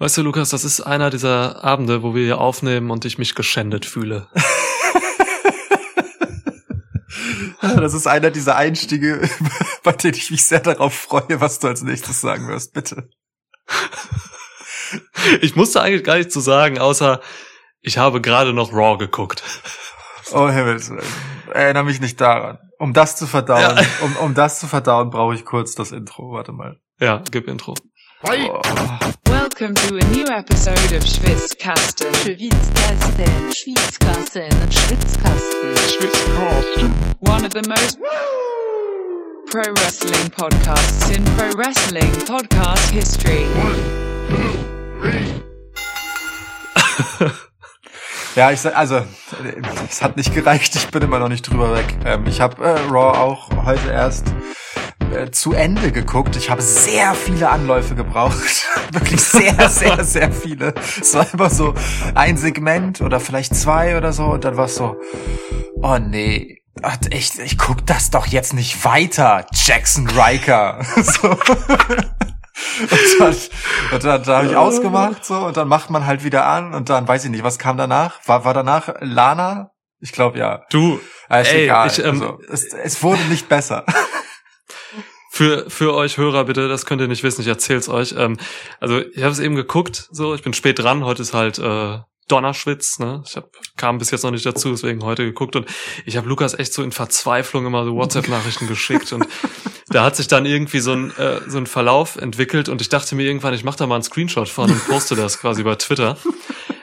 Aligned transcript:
Weißt 0.00 0.16
du, 0.16 0.22
Lukas, 0.22 0.48
das 0.48 0.64
ist 0.64 0.80
einer 0.80 1.10
dieser 1.10 1.62
Abende, 1.62 2.02
wo 2.02 2.14
wir 2.14 2.24
hier 2.24 2.40
aufnehmen 2.40 2.90
und 2.90 3.04
ich 3.04 3.18
mich 3.18 3.34
geschändet 3.34 3.86
fühle. 3.86 4.26
Das 7.62 7.94
ist 7.94 8.06
einer 8.06 8.30
dieser 8.30 8.56
Einstiege, 8.56 9.28
bei 9.84 9.92
denen 9.92 10.14
ich 10.14 10.30
mich 10.30 10.44
sehr 10.44 10.60
darauf 10.60 10.94
freue, 10.94 11.40
was 11.40 11.60
du 11.60 11.68
als 11.68 11.82
nächstes 11.82 12.20
sagen 12.20 12.48
wirst, 12.48 12.72
bitte. 12.72 13.08
Ich 15.40 15.54
musste 15.54 15.80
eigentlich 15.80 16.02
gar 16.02 16.16
nichts 16.16 16.32
zu 16.32 16.40
sagen, 16.40 16.78
außer 16.78 17.20
ich 17.80 17.98
habe 17.98 18.20
gerade 18.20 18.52
noch 18.52 18.72
Raw 18.72 18.98
geguckt. 18.98 19.42
Oh 20.32 20.48
Himmels. 20.48 20.90
Erinnere 21.52 21.84
mich 21.84 22.00
nicht 22.00 22.20
daran. 22.20 22.58
Um 22.78 22.92
das 22.92 23.16
zu 23.16 23.26
verdauen, 23.26 23.60
ja. 23.60 23.84
um, 24.00 24.16
um 24.16 24.34
das 24.34 24.58
zu 24.58 24.66
verdauen, 24.66 25.10
brauche 25.10 25.34
ich 25.34 25.44
kurz 25.44 25.74
das 25.74 25.92
Intro. 25.92 26.32
Warte 26.32 26.52
mal. 26.52 26.80
Ja, 26.98 27.22
gib 27.30 27.46
Intro. 27.46 27.74
Oh. 28.22 28.60
Welcome 29.24 29.74
to 29.74 29.96
a 29.96 30.04
new 30.10 30.26
episode 30.26 30.92
of 30.92 31.02
Schwitzkasten. 31.02 32.12
Schwitzkasten. 32.16 33.50
Schwitzkasten. 33.50 34.50
Schwitzkasten. 34.70 35.76
Schwitzkasten. 35.88 36.92
One 37.20 37.46
of 37.46 37.52
the 37.54 37.66
most 37.66 37.98
pro 39.50 39.62
wrestling 39.72 40.30
podcasts 40.32 41.10
in 41.16 41.24
pro 41.34 41.50
wrestling 41.56 42.12
podcast 42.26 42.90
history. 42.90 43.46
ja, 48.36 48.50
ich 48.50 48.60
sag, 48.60 48.76
also, 48.76 49.02
es 49.88 50.02
hat 50.02 50.18
nicht 50.18 50.34
gereicht, 50.34 50.76
ich 50.76 50.88
bin 50.88 51.00
immer 51.00 51.20
noch 51.20 51.30
nicht 51.30 51.50
drüber 51.50 51.74
weg. 51.74 51.96
Ähm, 52.04 52.26
ich 52.26 52.42
habe 52.42 52.62
äh, 52.62 52.80
Raw 52.80 53.16
auch 53.16 53.48
heute 53.64 53.90
erst 53.90 54.26
äh, 55.12 55.30
zu 55.30 55.52
Ende 55.52 55.92
geguckt. 55.92 56.36
Ich 56.36 56.50
habe 56.50 56.62
sehr 56.62 57.14
viele 57.14 57.50
Anläufe 57.50 57.94
gebraucht. 57.94 58.66
Wirklich 58.92 59.20
sehr, 59.20 59.68
sehr, 59.68 60.04
sehr 60.04 60.32
viele. 60.32 60.74
Es 61.00 61.14
war 61.14 61.26
immer 61.32 61.50
so 61.50 61.74
ein 62.14 62.36
Segment 62.36 63.00
oder 63.00 63.20
vielleicht 63.20 63.54
zwei 63.54 63.96
oder 63.96 64.12
so. 64.12 64.24
Und 64.24 64.44
dann 64.44 64.56
war 64.56 64.66
es 64.66 64.76
so, 64.76 64.96
oh 65.82 65.98
nee, 65.98 66.62
ich, 67.10 67.38
ich 67.38 67.58
guck 67.58 67.86
das 67.86 68.10
doch 68.10 68.26
jetzt 68.26 68.54
nicht 68.54 68.84
weiter, 68.84 69.46
Jackson 69.52 70.08
Riker. 70.08 70.80
so. 71.02 71.30
Und 71.30 73.00
dann, 73.18 73.36
und 73.92 74.04
dann, 74.04 74.22
da 74.22 74.38
habe 74.38 74.46
ich 74.48 74.56
ausgemacht 74.56 75.24
so 75.24 75.38
und 75.38 75.56
dann 75.56 75.66
macht 75.66 75.90
man 75.90 76.06
halt 76.06 76.24
wieder 76.24 76.46
an 76.46 76.74
und 76.74 76.88
dann 76.88 77.08
weiß 77.08 77.24
ich 77.24 77.30
nicht, 77.30 77.42
was 77.42 77.58
kam 77.58 77.76
danach? 77.76 78.20
War, 78.26 78.44
war 78.44 78.54
danach 78.54 78.94
Lana? 79.00 79.70
Ich 79.98 80.12
glaube 80.12 80.38
ja. 80.38 80.62
Du, 80.70 80.94
ist 80.94 81.52
ey, 81.52 81.64
egal. 81.64 81.88
Ich, 81.88 81.98
ähm, 81.98 82.22
also, 82.22 82.38
es, 82.50 82.72
es 82.72 83.02
wurde 83.02 83.22
nicht 83.24 83.48
besser. 83.48 83.84
Für, 85.32 85.70
für 85.70 85.94
euch 85.94 86.16
Hörer 86.16 86.44
bitte, 86.44 86.68
das 86.68 86.86
könnt 86.86 87.00
ihr 87.00 87.06
nicht 87.06 87.22
wissen, 87.22 87.42
ich 87.42 87.46
erzähl's 87.46 87.88
euch. 87.88 88.16
Ähm, 88.18 88.36
also 88.80 88.98
ich 88.98 89.22
habe 89.22 89.30
es 89.30 89.38
eben 89.38 89.54
geguckt, 89.54 90.08
so 90.10 90.34
ich 90.34 90.42
bin 90.42 90.52
spät 90.52 90.80
dran, 90.80 91.04
heute 91.04 91.22
ist 91.22 91.34
halt 91.34 91.60
äh, 91.60 91.98
Donnerschwitz, 92.26 92.98
ne? 92.98 93.22
Ich 93.24 93.36
hab, 93.36 93.48
kam 93.76 93.98
bis 93.98 94.10
jetzt 94.10 94.24
noch 94.24 94.32
nicht 94.32 94.44
dazu, 94.44 94.70
deswegen 94.70 95.04
heute 95.04 95.24
geguckt 95.24 95.54
und 95.54 95.66
ich 96.04 96.16
habe 96.16 96.28
Lukas 96.28 96.54
echt 96.54 96.72
so 96.72 96.82
in 96.82 96.90
Verzweiflung 96.90 97.64
immer 97.64 97.84
so 97.84 97.94
WhatsApp-Nachrichten 97.94 98.66
geschickt 98.66 99.12
und 99.12 99.24
da 99.88 100.02
hat 100.02 100.16
sich 100.16 100.26
dann 100.26 100.46
irgendwie 100.46 100.80
so 100.80 100.94
ein, 100.94 101.16
äh, 101.16 101.40
so 101.46 101.58
ein 101.58 101.66
Verlauf 101.66 102.16
entwickelt 102.16 102.68
und 102.68 102.80
ich 102.80 102.88
dachte 102.88 103.14
mir 103.14 103.22
irgendwann, 103.22 103.54
ich 103.54 103.62
mache 103.62 103.78
da 103.78 103.86
mal 103.86 103.94
einen 103.94 104.02
Screenshot 104.02 104.48
von 104.48 104.68
und 104.68 104.88
poste 104.88 105.14
das 105.14 105.38
quasi 105.38 105.62
bei 105.62 105.76
Twitter. 105.76 106.16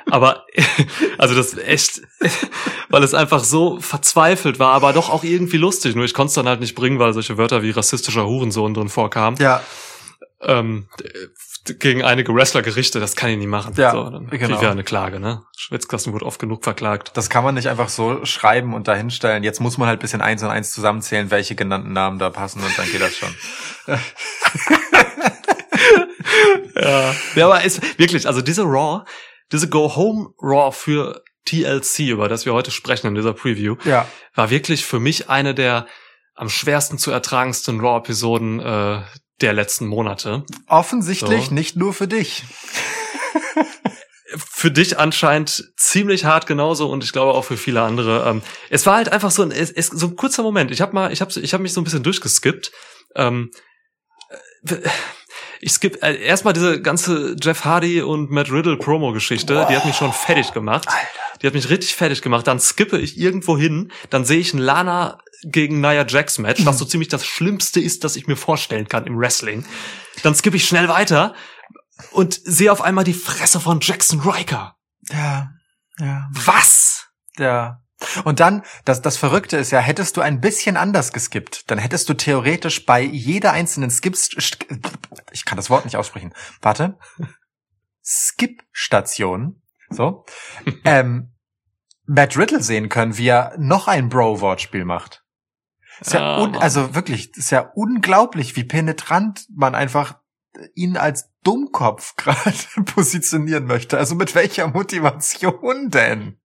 Aber 0.09 0.45
also 1.17 1.35
das 1.35 1.57
echt, 1.57 2.01
weil 2.89 3.03
es 3.03 3.13
einfach 3.13 3.43
so 3.43 3.79
verzweifelt 3.79 4.59
war, 4.59 4.73
aber 4.73 4.93
doch 4.93 5.09
auch 5.09 5.23
irgendwie 5.23 5.57
lustig. 5.57 5.95
Nur 5.95 6.05
ich 6.05 6.13
konnte 6.13 6.29
es 6.29 6.35
dann 6.35 6.47
halt 6.47 6.59
nicht 6.59 6.75
bringen, 6.75 6.99
weil 6.99 7.13
solche 7.13 7.37
Wörter 7.37 7.63
wie 7.63 7.71
rassistischer 7.71 8.25
Hurensohn 8.25 8.73
drin 8.73 8.89
vorkamen. 8.89 9.37
Ja. 9.39 9.61
Ähm, 10.41 10.87
gegen 11.79 12.03
einige 12.03 12.33
Wrestler 12.33 12.61
gerichtet, 12.61 13.01
das 13.01 13.15
kann 13.15 13.31
ich 13.31 13.37
nie 13.37 13.47
machen. 13.47 13.73
Ja, 13.75 13.91
so, 13.91 14.09
dann 14.09 14.27
genau. 14.27 14.61
ja 14.61 14.71
eine 14.71 14.83
Klage, 14.83 15.19
ne? 15.19 15.43
Schwitzkasten 15.57 16.13
wird 16.13 16.23
oft 16.23 16.39
genug 16.39 16.63
verklagt. 16.63 17.11
Das 17.15 17.29
kann 17.29 17.43
man 17.43 17.55
nicht 17.55 17.67
einfach 17.67 17.89
so 17.89 18.23
schreiben 18.25 18.73
und 18.73 18.87
dahinstellen. 18.87 19.43
Jetzt 19.43 19.59
muss 19.59 19.77
man 19.77 19.87
halt 19.87 19.99
bisschen 19.99 20.21
eins 20.21 20.43
und 20.43 20.49
eins 20.49 20.71
zusammenzählen, 20.71 21.29
welche 21.31 21.55
genannten 21.55 21.91
Namen 21.93 22.19
da 22.19 22.29
passen 22.29 22.63
und 22.63 22.77
dann 22.77 22.89
geht 22.89 23.01
das 23.01 23.15
schon. 23.15 23.35
ja. 26.75 27.15
ja, 27.35 27.45
aber 27.45 27.65
es 27.65 27.81
wirklich, 27.97 28.27
also 28.27 28.41
diese 28.41 28.63
Raw, 28.63 29.03
diese 29.51 29.69
Go 29.69 29.95
Home 29.95 30.29
Raw 30.41 30.71
für 30.71 31.23
TLC, 31.45 31.99
über 32.09 32.27
das 32.27 32.45
wir 32.45 32.53
heute 32.53 32.71
sprechen 32.71 33.07
in 33.07 33.15
dieser 33.15 33.33
Preview, 33.33 33.77
ja. 33.85 34.07
war 34.35 34.49
wirklich 34.49 34.85
für 34.85 34.99
mich 34.99 35.29
eine 35.29 35.55
der 35.55 35.87
am 36.35 36.49
schwersten 36.49 36.97
zu 36.97 37.09
ertragendsten 37.09 37.79
Raw-Episoden 37.79 38.59
äh, 38.59 39.01
der 39.41 39.53
letzten 39.53 39.87
Monate. 39.87 40.45
Offensichtlich 40.67 41.47
so. 41.47 41.53
nicht 41.53 41.75
nur 41.75 41.93
für 41.93 42.07
dich. 42.07 42.43
für 44.37 44.69
dich 44.69 44.99
anscheinend 44.99 45.71
ziemlich 45.77 46.25
hart 46.25 46.47
genauso 46.47 46.89
und 46.89 47.03
ich 47.03 47.11
glaube 47.11 47.33
auch 47.33 47.43
für 47.43 47.57
viele 47.57 47.81
andere. 47.81 48.29
Ähm, 48.29 48.41
es 48.69 48.85
war 48.85 48.97
halt 48.97 49.09
einfach 49.09 49.31
so 49.31 49.41
ein, 49.41 49.51
es, 49.51 49.71
es, 49.71 49.87
so 49.87 50.07
ein 50.07 50.15
kurzer 50.15 50.43
Moment. 50.43 50.69
Ich 50.69 50.81
habe 50.81 50.93
mal, 50.93 51.11
ich 51.11 51.21
habe, 51.21 51.39
ich 51.39 51.53
habe 51.53 51.63
mich 51.63 51.73
so 51.73 51.81
ein 51.81 51.83
bisschen 51.83 52.03
durchgeskippt. 52.03 52.71
Ähm, 53.15 53.51
äh, 54.67 54.75
ich 55.59 55.71
skipp 55.71 56.03
äh, 56.03 56.15
erstmal 56.15 56.53
diese 56.53 56.81
ganze 56.81 57.35
Jeff 57.41 57.65
Hardy 57.65 58.01
und 58.01 58.29
Matt 58.31 58.51
Riddle 58.51 58.77
Promo-Geschichte, 58.77 59.65
die 59.69 59.75
hat 59.75 59.85
mich 59.85 59.95
schon 59.95 60.13
fertig 60.13 60.53
gemacht. 60.53 60.87
Alter. 60.87 61.27
Die 61.41 61.47
hat 61.47 61.53
mich 61.53 61.69
richtig 61.69 61.95
fertig 61.95 62.21
gemacht. 62.21 62.47
Dann 62.47 62.59
skippe 62.59 62.97
ich 62.97 63.17
irgendwo 63.17 63.57
hin, 63.57 63.91
dann 64.09 64.25
sehe 64.25 64.39
ich 64.39 64.53
ein 64.53 64.59
Lana 64.59 65.19
gegen 65.43 65.81
Nia 65.81 66.05
Jax 66.07 66.39
Match, 66.39 66.65
was 66.65 66.77
so 66.77 66.85
ziemlich 66.85 67.09
das 67.09 67.25
Schlimmste 67.25 67.79
ist, 67.79 68.03
das 68.03 68.15
ich 68.15 68.27
mir 68.27 68.35
vorstellen 68.35 68.87
kann 68.87 69.05
im 69.05 69.17
Wrestling. 69.17 69.65
Dann 70.23 70.35
skippe 70.35 70.57
ich 70.57 70.67
schnell 70.67 70.89
weiter 70.89 71.35
und 72.11 72.39
sehe 72.43 72.71
auf 72.71 72.81
einmal 72.81 73.03
die 73.03 73.13
Fresse 73.13 73.59
von 73.59 73.79
Jackson 73.81 74.19
Riker. 74.19 74.75
Ja, 75.09 75.51
ja. 75.99 76.27
Was? 76.31 77.07
Ja. 77.37 77.81
Und 78.23 78.39
dann, 78.39 78.63
das, 78.85 79.01
das 79.01 79.17
Verrückte 79.17 79.57
ist 79.57 79.71
ja, 79.71 79.79
hättest 79.79 80.17
du 80.17 80.21
ein 80.21 80.39
bisschen 80.39 80.77
anders 80.77 81.13
geskippt, 81.13 81.69
dann 81.71 81.79
hättest 81.79 82.07
du 82.09 82.13
theoretisch 82.13 82.85
bei 82.85 83.01
jeder 83.01 83.53
einzelnen 83.53 83.89
Skips, 83.89 84.29
ich 85.31 85.45
kann 85.45 85.57
das 85.57 85.69
Wort 85.69 85.85
nicht 85.85 85.97
aussprechen, 85.97 86.33
warte, 86.61 86.97
Skip-Station, 88.03 89.61
so, 89.89 90.25
ähm, 90.85 91.33
Matt 92.05 92.37
Riddle 92.37 92.61
sehen 92.61 92.89
können, 92.89 93.17
wie 93.17 93.27
er 93.27 93.55
noch 93.57 93.87
ein 93.87 94.09
Bro-Wortspiel 94.09 94.85
macht. 94.85 95.23
Ist 95.99 96.13
ja, 96.13 96.37
un 96.37 96.55
also 96.55 96.93
wirklich, 96.93 97.35
ist 97.35 97.49
ja 97.49 97.71
unglaublich, 97.73 98.55
wie 98.55 98.63
penetrant 98.63 99.47
man 99.53 99.75
einfach 99.75 100.19
ihn 100.75 100.97
als 100.97 101.29
Dummkopf 101.43 102.15
gerade 102.17 102.55
positionieren 102.85 103.65
möchte. 103.65 103.97
Also 103.97 104.15
mit 104.15 104.35
welcher 104.35 104.67
Motivation 104.67 105.89
denn? 105.89 106.39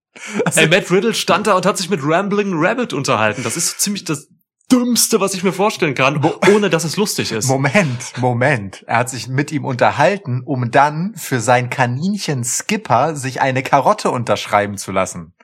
Also 0.45 0.61
Ey, 0.61 0.69
Matt 0.69 0.91
Riddle 0.91 1.15
stand 1.15 1.47
da 1.47 1.55
und 1.55 1.65
hat 1.65 1.79
sich 1.79 1.89
mit 1.89 2.01
Rambling 2.03 2.53
Rabbit 2.55 2.93
unterhalten. 2.93 3.43
Das 3.43 3.57
ist 3.57 3.71
so 3.71 3.77
ziemlich 3.79 4.05
das 4.05 4.29
Dümmste, 4.71 5.21
was 5.21 5.35
ich 5.35 5.43
mir 5.45 5.53
vorstellen 5.53 5.95
kann, 5.95 6.25
ohne 6.55 6.71
dass 6.71 6.85
es 6.85 6.97
lustig 6.97 7.31
ist. 7.33 7.47
Moment, 7.47 8.13
Moment. 8.19 8.85
Er 8.87 8.99
hat 8.99 9.11
sich 9.11 9.29
mit 9.29 9.53
ihm 9.53 9.67
unterhalten, 9.67 10.43
um 10.45 10.71
dann 10.71 11.15
für 11.15 11.41
sein 11.41 11.69
Kaninchen 11.69 12.43
Skipper 12.43 13.15
sich 13.15 13.43
eine 13.43 13.63
Karotte 13.63 14.11
unterschreiben 14.11 14.79
zu 14.79 14.91
lassen. 14.91 15.35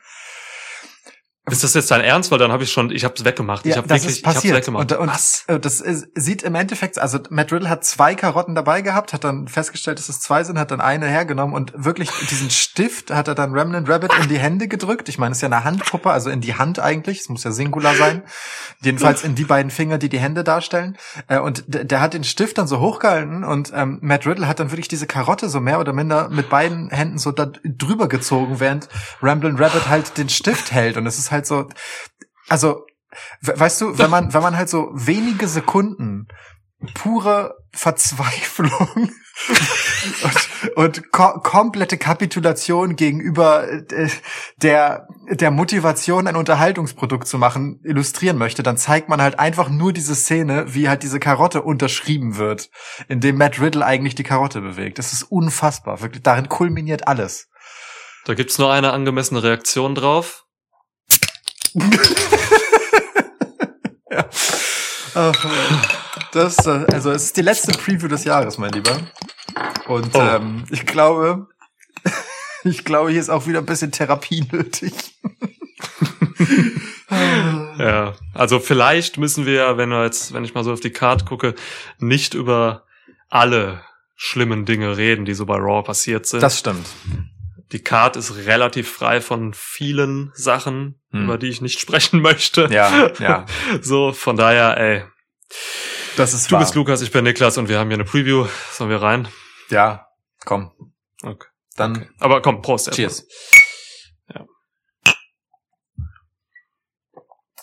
Ist 1.53 1.65
das 1.65 1.75
jetzt 1.75 1.91
dein 1.91 2.01
Ernst? 2.01 2.31
Weil 2.31 2.39
dann 2.39 2.53
habe 2.53 2.65
ich 2.65 2.73
schon, 2.73 2.91
ich 2.91 3.05
habe 3.05 3.15
es 3.17 3.25
weggemacht. 3.25 3.65
Ja, 3.65 3.73
ich 3.73 3.77
habe 3.77 3.89
wirklich, 3.89 4.07
ist 4.07 4.23
passiert. 4.23 4.45
ich 4.45 4.51
hab's 4.51 4.59
weggemacht. 4.59 4.93
Und, 4.93 4.99
und 4.99 5.09
Was? 5.09 5.45
Äh, 5.47 5.59
das 5.59 5.81
ist, 5.81 6.09
sieht 6.15 6.43
im 6.43 6.55
Endeffekt, 6.55 6.99
also 6.99 7.19
Matt 7.31 7.53
Riddle 7.53 7.69
hat 7.69 7.85
zwei 7.85 8.15
Karotten 8.15 8.55
dabei 8.55 8.83
gehabt, 8.83 9.13
hat 9.13 9.25
dann 9.25 9.49
festgestellt, 9.49 9.99
dass 9.99 10.09
es 10.09 10.21
zwei 10.21 10.45
sind, 10.45 10.59
hat 10.59 10.71
dann 10.71 10.81
eine 10.81 11.07
hergenommen 11.07 11.55
und 11.55 11.73
wirklich 11.75 12.11
diesen 12.31 12.51
Stift 12.51 13.11
hat 13.11 13.29
er 13.29 13.35
dann 13.35 13.53
Remnant 13.53 13.89
Rabbit 13.89 14.13
in 14.23 14.29
die 14.29 14.39
Hände 14.39 14.69
gedrückt. 14.69 15.09
Ich 15.09 15.19
meine, 15.19 15.33
es 15.33 15.39
ist 15.39 15.43
ja 15.43 15.49
eine 15.49 15.65
Handpuppe, 15.65 16.11
also 16.11 16.31
in 16.31 16.41
die 16.41 16.55
Hand 16.55 16.79
eigentlich. 16.79 17.21
Es 17.21 17.29
muss 17.29 17.45
ja 17.45 17.51
Singular 17.51 17.95
sein. 17.95 18.23
Jedenfalls 18.81 19.25
in 19.25 19.35
die 19.35 19.45
beiden 19.45 19.71
Finger, 19.71 19.99
die 19.99 20.09
die 20.09 20.19
Hände 20.19 20.45
darstellen. 20.45 20.97
Äh, 21.27 21.39
und 21.39 21.65
der, 21.67 22.01
hat 22.01 22.15
den 22.15 22.25
Stift 22.25 22.59
dann 22.59 22.67
so 22.67 22.81
hochgehalten 22.81 23.45
und 23.45 23.73
ähm, 23.75 23.99
Matt 24.03 24.27
Riddle 24.27 24.47
hat 24.47 24.61
dann 24.61 24.71
wirklich 24.71 24.89
diese 24.89 25.07
Karotte 25.07 25.49
so 25.49 25.61
mehr 25.61 25.81
oder 25.81 25.93
minder 25.93 26.29
mit 26.29 26.49
beiden 26.49 26.91
Händen 26.91 27.19
so 27.19 27.33
da 27.33 27.51
drüber 27.65 28.09
gezogen, 28.09 28.61
während 28.61 28.89
Ramblin' 29.23 29.57
Rabbit 29.57 29.89
halt 29.89 30.17
den 30.17 30.29
Stift 30.29 30.73
hält. 30.73 30.97
Und 30.97 31.07
es 31.07 31.19
ist 31.19 31.31
halt 31.31 31.38
so, 31.47 31.69
also, 32.49 32.87
weißt 33.43 33.81
du, 33.81 33.99
wenn 33.99 34.11
man, 34.11 34.33
wenn 34.35 34.43
man 34.43 34.57
halt 34.57 34.69
so 34.69 34.91
wenige 34.93 35.49
Sekunden 35.49 36.29
pure 36.95 37.57
Verzweiflung 37.73 39.11
und, 40.23 40.77
und 40.77 41.13
ko 41.13 41.41
komplette 41.41 41.99
Kapitulation 41.99 42.97
gegenüber 42.97 43.69
äh, 43.69 44.09
der, 44.57 45.07
der 45.31 45.51
Motivation, 45.51 46.27
ein 46.27 46.37
Unterhaltungsprodukt 46.37 47.27
zu 47.27 47.39
machen, 47.39 47.81
illustrieren 47.85 48.39
möchte, 48.39 48.63
dann 48.63 48.77
zeigt 48.77 49.09
man 49.09 49.21
halt 49.21 49.39
einfach 49.39 49.69
nur 49.69 49.93
diese 49.93 50.15
Szene, 50.15 50.75
wie 50.75 50.89
halt 50.89 51.03
diese 51.03 51.21
Karotte 51.21 51.63
unterschrieben 51.63 52.37
wird, 52.37 52.71
indem 53.09 53.37
Matt 53.37 53.61
Riddle 53.61 53.85
eigentlich 53.85 54.15
die 54.15 54.25
Karotte 54.25 54.61
bewegt. 54.61 54.99
Das 54.99 55.13
ist 55.13 55.25
unfassbar. 55.25 56.01
Wirklich, 56.01 56.23
darin 56.23 56.49
kulminiert 56.49 57.09
alles. 57.09 57.49
Da 58.25 58.35
gibt's 58.35 58.59
nur 58.59 58.73
eine 58.73 58.93
angemessene 58.93 59.43
Reaktion 59.43 59.95
drauf. 59.95 60.45
ja. 64.11 64.29
Ach, 65.15 65.47
das, 66.33 66.67
also 66.67 67.11
es 67.11 67.25
ist 67.25 67.37
die 67.37 67.43
letzte 67.43 67.73
Preview 67.73 68.09
des 68.09 68.25
Jahres, 68.25 68.59
mein 68.59 68.73
Lieber. 68.73 68.99
Und 69.87 70.15
Oh. 70.15 70.21
ähm, 70.21 70.65
ich 70.71 70.87
glaube, 70.87 71.49
ich 72.65 72.85
glaube, 72.85 73.11
hier 73.11 73.21
ist 73.21 73.31
auch 73.31 73.47
wieder 73.47 73.59
ein 73.61 73.67
bisschen 73.67 73.93
Therapie 73.93 74.47
nötig. 74.53 74.93
Ja, 77.79 78.15
also 78.35 78.59
vielleicht 78.61 79.19
müssen 79.19 79.47
wir, 79.47 79.77
wenn 79.79 79.89
wir 79.89 80.05
jetzt, 80.05 80.35
wenn 80.35 80.45
ich 80.45 80.55
mal 80.55 80.65
so 80.65 80.73
auf 80.73 80.81
die 80.81 80.91
Card 80.91 81.27
gucke, 81.27 81.55
nicht 81.99 82.35
über 82.35 82.85
alle 83.29 83.81
schlimmen 84.17 84.65
Dinge 84.65 84.97
reden, 84.97 85.25
die 85.25 85.35
so 85.35 85.47
bei 85.47 85.57
Raw 85.57 85.83
passiert 85.85 86.27
sind. 86.27 86.43
Das 86.43 86.59
stimmt. 86.59 86.87
die 87.73 87.79
Card 87.79 88.17
ist 88.17 88.35
relativ 88.47 88.91
frei 88.91 89.21
von 89.21 89.55
vielen 89.55 90.33
Sachen, 90.35 90.98
Hm. 91.11 91.25
über 91.25 91.39
die 91.39 91.49
ich 91.49 91.61
nicht 91.61 91.81
sprechen 91.81 92.21
möchte. 92.21 92.69
Ja, 92.71 93.11
ja. 93.19 93.47
So, 93.81 94.13
von 94.13 94.37
daher, 94.37 94.77
ey. 94.77 95.05
Das 96.17 96.35
ist 96.35 96.49
Du 96.51 96.53
wahr. 96.55 96.61
bist 96.61 96.75
Lukas, 96.75 97.01
ich 97.01 97.11
bin 97.13 97.25
Niklas 97.25 97.57
und 97.59 97.69
wir 97.69 97.79
haben 97.79 97.89
hier 97.89 97.97
eine 97.97 98.05
Preview. 98.05 98.47
Sollen 98.73 98.91
wir 98.91 99.01
rein? 99.01 99.29
Ja, 99.71 100.07
komm. 100.45 100.73
Okay. 101.23 101.47
Dann 101.77 102.09
Aber 102.19 102.43
komm, 102.43 102.61
Prost. 102.61 102.91
cheers. 102.93 103.27
Ja. 104.35 104.45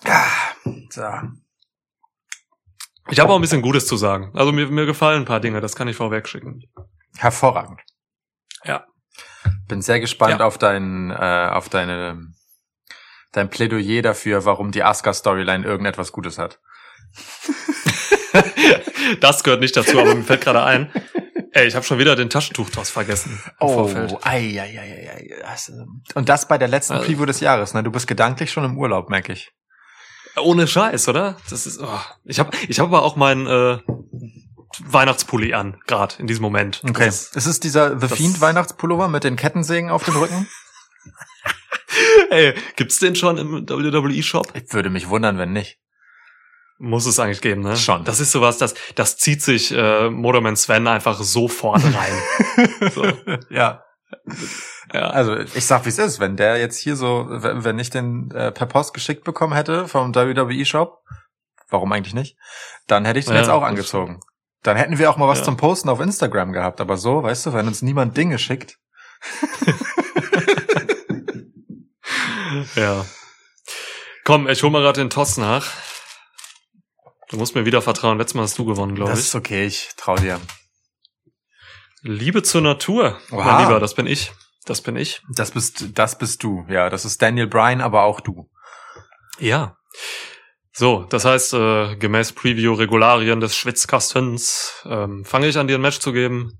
Ah, 0.05 0.53
so. 0.89 1.03
Ich 3.09 3.19
habe 3.19 3.31
auch 3.31 3.35
ein 3.35 3.41
bisschen 3.41 3.61
Gutes 3.61 3.85
zu 3.87 3.97
sagen. 3.97 4.31
Also 4.33 4.51
mir, 4.51 4.67
mir 4.67 4.85
gefallen 4.85 5.23
ein 5.23 5.25
paar 5.25 5.39
Dinge, 5.39 5.61
das 5.61 5.75
kann 5.75 5.87
ich 5.87 5.95
vorweg 5.95 6.27
schicken. 6.27 6.63
Hervorragend. 7.17 7.81
Ja. 8.63 8.85
Bin 9.67 9.81
sehr 9.81 9.99
gespannt 9.99 10.39
Ja. 10.39 10.45
auf 10.45 10.57
dein, 10.57 11.11
äh, 11.11 11.49
auf 11.51 11.69
deine, 11.69 12.27
dein 13.35 13.49
Plädoyer 13.49 14.01
dafür, 14.01 14.45
warum 14.45 14.71
die 14.71 14.83
Asuka-Storyline 14.83 15.65
irgendetwas 15.65 16.11
Gutes 16.11 16.37
hat. 16.37 16.59
das 19.21 19.43
gehört 19.43 19.61
nicht 19.61 19.75
dazu, 19.75 19.99
aber 19.99 20.15
mir 20.15 20.23
fällt 20.23 20.41
gerade 20.41 20.63
ein. 20.63 20.91
Ey, 21.51 21.67
ich 21.67 21.75
habe 21.75 21.85
schon 21.85 21.99
wieder 21.99 22.15
den 22.17 22.29
Taschentuch 22.29 22.69
draus 22.69 22.89
vergessen. 22.89 23.41
Oh, 23.61 23.89
ei, 24.23 24.59
ei, 24.59 24.77
ei, 24.77 25.11
ei, 25.15 25.55
Und 26.13 26.27
das 26.27 26.47
bei 26.47 26.57
der 26.57 26.67
letzten 26.67 26.93
Also- 26.93 27.05
Preview 27.05 27.25
des 27.25 27.39
Jahres, 27.39 27.73
ne? 27.73 27.81
Du 27.83 27.91
bist 27.91 28.07
gedanklich 28.07 28.51
schon 28.51 28.65
im 28.65 28.77
Urlaub, 28.77 29.09
merke 29.09 29.31
ich. 29.33 29.51
Ohne 30.37 30.67
Scheiß, 30.67 31.07
oder? 31.07 31.37
Das 31.49 31.65
ist. 31.65 31.79
Oh. 31.81 31.99
Ich 32.25 32.39
habe, 32.39 32.51
ich 32.67 32.79
habe 32.79 32.89
aber 32.89 33.05
auch 33.05 33.15
meinen 33.15 33.47
äh, 33.47 33.77
Weihnachtspulli 34.83 35.53
an, 35.53 35.79
gerade 35.87 36.15
in 36.19 36.27
diesem 36.27 36.41
Moment. 36.41 36.81
Okay. 36.83 37.05
Das 37.05 37.21
ist, 37.21 37.35
Ist 37.37 37.45
es 37.45 37.59
dieser 37.61 37.97
The 37.99 38.13
Fiend 38.13 38.41
Weihnachtspullover 38.41 39.07
mit 39.07 39.23
den 39.23 39.37
Kettensägen 39.37 39.89
auf 39.89 40.03
dem 40.03 40.17
Rücken? 40.17 40.47
ey, 42.29 42.53
gibt's 42.75 42.99
den 42.99 43.15
schon 43.15 43.37
im 43.37 43.69
WWE 43.69 44.23
Shop? 44.23 44.47
Ich 44.53 44.73
würde 44.73 44.89
mich 44.89 45.09
wundern, 45.09 45.37
wenn 45.37 45.53
nicht. 45.53 45.79
Muss 46.77 47.05
es 47.05 47.19
eigentlich 47.19 47.41
geben, 47.41 47.61
ne? 47.61 47.77
Schon. 47.77 48.03
Das 48.03 48.19
ist 48.19 48.31
sowas, 48.33 48.57
das, 48.57 48.73
das 48.95 49.17
zieht 49.17 49.41
sich 49.41 49.71
äh, 49.71 50.09
Motorman 50.09 50.57
Sven 50.57 50.87
einfach 50.87 51.17
sofort 51.21 51.81
rein. 51.83 52.89
so, 52.93 53.05
Ja. 53.49 53.81
ja. 54.93 55.09
Also 55.09 55.37
ich 55.37 55.65
sag, 55.65 55.85
wie 55.85 55.89
es 55.89 55.97
ist. 55.99 56.19
Wenn 56.19 56.35
der 56.35 56.57
jetzt 56.57 56.77
hier 56.79 56.97
so, 56.97 57.27
wenn 57.29 57.63
wenn 57.63 57.79
ich 57.79 57.91
den 57.91 58.29
äh, 58.31 58.51
per 58.51 58.65
Post 58.67 58.93
geschickt 58.93 59.23
bekommen 59.23 59.53
hätte 59.53 59.87
vom 59.87 60.13
WWE 60.13 60.65
Shop, 60.65 60.99
warum 61.69 61.93
eigentlich 61.93 62.13
nicht? 62.13 62.35
Dann 62.87 63.05
hätte 63.05 63.19
ich 63.19 63.25
den 63.25 63.35
Ja, 63.35 63.39
jetzt 63.41 63.49
auch 63.49 63.63
angezogen. 63.63 64.19
Dann 64.61 64.75
hätten 64.75 64.97
wir 64.97 65.09
auch 65.09 65.17
mal 65.17 65.29
was 65.29 65.39
Ja. 65.39 65.45
zum 65.45 65.55
Posten 65.57 65.87
auf 65.87 66.01
Instagram 66.01 66.51
gehabt. 66.51 66.81
Aber 66.81 66.97
so, 66.97 67.23
weißt 67.23 67.45
du, 67.45 67.53
wenn 67.53 67.67
uns 67.67 67.83
niemand 67.83 68.17
Dinge 68.17 68.37
schickt. 68.37 68.79
ja. 72.75 73.05
Komm, 74.23 74.47
ich 74.47 74.63
hol 74.63 74.69
mal 74.71 74.81
gerade 74.81 75.01
den 75.01 75.09
Toss 75.09 75.37
nach. 75.37 75.65
Du 77.29 77.37
musst 77.37 77.55
mir 77.55 77.65
wieder 77.65 77.81
vertrauen. 77.81 78.17
Letztes 78.17 78.35
Mal 78.35 78.43
hast 78.43 78.57
du 78.57 78.65
gewonnen, 78.65 78.95
glaube 78.95 79.11
Das 79.11 79.19
ich. 79.19 79.25
ist 79.27 79.35
okay, 79.35 79.65
ich 79.65 79.89
trau 79.97 80.15
dir. 80.15 80.39
Liebe 82.01 82.43
zur 82.43 82.61
Natur, 82.61 83.19
Oha. 83.31 83.43
mein 83.43 83.65
Lieber, 83.65 83.79
das 83.79 83.95
bin 83.95 84.05
ich. 84.05 84.31
Das 84.65 84.81
bin 84.81 84.95
ich. 84.95 85.21
Das 85.35 85.51
bist, 85.51 85.97
das 85.97 86.17
bist 86.17 86.43
du. 86.43 86.65
Ja, 86.69 86.89
das 86.89 87.05
ist 87.05 87.21
Daniel 87.21 87.47
Bryan, 87.47 87.81
aber 87.81 88.03
auch 88.03 88.19
du. 88.19 88.49
Ja. 89.39 89.75
So, 90.71 91.03
das 91.09 91.23
heißt, 91.25 91.53
äh, 91.53 91.95
gemäß 91.95 92.33
Preview-Regularien 92.33 93.39
des 93.39 93.55
Schwitzkastens 93.55 94.83
ähm, 94.85 95.23
fange 95.25 95.47
ich 95.47 95.57
an, 95.57 95.67
dir 95.67 95.75
ein 95.77 95.81
Match 95.81 95.99
zu 95.99 96.11
geben. 96.13 96.59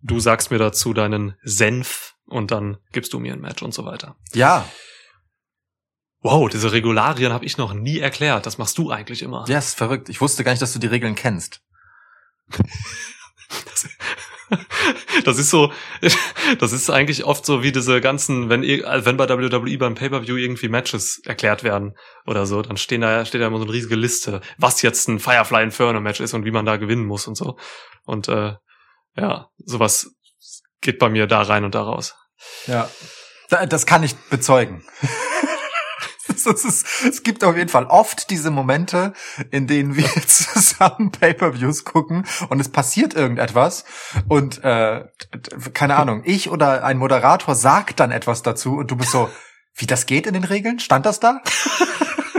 Du 0.00 0.20
sagst 0.20 0.50
mir 0.50 0.58
dazu 0.58 0.92
deinen 0.92 1.36
Senf 1.42 2.14
und 2.26 2.50
dann 2.50 2.78
gibst 2.92 3.12
du 3.14 3.18
mir 3.18 3.32
ein 3.32 3.40
Match 3.40 3.62
und 3.62 3.72
so 3.72 3.84
weiter. 3.84 4.16
Ja, 4.32 4.68
Wow, 6.20 6.48
diese 6.48 6.72
Regularien 6.72 7.32
habe 7.32 7.44
ich 7.44 7.58
noch 7.58 7.72
nie 7.74 7.98
erklärt. 8.00 8.44
Das 8.46 8.58
machst 8.58 8.76
du 8.78 8.90
eigentlich 8.90 9.22
immer. 9.22 9.44
ja, 9.48 9.58
ist 9.58 9.76
verrückt. 9.76 10.08
Ich 10.08 10.20
wusste 10.20 10.42
gar 10.44 10.50
nicht, 10.52 10.60
dass 10.62 10.72
du 10.72 10.78
die 10.78 10.86
Regeln 10.88 11.14
kennst. 11.14 11.60
Das 15.24 15.36
ist 15.36 15.50
so, 15.50 15.70
das 16.58 16.72
ist 16.72 16.88
eigentlich 16.88 17.24
oft 17.24 17.44
so 17.44 17.62
wie 17.62 17.70
diese 17.70 18.00
ganzen, 18.00 18.48
wenn, 18.48 18.62
wenn 18.62 19.16
bei 19.18 19.28
WWE 19.28 19.76
beim 19.76 19.94
Pay-Per-View 19.94 20.36
irgendwie 20.36 20.68
Matches 20.68 21.20
erklärt 21.26 21.64
werden 21.64 21.94
oder 22.24 22.46
so, 22.46 22.62
dann 22.62 22.78
stehen 22.78 23.02
da, 23.02 23.26
steht 23.26 23.42
da 23.42 23.46
immer 23.48 23.58
so 23.58 23.64
eine 23.64 23.72
riesige 23.74 23.96
Liste, 23.96 24.40
was 24.56 24.80
jetzt 24.80 25.06
ein 25.08 25.18
Firefly 25.18 25.62
Inferno 25.64 26.00
Match 26.00 26.20
ist 26.20 26.32
und 26.32 26.46
wie 26.46 26.50
man 26.50 26.64
da 26.64 26.76
gewinnen 26.78 27.04
muss 27.04 27.26
und 27.26 27.34
so. 27.36 27.58
Und 28.06 28.28
äh, 28.28 28.54
ja, 29.16 29.48
sowas 29.58 30.12
geht 30.80 30.98
bei 30.98 31.10
mir 31.10 31.26
da 31.26 31.42
rein 31.42 31.64
und 31.64 31.74
da 31.74 31.82
raus. 31.82 32.14
Ja. 32.66 32.88
Da- 33.50 33.66
Das 33.66 33.84
kann 33.84 34.02
ich 34.02 34.14
bezeugen. 34.30 34.82
Es, 36.48 36.64
ist, 36.64 36.86
es 37.04 37.22
gibt 37.22 37.44
auf 37.44 37.56
jeden 37.56 37.68
Fall 37.68 37.86
oft 37.86 38.30
diese 38.30 38.50
Momente, 38.50 39.12
in 39.50 39.66
denen 39.66 39.96
wir 39.96 40.08
zusammen 40.26 41.10
Pay-per-Views 41.10 41.84
gucken 41.84 42.24
und 42.48 42.60
es 42.60 42.68
passiert 42.68 43.14
irgendetwas 43.14 43.84
und 44.28 44.62
äh, 44.64 45.04
keine 45.74 45.96
Ahnung, 45.96 46.22
ich 46.24 46.50
oder 46.50 46.84
ein 46.84 46.98
Moderator 46.98 47.54
sagt 47.54 48.00
dann 48.00 48.10
etwas 48.10 48.42
dazu 48.42 48.76
und 48.76 48.90
du 48.90 48.96
bist 48.96 49.10
so, 49.10 49.30
wie 49.74 49.86
das 49.86 50.06
geht 50.06 50.26
in 50.26 50.34
den 50.34 50.44
Regeln? 50.44 50.80
Stand 50.80 51.06
das 51.06 51.20
da? 51.20 51.42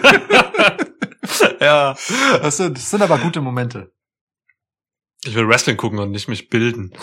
ja. 1.59 1.95
Das 2.41 2.57
sind, 2.57 2.77
das 2.77 2.89
sind 2.89 3.01
aber 3.01 3.17
gute 3.17 3.41
Momente. 3.41 3.91
Ich 5.23 5.35
will 5.35 5.47
Wrestling 5.47 5.77
gucken 5.77 5.99
und 5.99 6.11
nicht 6.11 6.27
mich 6.27 6.49
bilden. 6.49 6.93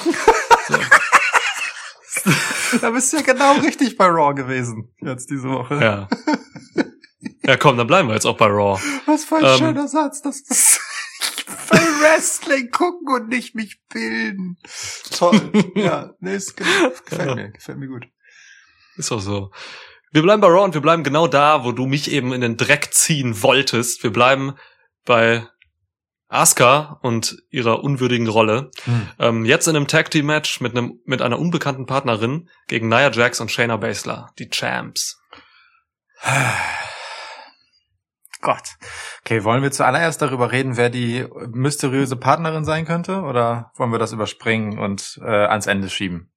Da 2.81 2.91
bist 2.91 3.13
du 3.13 3.17
ja 3.19 3.23
genau 3.23 3.53
richtig 3.61 3.97
bei 3.97 4.07
Raw 4.07 4.35
gewesen 4.35 4.93
jetzt 5.01 5.31
diese 5.31 5.49
Woche. 5.49 5.75
Ja. 5.77 6.09
Ja, 7.43 7.57
komm, 7.57 7.77
dann 7.77 7.87
bleiben 7.87 8.09
wir 8.09 8.15
jetzt 8.15 8.27
auch 8.27 8.37
bei 8.37 8.47
Raw. 8.47 8.81
Was 9.07 9.25
für 9.25 9.37
ein 9.37 9.45
Ähm, 9.45 9.59
schöner 9.59 9.89
Satz. 9.89 10.23
Das 10.23 10.41
ist 10.41 10.81
ich 11.39 11.47
will 11.73 12.01
Wrestling 12.03 12.71
gucken 12.71 13.09
und 13.15 13.29
nicht 13.29 13.55
mich 13.55 13.81
bilden. 13.93 14.57
Toll. 15.17 15.51
Ja, 15.75 16.11
nee, 16.21 16.37
ist, 16.37 16.57
gefällt 16.57 17.29
Ja. 17.29 17.35
mir, 17.35 17.51
gefällt 17.51 17.79
mir 17.79 17.89
gut. 17.89 18.07
Ist 18.97 19.13
auch 19.13 19.21
so. 19.21 19.51
Wir 20.13 20.23
bleiben 20.23 20.41
bei 20.41 20.49
Raw 20.49 20.65
und 20.65 20.75
wir 20.75 20.81
bleiben 20.81 21.03
genau 21.03 21.27
da, 21.27 21.65
wo 21.65 21.73
du 21.73 21.87
mich 21.87 22.11
eben 22.11 22.33
in 22.33 22.41
den 22.41 22.57
Dreck 22.57 22.93
ziehen 22.93 23.43
wolltest. 23.43 24.03
Wir 24.03 24.11
bleiben 24.13 24.55
bei 25.05 25.47
Asuka 26.29 26.99
und 27.03 27.37
ihrer 27.51 27.85
unwürdigen 27.85 28.29
Rolle. 28.29 28.71
Hm. 28.85 29.09
Ähm, 29.19 29.45
jetzt 29.45 29.69
in 29.69 29.77
einem 29.77 29.87
Tag 29.87 30.11
Team 30.11 30.27
Match 30.27 30.61
mit 30.61 30.73
einem 30.73 31.01
mit 31.05 31.23
einer 31.23 31.39
unbekannten 31.39 31.87
Partnerin 31.87 32.49
gegen 32.67 32.89
Nia 32.89 33.11
Jax 33.11 33.41
und 33.41 33.51
Shayna 33.51 33.77
Baszler, 33.77 34.33
die 34.39 34.51
Champs. 34.51 35.21
Gott. 38.41 38.77
Okay, 39.25 39.45
wollen 39.45 39.63
wir 39.63 39.73
zuallererst 39.73 40.21
darüber 40.23 40.53
reden, 40.53 40.77
wer 40.77 40.91
die 40.91 41.27
mysteriöse 41.53 42.17
Partnerin 42.17 42.65
sein 42.65 42.85
könnte? 42.85 43.23
Oder 43.23 43.73
wollen 43.77 43.93
wir 43.93 43.99
das 43.99 44.13
überspringen 44.13 44.79
und 44.79 45.19
äh, 45.23 45.47
ans 45.47 45.67
Ende 45.67 45.89
schieben? 45.89 46.31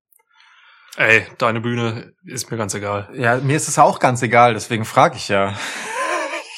Ey, 0.98 1.26
deine 1.38 1.62
Bühne 1.62 2.14
ist 2.26 2.50
mir 2.52 2.58
ganz 2.58 2.74
egal. 2.74 3.10
Ja, 3.14 3.38
mir 3.38 3.56
ist 3.56 3.68
es 3.68 3.78
auch 3.80 4.00
ganz 4.00 4.22
egal, 4.22 4.54
deswegen 4.54 4.86
frage 4.86 5.18
ich 5.18 5.30
ja. 5.30 5.54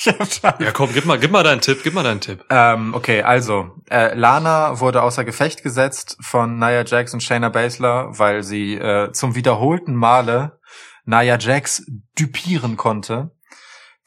Ja, 0.59 0.71
komm, 0.71 0.89
gib 0.93 1.05
mal, 1.05 1.19
gib 1.19 1.31
mal 1.31 1.43
deinen 1.43 1.61
Tipp, 1.61 1.81
gib 1.83 1.93
mal 1.93 2.03
deinen 2.03 2.21
Tipp. 2.21 2.43
Ähm, 2.49 2.93
okay, 2.93 3.21
also 3.21 3.75
äh, 3.89 4.15
Lana 4.15 4.79
wurde 4.79 5.03
außer 5.03 5.23
Gefecht 5.23 5.63
gesetzt 5.63 6.17
von 6.21 6.57
Nia 6.57 6.83
Jax 6.83 7.13
und 7.13 7.21
Shayna 7.21 7.49
Baszler, 7.49 8.17
weil 8.17 8.43
sie 8.43 8.75
äh, 8.75 9.11
zum 9.11 9.35
wiederholten 9.35 9.95
Male 9.95 10.59
Nia 11.05 11.37
Jax 11.37 11.85
dupieren 12.17 12.77
konnte. 12.77 13.31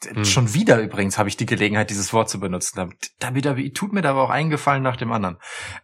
Hm. 0.05 0.25
Schon 0.25 0.53
wieder 0.53 0.79
übrigens 0.81 1.17
habe 1.17 1.29
ich 1.29 1.37
die 1.37 1.45
Gelegenheit, 1.45 1.89
dieses 1.89 2.11
Wort 2.13 2.29
zu 2.29 2.39
benutzen. 2.39 2.93
Da, 3.19 3.33
WWE 3.33 3.71
tut 3.73 3.93
mir 3.93 4.01
da 4.01 4.11
aber 4.11 4.23
auch 4.23 4.29
eingefallen 4.29 4.83
nach 4.83 4.97
dem 4.97 5.11
anderen. 5.11 5.37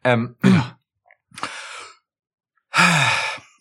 Ähm, 0.04 0.36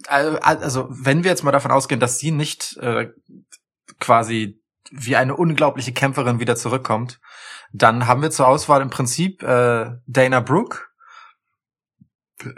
also, 0.07 0.39
also, 0.41 0.89
wenn 0.91 1.23
wir 1.25 1.31
jetzt 1.31 1.45
mal 1.45 1.53
davon 1.53 1.71
ausgehen, 1.71 2.01
dass 2.01 2.19
sie 2.19 2.33
nicht 2.33 2.77
äh, 2.79 3.11
quasi 4.01 4.60
wie 4.91 5.17
eine 5.17 5.37
unglaubliche 5.37 5.93
Kämpferin 5.93 6.41
wieder 6.41 6.57
zurückkommt, 6.57 7.21
dann 7.73 8.07
haben 8.07 8.23
wir 8.23 8.31
zur 8.31 8.49
Auswahl 8.49 8.83
im 8.83 8.91
Prinzip 8.91 9.43
äh, 9.43 9.93
Dana 10.07 10.41
Brooke, 10.41 10.81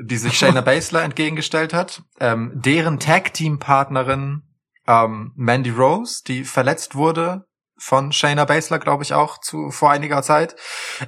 die 0.01 0.17
sich 0.17 0.39
Shayna 0.39 0.61
Baszler 0.63 1.03
entgegengestellt 1.03 1.75
hat, 1.75 2.03
ähm, 2.21 2.53
deren 2.55 2.99
Tag-Team-Partnerin 2.99 4.43
ähm, 4.87 5.33
Mandy 5.37 5.71
Rose, 5.71 6.23
die 6.27 6.45
verletzt 6.45 6.95
wurde 6.95 7.47
von 7.77 8.13
Shayna 8.13 8.45
Baszler, 8.45 8.79
glaube 8.79 9.03
ich 9.03 9.13
auch, 9.13 9.39
zu 9.39 9.71
vor 9.71 9.91
einiger 9.91 10.23
Zeit. 10.23 10.55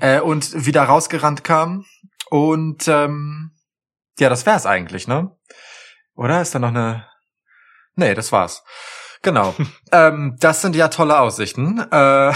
Äh, 0.00 0.20
und 0.20 0.66
wieder 0.66 0.82
rausgerannt 0.82 1.44
kam. 1.44 1.84
Und 2.30 2.88
ähm, 2.88 3.52
ja, 4.18 4.28
das 4.28 4.44
wär's 4.44 4.66
eigentlich, 4.66 5.06
ne? 5.06 5.36
Oder 6.14 6.42
ist 6.42 6.54
da 6.54 6.58
noch 6.58 6.68
eine. 6.68 7.06
Nee, 7.94 8.14
das 8.14 8.32
war's. 8.32 8.64
Genau. 9.24 9.54
ähm, 9.92 10.36
das 10.38 10.62
sind 10.62 10.76
ja 10.76 10.88
tolle 10.88 11.18
Aussichten. 11.18 11.80
Äh, 11.90 12.30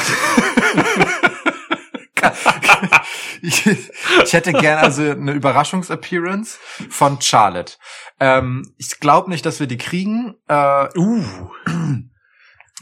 ich, 3.42 3.66
ich 4.24 4.32
hätte 4.32 4.52
gern 4.52 4.78
also 4.78 5.02
eine 5.02 5.32
Überraschungsappearance 5.32 6.58
von 6.90 7.20
Charlotte. 7.20 7.74
Ähm, 8.18 8.74
ich 8.78 8.98
glaube 8.98 9.30
nicht, 9.30 9.46
dass 9.46 9.60
wir 9.60 9.68
die 9.68 9.78
kriegen. 9.78 10.34
Äh, 10.48 10.88
Uh. 10.96 11.24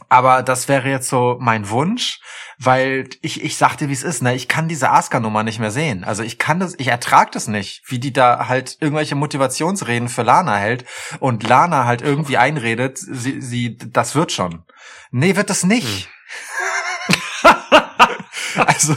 aber 0.09 0.43
das 0.43 0.69
wäre 0.69 0.89
jetzt 0.89 1.09
so 1.09 1.37
mein 1.41 1.69
Wunsch, 1.71 2.21
weil 2.59 3.09
ich, 3.23 3.43
ich 3.45 3.57
sagte, 3.57 3.89
wie 3.89 3.93
es 3.93 4.03
ist, 4.03 4.23
ne? 4.23 4.35
Ich 4.35 4.49
kann 4.49 4.69
diese 4.69 4.91
Asuka-Nummer 4.91 5.43
nicht 5.43 5.59
mehr 5.59 5.71
sehen. 5.71 6.05
Also 6.05 6.23
ich 6.23 6.39
kann 6.39 6.61
das, 6.61 6.75
ich 6.79 6.89
ertrag 6.89 7.33
das 7.33 7.49
nicht, 7.49 7.83
wie 7.87 7.99
die 7.99 8.13
da 8.13 8.49
halt 8.49 8.77
irgendwelche 8.81 9.15
Motivationsreden 9.15 10.09
für 10.09 10.23
Lana 10.23 10.57
hält 10.57 10.85
und 11.21 11.43
Lana 11.43 11.85
halt 11.85 12.03
irgendwie 12.03 12.39
einredet, 12.39 12.99
sie, 12.99 13.41
sie, 13.41 13.77
das 13.77 14.15
wird 14.15 14.33
schon. 14.33 14.65
Nee, 15.11 15.37
wird 15.37 15.51
das 15.51 15.65
nicht. 15.65 16.09
also, 18.57 18.95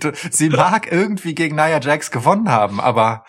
du- 0.00 0.12
sie 0.30 0.48
mag 0.50 0.90
irgendwie 0.90 1.34
gegen 1.34 1.56
Nia 1.56 1.80
Jax 1.80 2.10
gewonnen 2.10 2.50
haben, 2.50 2.80
aber 2.80 3.24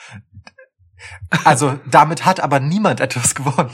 also 1.43 1.79
damit 1.85 2.25
hat 2.25 2.39
aber 2.39 2.59
niemand 2.59 2.99
etwas 3.01 3.35
gewonnen. 3.35 3.73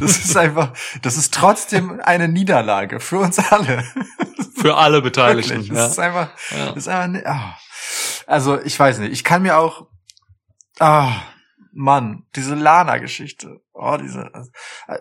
Das 0.00 0.18
ist 0.18 0.36
einfach, 0.36 0.72
das 1.02 1.16
ist 1.16 1.32
trotzdem 1.32 2.00
eine 2.00 2.26
Niederlage 2.28 2.98
für 3.00 3.20
uns 3.20 3.38
alle. 3.38 3.84
Für 4.56 4.76
alle 4.76 5.00
Beteiligten. 5.00 5.50
Wirklich. 5.50 5.68
Ja. 5.68 5.74
Das 5.74 5.92
ist 5.92 5.98
einfach, 5.98 6.28
Ja. 6.50 6.66
das 6.66 6.76
ist 6.76 6.88
einfach, 6.88 7.20
ah. 7.24 7.58
also 8.26 8.60
ich 8.60 8.78
weiß 8.78 8.98
nicht, 8.98 9.12
ich 9.12 9.24
kann 9.24 9.42
mir 9.42 9.58
auch, 9.58 9.86
ah, 10.80 11.12
Mann, 11.72 12.24
diese 12.34 12.56
Lana-Geschichte, 12.56 13.60
oh, 13.72 13.96
diese, 13.96 14.30
äh, 14.88 14.98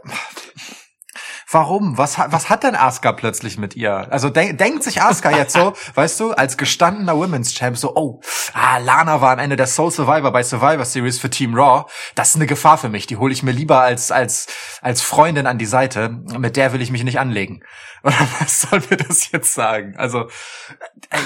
Warum? 1.51 1.97
Was, 1.97 2.17
hat- 2.17 2.31
was 2.31 2.49
hat 2.49 2.63
denn 2.63 2.75
Asuka 2.75 3.11
plötzlich 3.11 3.57
mit 3.57 3.75
ihr? 3.75 4.07
Also 4.11 4.29
denk, 4.29 4.57
denkt 4.57 4.83
sich 4.83 5.01
Asuka 5.01 5.31
jetzt 5.31 5.53
so, 5.53 5.73
weißt 5.95 6.19
du, 6.19 6.31
als 6.33 6.57
gestandener 6.57 7.17
Women's 7.17 7.53
Champ 7.53 7.77
so, 7.77 7.95
oh, 7.95 8.21
ah, 8.53 8.77
Lana 8.77 9.21
war 9.21 9.31
am 9.33 9.39
Ende 9.39 9.55
der 9.55 9.67
Soul 9.67 9.91
Survivor 9.91 10.31
bei 10.31 10.43
Survivor 10.43 10.85
Series 10.85 11.19
für 11.19 11.29
Team 11.29 11.55
Raw. 11.55 11.85
Das 12.15 12.29
ist 12.29 12.35
eine 12.35 12.45
Gefahr 12.47 12.77
für 12.77 12.89
mich. 12.89 13.07
Die 13.07 13.17
hole 13.17 13.33
ich 13.33 13.41
mir 13.43 13.51
lieber 13.51 13.81
als 13.81 14.11
als 14.11 14.47
als 14.81 15.01
Freundin 15.01 15.47
an 15.47 15.57
die 15.57 15.65
Seite. 15.65 16.09
Mit 16.09 16.55
der 16.55 16.73
will 16.73 16.81
ich 16.81 16.91
mich 16.91 17.03
nicht 17.03 17.19
anlegen. 17.19 17.61
Oder 18.03 18.15
was 18.39 18.61
soll 18.61 18.81
mir 18.89 18.95
das 18.95 19.29
jetzt 19.31 19.53
sagen? 19.53 19.95
Also 19.97 20.29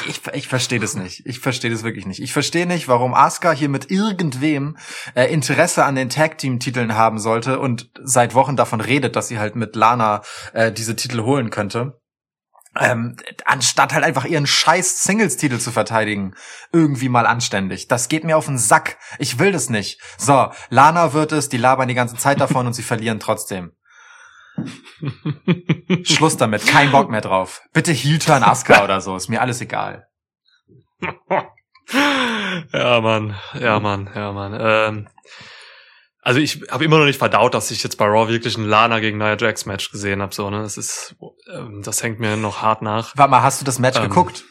ich, 0.07 0.21
ich 0.33 0.47
verstehe 0.47 0.79
das 0.79 0.95
nicht. 0.95 1.23
Ich 1.25 1.39
verstehe 1.39 1.69
das 1.69 1.83
wirklich 1.83 2.05
nicht. 2.05 2.19
Ich 2.21 2.33
verstehe 2.33 2.65
nicht, 2.65 2.87
warum 2.87 3.13
Asuka 3.13 3.51
hier 3.51 3.69
mit 3.69 3.91
irgendwem 3.91 4.77
äh, 5.15 5.25
Interesse 5.25 5.85
an 5.85 5.95
den 5.95 6.09
Tag 6.09 6.37
Team 6.37 6.59
Titeln 6.59 6.95
haben 6.95 7.19
sollte 7.19 7.59
und 7.59 7.89
seit 8.01 8.33
Wochen 8.33 8.55
davon 8.55 8.81
redet, 8.81 9.15
dass 9.15 9.27
sie 9.27 9.37
halt 9.39 9.55
mit 9.55 9.75
Lana 9.75 10.12
äh, 10.53 10.71
diese 10.71 10.95
Titel 10.95 11.21
holen 11.21 11.49
könnte. 11.49 11.99
Ähm, 12.79 13.17
anstatt 13.45 13.93
halt 13.93 14.03
einfach 14.03 14.25
ihren 14.25 14.47
scheiß 14.47 15.03
Singles-Titel 15.03 15.59
zu 15.59 15.71
verteidigen. 15.71 16.33
Irgendwie 16.71 17.09
mal 17.09 17.27
anständig. 17.27 17.87
Das 17.87 18.09
geht 18.09 18.23
mir 18.23 18.35
auf 18.35 18.47
den 18.47 18.57
Sack. 18.57 18.97
Ich 19.19 19.37
will 19.37 19.51
das 19.51 19.69
nicht. 19.69 20.01
So, 20.17 20.49
Lana 20.69 21.13
wird 21.13 21.31
es, 21.31 21.49
die 21.49 21.57
labern 21.57 21.87
die 21.87 21.93
ganze 21.93 22.15
Zeit 22.15 22.41
davon 22.41 22.65
und 22.65 22.73
sie 22.73 22.81
verlieren 22.81 23.19
trotzdem. 23.19 23.73
Schluss 26.03 26.37
damit, 26.37 26.65
kein 26.65 26.91
Bock 26.91 27.09
mehr 27.09 27.21
drauf. 27.21 27.61
Bitte 27.73 27.91
Heel-Turn 27.91 28.43
Asuka 28.43 28.83
oder 28.83 29.01
so, 29.01 29.15
ist 29.15 29.29
mir 29.29 29.41
alles 29.41 29.61
egal. 29.61 30.07
Ja, 32.71 33.01
Mann, 33.01 33.35
ja, 33.59 33.79
Mann, 33.79 34.09
ja, 34.15 34.31
Mann. 34.31 34.57
Ähm, 34.59 35.09
also 36.23 36.39
ich 36.39 36.61
habe 36.71 36.85
immer 36.85 36.97
noch 36.99 37.05
nicht 37.05 37.19
verdaut, 37.19 37.53
dass 37.53 37.69
ich 37.71 37.83
jetzt 37.83 37.97
bei 37.97 38.05
Raw 38.05 38.29
wirklich 38.29 38.57
ein 38.57 38.65
Lana 38.65 38.99
gegen 38.99 39.17
Nia 39.17 39.37
Jax 39.37 39.65
Match 39.65 39.91
gesehen 39.91 40.21
habe. 40.21 40.33
So, 40.33 40.49
ne, 40.49 40.61
das 40.61 40.77
ist, 40.77 41.15
ähm, 41.53 41.81
das 41.83 42.01
hängt 42.01 42.19
mir 42.19 42.37
noch 42.37 42.61
hart 42.61 42.81
nach. 42.81 43.15
Warte 43.15 43.31
mal, 43.31 43.43
hast 43.43 43.61
du 43.61 43.65
das 43.65 43.77
Match 43.79 43.97
Ähm, 43.97 44.03
geguckt? 44.03 44.45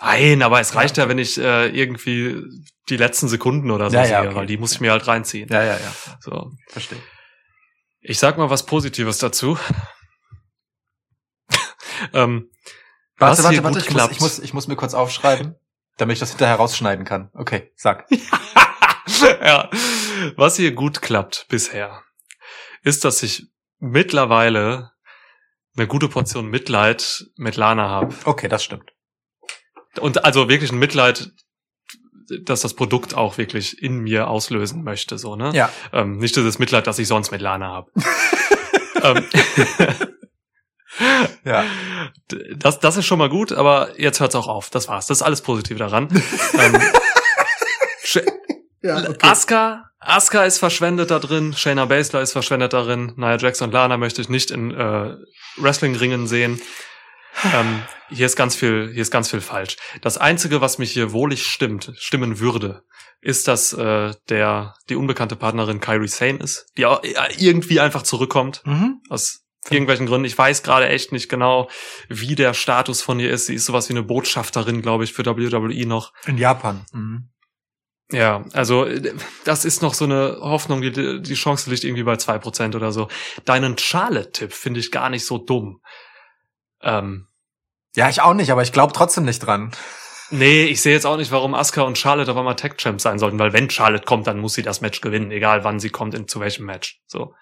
Nein, 0.00 0.42
aber 0.42 0.60
es 0.60 0.74
reicht 0.74 0.96
ja, 0.96 1.08
wenn 1.08 1.18
ich 1.18 1.38
äh, 1.38 1.68
irgendwie 1.68 2.42
die 2.88 2.96
letzten 2.96 3.28
Sekunden 3.28 3.70
oder 3.70 3.90
so 3.90 3.96
Ja, 3.96 4.02
ja, 4.02 4.20
sehe, 4.20 4.28
okay. 4.28 4.34
weil 4.36 4.46
die 4.46 4.56
muss 4.58 4.72
ich 4.72 4.80
mir 4.80 4.90
halt 4.92 5.06
reinziehen. 5.06 5.48
Ja, 5.50 5.62
ja, 5.62 5.74
ja, 5.78 5.92
So, 6.20 6.50
verstehe. 6.68 6.98
ich 8.00 8.18
sag 8.18 8.36
mal 8.36 8.50
was 8.50 8.66
Positives 8.66 9.18
dazu. 9.18 9.56
ähm, 12.12 12.50
Warte, 13.16 13.38
Was 13.38 13.44
warte, 13.44 13.62
warte, 13.62 13.78
ich 13.78 13.90
muss, 13.90 14.10
ich, 14.10 14.20
muss, 14.20 14.38
ich 14.40 14.54
muss 14.54 14.66
mir 14.66 14.74
kurz 14.76 14.92
aufschreiben, 14.92 15.54
damit 15.98 16.14
ich 16.14 16.20
das 16.20 16.30
hinterher 16.30 16.56
rausschneiden 16.56 17.04
kann. 17.04 17.30
Okay, 17.32 17.70
sag. 17.76 18.06
ja, 19.40 19.70
was 20.36 20.56
hier 20.56 20.72
gut 20.72 21.02
klappt 21.02 21.46
bisher, 21.48 22.02
ist, 22.82 23.04
dass 23.04 23.22
ich 23.22 23.46
mittlerweile 23.78 24.92
eine 25.76 25.86
gute 25.86 26.08
Portion 26.08 26.46
Mitleid 26.46 27.24
mit 27.36 27.56
Lana 27.56 27.88
habe. 27.88 28.14
Okay, 28.24 28.48
das 28.48 28.62
stimmt. 28.62 28.90
Und 30.00 30.24
also 30.24 30.48
wirklich 30.48 30.72
ein 30.72 30.78
Mitleid, 30.78 31.30
dass 32.42 32.60
das 32.60 32.74
Produkt 32.74 33.14
auch 33.14 33.38
wirklich 33.38 33.82
in 33.82 33.98
mir 33.98 34.28
auslösen 34.28 34.82
möchte, 34.82 35.18
so, 35.18 35.36
ne? 35.36 35.50
Ja. 35.54 35.70
Ähm, 35.92 36.18
nicht 36.18 36.36
dieses 36.36 36.58
Mitleid, 36.58 36.86
das 36.86 36.98
ich 36.98 37.08
sonst 37.08 37.30
mit 37.30 37.40
Lana 37.40 37.68
habe. 37.68 37.90
ähm, 39.02 39.26
Ja. 41.44 41.64
das, 42.56 42.80
das 42.80 42.96
ist 42.96 43.06
schon 43.06 43.18
mal 43.18 43.28
gut, 43.28 43.52
aber 43.52 43.98
jetzt 43.98 44.20
hört's 44.20 44.34
auch 44.34 44.48
auf. 44.48 44.70
Das 44.70 44.88
war's. 44.88 45.06
Das 45.06 45.18
ist 45.18 45.22
alles 45.22 45.42
positiv 45.42 45.78
daran. 45.78 46.08
ähm, 46.58 46.80
Ja 48.84 48.96
Asuka, 49.22 49.84
Asuka 49.98 50.44
ist 50.44 50.58
verschwendet 50.58 51.10
da 51.10 51.18
drin, 51.18 51.54
Shayna 51.54 51.86
Baszler 51.86 52.20
ist 52.20 52.32
verschwendet 52.32 52.74
darin, 52.74 53.14
Nia 53.16 53.36
Jax 53.38 53.62
und 53.62 53.72
Lana 53.72 53.96
möchte 53.96 54.20
ich 54.20 54.28
nicht 54.28 54.50
in 54.50 54.70
äh, 54.72 55.16
Wrestling-Ringen 55.56 56.26
sehen. 56.26 56.60
Ähm, 57.54 57.82
hier 58.10 58.26
ist 58.26 58.36
ganz 58.36 58.54
viel, 58.54 58.90
hier 58.92 59.00
ist 59.02 59.10
ganz 59.10 59.30
viel 59.30 59.40
falsch. 59.40 59.76
Das 60.02 60.18
einzige, 60.18 60.60
was 60.60 60.76
mich 60.78 60.92
hier 60.92 61.12
wohlig 61.12 61.46
stimmt, 61.46 61.92
stimmen 61.96 62.38
würde, 62.40 62.82
ist, 63.22 63.48
dass 63.48 63.72
äh, 63.72 64.12
der 64.28 64.74
die 64.90 64.96
unbekannte 64.96 65.34
Partnerin 65.34 65.80
Kyrie 65.80 66.06
Sane 66.06 66.38
ist, 66.38 66.66
die 66.76 66.84
auch 66.84 67.02
äh, 67.02 67.14
irgendwie 67.38 67.80
einfach 67.80 68.02
zurückkommt 68.02 68.62
Mhm. 68.66 69.00
aus 69.08 69.40
irgendwelchen 69.70 70.04
Gründen. 70.06 70.26
Ich 70.26 70.36
weiß 70.36 70.62
gerade 70.62 70.88
echt 70.90 71.10
nicht 71.10 71.30
genau, 71.30 71.70
wie 72.10 72.34
der 72.34 72.52
Status 72.52 73.00
von 73.00 73.18
ihr 73.18 73.30
ist. 73.30 73.46
Sie 73.46 73.54
ist 73.54 73.64
sowas 73.64 73.88
wie 73.88 73.94
eine 73.94 74.02
Botschafterin, 74.02 74.82
glaube 74.82 75.04
ich, 75.04 75.14
für 75.14 75.24
WWE 75.24 75.86
noch. 75.86 76.12
In 76.26 76.36
Japan. 76.36 76.84
Mhm. 76.92 77.30
Ja, 78.10 78.44
also 78.52 78.84
äh, 78.84 79.14
das 79.44 79.64
ist 79.64 79.82
noch 79.82 79.94
so 79.94 80.04
eine 80.04 80.38
Hoffnung, 80.40 80.82
die, 80.82 81.22
die 81.22 81.34
Chance 81.34 81.70
liegt 81.70 81.84
irgendwie 81.84 82.02
bei 82.02 82.16
zwei 82.16 82.38
Prozent 82.38 82.74
oder 82.76 82.92
so. 82.92 83.08
Deinen 83.44 83.78
Charlotte-Tipp 83.78 84.52
finde 84.52 84.80
ich 84.80 84.90
gar 84.90 85.08
nicht 85.10 85.24
so 85.26 85.38
dumm. 85.38 85.80
Ähm, 86.82 87.26
Ja, 87.96 88.08
ich 88.10 88.20
auch 88.20 88.34
nicht, 88.34 88.50
aber 88.50 88.62
ich 88.62 88.72
glaube 88.72 88.92
trotzdem 88.92 89.24
nicht 89.24 89.40
dran. 89.40 89.72
nee, 90.30 90.64
ich 90.64 90.82
sehe 90.82 90.92
jetzt 90.92 91.06
auch 91.06 91.16
nicht, 91.16 91.30
warum 91.32 91.54
Asuka 91.54 91.82
und 91.82 91.96
Charlotte 91.98 92.30
auf 92.30 92.36
einmal 92.36 92.56
Tag 92.56 92.76
Champs 92.78 93.02
sein 93.04 93.18
sollten, 93.18 93.38
weil 93.38 93.52
wenn 93.52 93.70
Charlotte 93.70 94.04
kommt, 94.04 94.26
dann 94.26 94.38
muss 94.40 94.54
sie 94.54 94.62
das 94.62 94.80
Match 94.80 95.00
gewinnen, 95.00 95.30
egal 95.30 95.64
wann 95.64 95.80
sie 95.80 95.90
kommt, 95.90 96.14
in, 96.14 96.28
zu 96.28 96.40
welchem 96.40 96.66
Match. 96.66 97.00
So. 97.06 97.34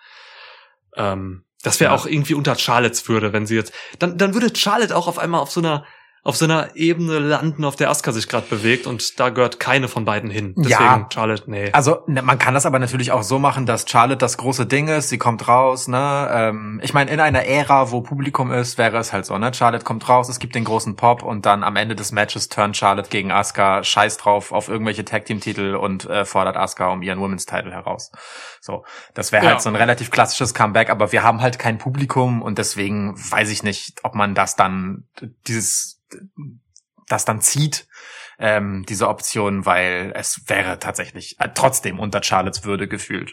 Ähm, 0.97 1.45
das 1.63 1.81
wäre 1.81 1.93
Ja. 1.93 1.97
auch 1.99 2.07
irgendwie 2.07 2.35
unter 2.35 2.57
Charlottes 2.57 3.09
Würde, 3.09 3.33
wenn 3.33 3.47
sie 3.47 3.57
jetzt, 3.57 3.73
dann, 3.99 4.19
dann 4.19 4.35
würde 4.35 4.55
Charlotte 4.55 4.95
auch 4.97 5.07
auf 5.09 5.19
einmal 5.19 5.41
auf 5.41 5.51
so 5.51 5.61
einer, 5.61 5.85
auf 6.25 6.37
so 6.37 6.45
einer 6.45 6.77
Ebene 6.77 7.19
landen, 7.19 7.65
auf 7.65 7.75
der 7.75 7.91
Asuka 7.91 8.13
sich 8.13 8.29
gerade 8.29 8.47
bewegt 8.49 8.87
und 8.87 9.19
da 9.19 9.31
gehört 9.31 9.59
keine 9.59 9.89
von 9.89 10.05
beiden 10.05 10.31
hin. 10.31 10.55
Deswegen 10.57 10.71
Ja. 10.71 11.09
Charlotte, 11.13 11.51
nee. 11.51 11.71
Also 11.73 12.05
ne, 12.07 12.23
man 12.23 12.39
kann 12.39 12.55
das 12.55 12.65
aber 12.65 12.79
natürlich 12.79 13.11
auch 13.11 13.25
so 13.25 13.41
machen, 13.41 13.67
dass 13.67 13.87
Charlotte 13.89 14.19
das 14.19 14.37
große 14.37 14.67
Ding 14.67 14.87
ist, 14.87 15.09
sie 15.09 15.19
kommt 15.19 15.49
raus, 15.49 15.89
ne? 15.89 16.29
Ähm, 16.33 16.81
ich 16.85 16.95
meine, 16.95 17.11
in 17.11 17.19
einer 17.19 17.45
Ära, 17.45 17.91
wo 17.91 18.03
Publikum 18.03 18.53
ist, 18.53 18.79
wäre 18.79 18.99
es 18.99 19.13
halt 19.13 19.27
so, 19.27 19.37
ne? 19.37 19.53
Charlotte 19.53 19.85
kommt 19.85 20.09
raus, 20.09 20.29
es 20.29 20.39
gibt 20.39 20.55
den 20.55 20.63
großen 20.63 20.95
Pop 20.95 21.25
und 21.25 21.45
dann 21.45 21.65
am 21.65 21.75
Ende 21.75 21.97
des 21.97 22.13
Matches 22.13 22.49
turnt 22.49 22.77
Charlotte 22.77 23.09
gegen 23.11 23.33
Asuka, 23.33 23.83
scheiß 23.83 24.17
drauf 24.19 24.53
auf 24.53 24.69
irgendwelche 24.69 25.05
Tag 25.05 25.25
Team 25.25 25.41
Titel 25.41 25.75
und 25.75 26.09
äh, 26.09 26.25
fordert 26.25 26.57
Asuka 26.57 26.89
um 26.93 27.03
ihren 27.03 27.19
Women's 27.19 27.47
Title 27.47 27.73
heraus. 27.73 28.13
So, 28.61 28.85
das 29.15 29.33
wäre 29.33 29.45
Ja. 29.45 29.51
halt 29.51 29.61
so 29.63 29.71
ein 29.71 29.75
relativ 29.77 30.13
klassisches 30.13 30.55
Comeback, 30.55 30.89
aber 30.89 31.11
wir 31.11 31.25
haben 31.25 31.41
halt 31.41 31.59
kein 31.59 31.79
Publikum 31.79 32.43
und 32.43 32.59
deswegen 32.59 33.17
weiß 33.17 33.51
ich 33.51 33.65
nicht, 33.65 33.99
ob 34.05 34.15
man 34.15 34.37
das 34.37 34.55
dann 34.55 35.09
dieses 35.49 35.99
das 37.09 37.25
dann 37.25 37.41
zieht, 37.41 37.87
ähm, 38.39 38.85
diese 38.89 39.09
Option, 39.09 39.67
weil 39.67 40.13
es 40.15 40.43
wäre 40.47 40.79
tatsächlich 40.79 41.37
äh, 41.39 41.49
trotzdem 41.55 42.01
unter 42.01 42.23
Charlottes 42.23 42.65
Würde 42.65 42.89
gefühlt. 42.89 43.33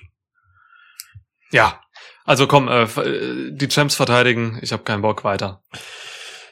Ja, 1.51 1.81
also 2.25 2.48
komm, 2.48 2.67
äh, 2.67 2.83
äh, 2.83 3.51
die 3.51 3.69
Champs 3.69 3.95
verteidigen, 3.95 4.59
ich 4.62 4.71
habe 4.71 4.83
keinen 4.83 5.01
Bock 5.01 5.24
weiter. 5.24 5.63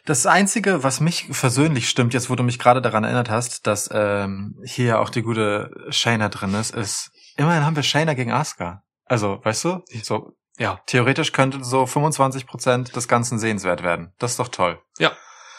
Das 0.05 0.25
Einzige, 0.25 0.83
was 0.83 1.01
mich 1.01 1.27
versöhnlich 1.31 1.89
stimmt, 1.89 2.13
jetzt 2.13 2.29
wo 2.29 2.35
du 2.35 2.43
mich 2.43 2.59
gerade 2.59 2.81
daran 2.81 3.03
erinnert 3.03 3.29
hast, 3.29 3.67
dass 3.67 3.89
ähm, 3.91 4.55
hier 4.65 4.99
auch 4.99 5.09
die 5.09 5.21
gute 5.21 5.69
Shayna 5.89 6.29
drin 6.29 6.53
ist, 6.53 6.73
ist, 6.73 7.11
immerhin 7.35 7.65
haben 7.65 7.75
wir 7.75 7.83
Shayna 7.83 8.13
gegen 8.13 8.31
Asuka. 8.31 8.83
Also, 9.05 9.39
weißt 9.43 9.65
du, 9.65 9.83
so 10.01 10.31
Ja. 10.57 10.79
Theoretisch 10.87 11.33
könnte 11.33 11.63
so 11.63 11.85
25 11.85 12.47
Prozent 12.47 12.95
des 12.95 13.07
Ganzen 13.07 13.37
sehenswert 13.37 13.83
werden. 13.83 14.13
Das 14.17 14.31
ist 14.31 14.39
doch 14.39 14.47
toll. 14.47 14.81
Ja. 14.97 15.11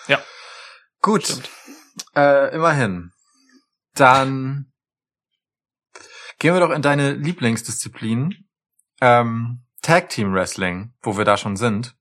Ja. 0.07 0.19
Gut. 1.01 1.25
Stimmt. 1.25 1.51
Äh, 2.17 2.55
immerhin. 2.55 3.13
Dann 3.95 4.73
gehen 6.39 6.55
wir 6.55 6.61
doch 6.61 6.71
in 6.71 6.83
deine 6.83 7.13
Lieblingsdisziplin. 7.13 8.49
Ähm, 9.01 9.65
Tag 9.83 10.09
Team 10.09 10.33
Wrestling, 10.33 10.93
wo 11.03 11.17
wir 11.17 11.25
da 11.25 11.37
schon 11.37 11.57
sind. 11.57 11.97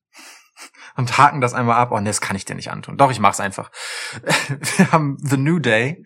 Und 0.96 1.16
haken 1.16 1.40
das 1.40 1.54
einmal 1.54 1.76
ab. 1.76 1.92
Oh, 1.92 2.00
nee, 2.00 2.10
das 2.10 2.20
kann 2.20 2.34
ich 2.34 2.44
dir 2.44 2.56
nicht 2.56 2.72
antun. 2.72 2.96
Doch, 2.96 3.12
ich 3.12 3.20
mach's 3.20 3.38
einfach. 3.38 3.70
Wir 4.76 4.90
haben 4.90 5.16
The 5.20 5.36
New 5.36 5.60
Day, 5.60 6.04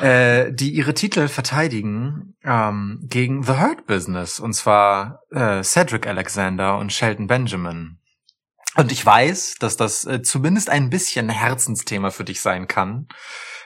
äh, 0.00 0.52
die 0.52 0.70
ihre 0.70 0.94
Titel 0.94 1.26
verteidigen 1.26 2.36
ähm, 2.44 3.00
gegen 3.02 3.42
The 3.42 3.54
Hurt 3.54 3.86
Business. 3.86 4.38
Und 4.38 4.52
zwar 4.52 5.22
äh, 5.32 5.64
Cedric 5.64 6.06
Alexander 6.06 6.78
und 6.78 6.92
Shelton 6.92 7.26
Benjamin. 7.26 7.97
Und 8.78 8.92
ich 8.92 9.04
weiß, 9.04 9.56
dass 9.58 9.76
das 9.76 10.04
äh, 10.04 10.22
zumindest 10.22 10.70
ein 10.70 10.88
bisschen 10.88 11.28
Herzensthema 11.28 12.12
für 12.12 12.22
dich 12.22 12.40
sein 12.40 12.68
kann. 12.68 13.08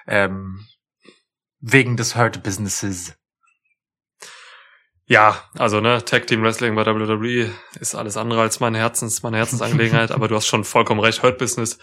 Ähm, 0.06 0.66
wegen 1.60 1.98
des 1.98 2.16
Hurt 2.16 2.42
Businesses. 2.42 3.12
Ja, 5.04 5.44
also 5.58 5.82
ne, 5.82 6.02
Tag 6.02 6.26
Team 6.28 6.42
Wrestling 6.42 6.74
bei 6.74 6.86
WWE 6.86 7.52
ist 7.78 7.94
alles 7.94 8.16
andere 8.16 8.40
als 8.40 8.58
mein 8.60 8.74
Herzens, 8.74 9.22
meine 9.22 9.36
Herzensangelegenheit, 9.36 10.10
aber 10.12 10.28
du 10.28 10.34
hast 10.34 10.46
schon 10.46 10.64
vollkommen 10.64 11.00
recht, 11.00 11.22
Hurt 11.22 11.36
Business. 11.36 11.78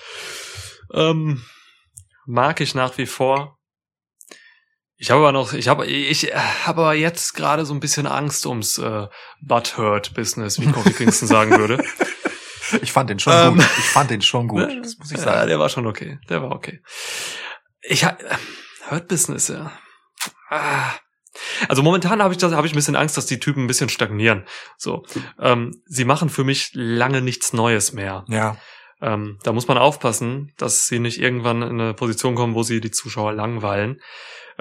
Ähm, 0.91 1.45
mag 2.25 2.61
ich 2.61 2.73
nach 2.73 2.97
wie 2.97 3.05
vor. 3.05 3.59
Ich 4.97 5.11
habe 5.11 5.21
aber 5.21 5.31
noch, 5.31 5.53
ich 5.53 5.67
habe, 5.67 5.85
ich 5.85 6.33
habe 6.33 6.81
aber 6.81 6.93
jetzt 6.95 7.35
gerade 7.35 7.63
so 7.63 7.75
ein 7.75 7.79
bisschen 7.79 8.07
Angst 8.07 8.47
ums 8.47 8.79
äh, 8.79 9.07
Butthurt 9.39 10.15
Business, 10.15 10.59
wie 10.59 10.71
Kofi 10.71 10.93
Kingston 10.93 11.27
sagen 11.27 11.51
würde. 11.51 11.83
Ich 12.81 12.91
fand 12.91 13.09
den 13.09 13.19
schon 13.19 13.33
Ähm, 13.33 13.55
gut. 13.55 13.63
Ich 13.77 13.85
fand 13.85 14.09
den 14.09 14.21
schon 14.21 14.47
gut. 14.47 14.69
Das 14.83 14.97
muss 14.97 15.11
ich 15.11 15.17
Ja, 15.17 15.23
sagen. 15.23 15.47
der 15.47 15.59
war 15.59 15.69
schon 15.69 15.87
okay. 15.87 16.19
Der 16.29 16.41
war 16.41 16.51
okay. 16.51 16.81
Ich 17.81 18.05
Hurt 18.05 19.07
Business, 19.07 19.47
ja. 19.47 19.71
Ah. 20.49 20.91
Also 21.69 21.83
momentan 21.83 22.21
habe 22.21 22.33
ich 22.33 22.37
das, 22.39 22.53
habe 22.53 22.67
ich 22.67 22.73
ein 22.73 22.75
bisschen 22.75 22.95
Angst, 22.95 23.15
dass 23.15 23.25
die 23.25 23.39
Typen 23.39 23.63
ein 23.63 23.67
bisschen 23.67 23.89
stagnieren. 23.89 24.45
So, 24.77 25.03
ähm, 25.39 25.81
sie 25.85 26.03
machen 26.05 26.29
für 26.29 26.43
mich 26.43 26.71
lange 26.73 27.21
nichts 27.21 27.53
Neues 27.53 27.93
mehr. 27.93 28.25
Ja. 28.27 28.57
Ähm, 29.01 29.37
da 29.43 29.53
muss 29.53 29.67
man 29.67 29.77
aufpassen, 29.77 30.51
dass 30.57 30.87
sie 30.87 30.99
nicht 30.99 31.19
irgendwann 31.21 31.61
in 31.61 31.79
eine 31.79 31.93
Position 31.93 32.35
kommen, 32.35 32.55
wo 32.55 32.63
sie 32.63 32.81
die 32.81 32.91
Zuschauer 32.91 33.31
langweilen. 33.31 34.01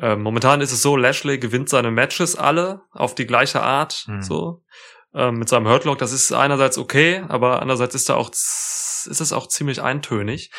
Ähm, 0.00 0.22
momentan 0.22 0.60
ist 0.60 0.70
es 0.70 0.80
so, 0.82 0.94
Lashley 0.96 1.38
gewinnt 1.38 1.68
seine 1.68 1.90
Matches 1.90 2.36
alle 2.36 2.82
auf 2.92 3.16
die 3.16 3.26
gleiche 3.26 3.62
Art, 3.62 4.04
Hm. 4.06 4.22
so 4.22 4.62
ähm, 5.14 5.38
mit 5.38 5.48
seinem 5.48 5.68
Hurtlock. 5.68 5.98
Das 5.98 6.12
ist 6.12 6.32
einerseits 6.32 6.78
okay, 6.78 7.24
aber 7.28 7.60
andererseits 7.60 7.94
ist 7.94 8.08
da 8.08 8.14
auch 8.14 8.30
ist 8.30 9.20
es 9.20 9.32
auch 9.32 9.46
ziemlich 9.46 9.82
eintönig. 9.82 10.50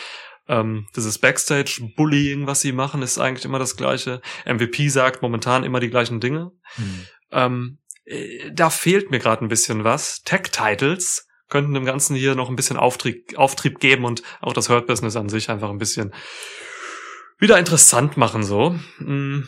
Ähm, 0.48 0.88
dieses 0.96 1.20
Backstage-Bullying, 1.20 2.48
was 2.48 2.62
sie 2.62 2.72
machen, 2.72 3.03
ist 3.03 3.20
eigentlich 3.20 3.46
immer 3.46 3.60
das 3.60 3.77
gleiche. 3.77 4.22
MVP 4.46 4.89
sagt 4.89 5.22
momentan 5.22 5.63
immer 5.63 5.79
die 5.79 5.91
gleichen 5.91 6.20
Dinge. 6.20 6.51
Hm. 6.75 7.06
Ähm, 7.32 7.77
äh, 8.06 8.51
da 8.51 8.72
fehlt 8.72 9.12
mir 9.12 9.20
gerade 9.20 9.46
ein 9.46 9.50
bisschen 9.50 9.84
was. 9.84 10.24
Tech-Titles 10.24 11.27
könnten 11.50 11.74
dem 11.74 11.86
Ganzen 11.86 12.15
hier 12.15 12.36
noch 12.36 12.50
ein 12.50 12.56
bisschen 12.56 12.77
Auftrieb, 12.77 13.38
Auftrieb 13.38 13.79
geben 13.79 14.06
und 14.06 14.24
auch 14.41 14.53
das 14.53 14.70
Hurt-Business 14.70 15.15
an 15.15 15.29
sich 15.29 15.50
einfach 15.50 15.70
ein 15.70 15.77
bisschen 15.77 16.13
wieder 17.38 17.58
interessant 17.58 18.18
machen, 18.18 18.44
so. 18.44 18.75
Mm, 19.00 19.44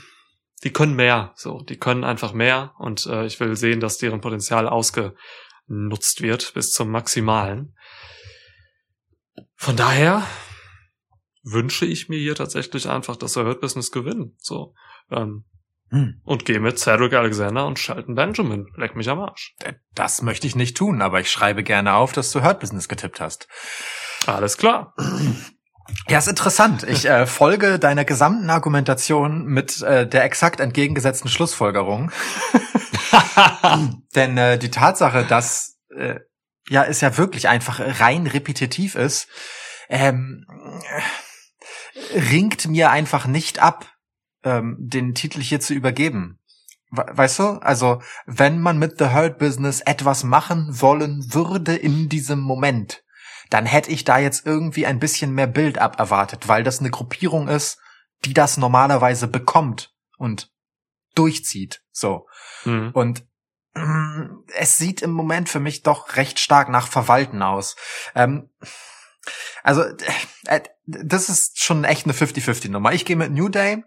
Die 0.64 0.72
können 0.72 0.96
mehr, 0.96 1.34
so. 1.36 1.62
Die 1.62 1.78
können 1.78 2.04
einfach 2.04 2.34
mehr 2.34 2.74
und 2.78 3.06
äh, 3.08 3.26
ich 3.26 3.40
will 3.40 3.56
sehen, 3.56 3.80
dass 3.80 3.98
deren 3.98 4.22
Potenzial 4.22 4.68
ausgenutzt 4.68 6.22
wird 6.22 6.54
bis 6.54 6.72
zum 6.72 6.90
Maximalen. 6.92 7.76
Von 9.56 9.76
daher 9.76 10.26
wünsche 11.44 11.86
ich 11.86 12.10
mir 12.10 12.20
hier 12.20 12.36
tatsächlich 12.36 12.88
einfach, 12.88 13.16
dass 13.16 13.34
der 13.34 13.46
Hurt 13.46 13.62
Business 13.62 13.92
gewinnen, 13.92 14.36
so. 14.40 14.76
Ähm, 15.10 15.46
Hm. 15.92 16.22
und 16.24 16.46
gehe 16.46 16.62
mit 16.62 16.80
Cedric 16.80 17.12
Alexander 17.14 17.68
und 17.68 17.78
Shelton 17.78 18.16
Benjamin. 18.16 18.66
Leck 18.78 18.96
mich 18.96 19.10
am 19.10 19.20
Arsch. 19.20 19.58
Das 19.94 20.22
möchte 20.22 20.48
ich 20.48 20.56
nicht 20.56 20.78
tun, 20.78 21.02
aber 21.02 21.20
ich 21.20 21.30
schreibe 21.30 21.64
gerne 21.64 21.96
auf, 21.96 22.14
dass 22.14 22.32
du 22.32 22.42
Hurt 22.42 22.62
Business 22.62 22.88
getippt 22.88 23.20
hast. 23.20 23.50
Alles 24.26 24.58
klar. 24.58 24.96
Ja, 26.08 26.18
ist 26.20 26.28
interessant. 26.28 26.84
Ich 26.84 27.06
äh, 27.06 27.26
folge 27.26 27.80
deiner 27.80 28.06
gesamten 28.06 28.50
Argumentation 28.50 29.46
mit 29.46 29.82
äh, 29.82 30.08
der 30.08 30.24
exakt 30.24 30.60
entgegengesetzten 30.60 31.30
Schlussfolgerung. 31.30 32.12
Denn 34.16 34.38
äh, 34.38 34.58
die 34.58 34.72
Tatsache, 34.72 35.26
dass 35.26 35.78
äh, 35.96 36.20
ja 36.70 36.84
es 36.84 37.02
ja 37.02 37.18
wirklich 37.18 37.48
einfach 37.50 37.80
rein 38.00 38.28
repetitiv 38.28 38.96
ist, 38.96 39.28
ähm, 39.90 40.46
äh, 42.14 42.20
ringt 42.20 42.68
mir 42.68 42.92
einfach 42.92 43.26
nicht 43.28 43.60
ab, 43.60 43.92
ähm, 44.44 44.78
den 44.80 45.14
Titel 45.14 45.42
hier 45.42 45.60
zu 45.60 45.74
übergeben. 45.74 46.40
We- 46.92 47.06
Weißt 47.10 47.40
du? 47.40 47.44
Also, 47.62 48.02
wenn 48.26 48.60
man 48.62 48.78
mit 48.78 48.98
The 49.00 49.10
Hurt 49.14 49.38
Business 49.38 49.82
etwas 49.82 50.24
machen 50.24 50.68
wollen 50.82 51.34
würde 51.34 51.76
in 51.76 52.10
diesem 52.10 52.40
Moment, 52.40 53.01
dann 53.52 53.66
hätte 53.66 53.92
ich 53.92 54.06
da 54.06 54.18
jetzt 54.18 54.46
irgendwie 54.46 54.86
ein 54.86 55.00
bisschen 55.00 55.34
mehr 55.34 55.46
Bild 55.46 55.78
ab 55.78 56.00
erwartet, 56.00 56.48
weil 56.48 56.64
das 56.64 56.80
eine 56.80 56.90
Gruppierung 56.90 57.50
ist, 57.50 57.80
die 58.24 58.34
das 58.34 58.58
normalerweise 58.58 59.28
bekommt 59.28 59.94
und 60.18 60.50
durchzieht. 61.16 61.84
So. 61.92 62.28
Hm. 62.64 62.92
Und 62.94 63.26
mm, 63.74 64.44
es 64.56 64.78
sieht 64.78 65.02
im 65.02 65.12
Moment 65.12 65.50
für 65.50 65.60
mich 65.60 65.84
doch 65.84 66.16
recht 66.16 66.40
stark 66.40 66.70
nach 66.70 66.88
Verwalten 66.88 67.44
aus. 67.44 67.76
Ähm, 68.16 68.50
also, 69.64 69.84
äh, 70.46 70.62
das 70.86 71.28
ist 71.28 71.62
schon 71.62 71.84
echt 71.84 72.06
eine 72.06 72.14
50-50-Nummer. 72.14 72.94
Ich 72.94 73.06
gehe 73.06 73.18
mit 73.18 73.32
New 73.32 73.50
Day. 73.50 73.84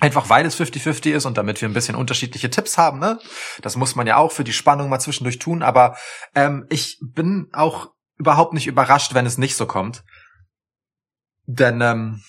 Einfach 0.00 0.28
weil 0.28 0.44
es 0.44 0.60
50-50 0.60 1.12
ist 1.12 1.24
und 1.24 1.38
damit 1.38 1.60
wir 1.60 1.68
ein 1.68 1.72
bisschen 1.72 1.96
unterschiedliche 1.96 2.50
Tipps 2.50 2.78
haben, 2.78 2.98
ne? 2.98 3.18
Das 3.62 3.74
muss 3.74 3.96
man 3.96 4.06
ja 4.06 4.16
auch 4.16 4.30
für 4.30 4.44
die 4.44 4.52
Spannung 4.52 4.90
mal 4.90 5.00
zwischendurch 5.00 5.38
tun, 5.38 5.62
aber 5.62 5.96
ähm, 6.34 6.66
ich 6.68 6.98
bin 7.00 7.48
auch 7.52 7.90
überhaupt 8.18 8.52
nicht 8.52 8.66
überrascht, 8.66 9.14
wenn 9.14 9.26
es 9.26 9.38
nicht 9.38 9.56
so 9.56 9.66
kommt. 9.66 10.04
Denn 11.46 11.80
ähm, 11.80 12.22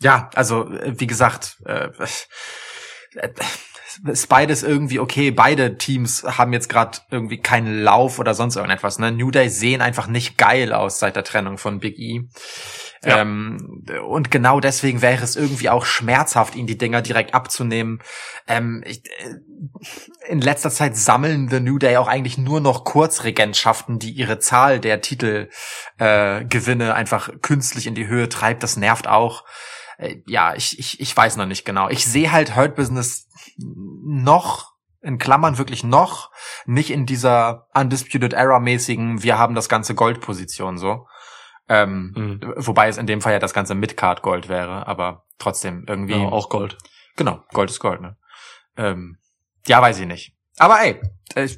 ja, 0.00 0.30
also 0.34 0.70
äh, 0.70 0.98
wie 0.98 1.06
gesagt, 1.06 1.62
äh, 1.66 1.90
äh, 3.14 3.28
ist 4.04 4.28
beides 4.28 4.62
irgendwie 4.62 5.00
okay. 5.00 5.30
Beide 5.30 5.78
Teams 5.78 6.24
haben 6.24 6.52
jetzt 6.52 6.68
gerade 6.68 6.98
irgendwie 7.10 7.38
keinen 7.38 7.82
Lauf 7.82 8.18
oder 8.18 8.34
sonst 8.34 8.56
irgendetwas. 8.56 8.98
Ne? 8.98 9.12
New 9.12 9.30
Day 9.30 9.48
sehen 9.48 9.80
einfach 9.80 10.06
nicht 10.06 10.38
geil 10.38 10.72
aus 10.72 10.98
seit 10.98 11.16
der 11.16 11.24
Trennung 11.24 11.58
von 11.58 11.80
Big 11.80 11.98
E. 11.98 12.22
Ja. 13.04 13.20
Ähm, 13.20 13.84
und 14.06 14.30
genau 14.30 14.60
deswegen 14.60 15.02
wäre 15.02 15.22
es 15.22 15.36
irgendwie 15.36 15.68
auch 15.70 15.84
schmerzhaft, 15.84 16.56
ihnen 16.56 16.66
die 16.66 16.78
Dinger 16.78 17.02
direkt 17.02 17.34
abzunehmen. 17.34 18.00
Ähm, 18.48 18.82
ich, 18.86 19.02
äh, 19.06 20.28
in 20.28 20.40
letzter 20.40 20.70
Zeit 20.70 20.96
sammeln 20.96 21.48
The 21.48 21.60
New 21.60 21.78
Day 21.78 21.96
auch 21.98 22.08
eigentlich 22.08 22.38
nur 22.38 22.60
noch 22.60 22.84
Kurzregentschaften, 22.84 23.98
die 23.98 24.10
ihre 24.10 24.38
Zahl 24.38 24.80
der 24.80 25.00
Titelgewinne 25.00 26.40
äh, 26.40 26.44
Gewinne 26.44 26.94
einfach 26.94 27.30
künstlich 27.42 27.86
in 27.86 27.94
die 27.94 28.08
Höhe 28.08 28.28
treibt. 28.28 28.62
Das 28.62 28.76
nervt 28.76 29.06
auch. 29.06 29.44
Äh, 29.98 30.16
ja, 30.26 30.54
ich, 30.54 30.78
ich, 30.78 31.00
ich 31.00 31.16
weiß 31.16 31.36
noch 31.36 31.46
nicht 31.46 31.64
genau. 31.64 31.88
Ich 31.88 32.06
sehe 32.06 32.32
halt 32.32 32.56
Hurt 32.56 32.74
Business 32.76 33.28
noch 33.58 34.72
in 35.02 35.18
Klammern 35.18 35.58
wirklich 35.58 35.84
noch 35.84 36.30
nicht 36.64 36.90
in 36.90 37.06
dieser 37.06 37.68
Undisputed 37.74 38.32
Era 38.32 38.58
mäßigen 38.58 39.22
wir 39.22 39.38
haben 39.38 39.54
das 39.54 39.68
ganze 39.68 39.94
Goldposition 39.94 40.78
so. 40.78 41.06
Ähm, 41.68 42.12
Hm. 42.16 42.54
Wobei 42.56 42.88
es 42.88 42.98
in 42.98 43.06
dem 43.06 43.20
Fall 43.20 43.32
ja 43.32 43.38
das 43.38 43.54
ganze 43.54 43.74
Midcard 43.74 44.22
Gold 44.22 44.48
wäre, 44.48 44.86
aber 44.86 45.24
trotzdem 45.38 45.84
irgendwie. 45.88 46.14
Ja, 46.14 46.28
auch 46.28 46.48
Gold. 46.48 46.76
Genau, 47.16 47.42
Gold 47.52 47.70
ist 47.70 47.80
Gold, 47.80 48.00
ne? 48.00 48.16
Ähm, 48.76 49.18
ja, 49.66 49.80
weiß 49.80 49.98
ich 49.98 50.06
nicht. 50.06 50.36
Aber 50.58 50.80
ey, 50.80 51.00
äh, 51.34 51.48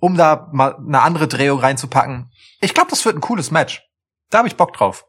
um 0.00 0.16
da 0.16 0.48
mal 0.52 0.76
eine 0.76 1.02
andere 1.02 1.28
Drehung 1.28 1.60
reinzupacken, 1.60 2.30
ich 2.60 2.74
glaube, 2.74 2.90
das 2.90 3.04
wird 3.04 3.16
ein 3.16 3.20
cooles 3.20 3.50
Match. 3.50 3.82
Da 4.30 4.38
habe 4.38 4.48
ich 4.48 4.56
Bock 4.56 4.72
drauf. 4.72 5.06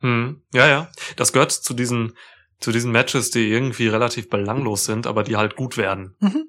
Hm. 0.00 0.42
Ja, 0.52 0.68
ja. 0.68 0.88
Das 1.16 1.32
gehört 1.32 1.52
zu 1.52 1.74
diesen, 1.74 2.14
zu 2.60 2.72
diesen 2.72 2.92
Matches, 2.92 3.30
die 3.30 3.50
irgendwie 3.50 3.88
relativ 3.88 4.28
belanglos 4.28 4.84
sind, 4.84 5.06
aber 5.06 5.22
die 5.22 5.36
halt 5.36 5.56
gut 5.56 5.76
werden. 5.76 6.16
Mhm. 6.20 6.44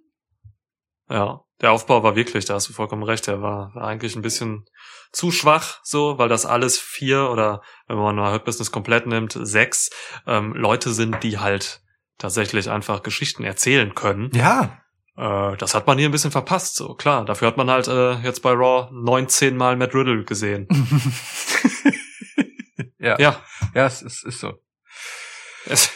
Ja. 1.09 1.41
Der 1.62 1.73
Aufbau 1.73 2.03
war 2.03 2.15
wirklich, 2.15 2.45
da 2.45 2.53
hast 2.53 2.69
du 2.69 2.73
vollkommen 2.73 3.03
recht, 3.03 3.27
der 3.27 3.41
war, 3.41 3.75
war 3.75 3.83
eigentlich 3.83 4.15
ein 4.15 4.21
bisschen 4.21 4.65
zu 5.12 5.29
schwach, 5.29 5.79
so, 5.83 6.17
weil 6.17 6.29
das 6.29 6.45
alles 6.45 6.79
vier 6.79 7.29
oder 7.29 7.62
wenn 7.88 7.97
man 7.97 8.15
mal 8.15 8.31
Hurt 8.31 8.45
Business 8.45 8.71
komplett 8.71 9.07
nimmt, 9.07 9.33
sechs 9.33 9.89
ähm, 10.25 10.53
Leute 10.53 10.93
sind, 10.93 11.21
die 11.21 11.39
halt 11.39 11.81
tatsächlich 12.17 12.69
einfach 12.69 13.03
Geschichten 13.03 13.43
erzählen 13.43 13.93
können. 13.93 14.29
Ja. 14.33 14.79
Äh, 15.17 15.57
das 15.57 15.75
hat 15.75 15.85
man 15.85 15.97
hier 15.97 16.07
ein 16.07 16.13
bisschen 16.13 16.31
verpasst, 16.31 16.75
so 16.75 16.93
klar. 16.93 17.25
Dafür 17.25 17.49
hat 17.49 17.57
man 17.57 17.69
halt 17.69 17.88
äh, 17.88 18.13
jetzt 18.19 18.41
bei 18.41 18.51
Raw 18.51 18.89
19 18.91 19.57
Mal 19.57 19.75
Matt 19.75 19.93
Riddle 19.93 20.23
gesehen. 20.23 20.67
ja. 22.99 23.17
ja, 23.19 23.41
Ja, 23.73 23.85
es 23.85 24.01
ist, 24.01 24.23
ist 24.25 24.39
so. 24.39 24.53
es 25.65 25.91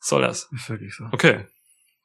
soll 0.00 0.22
das. 0.22 0.48
Ist 0.52 0.68
wirklich 0.70 0.94
so. 0.96 1.04
Okay, 1.12 1.46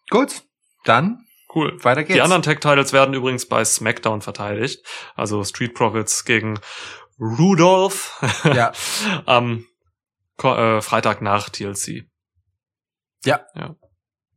Gut, 0.09 0.43
dann 0.83 1.25
Cool. 1.55 1.77
Weiter 1.83 2.03
geht's. 2.03 2.15
Die 2.15 2.21
anderen 2.21 2.41
Tag-Titles 2.41 2.93
werden 2.93 3.13
übrigens 3.13 3.47
bei 3.47 3.63
SmackDown 3.63 4.21
verteidigt. 4.21 4.83
Also 5.15 5.43
Street 5.43 5.75
Profits 5.75 6.25
gegen 6.25 6.59
Rudolph 7.19 8.19
Ja. 8.43 8.71
am 9.27 9.67
äh, 10.41 10.81
Freitag 10.81 11.21
nach 11.21 11.49
TLC. 11.49 12.05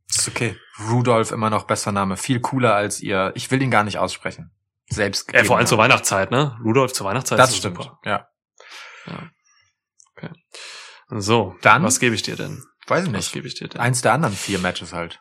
Ist 0.07 0.27
okay. 0.27 0.55
Rudolph 0.89 1.31
immer 1.31 1.49
noch 1.49 1.63
besser 1.63 1.91
Name. 1.91 2.17
Viel 2.17 2.39
cooler 2.39 2.75
als 2.75 3.01
ihr. 3.01 3.31
Ich 3.35 3.49
will 3.49 3.61
ihn 3.63 3.71
gar 3.71 3.83
nicht 3.83 3.97
aussprechen. 3.97 4.51
Selbst. 4.89 5.33
Ja, 5.33 5.43
vor 5.43 5.57
allem 5.57 5.65
zur. 5.67 5.79
Weihnachtszeit, 5.79 6.29
ne? 6.31 6.57
Rudolph 6.63 6.93
zur 6.93 7.07
Weihnachtszeit 7.07 7.39
Das 7.39 7.49
ist 7.49 7.57
stimmt. 7.57 7.77
super. 7.77 7.99
Ja. 8.05 8.29
So, 11.09 11.55
Dann- 11.61 11.83
was 11.83 11.99
gebe 11.99 12.15
ich 12.15 12.21
dir 12.21 12.35
denn? 12.35 12.63
Weiß 12.87 13.03
ich 13.05 13.13
Was 13.13 13.17
nicht. 13.25 13.33
gebe 13.33 13.47
ich 13.47 13.55
dir 13.55 13.67
denn? 13.67 13.79
Eins 13.79 14.01
der 14.01 14.13
anderen 14.13 14.35
vier 14.35 14.59
Matches 14.59 14.93
halt. 14.93 15.19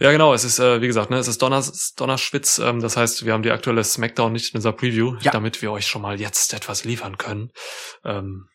Ja, 0.00 0.10
genau. 0.12 0.32
Es 0.32 0.44
ist, 0.44 0.58
äh, 0.58 0.80
wie 0.80 0.86
gesagt, 0.86 1.10
ne, 1.10 1.18
es 1.18 1.28
ist 1.28 1.42
Donners, 1.42 1.92
Donnerschwitz. 1.94 2.58
Ähm, 2.58 2.80
das 2.80 2.96
heißt, 2.96 3.24
wir 3.26 3.32
haben 3.32 3.42
die 3.42 3.50
aktuelle 3.50 3.84
Smackdown 3.84 4.32
nicht 4.32 4.54
in 4.54 4.58
unserer 4.58 4.72
Preview, 4.72 5.16
Ja. 5.20 5.30
damit 5.32 5.60
wir 5.62 5.70
euch 5.72 5.86
schon 5.86 6.00
mal 6.02 6.18
jetzt 6.20 6.54
etwas 6.54 6.84
liefern 6.84 7.18
können. 7.18 7.50
Ähm, 8.04 8.48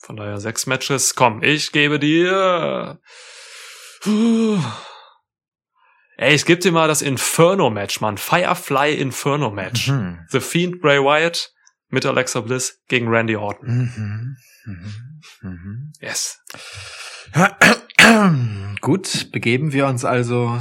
von 0.00 0.16
daher 0.16 0.40
sechs 0.40 0.66
Matches. 0.66 1.14
Komm, 1.14 1.42
ich 1.42 1.72
gebe 1.72 1.98
dir. 1.98 2.98
Puh. 4.00 4.58
Ey, 6.16 6.34
ich 6.34 6.46
gebe 6.46 6.60
dir 6.60 6.72
mal 6.72 6.88
das 6.88 7.02
Inferno-Match, 7.02 8.00
Mann. 8.00 8.16
Firefly 8.18 8.94
Inferno-Match. 8.94 9.88
Mhm. 9.88 10.20
The 10.30 10.40
Fiend 10.40 10.80
Bray 10.80 10.98
Wyatt 10.98 11.52
mit 11.88 12.06
Alexa 12.06 12.40
Bliss 12.40 12.80
gegen 12.88 13.08
Randy 13.08 13.36
Orton. 13.36 13.68
Mhm. 13.68 14.36
Mhm. 14.70 15.20
Mhm. 15.42 15.92
Yes. 16.00 16.38
Gut, 18.80 19.30
begeben 19.32 19.72
wir 19.72 19.86
uns 19.86 20.04
also 20.04 20.60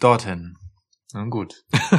dorthin. 0.00 0.56
Na 1.12 1.24
gut. 1.24 1.54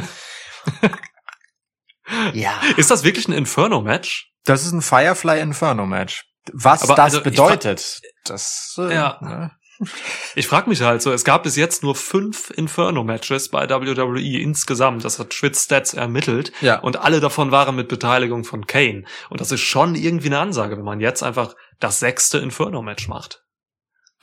ja. 2.32 2.60
Ist 2.76 2.90
das 2.90 3.04
wirklich 3.04 3.28
ein 3.28 3.32
Inferno-Match? 3.32 4.32
Das 4.44 4.66
ist 4.66 4.72
ein 4.72 4.82
Firefly 4.82 5.40
Inferno 5.40 5.86
Match. 5.86 6.24
Was 6.52 6.82
Aber 6.82 6.94
das 6.94 7.14
also 7.14 7.22
bedeutet, 7.22 8.02
das 8.24 8.74
äh, 8.78 8.92
Ja. 8.94 9.18
ne? 9.22 9.50
Ich 10.34 10.46
frage 10.46 10.68
mich 10.68 10.82
halt 10.82 11.02
so, 11.02 11.12
es 11.12 11.24
gab 11.24 11.42
bis 11.42 11.56
jetzt 11.56 11.82
nur 11.82 11.94
fünf 11.94 12.50
Inferno-Matches 12.50 13.50
bei 13.50 13.68
WWE 13.68 14.40
insgesamt. 14.40 15.04
Das 15.04 15.18
hat 15.18 15.34
Schwitz 15.34 15.64
Stats 15.64 15.94
ermittelt. 15.94 16.52
Ja. 16.60 16.78
Und 16.80 16.96
alle 16.98 17.20
davon 17.20 17.50
waren 17.50 17.76
mit 17.76 17.88
Beteiligung 17.88 18.44
von 18.44 18.66
Kane. 18.66 19.04
Und 19.30 19.40
das 19.40 19.52
ist 19.52 19.60
schon 19.60 19.94
irgendwie 19.94 20.26
eine 20.28 20.38
Ansage, 20.38 20.76
wenn 20.76 20.84
man 20.84 21.00
jetzt 21.00 21.22
einfach 21.22 21.54
das 21.80 22.00
sechste 22.00 22.38
Inferno-Match 22.38 23.08
macht. 23.08 23.42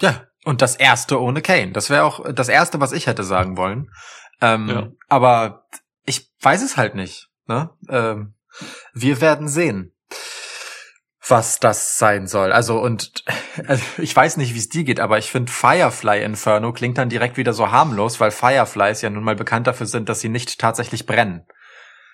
Ja, 0.02 0.28
und 0.43 0.62
das 0.62 0.76
erste 0.76 1.21
ohne 1.21 1.41
Kane. 1.41 1.71
Das 1.71 1.89
wäre 1.89 2.04
auch 2.04 2.26
das 2.34 2.50
erste, 2.50 2.80
was 2.80 2.91
ich 2.91 3.08
hätte 3.08 3.24
sagen 3.24 3.58
wollen. 3.58 3.91
Ähm, 4.41 4.69
Ja. 4.69 4.88
Aber 5.08 5.67
ich 6.06 6.32
weiß 6.41 6.63
es 6.63 6.78
halt 6.78 6.95
nicht. 6.95 7.30
Ne? 7.47 7.69
Ähm, 7.89 8.34
wir 8.93 9.21
werden 9.21 9.47
sehen, 9.47 9.93
was 11.31 11.59
das 11.59 11.97
sein 11.97 12.27
soll. 12.27 12.51
Also 12.51 12.79
und 12.79 13.23
also 13.65 13.83
ich 13.97 14.15
weiß 14.15 14.37
nicht, 14.37 14.53
wie 14.53 14.59
es 14.59 14.69
dir 14.69 14.83
geht, 14.83 14.99
aber 14.99 15.17
ich 15.17 15.31
finde 15.31 15.51
Firefly 15.51 16.23
Inferno 16.23 16.73
klingt 16.73 16.97
dann 16.97 17.09
direkt 17.09 17.37
wieder 17.37 17.53
so 17.53 17.71
harmlos, 17.71 18.19
weil 18.19 18.31
Fireflies 18.31 19.01
ja 19.01 19.09
nun 19.09 19.23
mal 19.23 19.35
bekannt 19.35 19.65
dafür 19.65 19.87
sind, 19.87 20.09
dass 20.09 20.19
sie 20.19 20.29
nicht 20.29 20.59
tatsächlich 20.59 21.05
brennen. 21.05 21.47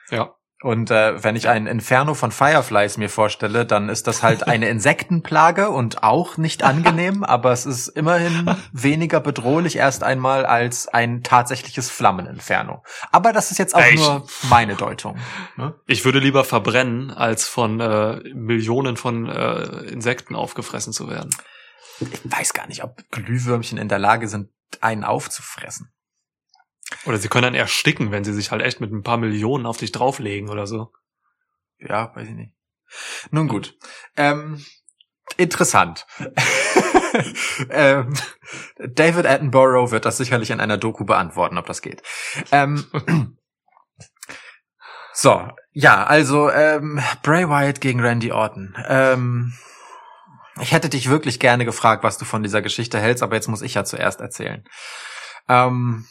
Ja. 0.10 0.37
Und 0.64 0.90
äh, 0.90 1.24
wenn 1.24 1.36
ich 1.36 1.48
ein 1.50 1.68
Inferno 1.68 2.16
von 2.16 2.32
Fireflies 2.32 2.98
mir 2.98 3.10
vorstelle, 3.12 3.64
dann 3.66 3.90
ist 3.90 4.08
das 4.08 4.24
halt 4.24 4.48
eine 4.48 4.68
Insektenplage 4.70 5.70
und 5.70 6.02
auch 6.02 6.38
nicht 6.38 6.64
angenehm, 6.64 7.24
aber 7.24 7.52
es 7.52 7.68
ist 7.68 7.90
immerhin 7.90 8.56
weniger 8.72 9.20
bedrohlich 9.20 9.76
erst 9.76 10.04
einmal 10.04 10.48
als 10.48 10.88
ein 10.88 11.22
tatsächliches 11.22 11.92
Flammeninferno. 11.92 12.84
Aber 13.12 13.34
das 13.34 13.52
ist 13.52 13.60
jetzt 13.60 13.76
auch 13.76 13.86
ich- 13.86 14.00
nur 14.00 14.26
meine 14.50 14.76
Deutung. 14.76 15.18
Ne? 15.58 15.76
Ich 15.86 16.06
würde 16.06 16.18
lieber 16.18 16.44
verbrennen, 16.44 17.12
als 17.12 17.48
von 17.48 17.80
äh, 17.80 18.22
Millionen 18.34 18.98
von 18.98 19.28
äh, 19.30 19.62
Insekten 19.92 20.36
aufgefressen 20.36 20.92
zu 20.92 21.08
werden. 21.08 21.30
Ich 22.00 22.10
weiß 22.24 22.54
gar 22.54 22.68
nicht, 22.68 22.84
ob 22.84 22.98
Glühwürmchen 23.12 23.78
in 23.78 23.90
der 23.90 24.00
Lage 24.00 24.28
sind, 24.28 24.50
einen 24.82 25.04
aufzufressen. 25.04 25.92
Oder 27.08 27.18
sie 27.18 27.30
können 27.30 27.44
dann 27.44 27.56
ersticken, 27.56 28.12
wenn 28.12 28.26
sie 28.26 28.34
sich 28.34 28.52
halt 28.52 28.62
echt 28.62 28.82
mit 28.82 28.92
ein 28.92 29.04
paar 29.04 29.18
Millionen 29.18 29.66
auf 29.66 29.78
dich 29.78 29.94
drauflegen 29.94 30.50
oder 30.50 30.68
so. 30.68 30.92
Ja, 31.80 32.14
weiß 32.16 32.28
ich 32.28 32.36
nicht. 32.36 32.54
Nun 33.32 33.48
gut. 33.48 33.78
Ähm, 34.18 34.64
interessant. 35.38 36.06
ähm, 37.70 38.14
David 38.78 39.26
Attenborough 39.26 39.92
wird 39.92 40.06
das 40.06 40.18
sicherlich 40.18 40.52
in 40.52 40.60
einer 40.60 40.78
Doku 40.78 41.06
beantworten, 41.06 41.58
ob 41.58 41.66
das 41.66 41.82
geht. 41.82 42.02
Ähm, 42.52 42.86
so, 45.14 45.48
ja, 45.72 46.04
also 46.04 46.50
ähm, 46.50 47.02
Bray 47.24 47.48
Wyatt 47.48 47.80
gegen 47.80 48.02
Randy 48.02 48.34
Orton. 48.34 48.76
Ähm, 48.88 49.54
ich 50.60 50.74
hätte 50.74 50.90
dich 50.90 51.10
wirklich 51.10 51.40
gerne 51.40 51.66
gefragt, 51.66 52.04
was 52.04 52.18
du 52.18 52.26
von 52.26 52.44
dieser 52.44 52.62
Geschichte 52.62 53.00
hältst, 53.00 53.24
aber 53.24 53.36
jetzt 53.36 53.48
muss 53.48 53.62
ich 53.62 53.76
ja 53.76 53.86
zuerst 53.86 54.20
erzählen. 54.20 54.66
Ähm, 55.48 56.06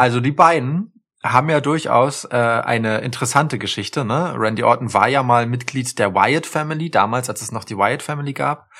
also 0.00 0.20
die 0.20 0.32
beiden 0.32 0.92
haben 1.22 1.50
ja 1.50 1.60
durchaus 1.60 2.24
äh, 2.24 2.36
eine 2.36 2.98
interessante 2.98 3.58
Geschichte. 3.58 4.04
Ne? 4.06 4.32
Randy 4.34 4.62
Orton 4.62 4.94
war 4.94 5.08
ja 5.08 5.22
mal 5.22 5.46
Mitglied 5.46 5.98
der 5.98 6.14
Wyatt 6.14 6.46
Family, 6.46 6.90
damals, 6.90 7.28
als 7.28 7.42
es 7.42 7.52
noch 7.52 7.64
die 7.64 7.76
Wyatt 7.76 8.02
Family 8.02 8.32
gab. 8.32 8.70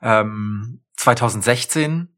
Ähm, 0.00 0.82
2016, 0.96 2.16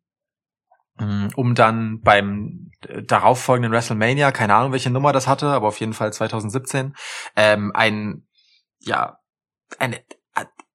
mh, 1.00 1.30
um 1.34 1.56
dann 1.56 2.00
beim 2.02 2.70
äh, 2.86 3.02
darauffolgenden 3.02 3.72
WrestleMania, 3.72 4.30
keine 4.30 4.54
Ahnung, 4.54 4.70
welche 4.70 4.90
Nummer 4.90 5.12
das 5.12 5.26
hatte, 5.26 5.48
aber 5.48 5.66
auf 5.66 5.80
jeden 5.80 5.92
Fall 5.92 6.12
2017, 6.12 6.94
ähm, 7.34 7.72
ein, 7.74 8.28
ja, 8.78 9.18
eine 9.80 10.00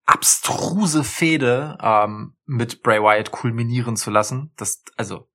abstruse 0.05 1.05
Fehde 1.05 1.77
ähm, 1.81 2.35
mit 2.45 2.83
Bray 2.83 2.99
Wyatt 3.01 3.31
kulminieren 3.31 3.95
zu 3.95 4.09
lassen. 4.09 4.51
Das, 4.57 4.83
also, 4.97 5.28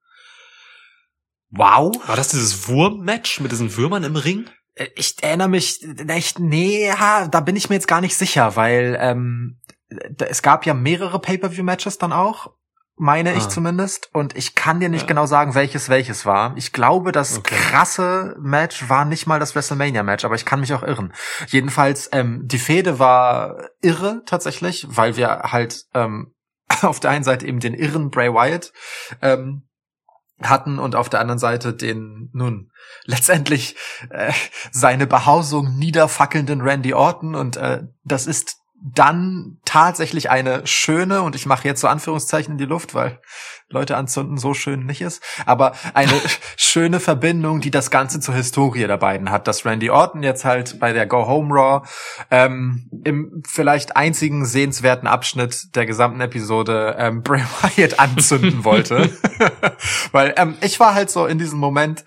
wow. 1.57 1.93
War 2.09 2.17
das 2.17 2.29
dieses 2.29 2.69
Wurm-Match 2.69 3.41
mit 3.41 3.53
diesen 3.53 3.77
Würmern 3.77 4.05
im 4.05 4.17
Ring? 4.17 4.47
Äh, 4.75 4.89
Ich 4.97 5.17
erinnere 5.23 5.49
mich 5.49 5.81
echt, 6.09 6.39
nee, 6.39 6.91
da 7.31 7.41
bin 7.41 7.57
ich 7.57 7.69
mir 7.69 7.77
jetzt 7.77 7.89
gar 7.89 8.01
nicht 8.01 8.17
sicher, 8.17 8.57
weil 8.57 8.97
ähm, 9.01 9.61
es 10.19 10.43
gab 10.43 10.67
ja 10.67 10.75
mehrere 10.75 11.19
Pay-per-view-Matches 11.21 11.99
dann 11.99 12.13
auch, 12.13 12.53
meine 12.97 13.35
ich 13.35 13.45
Ah. 13.45 13.49
zumindest, 13.49 14.09
und 14.13 14.37
ich 14.37 14.55
kann 14.55 14.79
dir 14.81 14.89
nicht 14.89 15.03
Ja. 15.03 15.07
genau 15.09 15.27
sagen, 15.27 15.55
welches 15.55 15.89
welches 15.89 16.25
war. 16.27 16.53
Ich 16.57 16.73
glaube, 16.73 17.11
das 17.13 17.39
Okay. 17.39 17.55
krasse 17.57 18.37
Match 18.41 18.89
war 18.89 19.05
nicht 19.05 19.27
mal 19.27 19.41
das 19.41 19.55
WrestleMania-Match, 19.55 20.25
aber 20.25 20.37
ich 20.37 20.45
kann 20.45 20.61
mich 20.61 20.73
auch 20.75 20.83
irren. 20.85 21.13
Jedenfalls, 21.49 22.09
ähm, 22.13 22.43
die 22.45 22.59
Fehde 22.59 22.99
war 23.01 23.69
irre 23.83 24.23
tatsächlich, 24.27 24.87
weil 24.89 25.17
wir 25.17 25.29
halt 25.51 25.85
ähm, 25.93 26.35
auf 26.83 27.01
der 27.01 27.11
einen 27.11 27.25
Seite 27.25 27.47
eben 27.47 27.59
den 27.61 27.75
irren 27.75 28.11
Bray 28.11 28.33
Wyatt 28.33 28.73
ähm, 29.23 29.69
hatten 30.43 30.79
und 30.79 30.97
auf 30.97 31.09
der 31.09 31.21
anderen 31.21 31.39
Seite 31.39 31.75
den 31.75 32.31
nun 32.33 32.71
letztendlich 33.05 33.77
äh, 34.11 34.33
seine 34.73 35.07
Behausung 35.07 35.77
niederfackelnden 35.77 36.61
Randy 36.61 36.95
Orton. 36.95 37.35
Und 37.35 37.57
äh, 37.57 37.83
das 38.05 38.27
ist 38.27 38.64
dann 38.87 39.57
tatsächlich 39.65 40.29
eine 40.29 40.67
schöne 40.67 41.23
und 41.23 41.35
ich 41.35 41.47
mache 41.47 41.67
jetzt 41.67 41.81
so 41.81 41.89
Anführungszeichen 41.89 42.53
in 42.53 42.59
die 42.59 42.67
Luft, 42.67 42.95
weil 42.95 43.19
Leute 43.71 43.97
anzünden 43.97 44.37
so 44.37 44.53
schön 44.53 44.85
nicht 44.85 45.01
ist, 45.01 45.23
aber 45.47 45.73
eine 45.95 46.13
schöne 46.59 47.01
Verbindung, 47.01 47.63
die 47.63 47.71
das 47.71 47.91
Ganze 47.91 48.21
zur 48.21 48.35
Historie 48.35 48.87
der 48.87 48.99
beiden 48.99 49.31
hat, 49.31 49.49
dass 49.49 49.65
Randy 49.65 49.89
Orton 49.89 50.23
jetzt 50.23 50.45
halt 50.45 50.79
bei 50.81 50.93
der 50.93 51.07
Go 51.07 51.27
Home 51.27 51.55
Raw 51.55 51.89
ähm, 52.31 52.91
im 53.05 53.43
vielleicht 53.49 53.97
einzigen 53.97 54.45
sehenswerten 54.45 55.09
Abschnitt 55.09 55.75
der 55.75 55.87
gesamten 55.87 56.21
Episode 56.21 56.97
ähm, 56.99 57.23
Bray 57.23 57.43
Wyatt 57.63 57.99
anzünden 57.99 58.65
wollte, 58.65 59.11
weil 60.13 60.35
ähm, 60.37 60.59
ich 60.61 60.79
war 60.79 60.95
halt 60.95 61.11
so 61.11 61.25
in 61.25 61.39
diesem 61.39 61.59
Moment, 61.59 62.05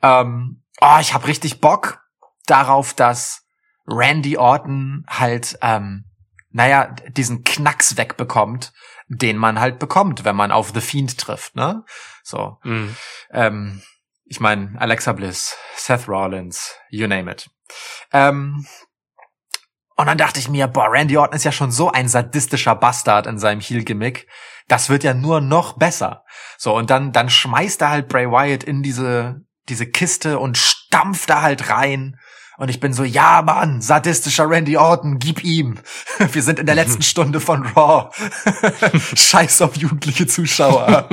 ähm, 0.00 0.62
oh, 0.80 0.98
ich 1.00 1.12
habe 1.12 1.26
richtig 1.26 1.60
Bock 1.60 2.02
darauf, 2.46 2.94
dass 2.94 3.42
Randy 3.88 4.36
Orton 4.36 5.04
halt, 5.08 5.58
ähm, 5.60 6.04
naja, 6.50 6.94
diesen 7.08 7.44
Knacks 7.44 7.96
wegbekommt, 7.96 8.72
den 9.08 9.36
man 9.36 9.60
halt 9.60 9.78
bekommt, 9.78 10.24
wenn 10.24 10.36
man 10.36 10.52
auf 10.52 10.72
The 10.74 10.80
Fiend 10.80 11.18
trifft, 11.18 11.56
ne? 11.56 11.84
So. 12.22 12.58
Mhm. 12.64 12.96
Ähm, 13.32 13.82
ich 14.24 14.40
meine, 14.40 14.80
Alexa 14.80 15.12
Bliss, 15.12 15.56
Seth 15.74 16.08
Rollins, 16.08 16.76
you 16.90 17.06
name 17.08 17.30
it. 17.30 17.50
Ähm, 18.12 18.66
und 19.96 20.06
dann 20.06 20.18
dachte 20.18 20.40
ich 20.40 20.48
mir, 20.48 20.66
boah, 20.66 20.90
Randy 20.90 21.16
Orton 21.16 21.36
ist 21.36 21.44
ja 21.44 21.52
schon 21.52 21.72
so 21.72 21.90
ein 21.90 22.08
sadistischer 22.08 22.74
Bastard 22.74 23.26
in 23.26 23.38
seinem 23.38 23.60
Heel-Gimmick. 23.60 24.28
Das 24.66 24.88
wird 24.88 25.04
ja 25.04 25.14
nur 25.14 25.40
noch 25.40 25.76
besser. 25.76 26.24
So, 26.56 26.74
und 26.74 26.90
dann, 26.90 27.12
dann 27.12 27.28
schmeißt 27.28 27.82
er 27.82 27.90
halt 27.90 28.08
Bray 28.08 28.30
Wyatt 28.30 28.62
in 28.64 28.82
diese, 28.82 29.42
diese 29.68 29.86
Kiste 29.86 30.38
und 30.38 30.56
stampft 30.56 31.28
da 31.28 31.42
halt 31.42 31.68
rein 31.68 32.18
Und 32.60 32.68
ich 32.68 32.78
bin 32.78 32.92
so, 32.92 33.04
ja, 33.04 33.40
Mann, 33.40 33.80
sadistischer 33.80 34.46
Randy 34.46 34.76
Orton, 34.76 35.18
gib 35.18 35.42
ihm. 35.42 35.78
Wir 36.18 36.42
sind 36.42 36.58
in 36.58 36.66
der 36.66 36.74
letzten 36.74 37.00
Stunde 37.10 37.40
von 37.40 37.64
Raw. 37.68 38.10
Scheiß 39.16 39.62
auf 39.62 39.76
jugendliche 39.76 40.26
Zuschauer. 40.26 41.08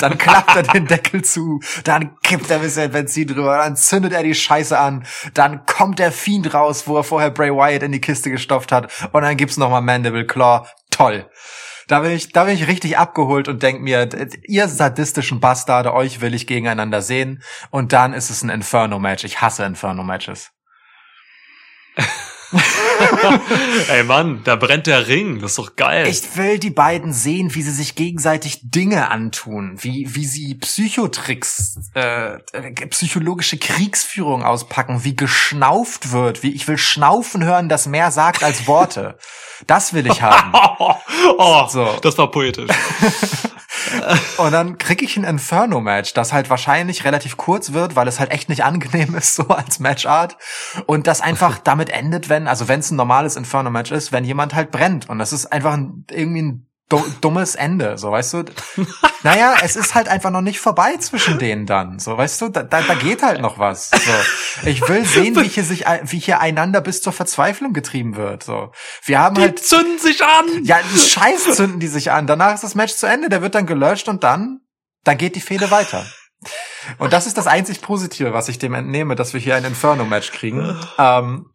dann 0.00 0.18
klappt 0.18 0.56
er 0.56 0.64
den 0.64 0.88
Deckel 0.88 1.22
zu, 1.22 1.60
dann 1.84 2.20
kippt 2.24 2.50
er 2.50 2.56
ein 2.56 2.62
bisschen 2.62 2.90
Benzin 2.90 3.28
drüber, 3.28 3.56
dann 3.58 3.76
zündet 3.76 4.12
er 4.12 4.24
die 4.24 4.34
Scheiße 4.34 4.76
an, 4.76 5.06
dann 5.32 5.64
kommt 5.64 6.00
der 6.00 6.10
Fiend 6.10 6.52
raus, 6.52 6.88
wo 6.88 6.96
er 6.96 7.04
vorher 7.04 7.30
Bray 7.30 7.52
Wyatt 7.52 7.84
in 7.84 7.92
die 7.92 8.00
Kiste 8.00 8.28
gestopft 8.28 8.72
hat, 8.72 8.90
und 9.12 9.22
dann 9.22 9.36
gibt's 9.36 9.58
nochmal 9.58 9.82
Mandible 9.82 10.26
Claw. 10.26 10.66
Toll. 10.90 11.30
Da 11.88 12.00
bin 12.00 12.12
ich, 12.12 12.32
da 12.32 12.44
bin 12.44 12.54
ich 12.54 12.68
richtig 12.68 12.98
abgeholt 12.98 13.48
und 13.48 13.62
denk 13.62 13.80
mir, 13.80 14.08
ihr 14.46 14.68
sadistischen 14.68 15.40
Bastarde, 15.40 15.94
euch 15.94 16.20
will 16.20 16.34
ich 16.34 16.46
gegeneinander 16.46 17.00
sehen. 17.00 17.42
Und 17.70 17.94
dann 17.94 18.12
ist 18.12 18.28
es 18.28 18.42
ein 18.42 18.50
Inferno-Match. 18.50 19.24
Ich 19.24 19.40
hasse 19.40 19.64
Inferno-Matches. 19.64 20.52
Ey 23.88 24.04
Mann, 24.04 24.42
da 24.44 24.56
brennt 24.56 24.86
der 24.86 25.06
Ring. 25.06 25.40
Das 25.40 25.52
ist 25.52 25.58
doch 25.58 25.76
geil. 25.76 26.06
Ich 26.06 26.36
will 26.36 26.58
die 26.58 26.70
beiden 26.70 27.12
sehen, 27.12 27.54
wie 27.54 27.62
sie 27.62 27.72
sich 27.72 27.94
gegenseitig 27.94 28.60
Dinge 28.62 29.10
antun, 29.10 29.76
wie, 29.80 30.14
wie 30.14 30.24
sie 30.24 30.54
Psychotricks, 30.54 31.90
äh, 31.94 32.38
psychologische 32.88 33.58
Kriegsführung 33.58 34.44
auspacken, 34.44 35.04
wie 35.04 35.16
geschnauft 35.16 36.12
wird, 36.12 36.42
wie 36.42 36.52
ich 36.52 36.66
will 36.68 36.78
Schnaufen 36.78 37.44
hören, 37.44 37.68
das 37.68 37.86
mehr 37.86 38.10
sagt 38.10 38.42
als 38.42 38.66
Worte. 38.66 39.18
Das 39.66 39.92
will 39.92 40.06
ich 40.06 40.22
haben. 40.22 40.52
oh, 41.38 41.66
So. 41.68 41.98
das 42.00 42.16
war 42.16 42.30
poetisch. 42.30 42.70
Und 44.36 44.52
dann 44.52 44.78
krieg 44.78 45.02
ich 45.02 45.16
ein 45.16 45.24
Inferno-Match, 45.24 46.14
das 46.14 46.32
halt 46.32 46.50
wahrscheinlich 46.50 47.04
relativ 47.04 47.36
kurz 47.36 47.72
wird, 47.72 47.96
weil 47.96 48.08
es 48.08 48.20
halt 48.20 48.30
echt 48.30 48.48
nicht 48.48 48.64
angenehm 48.64 49.14
ist, 49.14 49.34
so 49.36 49.48
als 49.48 49.78
Matchart. 49.80 50.36
Und 50.86 51.06
das 51.06 51.20
einfach 51.20 51.58
damit 51.64 51.90
endet, 51.90 52.28
wenn, 52.28 52.48
also 52.48 52.68
wenn 52.68 52.80
es 52.80 52.90
ein 52.90 52.96
normales 52.96 53.36
Inferno-Match 53.36 53.90
ist, 53.92 54.12
wenn 54.12 54.24
jemand 54.24 54.54
halt 54.54 54.70
brennt. 54.70 55.08
Und 55.08 55.18
das 55.18 55.32
ist 55.32 55.46
einfach 55.46 55.74
ein, 55.74 56.04
irgendwie 56.10 56.42
ein 56.42 56.67
dummes 57.20 57.54
Ende, 57.54 57.98
so 57.98 58.10
weißt 58.10 58.34
du. 58.34 58.44
Naja, 59.22 59.56
es 59.62 59.76
ist 59.76 59.94
halt 59.94 60.08
einfach 60.08 60.30
noch 60.30 60.40
nicht 60.40 60.58
vorbei 60.60 60.96
zwischen 60.98 61.38
denen 61.38 61.66
dann, 61.66 61.98
so 61.98 62.16
weißt 62.16 62.40
du. 62.40 62.48
Da, 62.48 62.62
da, 62.62 62.80
da 62.82 62.94
geht 62.94 63.22
halt 63.22 63.40
noch 63.40 63.58
was. 63.58 63.90
So. 63.90 64.68
Ich 64.68 64.88
will 64.88 65.04
sehen, 65.04 65.36
wie 65.36 65.48
hier 65.48 65.64
sich, 65.64 65.84
wie 66.04 66.18
hier 66.18 66.40
einander 66.40 66.80
bis 66.80 67.02
zur 67.02 67.12
Verzweiflung 67.12 67.72
getrieben 67.72 68.16
wird. 68.16 68.42
So, 68.42 68.72
wir 69.04 69.18
haben 69.18 69.34
Die 69.34 69.42
halt 69.42 69.58
zünden 69.58 69.98
sich 69.98 70.24
an. 70.24 70.64
ja, 70.64 70.78
scheiß 70.82 71.56
zünden 71.56 71.80
die 71.80 71.88
sich 71.88 72.10
an. 72.10 72.26
Danach 72.26 72.54
ist 72.54 72.64
das 72.64 72.74
Match 72.74 72.94
zu 72.94 73.06
Ende, 73.06 73.28
der 73.28 73.42
wird 73.42 73.54
dann 73.54 73.66
gelöscht 73.66 74.08
und 74.08 74.24
dann, 74.24 74.60
dann 75.04 75.18
geht 75.18 75.36
die 75.36 75.40
Fehde 75.40 75.70
weiter. 75.70 76.06
Und 76.98 77.12
das 77.12 77.26
ist 77.26 77.36
das 77.36 77.46
einzig 77.48 77.82
Positive, 77.82 78.32
was 78.32 78.48
ich 78.48 78.58
dem 78.58 78.72
entnehme, 78.74 79.16
dass 79.16 79.34
wir 79.34 79.40
hier 79.40 79.56
ein 79.56 79.64
Inferno-Match 79.64 80.30
kriegen. 80.32 80.78
Ähm, 80.96 81.46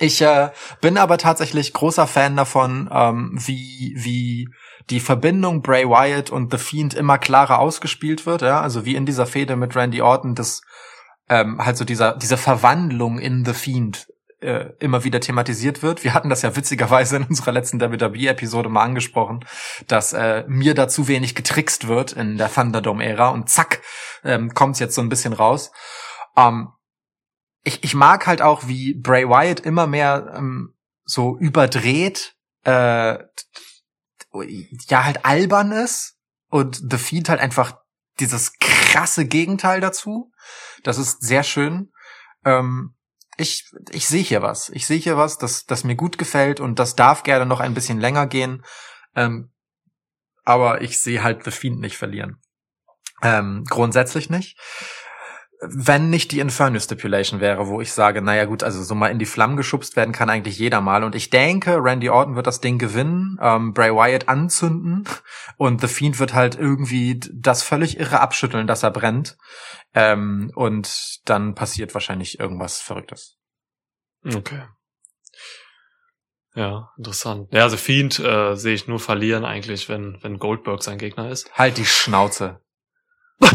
ich 0.00 0.22
äh, 0.22 0.50
bin 0.80 0.96
aber 0.96 1.18
tatsächlich 1.18 1.72
großer 1.72 2.06
Fan 2.06 2.36
davon, 2.36 2.88
ähm, 2.92 3.32
wie, 3.34 3.94
wie 3.96 4.48
die 4.90 5.00
Verbindung 5.00 5.62
Bray 5.62 5.84
Wyatt 5.86 6.30
und 6.30 6.50
The 6.50 6.58
Fiend 6.58 6.94
immer 6.94 7.18
klarer 7.18 7.58
ausgespielt 7.58 8.26
wird, 8.26 8.42
ja, 8.42 8.60
also 8.60 8.84
wie 8.84 8.94
in 8.94 9.06
dieser 9.06 9.26
Fehde 9.26 9.56
mit 9.56 9.76
Randy 9.76 10.00
Orton, 10.00 10.34
das 10.34 10.62
ähm, 11.28 11.64
halt 11.64 11.76
so 11.76 11.84
dieser, 11.84 12.16
diese 12.16 12.36
Verwandlung 12.36 13.18
in 13.18 13.44
The 13.44 13.52
Fiend 13.54 14.06
äh, 14.40 14.70
immer 14.78 15.04
wieder 15.04 15.20
thematisiert 15.20 15.82
wird. 15.82 16.04
Wir 16.04 16.14
hatten 16.14 16.30
das 16.30 16.42
ja 16.42 16.54
witzigerweise 16.54 17.16
in 17.16 17.24
unserer 17.24 17.52
letzten 17.52 17.80
WWE-Episode 17.80 18.68
mal 18.68 18.84
angesprochen, 18.84 19.44
dass 19.88 20.12
äh, 20.12 20.44
mir 20.46 20.74
da 20.74 20.88
zu 20.88 21.08
wenig 21.08 21.34
getrickst 21.34 21.88
wird 21.88 22.12
in 22.12 22.38
der 22.38 22.52
Thunderdome-Ära 22.52 23.28
und 23.30 23.50
zack, 23.50 23.82
ähm, 24.24 24.54
kommt's 24.54 24.78
jetzt 24.78 24.94
so 24.94 25.02
ein 25.02 25.08
bisschen 25.08 25.32
raus. 25.32 25.72
Ähm, 26.36 26.68
ich, 27.64 27.84
ich 27.84 27.94
mag 27.94 28.26
halt 28.26 28.42
auch, 28.42 28.66
wie 28.66 28.94
Bray 28.94 29.28
Wyatt 29.28 29.60
immer 29.60 29.86
mehr 29.86 30.32
ähm, 30.36 30.74
so 31.04 31.36
überdreht, 31.38 32.36
äh, 32.64 33.18
ja, 34.88 35.04
halt 35.04 35.24
albern 35.24 35.72
ist 35.72 36.18
und 36.50 36.82
The 36.90 36.98
Fiend 36.98 37.28
halt 37.28 37.40
einfach 37.40 37.78
dieses 38.20 38.52
krasse 38.58 39.26
Gegenteil 39.26 39.80
dazu. 39.80 40.32
Das 40.82 40.98
ist 40.98 41.22
sehr 41.22 41.42
schön. 41.42 41.92
Ähm, 42.44 42.94
ich, 43.36 43.70
ich 43.90 44.06
sehe 44.06 44.22
hier 44.22 44.42
was. 44.42 44.68
Ich 44.70 44.86
sehe 44.86 44.98
hier 44.98 45.16
was, 45.16 45.38
das, 45.38 45.64
das 45.64 45.84
mir 45.84 45.94
gut 45.94 46.18
gefällt 46.18 46.60
und 46.60 46.78
das 46.78 46.96
darf 46.96 47.22
gerne 47.22 47.46
noch 47.46 47.60
ein 47.60 47.74
bisschen 47.74 48.00
länger 48.00 48.26
gehen. 48.26 48.64
Ähm, 49.14 49.52
aber 50.44 50.80
ich 50.80 51.00
sehe 51.00 51.22
halt 51.22 51.44
The 51.44 51.50
Fiend 51.50 51.80
nicht 51.80 51.96
verlieren. 51.96 52.40
Ähm, 53.22 53.64
grundsätzlich 53.68 54.30
nicht. 54.30 54.58
Wenn 55.60 56.08
nicht 56.08 56.30
die 56.30 56.38
Inferno 56.38 56.78
Stipulation 56.78 57.40
wäre, 57.40 57.66
wo 57.66 57.80
ich 57.80 57.92
sage, 57.92 58.22
naja 58.22 58.44
gut, 58.44 58.62
also 58.62 58.82
so 58.82 58.94
mal 58.94 59.10
in 59.10 59.18
die 59.18 59.26
Flammen 59.26 59.56
geschubst 59.56 59.96
werden 59.96 60.12
kann 60.12 60.30
eigentlich 60.30 60.58
jeder 60.58 60.80
mal. 60.80 61.02
Und 61.02 61.14
ich 61.14 61.30
denke, 61.30 61.78
Randy 61.82 62.10
Orton 62.10 62.36
wird 62.36 62.46
das 62.46 62.60
Ding 62.60 62.78
gewinnen, 62.78 63.38
ähm, 63.42 63.74
Bray 63.74 63.92
Wyatt 63.92 64.28
anzünden 64.28 65.04
und 65.56 65.80
The 65.80 65.88
Fiend 65.88 66.20
wird 66.20 66.32
halt 66.32 66.56
irgendwie 66.56 67.20
das 67.32 67.62
völlig 67.62 67.98
irre 67.98 68.20
abschütteln, 68.20 68.66
dass 68.66 68.84
er 68.84 68.92
brennt. 68.92 69.36
Ähm, 69.94 70.52
und 70.54 71.20
dann 71.24 71.54
passiert 71.54 71.94
wahrscheinlich 71.94 72.38
irgendwas 72.38 72.80
Verrücktes. 72.80 73.38
Okay. 74.24 74.62
Ja, 76.54 76.90
interessant. 76.98 77.52
Ja, 77.52 77.62
also 77.62 77.76
Fiend 77.76 78.18
äh, 78.18 78.54
sehe 78.56 78.74
ich 78.74 78.88
nur 78.88 78.98
verlieren 78.98 79.44
eigentlich, 79.44 79.88
wenn, 79.88 80.18
wenn 80.22 80.38
Goldberg 80.38 80.82
sein 80.82 80.98
Gegner 80.98 81.30
ist. 81.30 81.52
Halt 81.52 81.78
die 81.78 81.86
Schnauze. 81.86 82.60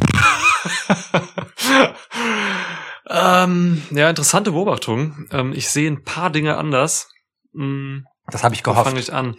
ähm, 3.09 3.83
ja, 3.91 4.09
interessante 4.09 4.51
Beobachtung. 4.51 5.27
Ähm, 5.31 5.53
ich 5.53 5.69
sehe 5.69 5.89
ein 5.89 6.03
paar 6.03 6.29
Dinge 6.29 6.57
anders. 6.57 7.09
Hm, 7.53 8.05
Das 8.31 8.43
habe 8.43 8.55
ich 8.55 8.63
gehofft. 8.63 8.87
fange 8.87 8.99
ich 8.99 9.13
an? 9.13 9.35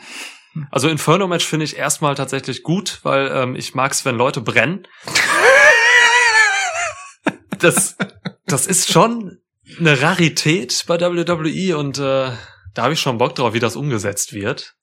Also 0.70 0.88
Inferno-Match 0.88 1.46
finde 1.46 1.64
ich 1.64 1.76
erstmal 1.76 2.14
tatsächlich 2.14 2.62
gut, 2.62 3.00
weil 3.02 3.30
ähm, 3.34 3.56
ich 3.56 3.74
mag's, 3.74 4.04
wenn 4.04 4.16
Leute 4.16 4.40
brennen. 4.40 4.86
das, 7.58 7.96
das 8.46 8.66
ist 8.66 8.92
schon 8.92 9.38
eine 9.78 10.00
Rarität 10.00 10.84
bei 10.86 11.00
WWE 11.00 11.76
und 11.76 11.98
äh, 11.98 12.30
da 12.74 12.82
habe 12.82 12.92
ich 12.92 13.00
schon 13.00 13.18
Bock 13.18 13.34
drauf, 13.34 13.54
wie 13.54 13.60
das 13.60 13.76
umgesetzt 13.76 14.32
wird. 14.32 14.74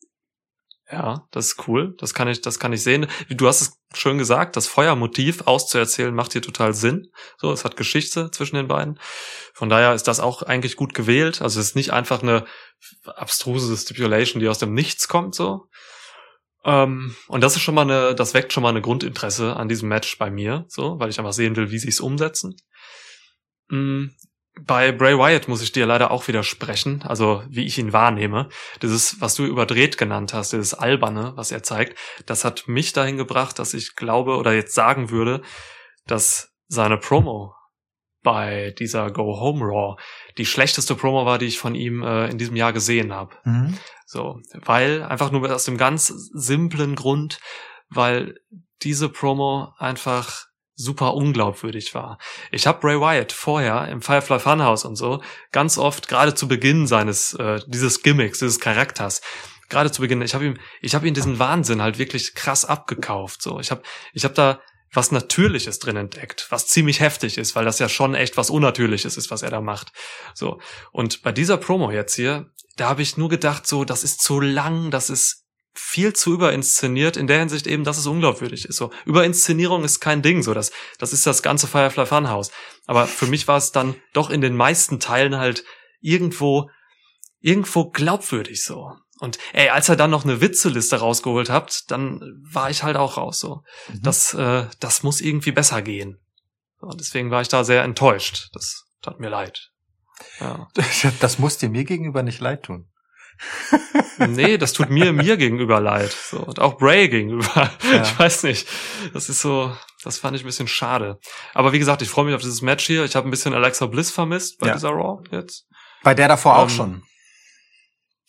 Ja, 0.91 1.25
das 1.31 1.47
ist 1.47 1.67
cool. 1.67 1.95
Das 1.99 2.13
kann 2.13 2.27
ich, 2.27 2.41
das 2.41 2.59
kann 2.59 2.73
ich 2.73 2.83
sehen. 2.83 3.07
Du 3.29 3.47
hast 3.47 3.61
es 3.61 3.79
schön 3.93 4.17
gesagt, 4.17 4.57
das 4.57 4.67
Feuermotiv 4.67 5.47
auszuerzählen 5.47 6.13
macht 6.13 6.33
hier 6.33 6.41
total 6.41 6.73
Sinn. 6.73 7.07
So, 7.37 7.51
es 7.53 7.63
hat 7.63 7.77
Geschichte 7.77 8.29
zwischen 8.31 8.57
den 8.57 8.67
beiden. 8.67 8.99
Von 9.53 9.69
daher 9.69 9.93
ist 9.93 10.07
das 10.09 10.19
auch 10.19 10.41
eigentlich 10.41 10.75
gut 10.75 10.93
gewählt. 10.93 11.41
Also 11.41 11.61
es 11.61 11.67
ist 11.67 11.75
nicht 11.75 11.93
einfach 11.93 12.21
eine 12.21 12.45
abstruse 13.05 13.75
Stipulation, 13.77 14.41
die 14.41 14.49
aus 14.49 14.59
dem 14.59 14.73
Nichts 14.73 15.07
kommt, 15.07 15.33
so. 15.33 15.69
Ähm, 16.65 17.15
und 17.27 17.41
das 17.41 17.55
ist 17.55 17.61
schon 17.61 17.75
mal 17.75 17.81
eine, 17.81 18.13
das 18.13 18.33
weckt 18.33 18.51
schon 18.51 18.63
mal 18.63 18.69
eine 18.69 18.81
Grundinteresse 18.81 19.55
an 19.55 19.69
diesem 19.69 19.87
Match 19.87 20.17
bei 20.17 20.29
mir, 20.29 20.65
so, 20.67 20.99
weil 20.99 21.09
ich 21.09 21.19
einfach 21.19 21.33
sehen 21.33 21.55
will, 21.55 21.71
wie 21.71 21.79
sie 21.79 21.87
es 21.87 22.01
umsetzen. 22.01 22.55
Mm, 23.69 24.07
bei 24.59 24.91
Bray 24.91 25.17
Wyatt 25.17 25.47
muss 25.47 25.61
ich 25.61 25.71
dir 25.71 25.85
leider 25.85 26.11
auch 26.11 26.27
widersprechen, 26.27 27.03
also 27.03 27.43
wie 27.47 27.65
ich 27.65 27.77
ihn 27.77 27.93
wahrnehme. 27.93 28.49
Dieses, 28.81 29.21
was 29.21 29.35
du 29.35 29.45
überdreht 29.45 29.97
genannt 29.97 30.33
hast, 30.33 30.51
dieses 30.53 30.73
Alberne, 30.73 31.33
was 31.35 31.51
er 31.51 31.63
zeigt, 31.63 31.97
das 32.25 32.43
hat 32.43 32.67
mich 32.67 32.93
dahin 32.93 33.17
gebracht, 33.17 33.59
dass 33.59 33.73
ich 33.73 33.95
glaube 33.95 34.35
oder 34.35 34.53
jetzt 34.53 34.73
sagen 34.73 35.09
würde, 35.09 35.41
dass 36.05 36.53
seine 36.67 36.97
Promo 36.97 37.53
bei 38.23 38.73
dieser 38.77 39.09
Go 39.09 39.39
Home 39.39 39.65
Raw 39.65 40.01
die 40.37 40.45
schlechteste 40.45 40.95
Promo 40.95 41.25
war, 41.25 41.37
die 41.37 41.47
ich 41.47 41.57
von 41.57 41.73
ihm 41.73 42.03
äh, 42.03 42.29
in 42.29 42.37
diesem 42.37 42.55
Jahr 42.55 42.73
gesehen 42.73 43.13
habe. 43.13 43.35
Mhm. 43.45 43.77
So, 44.05 44.39
weil 44.53 45.03
einfach 45.03 45.31
nur 45.31 45.53
aus 45.53 45.63
dem 45.63 45.77
ganz 45.77 46.07
simplen 46.07 46.95
Grund, 46.95 47.39
weil 47.89 48.35
diese 48.83 49.09
Promo 49.09 49.73
einfach 49.77 50.45
super 50.75 51.13
unglaubwürdig 51.13 51.93
war. 51.93 52.17
Ich 52.51 52.67
habe 52.67 52.79
Bray 52.79 52.99
Wyatt 52.99 53.31
vorher 53.31 53.87
im 53.87 54.01
Firefly 54.01 54.39
Funhouse 54.39 54.85
und 54.85 54.95
so 54.95 55.21
ganz 55.51 55.77
oft 55.77 56.07
gerade 56.07 56.33
zu 56.33 56.47
Beginn 56.47 56.87
seines 56.87 57.33
äh, 57.33 57.59
dieses 57.67 58.01
Gimmicks, 58.01 58.39
dieses 58.39 58.59
Charakters, 58.59 59.21
gerade 59.69 59.91
zu 59.91 60.01
Beginn, 60.01 60.21
ich 60.21 60.33
habe 60.33 60.45
ihm 60.45 60.57
ich 60.81 60.95
habe 60.95 61.07
ihm 61.07 61.13
diesen 61.13 61.39
Wahnsinn 61.39 61.81
halt 61.81 61.97
wirklich 61.97 62.35
krass 62.35 62.65
abgekauft, 62.65 63.41
so. 63.41 63.59
Ich 63.59 63.71
habe 63.71 63.81
ich 64.13 64.23
habe 64.23 64.33
da 64.33 64.59
was 64.93 65.11
Natürliches 65.11 65.79
drin 65.79 65.95
entdeckt, 65.95 66.47
was 66.49 66.67
ziemlich 66.67 66.99
heftig 66.99 67.37
ist, 67.37 67.55
weil 67.55 67.65
das 67.65 67.79
ja 67.79 67.87
schon 67.87 68.13
echt 68.13 68.35
was 68.35 68.49
Unnatürliches 68.49 69.15
ist, 69.15 69.31
was 69.31 69.41
er 69.41 69.49
da 69.49 69.61
macht. 69.61 69.93
So. 70.33 70.59
Und 70.91 71.21
bei 71.21 71.31
dieser 71.31 71.57
Promo 71.57 71.91
jetzt 71.91 72.15
hier, 72.15 72.51
da 72.75 72.89
habe 72.89 73.01
ich 73.01 73.15
nur 73.15 73.29
gedacht, 73.29 73.65
so, 73.65 73.85
das 73.85 74.03
ist 74.03 74.21
zu 74.21 74.41
lang, 74.41 74.91
das 74.91 75.09
ist 75.09 75.45
viel 75.73 76.13
zu 76.13 76.33
überinszeniert, 76.33 77.17
in 77.17 77.27
der 77.27 77.39
Hinsicht 77.39 77.67
eben, 77.67 77.83
dass 77.83 77.97
es 77.97 78.05
unglaubwürdig 78.05 78.65
ist. 78.65 78.75
So, 78.75 78.91
Überinszenierung 79.05 79.83
ist 79.83 79.99
kein 79.99 80.21
Ding, 80.21 80.43
so, 80.43 80.53
das, 80.53 80.71
das 80.97 81.13
ist 81.13 81.25
das 81.25 81.43
ganze 81.43 81.67
Firefly 81.67 82.05
Funhouse. 82.05 82.51
Aber 82.87 83.07
für 83.07 83.27
mich 83.27 83.47
war 83.47 83.57
es 83.57 83.71
dann 83.71 83.95
doch 84.13 84.29
in 84.29 84.41
den 84.41 84.55
meisten 84.55 84.99
Teilen 84.99 85.37
halt 85.37 85.63
irgendwo, 86.01 86.69
irgendwo 87.39 87.89
glaubwürdig 87.89 88.63
so. 88.63 88.91
Und 89.19 89.37
ey, 89.53 89.69
als 89.69 89.87
er 89.87 89.95
dann 89.95 90.09
noch 90.09 90.23
eine 90.23 90.41
Witzeliste 90.41 90.97
rausgeholt 90.97 91.49
hat, 91.49 91.83
dann 91.89 92.19
war 92.41 92.69
ich 92.71 92.83
halt 92.83 92.97
auch 92.97 93.17
raus 93.17 93.39
so. 93.39 93.61
Mhm. 93.87 94.01
Das, 94.01 94.33
äh, 94.33 94.65
das 94.79 95.03
muss 95.03 95.21
irgendwie 95.21 95.51
besser 95.51 95.81
gehen. 95.81 96.19
Und 96.79 96.99
deswegen 96.99 97.29
war 97.29 97.41
ich 97.41 97.47
da 97.47 97.63
sehr 97.63 97.83
enttäuscht. 97.83 98.49
Das 98.53 98.85
tat 99.01 99.19
mir 99.19 99.29
leid. 99.29 99.69
Ja. 100.39 100.67
Das 101.19 101.39
muss 101.39 101.57
dir 101.57 101.69
mir 101.69 101.83
gegenüber 101.83 102.23
nicht 102.23 102.39
leid 102.39 102.63
tun. 102.63 102.90
Nee, 104.19 104.57
das 104.57 104.73
tut 104.73 104.89
mir 104.89 105.13
mir 105.13 105.37
gegenüber 105.37 105.79
leid. 105.79 106.11
So, 106.11 106.39
und 106.39 106.59
auch 106.59 106.77
Bray 106.77 107.09
gegenüber. 107.09 107.71
Ja. 107.91 108.01
Ich 108.03 108.17
weiß 108.19 108.43
nicht. 108.43 108.67
Das 109.13 109.29
ist 109.29 109.41
so, 109.41 109.75
das 110.03 110.17
fand 110.19 110.35
ich 110.35 110.43
ein 110.43 110.45
bisschen 110.45 110.67
schade. 110.67 111.19
Aber 111.53 111.73
wie 111.73 111.79
gesagt, 111.79 112.01
ich 112.01 112.09
freue 112.09 112.25
mich 112.25 112.35
auf 112.35 112.41
dieses 112.41 112.61
Match 112.61 112.85
hier. 112.85 113.03
Ich 113.05 113.15
habe 113.15 113.27
ein 113.27 113.31
bisschen 113.31 113.53
Alexa 113.53 113.85
Bliss 113.87 114.11
vermisst 114.11 114.59
bei 114.59 114.67
Ja. 114.67 114.73
dieser 114.73 114.89
Raw 114.89 115.23
jetzt. 115.31 115.65
Bei 116.03 116.13
der 116.13 116.27
davor 116.27 116.57
auch 116.57 116.63
Ähm, 116.63 116.69
schon. 116.69 117.03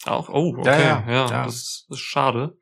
Auch, 0.04 0.28
oh, 0.28 0.56
okay. 0.58 0.70
Ja, 0.82 1.04
Ja, 1.06 1.12
ja. 1.30 1.44
Das, 1.44 1.84
ist, 1.88 1.98
schade. 2.00 2.56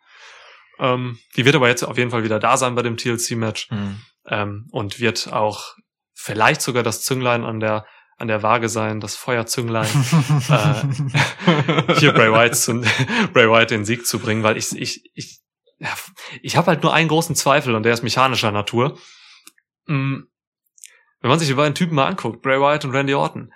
Ähm, 0.78 1.18
die 1.36 1.44
wird 1.44 1.54
aber 1.56 1.68
jetzt 1.68 1.82
auf 1.82 1.98
jeden 1.98 2.10
Fall 2.10 2.24
wieder 2.24 2.38
da 2.38 2.56
sein 2.56 2.74
bei 2.74 2.82
dem 2.82 2.96
TLC-Match. 2.96 3.68
Hm. 3.70 4.00
ähm, 4.26 4.66
und 4.72 4.98
wird 5.00 5.32
auch 5.32 5.74
vielleicht 6.14 6.60
sogar 6.62 6.82
das 6.82 7.02
Zünglein 7.02 7.44
an 7.44 7.60
der 7.60 7.86
an 8.20 8.28
der 8.28 8.42
Waage 8.42 8.68
sein, 8.68 9.00
das 9.00 9.16
Feuerzünglein, 9.16 9.86
äh, 10.48 11.94
hier 11.98 12.12
Bray 12.12 12.30
Wyatt, 12.32 12.54
zu, 12.56 12.80
Bray 13.32 13.48
Wyatt 13.48 13.70
den 13.70 13.84
Sieg 13.84 14.06
zu 14.06 14.18
bringen, 14.18 14.42
weil 14.42 14.56
ich 14.56 14.76
ich 14.78 15.10
ich 15.14 15.40
ja, 15.78 15.88
ich 16.42 16.56
habe 16.56 16.66
halt 16.68 16.82
nur 16.82 16.92
einen 16.92 17.08
großen 17.08 17.34
Zweifel 17.34 17.74
und 17.74 17.82
der 17.84 17.94
ist 17.94 18.02
mechanischer 18.02 18.52
Natur. 18.52 18.98
Mm, 19.86 20.18
Wenn 21.20 21.28
man 21.30 21.38
sich 21.38 21.48
die 21.48 21.54
beiden 21.54 21.74
Typen 21.74 21.94
mal 21.94 22.06
anguckt, 22.06 22.42
Bray 22.42 22.60
Wyatt 22.60 22.84
und 22.84 22.90
Randy 22.92 23.14
Orton, 23.14 23.52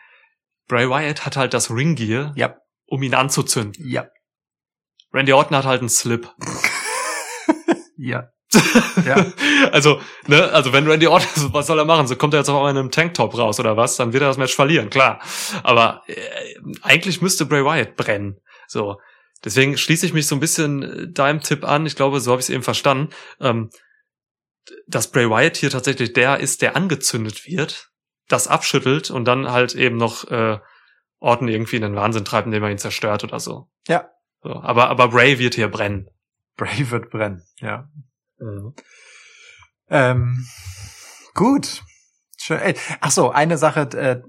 Bray 0.67 0.89
Wyatt 0.89 1.27
hat 1.27 1.37
halt 1.37 1.53
das 1.53 1.71
Ringgear, 1.71 2.33
Ja. 2.37 2.57
um 2.87 3.03
ihn 3.03 3.15
anzuzünden. 3.15 3.87
ja. 3.87 4.09
Randy 5.13 5.33
Orton 5.33 5.57
hat 5.57 5.65
halt 5.67 5.81
einen 5.81 5.89
Slip. 5.91 6.29
Ja. 7.97 8.31
Ja. 9.05 9.27
Also, 9.71 10.01
ne, 10.27 10.51
also 10.53 10.73
wenn 10.73 10.89
Randy 10.89 11.07
Orton, 11.07 11.29
was 11.53 11.67
soll 11.67 11.79
er 11.79 11.85
machen? 11.85 12.07
So 12.07 12.17
kommt 12.17 12.33
er 12.35 12.41
jetzt 12.41 12.49
auf 12.49 12.57
einmal 12.57 12.71
in 12.71 12.79
einem 12.79 12.91
Tanktop 12.91 13.37
raus 13.37 13.61
oder 13.61 13.77
was? 13.77 13.97
Dann 13.97 14.13
wird 14.13 14.23
er 14.23 14.29
das 14.29 14.39
Match 14.39 14.55
verlieren, 14.55 14.89
klar. 14.89 15.21
Aber 15.63 16.03
äh, 16.07 16.15
eigentlich 16.83 17.21
müsste 17.21 17.45
Bray 17.45 17.65
Wyatt 17.65 17.97
brennen. 17.97 18.41
So. 18.67 18.97
Deswegen 19.45 19.77
schließe 19.77 20.07
ich 20.07 20.15
mich 20.15 20.27
so 20.27 20.37
ein 20.37 20.41
bisschen 20.41 20.83
äh, 20.83 21.13
deinem 21.13 21.41
Tipp 21.41 21.65
an. 21.65 21.85
Ich 21.87 21.97
glaube, 21.97 22.21
so 22.21 22.31
habe 22.31 22.41
ich 22.41 22.47
es 22.47 22.51
eben 22.51 22.63
verstanden. 22.63 23.11
Ähm, 23.41 23.71
dass 24.87 25.11
Bray 25.11 25.29
Wyatt 25.29 25.57
hier 25.57 25.71
tatsächlich 25.71 26.13
der 26.13 26.41
ist, 26.41 26.63
der 26.63 26.77
angezündet 26.77 27.47
wird, 27.47 27.91
das 28.29 28.49
abschüttelt 28.49 29.11
und 29.11 29.27
dann 29.27 29.51
halt 29.51 29.75
eben 29.75 29.97
noch 29.97 30.31
äh, 30.31 30.59
Orton 31.21 31.49
irgendwie 31.49 31.77
in 31.77 31.83
den 31.83 31.97
Wahnsinn 31.97 32.25
treibt, 32.25 32.47
indem 32.47 32.63
er 32.63 32.71
ihn 32.71 32.79
zerstört 32.79 33.25
oder 33.25 33.41
so. 33.41 33.69
Ja. 33.89 34.11
So, 34.43 34.51
aber, 34.51 34.89
aber 34.89 35.09
Bray 35.09 35.39
wird 35.39 35.55
hier 35.55 35.69
brennen. 35.69 36.09
Bray 36.57 36.91
wird 36.91 37.11
brennen, 37.11 37.43
ja. 37.59 37.89
Ähm, 39.89 40.47
gut. 41.35 41.83
Schön. 42.39 42.61
Ach 43.01 43.11
so, 43.11 43.31
eine 43.31 43.59
Sache. 43.59 43.83
Äh, 43.97 44.23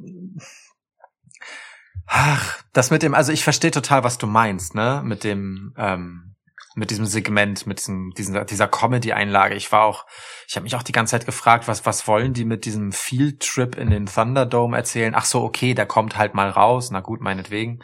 ach, 2.06 2.64
das 2.74 2.92
mit 2.92 3.04
dem, 3.04 3.14
also 3.14 3.32
ich 3.32 3.44
verstehe 3.44 3.72
total, 3.72 4.04
was 4.04 4.18
du 4.18 4.28
meinst, 4.28 4.76
ne? 4.76 5.02
Mit 5.04 5.24
dem, 5.24 5.74
ähm, 5.78 6.36
mit 6.76 6.92
diesem 6.92 7.06
Segment, 7.06 7.66
mit 7.68 7.80
diesem, 7.80 8.12
dieser, 8.12 8.44
dieser 8.44 8.68
Comedy-Einlage. 8.68 9.56
Ich 9.56 9.72
war 9.72 9.84
auch, 9.84 10.06
ich 10.48 10.56
habe 10.56 10.66
mich 10.66 10.76
auch 10.76 10.84
die 10.84 10.92
ganze 10.92 11.12
Zeit 11.12 11.26
gefragt, 11.26 11.68
was, 11.68 11.86
was 11.86 12.06
wollen 12.08 12.34
die 12.34 12.46
mit 12.46 12.66
diesem 12.66 12.92
Field 12.92 13.42
Trip 13.42 13.78
in 13.78 13.90
den 13.90 14.06
Thunderdome 14.06 14.76
erzählen? 14.76 15.16
Ach 15.16 15.26
so, 15.26 15.44
okay, 15.44 15.74
der 15.74 15.86
kommt 15.86 16.18
halt 16.18 16.34
mal 16.34 16.50
raus. 16.50 16.92
Na 16.92 17.00
gut, 17.00 17.22
meinetwegen. 17.22 17.80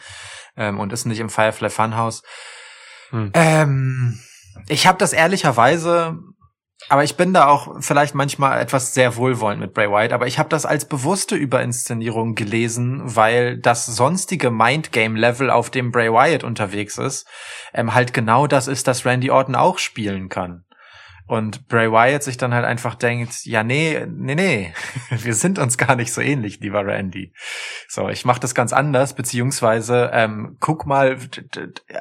Ähm, 0.58 0.78
und 0.80 0.92
ist 0.92 1.06
nicht 1.06 1.20
im 1.20 1.30
Firefly 1.30 1.70
Funhouse. 1.70 2.22
Hm. 3.12 3.32
Ähm, 3.34 4.20
ich 4.68 4.88
habe 4.88 4.98
das 4.98 5.14
ehrlicherweise, 5.14 6.20
aber 6.90 7.04
ich 7.04 7.16
bin 7.16 7.34
da 7.34 7.48
auch 7.48 7.82
vielleicht 7.82 8.16
manchmal 8.16 8.60
etwas 8.60 8.94
sehr 8.94 9.16
wohlwollend 9.16 9.62
mit 9.62 9.74
Bray 9.74 9.90
Wyatt, 9.90 10.14
aber 10.14 10.28
ich 10.28 10.40
habe 10.40 10.50
das 10.50 10.66
als 10.66 10.86
bewusste 10.86 11.36
Überinszenierung 11.36 12.36
gelesen, 12.36 13.02
weil 13.04 13.58
das 13.58 13.86
sonstige 13.86 14.52
Mindgame-Level, 14.52 15.50
auf 15.50 15.70
dem 15.70 15.92
Bray 15.92 16.12
Wyatt 16.12 16.44
unterwegs 16.44 16.98
ist, 16.98 17.28
ähm, 17.74 17.94
halt 17.94 18.14
genau 18.14 18.48
das 18.48 18.68
ist, 18.68 18.88
das 18.88 19.06
Randy 19.06 19.30
Orton 19.30 19.56
auch 19.56 19.78
spielen 19.78 20.30
kann. 20.30 20.66
Und 21.32 21.70
Bray 21.70 21.90
Wyatt 21.90 22.24
sich 22.24 22.36
dann 22.36 22.54
halt 22.54 22.66
einfach 22.66 22.96
denkt, 22.96 23.46
ja, 23.46 23.64
nee, 23.64 24.06
nee, 24.10 24.36
nee, 24.36 24.74
wir 25.10 25.34
sind 25.34 25.60
uns 25.60 25.78
gar 25.78 25.96
nicht 25.96 26.12
so 26.12 26.20
ähnlich, 26.20 26.60
lieber 26.60 26.86
Randy. 26.86 27.32
So, 27.88 28.10
ich 28.10 28.26
mache 28.26 28.42
das 28.42 28.54
ganz 28.54 28.74
anders, 28.74 29.16
beziehungsweise 29.16 30.10
ähm, 30.12 30.58
guck 30.60 30.86
mal, 30.86 31.18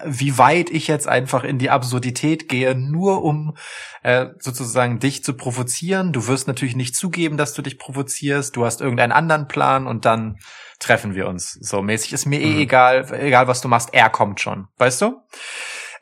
wie 0.04 0.36
weit 0.36 0.70
ich 0.70 0.88
jetzt 0.88 1.06
einfach 1.06 1.44
in 1.44 1.58
die 1.58 1.70
Absurdität 1.70 2.48
gehe, 2.48 2.74
nur 2.74 3.22
um 3.22 3.56
äh, 4.02 4.26
sozusagen 4.40 4.98
dich 4.98 5.22
zu 5.22 5.34
provozieren. 5.34 6.12
Du 6.12 6.26
wirst 6.26 6.48
natürlich 6.48 6.74
nicht 6.74 6.96
zugeben, 6.96 7.36
dass 7.36 7.54
du 7.54 7.62
dich 7.62 7.78
provozierst. 7.78 8.56
Du 8.56 8.64
hast 8.64 8.80
irgendeinen 8.80 9.12
anderen 9.12 9.46
Plan 9.46 9.86
und 9.86 10.06
dann 10.06 10.38
treffen 10.80 11.14
wir 11.14 11.28
uns. 11.28 11.52
So 11.60 11.82
mäßig 11.82 12.14
ist 12.14 12.26
mir 12.26 12.40
eh 12.40 12.54
Mhm. 12.54 12.60
egal, 12.62 13.12
egal 13.20 13.46
was 13.46 13.60
du 13.60 13.68
machst, 13.68 13.90
er 13.92 14.10
kommt 14.10 14.40
schon, 14.40 14.66
weißt 14.78 15.02
du? 15.02 15.20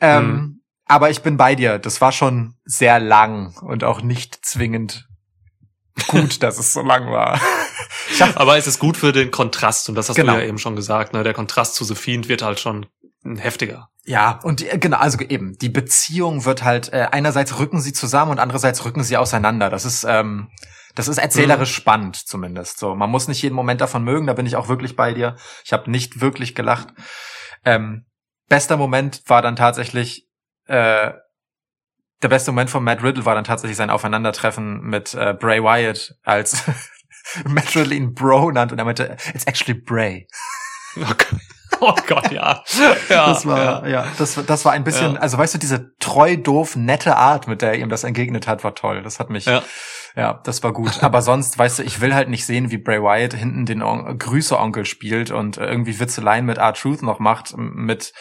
Ähm, 0.00 0.24
Mhm. 0.30 0.60
Aber 0.88 1.10
ich 1.10 1.22
bin 1.22 1.36
bei 1.36 1.54
dir. 1.54 1.78
Das 1.78 2.00
war 2.00 2.12
schon 2.12 2.54
sehr 2.64 2.98
lang 2.98 3.56
und 3.60 3.84
auch 3.84 4.00
nicht 4.02 4.44
zwingend 4.44 5.06
gut, 6.08 6.42
dass 6.42 6.58
es 6.58 6.72
so 6.72 6.80
lang 6.82 7.10
war. 7.10 7.40
Aber 8.36 8.56
es 8.56 8.66
ist 8.66 8.78
gut 8.78 8.96
für 8.96 9.12
den 9.12 9.30
Kontrast 9.30 9.88
und 9.88 9.94
das 9.94 10.08
hast 10.08 10.16
Genau. 10.16 10.34
du 10.34 10.38
ja 10.40 10.46
eben 10.46 10.58
schon 10.58 10.76
gesagt. 10.76 11.12
Ne? 11.12 11.22
Der 11.24 11.34
Kontrast 11.34 11.74
zu 11.74 11.84
Fiend 11.94 12.28
wird 12.28 12.42
halt 12.42 12.58
schon 12.60 12.86
ein 13.24 13.36
heftiger. 13.36 13.88
ja, 14.04 14.38
und 14.44 14.60
die, 14.60 14.68
genau, 14.78 14.96
also 14.98 15.18
eben, 15.20 15.58
die 15.58 15.68
Beziehung 15.68 16.44
wird 16.44 16.62
halt, 16.62 16.92
äh, 16.92 17.08
einerseits 17.10 17.58
rücken 17.58 17.80
sie 17.80 17.92
zusammen 17.92 18.30
und 18.30 18.38
andererseits 18.38 18.84
rücken 18.84 19.02
sie 19.02 19.16
auseinander. 19.16 19.70
Das 19.70 19.84
ist, 19.84 20.04
ähm, 20.08 20.48
das 20.94 21.08
ist 21.08 21.18
erzählerisch 21.18 21.74
spannend 21.74 22.16
zumindest. 22.16 22.78
So, 22.78 22.94
man 22.94 23.10
muss 23.10 23.26
nicht 23.28 23.42
jeden 23.42 23.56
Moment 23.56 23.80
davon 23.80 24.04
mögen, 24.04 24.26
da 24.28 24.34
bin 24.34 24.46
ich 24.46 24.54
auch 24.56 24.68
wirklich 24.68 24.94
bei 24.96 25.12
dir. 25.14 25.36
Ich 25.64 25.72
habe 25.72 25.90
nicht 25.90 26.20
wirklich 26.20 26.54
gelacht. 26.54 26.88
Ähm, 27.64 28.06
bester 28.48 28.76
Moment 28.76 29.22
war 29.26 29.42
dann 29.42 29.56
tatsächlich, 29.56 30.27
äh, 30.68 31.12
der 32.22 32.28
beste 32.28 32.50
Moment 32.52 32.70
von 32.70 32.82
Matt 32.82 33.02
Riddle 33.02 33.24
war 33.24 33.34
dann 33.34 33.44
tatsächlich 33.44 33.76
sein 33.76 33.90
Aufeinandertreffen 33.90 34.80
mit 34.80 35.14
äh, 35.14 35.34
Bray 35.38 35.62
Wyatt, 35.62 36.14
als 36.24 36.62
Matt 37.44 37.74
Riddle 37.76 37.94
ihn 37.94 38.14
Bro 38.14 38.52
nannte 38.52 38.74
und 38.74 38.78
er 38.78 38.84
meinte, 38.84 39.16
it's 39.34 39.44
actually 39.44 39.78
Bray. 39.78 40.26
Oh 40.96 41.04
Gott, 41.06 41.26
oh 41.80 41.94
Gott 42.08 42.32
ja. 42.32 42.62
ja. 43.08 43.26
das 43.26 43.46
war, 43.46 43.86
ja, 43.86 44.06
das, 44.18 44.34
das 44.46 44.64
war 44.64 44.72
ein 44.72 44.82
bisschen, 44.84 45.14
Ja. 45.14 45.20
also 45.20 45.38
weißt 45.38 45.54
du, 45.54 45.58
diese 45.58 45.94
treu, 45.98 46.36
doof, 46.36 46.74
nette 46.74 47.16
Art, 47.16 47.46
mit 47.46 47.62
der 47.62 47.72
er 47.72 47.78
ihm 47.78 47.88
das 47.88 48.02
entgegnet 48.04 48.48
hat, 48.48 48.64
war 48.64 48.74
toll. 48.74 49.02
Das 49.02 49.20
hat 49.20 49.30
mich, 49.30 49.44
ja, 49.44 49.62
Ja. 50.16 50.40
das 50.44 50.62
war 50.64 50.72
gut. 50.72 51.02
Aber 51.04 51.22
sonst, 51.22 51.56
weißt 51.56 51.78
du, 51.78 51.82
ich 51.84 52.00
will 52.00 52.14
halt 52.14 52.28
nicht 52.30 52.46
sehen, 52.46 52.72
wie 52.72 52.78
Bray 52.78 53.00
Wyatt 53.00 53.34
hinten 53.34 53.64
den 53.64 53.82
On 53.82 54.18
Grüße-Onkel 54.18 54.84
spielt 54.86 55.30
und 55.30 55.56
irgendwie 55.58 56.00
Witzeleien 56.00 56.46
mit 56.46 56.58
R-Truth 56.58 57.02
noch 57.02 57.20
macht, 57.20 57.54
mit 57.56 58.12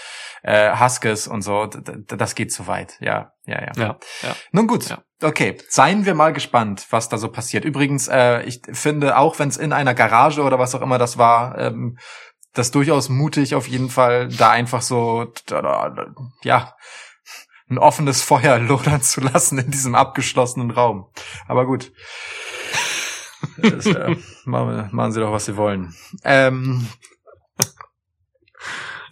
äh, 0.43 0.77
Huskes 0.77 1.27
und 1.27 1.41
so. 1.41 1.65
Das 1.65 2.35
geht 2.35 2.51
zu 2.51 2.67
weit. 2.67 2.97
Ja, 2.99 3.33
ja, 3.45 3.61
ja. 3.61 3.71
Ja, 3.75 3.97
ja. 4.23 4.35
Nun 4.51 4.67
gut, 4.67 4.89
Ja. 4.89 5.03
okay. 5.23 5.57
Seien 5.69 6.05
wir 6.05 6.15
mal 6.15 6.33
gespannt, 6.33 6.87
was 6.89 7.09
da 7.09 7.17
so 7.17 7.29
passiert. 7.29 7.65
Übrigens, 7.65 8.07
äh, 8.07 8.41
ich 8.43 8.61
finde, 8.71 9.17
auch 9.17 9.39
wenn 9.39 9.49
es 9.49 9.57
in 9.57 9.73
einer 9.73 9.93
Garage 9.93 10.41
oder 10.41 10.59
was 10.59 10.75
auch 10.75 10.81
immer 10.81 10.97
das 10.97 11.17
war, 11.17 11.57
ähm, 11.57 11.97
das 12.53 12.71
durchaus 12.71 13.09
mutig 13.09 13.55
auf 13.55 13.67
jeden 13.67 13.89
Fall, 13.89 14.29
da 14.29 14.49
einfach 14.51 14.81
so, 14.81 15.31
ja, 16.43 16.73
ein 17.69 17.77
offenes 17.77 18.21
Feuer 18.23 18.57
lodern 18.59 19.01
zu 19.01 19.21
lassen 19.21 19.57
in 19.59 19.71
diesem 19.71 19.95
abgeschlossenen 19.95 20.71
Raum. 20.71 21.09
Aber 21.47 21.65
gut. 21.65 21.91
Das, 23.57 23.85
äh, 23.85 24.15
machen, 24.45 24.89
machen 24.91 25.11
Sie 25.11 25.19
doch, 25.19 25.31
was 25.31 25.45
Sie 25.45 25.57
wollen. 25.57 25.93
Ähm, 26.23 26.87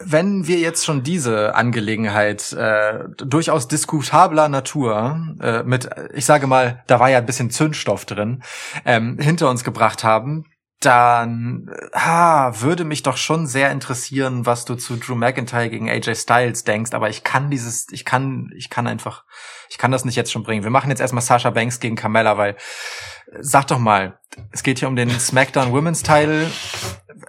wenn 0.05 0.47
wir 0.47 0.59
jetzt 0.59 0.85
schon 0.85 1.03
diese 1.03 1.55
Angelegenheit 1.55 2.53
äh, 2.53 3.05
durchaus 3.17 3.67
diskutabler 3.67 4.49
Natur 4.49 5.19
äh, 5.41 5.63
mit, 5.63 5.89
ich 6.13 6.25
sage 6.25 6.47
mal, 6.47 6.83
da 6.87 6.99
war 6.99 7.09
ja 7.09 7.17
ein 7.17 7.25
bisschen 7.25 7.49
Zündstoff 7.49 8.05
drin, 8.05 8.43
ähm, 8.85 9.17
hinter 9.19 9.49
uns 9.49 9.63
gebracht 9.63 10.03
haben, 10.03 10.45
dann 10.79 11.67
äh, 11.69 11.97
ha, 11.97 12.61
würde 12.61 12.83
mich 12.83 13.03
doch 13.03 13.17
schon 13.17 13.47
sehr 13.47 13.71
interessieren, 13.71 14.45
was 14.45 14.65
du 14.65 14.75
zu 14.75 14.97
Drew 14.97 15.15
McIntyre 15.15 15.69
gegen 15.69 15.89
AJ 15.89 16.15
Styles 16.15 16.63
denkst, 16.63 16.91
aber 16.93 17.09
ich 17.09 17.23
kann 17.23 17.49
dieses, 17.49 17.87
ich 17.91 18.05
kann, 18.05 18.51
ich 18.55 18.69
kann 18.69 18.87
einfach, 18.87 19.23
ich 19.69 19.77
kann 19.77 19.91
das 19.91 20.05
nicht 20.05 20.15
jetzt 20.15 20.31
schon 20.31 20.43
bringen. 20.43 20.63
Wir 20.63 20.69
machen 20.69 20.89
jetzt 20.89 20.99
erstmal 20.99 21.23
Sasha 21.23 21.49
Banks 21.49 21.79
gegen 21.79 21.95
Carmella, 21.95 22.37
weil 22.37 22.51
äh, 22.51 23.37
sag 23.39 23.67
doch 23.67 23.79
mal, 23.79 24.19
es 24.51 24.63
geht 24.63 24.79
hier 24.79 24.87
um 24.87 24.95
den 24.95 25.09
SmackDown 25.09 25.71
Women's 25.71 26.03
Title. 26.03 26.51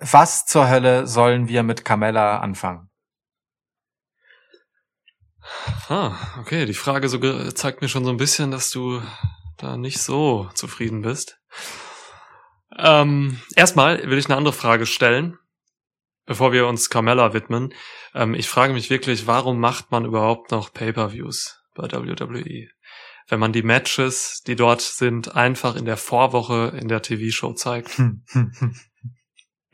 Was 0.01 0.47
zur 0.47 0.69
Hölle 0.69 1.07
sollen 1.07 1.49
wir 1.49 1.63
mit 1.63 1.85
Carmella 1.85 2.41
anfangen? 2.41 2.91
Ah, 5.89 6.16
okay, 6.41 6.66
die 6.66 6.75
Frage 6.75 7.09
so 7.09 7.18
zeigt 7.51 7.81
mir 7.81 7.89
schon 7.89 8.05
so 8.05 8.11
ein 8.11 8.16
bisschen, 8.16 8.51
dass 8.51 8.70
du 8.70 9.01
da 9.57 9.77
nicht 9.77 10.01
so 10.01 10.51
zufrieden 10.55 11.03
bist. 11.03 11.39
Ähm, 12.79 13.41
erstmal 13.55 14.09
will 14.11 14.18
ich 14.18 14.27
eine 14.27 14.37
andere 14.37 14.53
Frage 14.53 14.87
stellen, 14.87 15.39
bevor 16.27 16.53
wir 16.53 16.66
uns 16.66 16.91
Carmella 16.91 17.33
widmen. 17.33 17.72
Ähm, 18.14 18.35
ich 18.35 18.49
frage 18.49 18.72
mich 18.72 18.91
wirklich, 18.91 19.27
warum 19.27 19.59
macht 19.61 19.91
man 19.91 20.05
überhaupt 20.05 20.51
noch 20.51 20.72
Pay-per-Views 20.72 21.62
bei 21.74 21.85
WWE? 21.91 22.68
Wenn 23.29 23.41
man 23.41 23.53
die 23.53 23.62
Matches, 23.62 24.43
die 24.47 24.55
dort 24.55 24.81
sind, 24.81 25.35
einfach 25.35 25.74
in 25.74 25.85
der 25.85 25.97
Vorwoche 25.97 26.77
in 26.81 26.89
der 26.89 27.03
TV-Show 27.03 27.55
zeigt. 27.55 28.01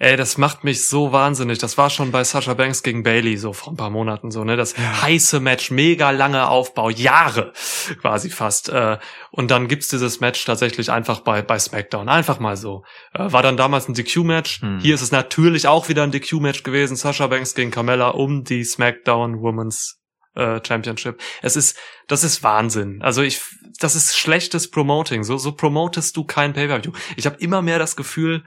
Ey, 0.02 0.16
das 0.16 0.36
macht 0.36 0.64
mich 0.64 0.88
so 0.88 1.12
wahnsinnig. 1.12 1.58
Das 1.58 1.78
war 1.78 1.88
schon 1.88 2.10
bei 2.10 2.24
Sasha 2.24 2.54
Banks 2.54 2.82
gegen 2.82 3.04
Bailey 3.04 3.36
so 3.36 3.52
vor 3.52 3.72
ein 3.72 3.76
paar 3.76 3.88
Monaten 3.88 4.32
so, 4.32 4.42
ne? 4.42 4.56
Das 4.56 4.76
heiße 4.76 5.38
Match, 5.38 5.70
mega 5.70 6.10
lange 6.10 6.48
Aufbau, 6.48 6.90
Jahre 6.90 7.52
quasi 8.00 8.28
fast. 8.28 8.68
Äh, 8.68 8.98
und 9.30 9.52
dann 9.52 9.68
gibt's 9.68 9.86
dieses 9.86 10.18
Match 10.18 10.44
tatsächlich 10.44 10.90
einfach 10.90 11.20
bei, 11.20 11.40
bei 11.40 11.56
SmackDown. 11.56 12.08
Einfach 12.08 12.40
mal 12.40 12.56
so. 12.56 12.82
Äh, 13.14 13.30
war 13.30 13.44
dann 13.44 13.56
damals 13.56 13.88
ein 13.88 13.94
DQ-Match. 13.94 14.62
Hm. 14.62 14.80
Hier 14.80 14.96
ist 14.96 15.02
es 15.02 15.12
natürlich 15.12 15.68
auch 15.68 15.88
wieder 15.88 16.02
ein 16.02 16.10
DQ-Match 16.10 16.64
gewesen. 16.64 16.96
Sasha 16.96 17.28
Banks 17.28 17.54
gegen 17.54 17.70
Carmella 17.70 18.08
um 18.08 18.42
die 18.42 18.64
SmackDown 18.64 19.40
Women's 19.40 20.00
äh, 20.34 20.58
Championship. 20.66 21.20
Es 21.42 21.54
ist, 21.54 21.78
das 22.08 22.24
ist 22.24 22.42
Wahnsinn. 22.42 23.02
Also 23.02 23.22
ich, 23.22 23.40
das 23.78 23.94
ist 23.94 24.18
schlechtes 24.18 24.68
Promoting. 24.68 25.22
So, 25.22 25.38
so 25.38 25.52
promotest 25.52 26.16
du 26.16 26.24
kein 26.24 26.54
Pay-per-View. 26.54 26.90
Ich 27.16 27.24
habe 27.26 27.36
immer 27.38 27.62
mehr 27.62 27.78
das 27.78 27.94
Gefühl, 27.94 28.42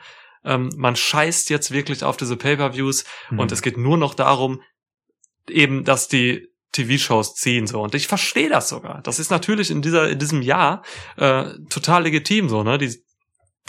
ähm, 0.46 0.70
man 0.78 0.96
scheißt 0.96 1.50
jetzt 1.50 1.72
wirklich 1.72 2.04
auf 2.04 2.18
diese 2.18 2.38
Pay-per-Views 2.38 3.04
Hm. 3.30 3.39
und 3.39 3.52
es 3.52 3.62
geht 3.62 3.78
nur 3.78 3.98
noch 3.98 4.14
darum, 4.14 4.62
eben, 5.50 5.84
dass 5.84 6.08
die 6.08 6.48
TV-Shows 6.72 7.36
ziehen 7.36 7.68
so. 7.68 7.82
Und 7.82 7.96
ich 7.96 8.08
verstehe 8.08 8.50
das 8.50 8.68
sogar. 8.70 9.02
Das 9.04 9.20
ist 9.20 9.32
natürlich 9.32 9.72
in 9.72 9.82
dieser, 9.82 10.10
in 10.10 10.20
diesem 10.20 10.41
Jahr 10.41 10.84
äh, 11.18 11.46
total 11.70 12.04
legitim 12.04 12.50
so, 12.50 12.64
ne? 12.64 12.78
Die 12.78 12.93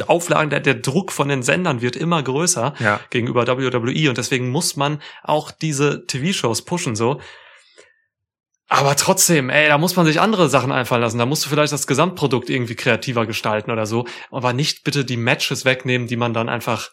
Auflagen, 0.06 0.50
der, 0.50 0.60
der 0.60 0.74
Druck 0.74 1.10
von 1.12 1.28
den 1.28 1.42
Sendern 1.42 1.80
wird 1.80 1.96
immer 1.96 2.22
größer 2.22 2.74
Ja. 2.80 3.00
gegenüber 3.10 3.46
WWE 3.46 4.08
und 4.10 4.18
deswegen 4.18 4.50
muss 4.50 4.76
man 4.76 5.00
auch 5.22 5.50
diese 5.50 6.04
TV-Shows 6.06 6.62
pushen 6.66 6.96
so. 6.96 7.20
Aber 8.68 8.96
trotzdem, 8.96 9.48
ey, 9.48 9.68
da 9.68 9.78
muss 9.78 9.94
man 9.96 10.06
sich 10.06 10.20
andere 10.20 10.48
Sachen 10.48 10.72
einfallen 10.72 11.02
lassen. 11.02 11.18
Da 11.18 11.26
musst 11.26 11.44
du 11.44 11.48
vielleicht 11.48 11.72
das 11.72 11.86
Gesamtprodukt 11.86 12.50
irgendwie 12.50 12.74
kreativer 12.74 13.26
gestalten 13.26 13.70
oder 13.70 13.86
so. 13.86 14.06
Aber 14.30 14.52
nicht 14.52 14.82
bitte 14.82 15.04
die 15.04 15.16
Matches 15.16 15.64
wegnehmen, 15.64 16.08
die 16.08 16.16
man 16.16 16.34
dann 16.34 16.48
einfach 16.48 16.90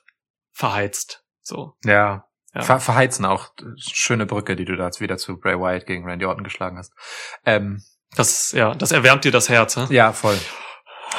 verheizt. 0.52 1.24
So. 1.42 1.74
Ja. 1.84 2.26
Ja. 2.54 2.62
Ver 2.62 2.80
verheizen 2.80 3.26
auch. 3.26 3.50
Schöne 3.78 4.28
Brücke, 4.28 4.56
die 4.56 4.66
du 4.66 4.76
da 4.76 4.86
jetzt 4.86 5.02
wieder 5.02 5.18
zu 5.18 5.40
Bray 5.40 5.60
Wyatt 5.60 5.88
gegen 5.88 6.06
Randy 6.06 6.26
Orton 6.26 6.44
geschlagen 6.44 6.78
hast. 6.78 6.94
Ähm, 7.46 7.84
Das, 8.16 8.52
ja, 8.52 8.76
das 8.76 8.92
erwärmt 8.92 9.26
dir 9.26 9.32
das 9.32 9.50
Herz, 9.50 9.76
hä? 9.76 9.88
ja, 9.90 10.14
voll. 10.14 10.38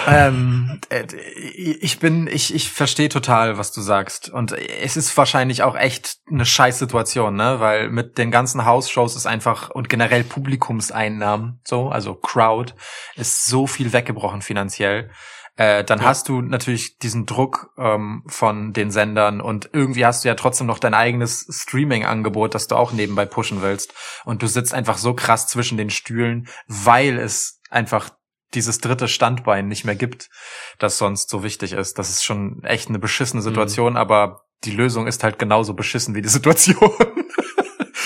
Ähm, 0.06 0.80
äh, 0.90 1.04
ich 1.12 1.98
bin, 1.98 2.26
ich, 2.26 2.54
ich 2.54 2.70
verstehe 2.70 3.08
total, 3.08 3.58
was 3.58 3.72
du 3.72 3.80
sagst. 3.80 4.28
Und 4.28 4.52
es 4.52 4.96
ist 4.96 5.16
wahrscheinlich 5.16 5.62
auch 5.62 5.76
echt 5.76 6.18
eine 6.30 6.44
Scheißsituation, 6.46 7.34
ne? 7.34 7.60
Weil 7.60 7.90
mit 7.90 8.18
den 8.18 8.30
ganzen 8.30 8.64
House-Shows 8.64 9.16
ist 9.16 9.26
einfach 9.26 9.70
und 9.70 9.88
generell 9.88 10.24
Publikumseinnahmen, 10.24 11.60
so, 11.64 11.88
also 11.88 12.14
Crowd, 12.14 12.74
ist 13.16 13.46
so 13.46 13.66
viel 13.66 13.92
weggebrochen 13.92 14.42
finanziell. 14.42 15.10
Äh, 15.56 15.84
dann 15.84 16.00
Ja. 16.00 16.06
hast 16.06 16.28
du 16.28 16.40
natürlich 16.40 16.98
diesen 16.98 17.26
Druck 17.26 17.70
ähm, 17.78 18.24
von 18.26 18.72
den 18.72 18.90
Sendern 18.90 19.40
und 19.40 19.70
irgendwie 19.72 20.04
hast 20.04 20.24
du 20.24 20.28
ja 20.28 20.34
trotzdem 20.34 20.66
noch 20.66 20.80
dein 20.80 20.94
eigenes 20.94 21.46
Streaming-Angebot, 21.48 22.54
das 22.56 22.66
du 22.66 22.74
auch 22.74 22.90
nebenbei 22.92 23.24
pushen 23.24 23.62
willst. 23.62 23.94
Und 24.24 24.42
du 24.42 24.48
sitzt 24.48 24.74
einfach 24.74 24.98
so 24.98 25.14
krass 25.14 25.46
zwischen 25.46 25.78
den 25.78 25.90
Stühlen, 25.90 26.48
weil 26.66 27.18
es 27.18 27.60
einfach 27.70 28.10
dieses 28.54 28.78
dritte 28.78 29.08
Standbein 29.08 29.68
nicht 29.68 29.84
mehr 29.84 29.96
gibt, 29.96 30.30
das 30.78 30.98
sonst 30.98 31.28
so 31.30 31.42
wichtig 31.42 31.72
ist. 31.72 31.98
Das 31.98 32.10
ist 32.10 32.24
schon 32.24 32.62
echt 32.64 32.88
eine 32.88 32.98
beschissene 32.98 33.42
Situation, 33.42 33.96
aber 33.96 34.42
die 34.64 34.70
Lösung 34.70 35.06
ist 35.06 35.24
halt 35.24 35.38
genauso 35.38 35.74
beschissen 35.74 36.14
wie 36.14 36.22
die 36.22 36.28
Situation. 36.38 36.90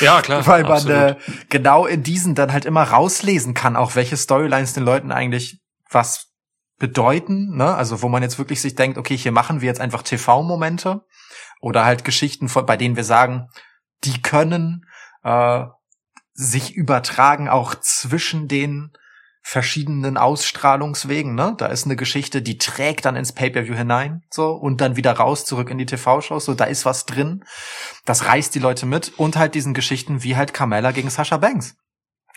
Ja, 0.01 0.23
klar. 0.23 0.47
Weil 0.47 0.63
man 0.63 0.73
absolut. 0.73 0.97
äh, 0.97 1.17
genau 1.49 1.87
in 1.87 2.03
diesen 2.03 2.35
dann 2.35 2.53
halt 2.53 2.65
immer 2.65 2.85
rauslesen 2.85 3.55
kann, 3.55 3.77
auch 3.77 3.97
welche 3.97 4.17
Storylines 4.17 4.73
den 4.73 4.85
Leuten 4.85 5.11
eigentlich 5.11 5.61
was 5.91 6.29
bedeuten, 6.79 7.57
ne? 7.57 7.75
Also 7.75 8.03
wo 8.03 8.09
man 8.09 8.23
jetzt 8.23 8.39
wirklich 8.39 8.61
sich 8.61 8.75
denkt, 8.75 8.99
okay, 8.99 9.17
hier 9.17 9.33
machen 9.33 9.61
wir 9.61 9.67
jetzt 9.67 9.81
einfach 9.81 10.03
TV-Momente 10.03 11.03
oder 11.61 11.85
halt 11.85 12.05
Geschichten, 12.05 12.49
von, 12.49 12.67
bei 12.67 12.77
denen 12.77 12.97
wir 12.97 13.05
sagen, 13.05 13.49
die 14.05 14.23
können 14.23 14.87
äh, 15.25 15.65
sich 16.35 16.75
übertragen 16.75 17.49
auch 17.49 17.75
zwischen 17.75 18.47
den 18.47 18.93
verschiedenen 19.43 20.17
Ausstrahlungswegen, 20.17 21.35
ne? 21.35 21.55
Da 21.57 21.67
ist 21.67 21.87
eine 21.87 21.97
Geschichte, 21.97 22.43
die 22.43 22.59
trägt 22.59 23.05
dann 23.05 23.17
ins 23.17 23.33
Pay-per-View 23.33 23.75
hinein, 23.75 24.23
so 24.31 24.53
und 24.53 24.81
dann 24.81 24.97
wieder 24.97 25.13
raus 25.13 25.45
zurück 25.45 25.71
in 25.71 25.79
die 25.79 25.87
TV-Shows, 25.87 26.45
so 26.45 26.55
da 26.55 26.65
ist 26.65 26.85
was 26.85 27.07
drin. 27.07 27.45
Das 28.05 28.27
reißt 28.27 28.55
die 28.55 28.61
Leute 28.61 28.87
mit 28.87 29.19
und 29.19 29.37
halt 29.37 29.55
diesen 29.55 29.75
Geschichten 29.75 30.23
wie 30.23 30.37
halt 30.37 30.53
Carmella 30.53 30.91
gegen 30.91 31.11
Sasha 31.11 31.39
Banks. 31.39 31.77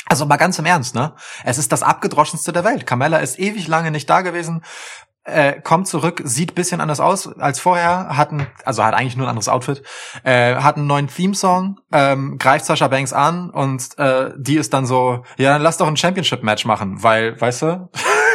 Also 0.08 0.26
mal 0.26 0.38
ganz 0.38 0.58
im 0.60 0.66
Ernst, 0.66 0.96
ne? 0.96 1.16
Es 1.44 1.58
ist 1.58 1.72
das 1.72 1.84
abgedroschenste 1.84 2.52
der 2.52 2.64
Welt. 2.64 2.88
Carmella 2.88 3.20
ist 3.20 3.40
ewig 3.40 3.68
lange 3.68 3.92
nicht 3.92 4.10
da 4.10 4.22
gewesen, 4.22 4.64
äh, 5.24 5.62
kommt 5.62 5.88
zurück, 5.88 6.22
sieht 6.24 6.56
bisschen 6.56 6.82
anders 6.82 7.00
aus 7.00 7.28
als 7.38 7.60
vorher, 7.60 8.18
hat 8.18 8.32
ein, 8.32 8.48
also 8.66 8.84
hat 8.84 8.94
eigentlich 8.94 9.16
nur 9.16 9.28
ein 9.28 9.30
anderes 9.30 9.50
Outfit, 9.50 9.84
äh, 10.24 10.56
hat 10.56 10.78
einen 10.78 10.88
neuen 10.88 11.08
Theme-Song, 11.08 11.80
ähm, 11.92 12.38
greift 12.40 12.66
Sasha 12.66 12.88
Banks 12.88 13.14
an 13.14 13.50
und 13.50 13.98
äh, 14.00 14.32
die 14.38 14.56
ist 14.56 14.74
dann 14.74 14.86
so, 14.86 15.24
ja, 15.38 15.54
dann 15.54 15.62
lass 15.62 15.78
doch 15.78 15.88
ein 15.88 15.98
Championship-Match 15.98 16.66
machen, 16.66 17.04
weil, 17.04 17.40
weißt 17.40 17.62
du, 17.64 17.90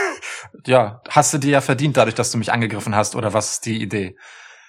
ja, 0.66 1.00
hast 1.08 1.34
du 1.34 1.38
dir 1.38 1.50
ja 1.50 1.60
verdient 1.60 1.96
dadurch, 1.96 2.14
dass 2.14 2.30
du 2.30 2.38
mich 2.38 2.52
angegriffen 2.52 2.94
hast, 2.94 3.16
oder 3.16 3.32
was 3.32 3.52
ist 3.52 3.66
die 3.66 3.82
Idee? 3.82 4.16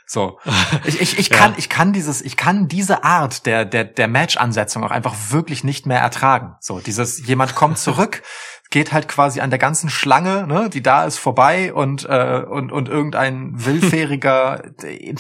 So. 0.10 0.40
Ich, 0.86 1.02
ich, 1.02 1.20
ich 1.20 1.30
Ja. 1.32 1.38
kann, 1.38 1.54
ich 1.58 1.68
kann 1.68 1.92
dieses, 1.92 2.22
ich 2.22 2.38
kann 2.38 2.70
diese 2.70 3.04
Art 3.04 3.46
der, 3.46 3.66
der, 3.66 3.84
der 3.84 4.08
Match-Ansetzung 4.08 4.84
auch 4.86 4.92
einfach 4.92 5.14
wirklich 5.30 5.66
nicht 5.66 5.86
mehr 5.86 6.00
ertragen. 6.00 6.56
So, 6.62 6.80
dieses, 6.80 7.28
jemand 7.28 7.56
kommt 7.56 7.78
zurück, 7.78 8.24
geht 8.70 8.92
halt 8.92 9.08
quasi 9.08 9.40
an 9.40 9.50
der 9.50 9.60
ganzen 9.60 9.90
Schlange, 9.90 10.46
ne, 10.48 10.70
die 10.70 10.84
da 10.84 11.06
ist, 11.06 11.18
vorbei 11.18 11.74
und, 11.74 12.06
äh, 12.06 12.44
und, 12.48 12.72
und 12.72 12.90
irgendein 12.90 13.52
willfähriger, 13.66 14.64
äh, 14.84 15.16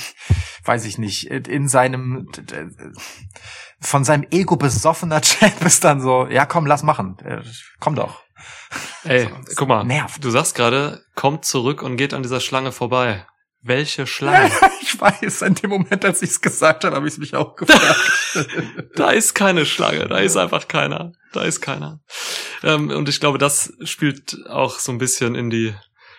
weiß 0.64 0.86
ich 0.86 0.98
nicht, 0.98 1.26
in 1.28 1.68
seinem, 1.68 2.28
von 3.80 4.04
seinem 4.04 4.26
Ego 4.32 4.56
besoffener 4.56 5.22
Champ 5.22 5.62
ist 5.66 5.84
dann 5.84 6.02
so, 6.02 6.28
ja 6.28 6.46
komm, 6.46 6.66
lass 6.66 6.84
machen, 6.84 7.18
Äh, 7.24 7.42
komm 7.80 7.96
doch. 7.96 8.24
Ey, 9.04 9.30
guck 9.56 9.68
mal, 9.68 9.84
Nervt. 9.84 10.24
du 10.24 10.30
sagst 10.30 10.56
gerade, 10.56 11.04
kommt 11.16 11.46
zurück 11.46 11.82
und 11.82 11.98
geht 11.98 12.14
an 12.14 12.24
dieser 12.24 12.40
Schlange 12.40 12.72
vorbei. 12.72 13.26
Welche 13.68 14.08
Schlange? 14.08 14.52
Ich 14.82 15.00
weiß, 15.00 15.42
in 15.44 15.56
dem 15.56 15.70
Moment, 15.70 16.06
als 16.06 16.22
ich 16.22 16.32
es 16.32 16.42
gesagt 16.42 16.84
habe, 16.84 16.96
habe 16.96 17.08
ich 17.08 17.18
mich 17.18 17.36
auch 17.36 17.56
gefragt. 17.56 18.00
da 18.96 19.12
ist 19.12 19.34
keine 19.36 19.66
Schlange, 19.66 20.08
da 20.08 20.20
ist 20.20 20.38
einfach 20.38 20.68
keiner. 20.68 21.12
Da 21.34 21.44
ist 21.44 21.62
keiner. 21.62 22.00
Ähm, 22.64 22.90
und 22.90 23.10
ich 23.10 23.20
glaube, 23.20 23.38
das 23.38 23.74
spielt 23.84 24.48
auch 24.48 24.80
so 24.80 24.92
ein 24.92 24.98
bisschen 24.98 25.36
in 25.36 25.50
die 25.50 25.74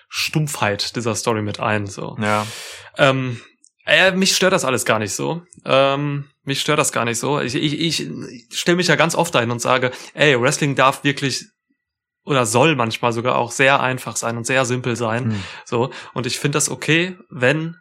Stumpfheit 0.08 0.96
dieser 0.96 1.14
Story 1.14 1.42
mit 1.42 1.60
ein. 1.60 1.86
So. 1.86 2.16
ja. 2.20 2.46
Ähm, 2.96 3.40
äh, 3.86 4.12
mich 4.12 4.36
stört 4.36 4.52
das 4.52 4.66
alles 4.66 4.84
gar 4.84 4.98
nicht 4.98 5.14
so. 5.14 5.42
Ähm, 5.64 6.26
mich 6.44 6.60
stört 6.60 6.78
das 6.78 6.92
gar 6.92 7.06
nicht 7.06 7.18
so. 7.18 7.40
Ich, 7.40 7.54
ich, 7.54 7.80
ich 7.80 8.10
stelle 8.52 8.76
mich 8.76 8.88
ja 8.88 8.96
ganz 8.96 9.14
oft 9.14 9.34
dahin 9.34 9.50
und 9.50 9.60
sage, 9.60 9.92
ey, 10.12 10.38
Wrestling 10.38 10.74
darf 10.74 11.04
wirklich 11.04 11.46
oder 12.24 12.46
soll 12.46 12.76
manchmal 12.76 13.12
sogar 13.12 13.36
auch 13.36 13.50
sehr 13.50 13.80
einfach 13.80 14.16
sein 14.16 14.36
und 14.36 14.46
sehr 14.46 14.64
simpel 14.64 14.96
sein. 14.96 15.32
Hm. 15.32 15.42
So. 15.64 15.90
Und 16.14 16.26
ich 16.26 16.38
finde 16.38 16.56
das 16.56 16.70
okay, 16.70 17.16
wenn 17.30 17.76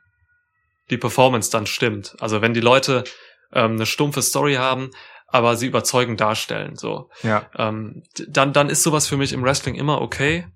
die 0.89 0.97
Performance 0.97 1.51
dann 1.51 1.65
stimmt. 1.65 2.15
Also 2.19 2.41
wenn 2.41 2.53
die 2.53 2.61
Leute 2.61 3.03
ähm, 3.51 3.73
eine 3.73 3.85
stumpfe 3.85 4.21
Story 4.21 4.55
haben, 4.55 4.91
aber 5.27 5.57
sie 5.57 5.67
überzeugend 5.67 6.21
darstellen. 6.21 6.75
So. 6.75 7.09
Ja. 7.23 7.49
Ähm, 7.55 8.03
dann, 8.27 8.53
dann 8.53 8.69
ist 8.69 8.83
sowas 8.83 9.07
für 9.07 9.17
mich 9.17 9.33
im 9.33 9.43
Wrestling 9.43 9.75
immer 9.75 10.01
okay. 10.01 10.47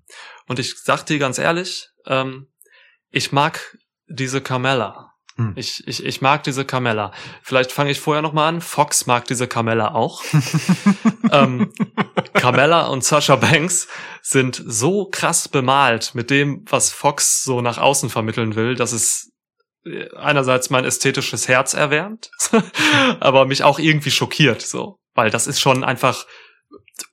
Und 0.48 0.58
ich 0.58 0.74
sag 0.82 1.04
dir 1.04 1.18
ganz 1.18 1.38
ehrlich, 1.38 1.88
ähm, 2.06 2.48
ich 3.10 3.32
mag 3.32 3.76
diese 4.06 4.40
Carmella. 4.40 5.11
Hm. 5.48 5.52
Ich, 5.56 5.86
ich, 5.86 6.04
ich 6.04 6.20
mag 6.20 6.42
diese 6.44 6.64
Carmella. 6.64 7.12
Vielleicht 7.42 7.72
fange 7.72 7.90
ich 7.90 8.00
vorher 8.00 8.22
noch 8.22 8.32
mal 8.32 8.48
an. 8.48 8.60
Fox 8.60 9.06
mag 9.06 9.26
diese 9.26 9.46
Carmella 9.48 9.94
auch. 9.94 10.22
ähm, 11.32 11.72
Carmella 12.34 12.86
und 12.86 13.04
Sasha 13.04 13.36
Banks 13.36 13.88
sind 14.22 14.62
so 14.66 15.06
krass 15.10 15.48
bemalt 15.48 16.14
mit 16.14 16.30
dem, 16.30 16.64
was 16.68 16.90
Fox 16.90 17.42
so 17.42 17.60
nach 17.60 17.78
außen 17.78 18.10
vermitteln 18.10 18.54
will, 18.54 18.74
dass 18.74 18.92
es 18.92 19.30
äh, 19.84 20.08
einerseits 20.16 20.70
mein 20.70 20.84
ästhetisches 20.84 21.48
Herz 21.48 21.74
erwärmt, 21.74 22.30
aber 23.20 23.46
mich 23.46 23.62
auch 23.64 23.78
irgendwie 23.78 24.10
schockiert, 24.10 24.62
so. 24.62 24.96
Weil 25.14 25.30
das 25.30 25.46
ist 25.46 25.60
schon 25.60 25.84
einfach 25.84 26.24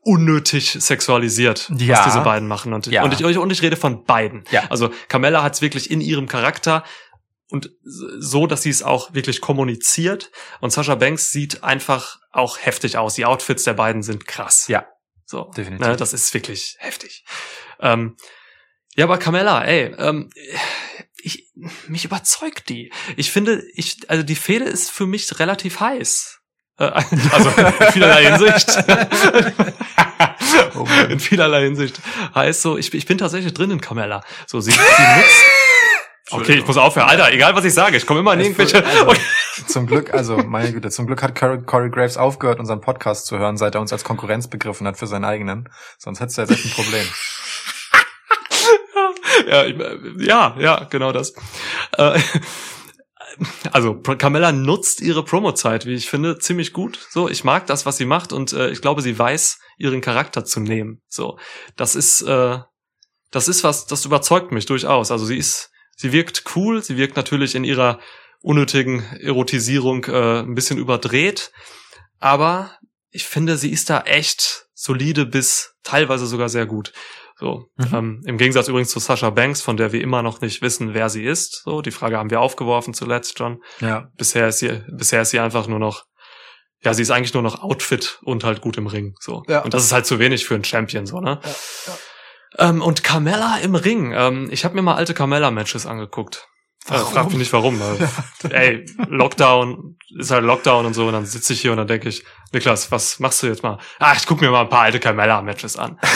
unnötig 0.01 0.71
sexualisiert, 0.79 1.69
Ja. 1.77 1.97
was 1.97 2.05
diese 2.05 2.21
beiden 2.21 2.47
machen. 2.47 2.73
Und, 2.73 2.87
Ja. 2.87 3.03
und, 3.03 3.13
ich, 3.13 3.25
und 3.25 3.51
ich 3.51 3.61
rede 3.61 3.75
von 3.75 4.03
beiden. 4.05 4.43
Ja. 4.51 4.63
Also 4.69 4.91
Carmella 5.07 5.43
hat 5.43 5.55
es 5.55 5.61
wirklich 5.61 5.91
in 5.91 6.01
ihrem 6.01 6.27
Charakter 6.27 6.83
und 7.49 7.71
so, 7.83 8.45
dass 8.45 8.61
sie 8.61 8.69
es 8.69 8.83
auch 8.83 9.13
wirklich 9.13 9.41
kommuniziert. 9.41 10.31
Und 10.61 10.71
Sasha 10.71 10.95
Banks 10.95 11.31
sieht 11.31 11.63
einfach 11.63 12.19
auch 12.31 12.59
heftig 12.59 12.97
aus. 12.97 13.15
Die 13.15 13.25
Outfits 13.25 13.63
der 13.63 13.73
beiden 13.73 14.03
sind 14.03 14.27
krass. 14.27 14.67
Ja. 14.67 14.87
So. 15.25 15.51
Definitiv. 15.55 15.87
Ne, 15.87 15.95
das 15.95 16.13
ist 16.13 16.33
wirklich 16.33 16.75
heftig. 16.79 17.23
Ähm, 17.79 18.17
ja, 18.95 19.05
aber 19.05 19.17
Carmella, 19.17 19.63
ey, 19.63 19.95
ähm, 19.97 20.29
ich, 21.21 21.51
mich 21.87 22.05
überzeugt 22.05 22.69
die. 22.69 22.91
Ich 23.17 23.31
finde, 23.31 23.63
ich, 23.73 23.97
also 24.09 24.23
die 24.23 24.35
Fehde 24.35 24.65
ist 24.65 24.91
für 24.91 25.05
mich 25.05 25.39
relativ 25.39 25.79
heiß. 25.79 26.39
Äh, 26.77 26.85
Also 27.31 27.49
in 27.49 27.91
vielerlei 27.91 28.25
Hinsicht. 28.25 28.69
Oh 30.73 30.87
in 31.09 31.19
vielerlei 31.19 31.63
Hinsicht 31.63 31.99
heißt 32.33 32.61
so, 32.61 32.77
ich, 32.77 32.93
ich 32.93 33.05
bin 33.05 33.17
tatsächlich 33.17 33.53
drin 33.53 33.71
in 33.71 33.81
Carmella. 33.81 34.23
So, 34.47 34.59
sie, 34.59 34.71
sie 34.71 34.77
nutzt, 34.77 35.45
Okay, 36.31 36.53
ich 36.53 36.67
muss 36.67 36.77
aufhören. 36.77 37.07
Alter, 37.07 37.31
egal 37.31 37.55
was 37.55 37.65
ich 37.65 37.73
sage, 37.73 37.97
ich 37.97 38.05
komme 38.05 38.19
immer 38.19 38.33
in 38.33 38.41
irgendwelche... 38.41 38.85
Also, 38.85 39.13
Okay. 39.59 39.71
Zum 39.71 39.87
Glück, 39.87 40.13
also 40.13 40.37
meine 40.37 40.71
Güte, 40.71 40.89
zum 40.89 41.05
Glück 41.05 41.21
hat 41.21 41.35
Corey, 41.35 41.89
Graves 41.89 42.17
aufgehört, 42.17 42.59
unseren 42.59 42.81
Podcast 42.81 43.25
zu 43.25 43.37
hören, 43.37 43.57
seit 43.57 43.75
er 43.75 43.81
uns 43.81 43.91
als 43.91 44.03
Konkurrenz 44.03 44.47
begriffen 44.47 44.87
hat 44.87 44.97
für 44.97 45.07
seinen 45.07 45.25
eigenen. 45.25 45.69
Sonst 45.97 46.19
hättest 46.19 46.37
du 46.37 46.41
jetzt 46.43 46.51
echt 46.51 46.65
ein 46.65 46.71
Problem. 46.71 47.05
ja, 49.47 49.65
ich, 49.65 50.25
ja, 50.25 50.55
ja, 50.59 50.87
genau 50.89 51.11
das. 51.11 51.33
Äh, 51.97 52.19
also 53.71 53.95
Carmella 53.95 54.51
nutzt 54.51 55.01
ihre 55.01 55.23
Promo-Zeit, 55.23 55.85
wie 55.85 55.95
ich 55.95 56.09
finde, 56.09 56.39
ziemlich 56.39 56.73
gut. 56.73 56.99
So, 57.09 57.29
ich 57.29 57.43
mag 57.43 57.67
das, 57.67 57.85
was 57.85 57.97
sie 57.97 58.05
macht 58.05 58.31
und 58.31 58.53
äh, 58.53 58.69
ich 58.69 58.81
glaube, 58.81 59.01
sie 59.01 59.17
weiß, 59.17 59.59
ihren 59.77 60.01
Charakter 60.01 60.45
zu 60.45 60.59
nehmen. 60.59 61.01
So, 61.07 61.37
das 61.75 61.95
ist, 61.95 62.21
äh, 62.21 62.59
das 63.31 63.47
ist 63.47 63.63
was, 63.63 63.87
das 63.87 64.05
überzeugt 64.05 64.51
mich 64.51 64.65
durchaus. 64.65 65.11
Also 65.11 65.25
sie 65.25 65.37
ist, 65.37 65.71
sie 65.99 66.11
wirkt 66.13 66.43
cool, 66.55 66.81
sie 66.81 66.95
wirkt 66.97 67.15
natürlich 67.17 67.55
in 67.55 67.63
ihrer 67.65 67.99
unnötigen 68.41 69.03
Erotisierung 69.19 70.05
äh, 70.05 70.39
ein 70.39 70.55
bisschen 70.55 70.77
überdreht, 70.77 71.51
aber 72.19 72.71
ich 73.11 73.25
finde, 73.25 73.57
sie 73.57 73.71
ist 73.71 73.89
da 73.89 74.01
echt 74.01 74.67
solide 74.73 75.25
bis 75.25 75.73
teilweise 75.83 76.25
sogar 76.25 76.47
sehr 76.47 76.65
gut. 76.65 76.93
So, 77.37 77.69
Mhm. 77.77 77.95
ähm, 77.95 78.21
im 78.25 78.37
Gegensatz 78.37 78.67
übrigens 78.67 78.89
zu 78.91 78.99
Sasha 78.99 79.29
Banks, 79.29 79.61
von 79.61 79.77
der 79.77 79.91
wir 79.93 80.01
immer 80.01 80.21
noch 80.21 80.41
nicht 80.41 80.61
wissen, 80.61 80.93
wer 80.93 81.09
sie 81.09 81.23
ist. 81.25 81.61
So, 81.63 81.81
die 81.81 81.91
Frage 81.91 82.17
haben 82.17 82.29
wir 82.29 82.41
aufgeworfen 82.41 82.93
zuletzt 82.93 83.37
schon. 83.37 83.61
Ja. 83.79 84.09
Bisher 84.17 84.47
ist 84.49 84.59
sie, 84.59 84.81
bisher 84.89 85.21
ist 85.21 85.29
sie 85.31 85.39
einfach 85.39 85.67
nur 85.67 85.79
noch, 85.79 86.03
ja, 86.83 86.93
sie 86.93 87.01
ist 87.01 87.11
eigentlich 87.11 87.33
nur 87.33 87.43
noch 87.43 87.61
Outfit 87.61 88.19
und 88.23 88.43
halt 88.43 88.59
gut 88.61 88.77
im 88.77 88.87
Ring. 88.87 89.15
So. 89.21 89.43
Ja. 89.47 89.61
Und 89.63 89.73
das 89.73 89.83
ist 89.85 89.91
halt 89.93 90.05
zu 90.05 90.19
wenig 90.19 90.45
für 90.45 90.55
einen 90.55 90.65
Champion, 90.65 91.05
so, 91.05 91.19
ne? 91.21 91.39
Ja, 91.43 91.97
Ähm, 92.57 92.81
und 92.81 93.03
Carmella 93.03 93.57
im 93.61 93.75
Ring. 93.75 94.11
Ähm, 94.13 94.47
ich 94.51 94.65
habe 94.65 94.75
mir 94.75 94.81
mal 94.81 94.95
alte 94.95 95.13
Carmella-Matches 95.13 95.85
angeguckt. 95.85 96.47
Äh, 96.87 96.91
Warum? 96.93 97.13
frag 97.13 97.25
mich 97.27 97.37
nicht 97.37 97.53
warum. 97.53 97.79
Weil, 97.79 98.09
ey, 98.51 98.85
Lockdown 99.07 99.97
ist 100.17 100.31
halt 100.31 100.43
Lockdown 100.43 100.85
und 100.87 100.93
so. 100.93 101.05
Und 101.07 101.13
dann 101.13 101.25
sitze 101.25 101.53
ich 101.53 101.61
hier 101.61 101.71
und 101.71 101.77
dann 101.77 101.87
denke 101.87 102.09
ich, 102.09 102.25
Niklas, 102.51 102.91
was 102.91 103.19
machst 103.19 103.43
du 103.43 103.47
jetzt 103.47 103.61
mal? 103.61 103.77
Ah, 103.99 104.13
ich 104.17 104.25
guck 104.25 104.41
mir 104.41 104.49
mal 104.49 104.61
ein 104.61 104.69
paar 104.69 104.81
alte 104.81 104.99
Carmella-Matches 104.99 105.77
an. 105.77 105.99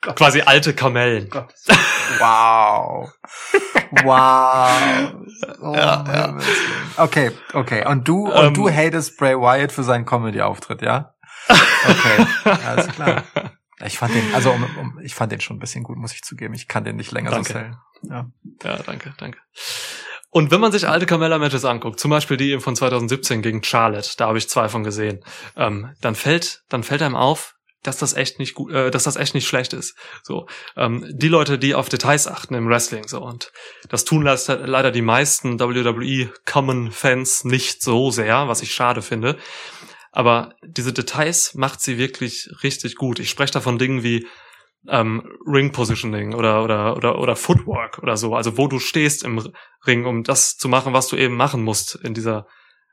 Quasi 0.00 0.40
alte 0.42 0.74
Kamellen. 0.74 1.28
Wow. 2.18 3.10
Wow. 4.04 5.12
Oh, 5.60 5.74
Ja, 5.74 6.04
ja. 6.06 6.36
Okay, 6.96 7.32
okay. 7.52 7.84
Und 7.86 8.06
du, 8.06 8.28
und 8.30 8.46
Ähm. 8.46 8.54
du 8.54 8.70
hatest 8.70 9.16
Bray 9.18 9.34
Wyatt 9.34 9.72
für 9.72 9.82
seinen 9.82 10.06
Comedy-Auftritt, 10.06 10.82
ja? 10.82 11.14
Okay, 11.48 12.26
alles 12.66 12.86
klar. 12.88 13.24
Ich 13.84 13.98
fand 13.98 14.14
den, 14.14 14.34
also 14.34 14.50
um, 14.50 14.64
um, 14.78 14.98
ich 15.00 15.14
fand 15.14 15.30
den 15.32 15.40
schon 15.40 15.56
ein 15.56 15.60
bisschen 15.60 15.84
gut, 15.84 15.98
muss 15.98 16.12
ich 16.12 16.22
zugeben. 16.22 16.54
Ich 16.54 16.68
kann 16.68 16.84
den 16.84 16.96
nicht 16.96 17.12
länger 17.12 17.30
Danke. 17.30 17.46
so 17.46 17.52
zählen. 17.54 17.76
Ja. 18.02 18.30
Ja, 18.64 18.82
danke, 18.82 19.14
danke. 19.18 19.38
Und 20.30 20.50
wenn 20.50 20.60
man 20.60 20.72
sich 20.72 20.86
alte 20.86 21.06
Carmella-Matches 21.06 21.64
anguckt, 21.64 21.98
zum 21.98 22.10
Beispiel 22.10 22.36
die 22.36 22.50
eben 22.50 22.60
von 22.60 22.76
2017 22.76 23.40
gegen 23.40 23.62
Charlotte, 23.62 24.10
da 24.18 24.28
habe 24.28 24.38
ich 24.38 24.48
zwei 24.48 24.68
von 24.68 24.84
gesehen, 24.84 25.24
ähm, 25.56 25.90
dann 26.00 26.14
fällt, 26.14 26.62
dann 26.68 26.82
fällt 26.82 27.02
einem 27.02 27.16
auf, 27.16 27.54
dass 27.82 27.98
das 27.98 28.12
echt 28.14 28.38
nicht 28.38 28.54
gut, 28.54 28.72
äh, 28.72 28.90
dass 28.90 29.04
das 29.04 29.16
echt 29.16 29.34
nicht 29.34 29.46
schlecht 29.46 29.72
ist. 29.72 29.96
So, 30.22 30.46
ähm, 30.76 31.06
die 31.10 31.28
Leute, 31.28 31.58
die 31.58 31.74
auf 31.74 31.88
Details 31.88 32.26
achten 32.26 32.54
im 32.54 32.68
Wrestling, 32.68 33.06
so 33.06 33.22
und 33.22 33.52
das 33.88 34.04
tun 34.04 34.22
leider, 34.22 34.66
leider 34.66 34.90
die 34.90 35.02
meisten 35.02 35.60
WWE 35.60 36.32
Common 36.44 36.90
Fans 36.90 37.44
nicht 37.44 37.82
so 37.82 38.10
sehr, 38.10 38.48
was 38.48 38.62
ich 38.62 38.72
schade 38.74 39.00
finde. 39.00 39.38
Aber 40.12 40.54
diese 40.64 40.92
Details 40.92 41.54
macht 41.54 41.80
sie 41.80 41.98
wirklich 41.98 42.48
richtig 42.62 42.96
gut. 42.96 43.18
Ich 43.18 43.30
spreche 43.30 43.52
da 43.52 43.60
von 43.60 43.78
Dingen 43.78 44.02
wie 44.02 44.26
ähm, 44.88 45.28
Ring 45.46 45.72
Positioning 45.72 46.34
oder 46.34 46.62
oder 46.62 46.96
oder 46.96 47.18
oder 47.18 47.36
Footwork 47.36 47.98
oder 47.98 48.16
so, 48.16 48.34
also 48.34 48.56
wo 48.56 48.68
du 48.68 48.78
stehst 48.78 49.24
im 49.24 49.52
Ring, 49.86 50.06
um 50.06 50.22
das 50.22 50.56
zu 50.56 50.68
machen, 50.68 50.92
was 50.92 51.08
du 51.08 51.16
eben 51.16 51.34
machen 51.34 51.62
musst 51.62 51.96
in 51.96 52.14
dieser 52.14 52.46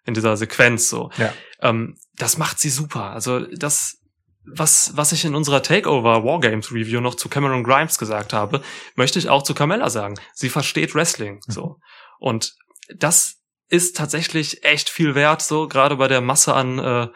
in 0.06 0.14
dieser 0.14 0.38
Sequenz 0.38 0.90
so. 0.90 1.10
Ja. 1.18 1.34
Ähm, 1.62 1.98
das 2.18 2.38
macht 2.38 2.60
sie 2.60 2.70
super. 2.70 3.12
Also 3.12 3.40
das 3.40 3.98
was 4.46 4.92
was 4.96 5.12
ich 5.12 5.26
in 5.26 5.36
unserer 5.36 5.64
Takeover 5.64 6.24
Wargames 6.24 6.72
Review 6.72 7.02
noch 7.02 7.16
zu 7.16 7.30
Cameron 7.30 7.64
Grimes 7.64 7.98
gesagt 7.98 8.34
habe, 8.34 8.62
möchte 8.96 9.20
ich 9.20 9.30
auch 9.30 9.44
zu 9.44 9.54
Carmella 9.54 9.90
sagen. 9.90 10.16
Sie 10.34 10.50
versteht 10.50 10.96
Wrestling 10.96 11.40
so 11.48 11.80
und 12.20 12.56
das 12.96 13.42
ist 13.70 13.96
tatsächlich 13.96 14.64
echt 14.64 14.90
viel 14.90 15.16
wert 15.16 15.42
so 15.42 15.68
gerade 15.68 15.96
bei 15.96 16.08
der 16.08 16.22
Masse 16.22 16.54
an 16.54 16.80
äh, 16.80 17.08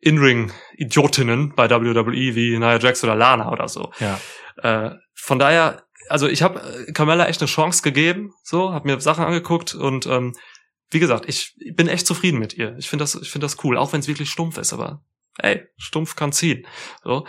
In-Ring-Idiotinnen 0.00 1.54
bei 1.54 1.68
WWE 1.68 2.34
wie 2.34 2.58
Nia 2.58 2.78
Jax 2.78 3.04
oder 3.04 3.14
Lana 3.14 3.52
oder 3.52 3.68
so. 3.68 3.92
Ja. 4.00 4.18
Äh, 4.62 4.96
von 5.14 5.38
daher, 5.38 5.84
also 6.08 6.26
ich 6.26 6.42
habe 6.42 6.60
äh, 6.60 6.92
Carmella 6.92 7.26
echt 7.26 7.40
eine 7.40 7.48
Chance 7.48 7.82
gegeben, 7.82 8.32
so, 8.42 8.72
habe 8.72 8.88
mir 8.88 9.00
Sachen 9.00 9.24
angeguckt 9.24 9.74
und 9.74 10.06
ähm, 10.06 10.34
wie 10.90 11.00
gesagt, 11.00 11.28
ich 11.28 11.54
bin 11.74 11.86
echt 11.86 12.06
zufrieden 12.06 12.38
mit 12.38 12.54
ihr. 12.54 12.74
Ich 12.78 12.88
finde 12.88 13.04
das, 13.04 13.14
ich 13.14 13.30
finde 13.30 13.44
das 13.44 13.62
cool, 13.62 13.76
auch 13.76 13.92
wenn 13.92 14.00
es 14.00 14.08
wirklich 14.08 14.30
stumpf 14.30 14.58
ist, 14.58 14.72
aber 14.72 15.04
ey, 15.38 15.66
stumpf 15.76 16.16
kann 16.16 16.32
ziehen. 16.32 16.66
So. 17.04 17.26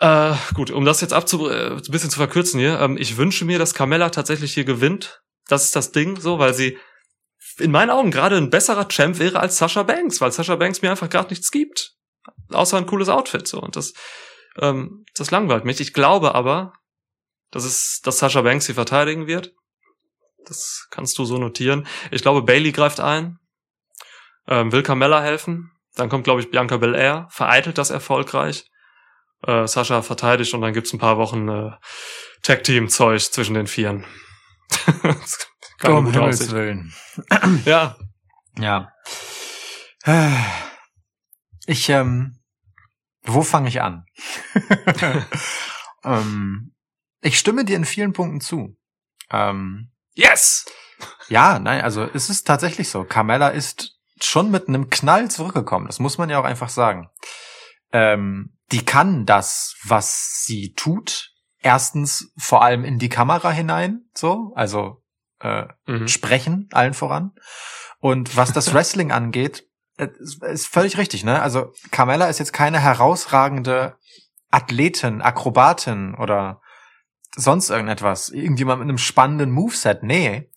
Äh, 0.00 0.34
gut, 0.54 0.70
um 0.70 0.84
das 0.84 1.00
jetzt 1.00 1.12
abzu 1.12 1.48
äh, 1.48 1.72
ein 1.72 1.90
bisschen 1.90 2.10
zu 2.10 2.18
verkürzen 2.18 2.60
hier, 2.60 2.78
ähm, 2.80 2.96
ich 2.96 3.16
wünsche 3.16 3.44
mir, 3.44 3.58
dass 3.58 3.74
Carmella 3.74 4.10
tatsächlich 4.10 4.54
hier 4.54 4.64
gewinnt. 4.64 5.22
Das 5.48 5.64
ist 5.64 5.74
das 5.74 5.92
Ding, 5.92 6.20
so, 6.20 6.38
weil 6.38 6.54
sie 6.54 6.78
in 7.60 7.70
meinen 7.70 7.90
Augen 7.90 8.10
gerade 8.10 8.36
ein 8.36 8.50
besserer 8.50 8.88
Champ 8.88 9.18
wäre 9.18 9.40
als 9.40 9.58
Sasha 9.58 9.82
Banks, 9.82 10.20
weil 10.20 10.32
Sasha 10.32 10.56
Banks 10.56 10.82
mir 10.82 10.90
einfach 10.90 11.08
gerade 11.08 11.30
nichts 11.30 11.50
gibt. 11.50 11.94
Außer 12.50 12.76
ein 12.76 12.86
cooles 12.86 13.08
Outfit, 13.08 13.46
so. 13.46 13.60
Und 13.60 13.76
das, 13.76 13.92
ähm, 14.60 15.04
das 15.14 15.30
langweilt 15.30 15.64
mich. 15.64 15.80
Ich 15.80 15.92
glaube 15.92 16.34
aber, 16.34 16.72
dass 17.50 17.64
es, 17.64 18.00
dass 18.02 18.18
Sasha 18.18 18.42
Banks 18.42 18.66
sie 18.66 18.74
verteidigen 18.74 19.26
wird. 19.26 19.52
Das 20.46 20.86
kannst 20.90 21.18
du 21.18 21.24
so 21.24 21.38
notieren. 21.38 21.86
Ich 22.10 22.22
glaube, 22.22 22.42
Bailey 22.42 22.72
greift 22.72 23.00
ein, 23.00 23.38
ähm, 24.48 24.72
will 24.72 24.82
Carmella 24.82 25.22
helfen. 25.22 25.70
Dann 25.96 26.08
kommt, 26.08 26.24
glaube 26.24 26.40
ich, 26.40 26.50
Bianca 26.50 26.76
Belair, 26.76 27.28
vereitelt 27.30 27.78
das 27.78 27.90
erfolgreich. 27.90 28.64
Äh, 29.46 29.66
Sascha 29.66 30.02
verteidigt 30.02 30.54
und 30.54 30.60
dann 30.60 30.72
gibt's 30.72 30.92
ein 30.92 30.98
paar 30.98 31.18
Wochen 31.18 31.48
äh, 31.48 31.70
Tag-Team-Zeug 32.42 33.20
zwischen 33.20 33.54
den 33.54 33.66
Vieren. 33.66 34.04
Das 35.80 35.86
kann 35.86 35.96
eine 35.96 36.08
Um 36.08 36.12
Himmels 36.12 36.40
Aussicht. 36.40 36.52
Willen. 36.52 36.92
Ja, 37.64 37.96
Ja. 38.58 38.92
Ich, 41.66 41.88
ähm, 41.88 42.38
wo 43.22 43.42
fange 43.42 43.68
ich 43.68 43.80
an? 43.80 44.04
ähm, 46.04 46.74
ich 47.22 47.38
stimme 47.38 47.64
dir 47.64 47.76
in 47.76 47.84
vielen 47.84 48.12
Punkten 48.12 48.40
zu. 48.40 48.76
Ähm, 49.30 49.90
yes! 50.14 50.66
ja, 51.28 51.58
nein, 51.58 51.80
also 51.80 52.04
es 52.04 52.28
ist 52.28 52.46
tatsächlich 52.46 52.90
so. 52.90 53.04
Carmella 53.04 53.48
ist 53.48 53.98
schon 54.20 54.50
mit 54.50 54.68
einem 54.68 54.90
Knall 54.90 55.30
zurückgekommen. 55.30 55.86
Das 55.86 55.98
muss 55.98 56.18
man 56.18 56.28
ja 56.28 56.38
auch 56.38 56.44
einfach 56.44 56.68
sagen. 56.68 57.08
Ähm, 57.92 58.58
die 58.70 58.84
kann 58.84 59.24
das, 59.24 59.76
was 59.84 60.44
sie 60.44 60.74
tut. 60.74 61.30
Erstens 61.62 62.32
vor 62.36 62.62
allem 62.62 62.84
in 62.84 62.98
die 62.98 63.08
Kamera 63.08 63.50
hinein, 63.50 64.08
so, 64.14 64.52
also 64.54 64.99
äh, 65.40 65.64
Mhm. 65.86 66.08
sprechen, 66.08 66.68
allen 66.72 66.94
voran. 66.94 67.32
Und 67.98 68.36
was 68.36 68.52
das 68.52 68.72
Wrestling 68.74 69.12
angeht, 69.12 69.66
äh, 69.98 70.08
ist 70.18 70.42
ist 70.42 70.66
völlig 70.66 70.98
richtig, 70.98 71.24
ne? 71.24 71.40
Also 71.42 71.72
Carmella 71.90 72.26
ist 72.26 72.38
jetzt 72.38 72.52
keine 72.52 72.80
herausragende 72.80 73.96
Athletin, 74.50 75.22
Akrobatin 75.22 76.14
oder 76.14 76.60
sonst 77.36 77.70
irgendetwas. 77.70 78.30
Irgendjemand 78.30 78.80
mit 78.80 78.88
einem 78.88 78.98
spannenden 78.98 79.50
Moveset. 79.50 80.02
Nee. 80.02 80.50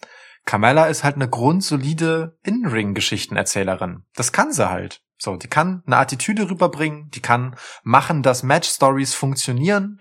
Carmella 0.45 0.87
ist 0.87 1.03
halt 1.03 1.15
eine 1.15 1.29
grundsolide 1.29 2.37
In-Ring-Geschichtenerzählerin. 2.43 4.05
Das 4.15 4.31
kann 4.31 4.51
sie 4.51 4.69
halt. 4.69 5.01
So, 5.17 5.37
die 5.37 5.47
kann 5.47 5.83
eine 5.85 5.97
Attitüde 5.97 6.49
rüberbringen, 6.49 7.09
die 7.11 7.21
kann 7.21 7.55
machen, 7.83 8.23
dass 8.23 8.43
Match-Stories 8.43 9.13
funktionieren. 9.13 9.99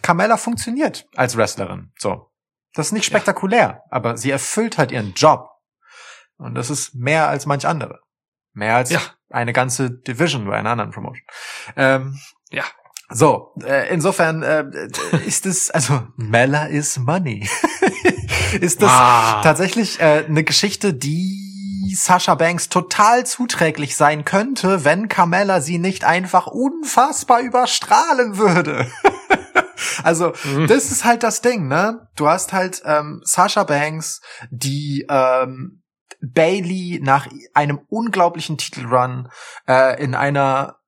Carmella 0.00 0.38
funktioniert 0.38 1.06
als 1.14 1.36
Wrestlerin. 1.36 1.92
So. 1.98 2.29
Das 2.74 2.86
ist 2.86 2.92
nicht 2.92 3.04
spektakulär, 3.04 3.82
aber 3.90 4.16
sie 4.16 4.30
erfüllt 4.30 4.78
halt 4.78 4.92
ihren 4.92 5.14
Job. 5.14 5.48
Und 6.36 6.54
das 6.54 6.70
ist 6.70 6.94
mehr 6.94 7.28
als 7.28 7.46
manch 7.46 7.66
andere. 7.66 8.00
Mehr 8.52 8.76
als 8.76 8.90
Ja. 8.90 9.00
eine 9.28 9.52
ganze 9.52 9.90
Division 9.90 10.46
bei 10.46 10.56
einer 10.56 10.70
anderen 10.70 10.90
Promotion. 10.92 11.24
Ähm, 11.76 12.18
Ja. 12.50 12.64
So, 13.12 13.54
äh, 13.64 13.92
insofern 13.92 14.42
äh, 14.44 14.64
ist 15.26 15.44
es, 15.44 15.70
also 15.72 16.06
Mella 16.16 16.66
is 16.66 16.96
money. 16.98 17.48
ist 18.60 18.82
das 18.82 18.90
Ah. 18.90 19.40
tatsächlich 19.42 19.98
äh, 20.00 20.24
eine 20.28 20.44
Geschichte, 20.44 20.94
die 20.94 21.92
Sasha 21.96 22.36
Banks 22.36 22.68
total 22.68 23.26
zuträglich 23.26 23.96
sein 23.96 24.24
könnte, 24.24 24.84
wenn 24.84 25.08
Carmella 25.08 25.60
sie 25.60 25.78
nicht 25.78 26.04
einfach 26.04 26.46
unfassbar 26.46 27.40
überstrahlen 27.40 28.38
würde. 28.38 28.88
also, 30.02 30.32
das 30.66 30.90
ist 30.90 31.04
halt 31.04 31.22
das 31.22 31.40
Ding, 31.40 31.68
ne? 31.68 32.08
Du 32.16 32.28
hast 32.28 32.52
halt 32.52 32.82
ähm, 32.84 33.20
Sasha 33.24 33.64
Banks, 33.64 34.20
die 34.50 35.06
ähm, 35.08 35.82
Bailey 36.20 37.00
nach 37.02 37.28
einem 37.54 37.80
unglaublichen 37.88 38.58
Titelrun 38.58 39.28
äh, 39.66 40.02
in 40.02 40.14
einer 40.14 40.80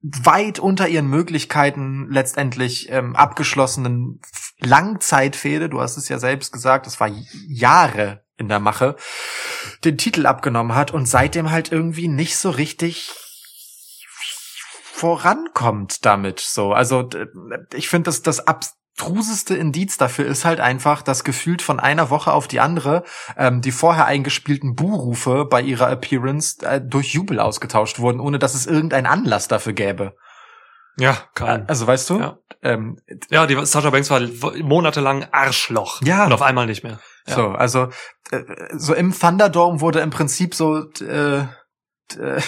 weit 0.00 0.58
unter 0.58 0.88
ihren 0.88 1.08
Möglichkeiten 1.08 2.08
letztendlich 2.10 2.90
ähm, 2.90 3.16
abgeschlossenen 3.16 4.20
Langzeitfehde, 4.60 5.68
du 5.68 5.80
hast 5.80 5.96
es 5.96 6.08
ja 6.08 6.18
selbst 6.18 6.52
gesagt, 6.52 6.86
es 6.86 7.00
war 7.00 7.10
Jahre 7.48 8.24
in 8.36 8.48
der 8.48 8.60
Mache, 8.60 8.96
den 9.84 9.98
Titel 9.98 10.26
abgenommen 10.26 10.76
hat 10.76 10.92
und 10.92 11.06
seitdem 11.06 11.50
halt 11.50 11.72
irgendwie 11.72 12.08
nicht 12.08 12.36
so 12.36 12.50
richtig 12.50 13.12
vorankommt 14.98 16.04
damit 16.04 16.40
so. 16.40 16.72
Also 16.72 17.08
ich 17.72 17.88
finde, 17.88 18.08
dass 18.08 18.22
das 18.22 18.46
abstruseste 18.48 19.56
Indiz 19.56 19.96
dafür 19.96 20.26
ist 20.26 20.44
halt 20.44 20.58
einfach, 20.58 21.02
dass 21.02 21.22
gefühlt 21.22 21.62
von 21.62 21.78
einer 21.78 22.10
Woche 22.10 22.32
auf 22.32 22.48
die 22.48 22.58
andere 22.58 23.04
ähm, 23.36 23.60
die 23.60 23.70
vorher 23.70 24.06
eingespielten 24.06 24.74
Buhrufe 24.74 25.44
bei 25.44 25.62
ihrer 25.62 25.88
Appearance 25.88 26.66
äh, 26.66 26.80
durch 26.80 27.14
Jubel 27.14 27.38
ausgetauscht 27.38 28.00
wurden, 28.00 28.18
ohne 28.18 28.40
dass 28.40 28.54
es 28.54 28.66
irgendeinen 28.66 29.06
Anlass 29.06 29.46
dafür 29.46 29.72
gäbe. 29.72 30.16
Ja, 30.98 31.16
kein. 31.34 31.68
Also 31.68 31.86
weißt 31.86 32.10
du? 32.10 32.18
Ja. 32.18 32.38
Ähm, 32.62 32.98
Ja, 33.30 33.46
die 33.46 33.54
Sascha 33.66 33.90
Banks 33.90 34.10
war 34.10 34.20
monatelang 34.60 35.28
Arschloch. 35.30 36.02
Ja. 36.02 36.26
Und 36.26 36.32
auf 36.32 36.42
einmal 36.42 36.66
nicht 36.66 36.82
mehr. 36.82 36.98
Ja. 37.28 37.34
So, 37.36 37.48
also 37.50 37.90
äh, 38.32 38.42
so 38.72 38.94
im 38.94 39.16
Thunderdome 39.16 39.80
wurde 39.80 40.00
im 40.00 40.10
Prinzip 40.10 40.56
so 40.56 40.90
äh, 41.00 41.38
äh, 42.18 42.40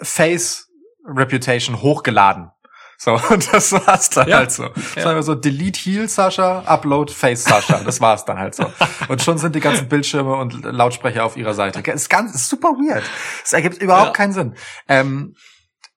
Face 0.00 0.70
Reputation 1.06 1.82
hochgeladen. 1.82 2.50
So, 2.96 3.12
und 3.30 3.52
das 3.52 3.72
war's 3.72 4.10
dann 4.10 4.28
Ja. 4.28 4.38
halt 4.38 4.52
so. 4.52 4.68
Das 4.94 5.04
Ja. 5.04 5.14
war 5.14 5.22
so 5.22 5.34
Delete 5.34 5.78
Heal 5.80 6.08
Sascha, 6.08 6.60
Upload 6.66 7.12
Face 7.12 7.44
Sascha. 7.44 7.80
Das 7.84 8.00
war's 8.00 8.24
dann 8.24 8.38
halt 8.38 8.54
so. 8.54 8.66
Und 9.08 9.20
schon 9.20 9.36
sind 9.36 9.54
die 9.54 9.60
ganzen 9.60 9.88
Bildschirme 9.88 10.34
und 10.36 10.62
Lautsprecher 10.64 11.24
auf 11.24 11.36
ihrer 11.36 11.54
Seite. 11.54 11.80
Ist 11.90 12.08
ganz 12.08 12.34
ist 12.34 12.48
super 12.48 12.68
weird. 12.68 13.02
Es 13.44 13.52
ergibt 13.52 13.82
überhaupt 13.82 14.06
Ja. 14.06 14.12
keinen 14.12 14.32
Sinn. 14.32 14.54
Ähm, 14.88 15.34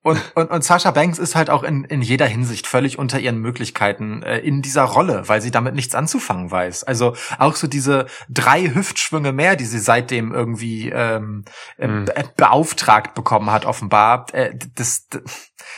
und, 0.04 0.22
und, 0.36 0.50
und 0.52 0.64
Sasha 0.64 0.92
Banks 0.92 1.20
ist 1.20 1.36
halt 1.36 1.50
auch 1.50 1.64
in, 1.64 1.84
in 1.84 2.02
jeder 2.02 2.26
Hinsicht 2.28 2.66
völlig 2.68 2.98
unter 2.98 3.20
ihren 3.20 3.40
Möglichkeiten 3.40 4.24
äh, 4.24 4.38
in 4.40 4.62
dieser 4.62 4.84
Rolle, 4.84 5.28
weil 5.28 5.42
sie 5.42 5.52
damit 5.52 5.76
nichts 5.76 5.96
anzufangen 5.96 6.50
weiß. 6.50 6.84
Also 6.86 7.16
auch 7.40 7.56
so 7.56 7.68
diese 7.68 8.06
drei 8.30 8.74
Hüftschwünge 8.74 9.34
mehr, 9.34 9.56
die 9.58 9.66
sie 9.66 9.80
seitdem 9.80 10.34
irgendwie 10.34 10.90
ähm, 10.90 11.44
äh, 11.78 11.88
Mhm. 11.88 12.06
be- 12.06 12.14
beauftragt 12.38 13.16
bekommen 13.16 13.52
hat, 13.52 13.66
offenbar, 13.66 14.28
äh, 14.34 14.54
das, 14.76 15.08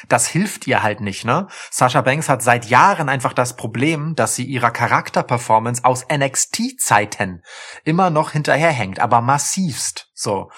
das 0.08 0.28
hilft 0.28 0.68
ihr 0.68 0.84
halt 0.84 1.02
nicht, 1.02 1.26
ne? 1.26 1.48
Sasha 1.72 2.02
Banks 2.02 2.30
hat 2.30 2.44
seit 2.44 2.66
Jahren 2.66 3.10
einfach 3.10 3.34
das 3.34 3.56
Problem, 3.56 4.14
dass 4.16 4.36
sie 4.36 4.44
ihrer 4.46 4.70
Charakterperformance 4.72 5.84
aus 5.84 6.06
NXT-Zeiten 6.12 7.42
immer 7.84 8.10
noch 8.10 8.32
hinterherhängt, 8.32 9.00
aber 9.00 9.22
massivst, 9.22 10.10
so. 10.14 10.52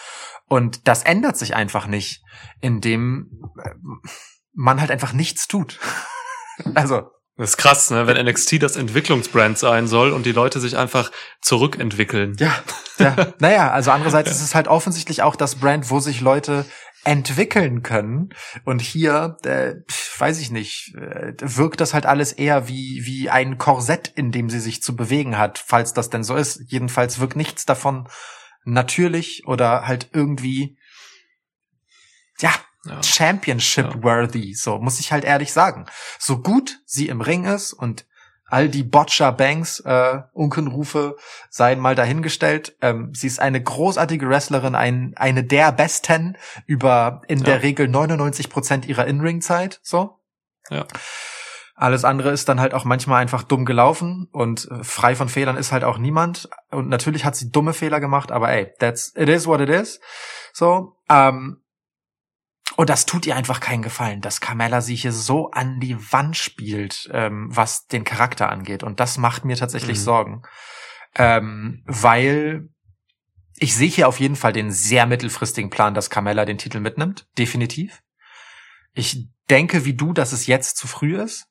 Und 0.51 0.89
das 0.89 1.03
ändert 1.03 1.37
sich 1.37 1.55
einfach 1.55 1.87
nicht, 1.87 2.25
indem 2.59 3.29
äh, 3.63 3.69
man 4.51 4.81
halt 4.81 4.91
einfach 4.91 5.13
nichts 5.13 5.47
tut. 5.47 5.79
also, 6.75 7.03
Das 7.37 7.51
ist 7.51 7.57
krass, 7.57 7.89
ne? 7.89 8.05
wenn 8.05 8.21
NXT 8.25 8.61
das 8.61 8.75
Entwicklungsbrand 8.75 9.57
sein 9.57 9.87
soll 9.87 10.11
und 10.11 10.25
die 10.25 10.33
Leute 10.33 10.59
sich 10.59 10.75
einfach 10.75 11.09
zurückentwickeln. 11.41 12.35
ja, 12.37 12.53
ja. 12.99 13.33
naja, 13.39 13.71
also 13.71 13.91
andererseits 13.91 14.29
ist 14.29 14.41
es 14.41 14.53
halt 14.53 14.67
offensichtlich 14.67 15.21
auch 15.21 15.37
das 15.37 15.55
Brand, 15.55 15.89
wo 15.89 16.01
sich 16.01 16.19
Leute 16.19 16.65
entwickeln 17.05 17.81
können. 17.81 18.33
Und 18.65 18.81
hier, 18.81 19.37
äh, 19.45 19.75
weiß 20.17 20.41
ich 20.41 20.51
nicht, 20.51 20.93
äh, 20.95 21.31
wirkt 21.39 21.79
das 21.79 21.93
halt 21.93 22.05
alles 22.05 22.33
eher 22.33 22.67
wie, 22.67 23.03
wie 23.05 23.29
ein 23.29 23.57
Korsett, 23.57 24.09
in 24.09 24.33
dem 24.33 24.49
sie 24.49 24.59
sich 24.59 24.83
zu 24.83 24.97
bewegen 24.97 25.37
hat, 25.37 25.63
falls 25.65 25.93
das 25.93 26.09
denn 26.09 26.25
so 26.25 26.35
ist. 26.35 26.61
Jedenfalls 26.67 27.21
wirkt 27.21 27.37
nichts 27.37 27.65
davon 27.65 28.09
natürlich 28.63 29.47
oder 29.47 29.87
halt 29.87 30.09
irgendwie, 30.13 30.77
ja, 32.39 32.53
Ja. 32.85 33.01
Championship-worthy, 33.03 34.55
so 34.55 34.79
muss 34.79 34.99
ich 34.99 35.11
halt 35.11 35.23
ehrlich 35.23 35.53
sagen. 35.53 35.85
So 36.17 36.39
gut 36.41 36.79
sie 36.85 37.09
im 37.09 37.21
Ring 37.21 37.45
ist 37.45 37.73
und 37.73 38.05
all 38.45 38.67
die 38.69 38.83
Botcher 38.83 39.31
Banks 39.31 39.79
äh, 39.81 40.19
Unkenrufe 40.33 41.15
seien 41.49 41.79
mal 41.79 41.95
dahingestellt. 41.95 42.75
Ähm, 42.81 43.13
sie 43.13 43.27
ist 43.27 43.39
eine 43.39 43.61
großartige 43.63 44.27
Wrestlerin, 44.27 44.75
ein, 44.75 45.13
eine 45.15 45.43
der 45.43 45.71
besten 45.71 46.37
über 46.65 47.21
in 47.27 47.39
Ja. 47.39 47.45
der 47.45 47.63
Regel 47.63 47.87
99 47.87 48.49
Prozent 48.49 48.85
ihrer 48.87 49.05
In-Ring-Zeit. 49.07 49.79
So. 49.83 50.19
Ja. 50.69 50.85
Alles 51.81 52.05
andere 52.05 52.29
ist 52.29 52.47
dann 52.47 52.59
halt 52.59 52.75
auch 52.75 52.85
manchmal 52.85 53.23
einfach 53.23 53.41
dumm 53.41 53.65
gelaufen 53.65 54.27
und 54.31 54.69
äh, 54.69 54.83
frei 54.83 55.15
von 55.15 55.29
Fehlern 55.29 55.57
ist 55.57 55.71
halt 55.71 55.83
auch 55.83 55.97
niemand. 55.97 56.47
Und 56.69 56.89
natürlich 56.89 57.25
hat 57.25 57.35
sie 57.35 57.49
dumme 57.49 57.73
Fehler 57.73 57.99
gemacht, 57.99 58.31
aber 58.31 58.51
ey, 58.51 58.71
that's 58.77 59.11
it 59.15 59.27
is 59.27 59.47
what 59.47 59.61
it 59.61 59.69
is. 59.69 59.99
So. 60.53 60.95
Ähm, 61.09 61.63
und 62.75 62.91
das 62.91 63.07
tut 63.07 63.25
ihr 63.25 63.35
einfach 63.35 63.59
keinen 63.59 63.81
Gefallen, 63.81 64.21
dass 64.21 64.41
Carmella 64.41 64.81
sie 64.81 64.93
hier 64.93 65.11
so 65.11 65.49
an 65.49 65.79
die 65.79 65.97
Wand 66.13 66.37
spielt, 66.37 67.09
ähm, 67.13 67.47
was 67.49 67.87
den 67.87 68.03
Charakter 68.03 68.49
angeht. 68.49 68.83
Und 68.83 68.99
das 68.99 69.17
macht 69.17 69.43
mir 69.43 69.57
tatsächlich 69.57 69.97
Mhm. 69.97 70.03
Sorgen. 70.03 70.41
Ähm, 71.15 71.83
weil 71.87 72.69
ich 73.57 73.75
sehe 73.75 73.89
hier 73.89 74.07
auf 74.07 74.19
jeden 74.19 74.35
Fall 74.35 74.53
den 74.53 74.71
sehr 74.71 75.07
mittelfristigen 75.07 75.71
Plan, 75.71 75.95
dass 75.95 76.11
Carmella 76.11 76.45
den 76.45 76.59
Titel 76.59 76.79
mitnimmt. 76.79 77.25
Definitiv. 77.39 78.03
Ich 78.93 79.27
denke, 79.49 79.83
wie 79.83 79.95
du, 79.95 80.13
dass 80.13 80.31
es 80.31 80.45
jetzt 80.45 80.77
zu 80.77 80.87
früh 80.87 81.19
ist. 81.19 81.47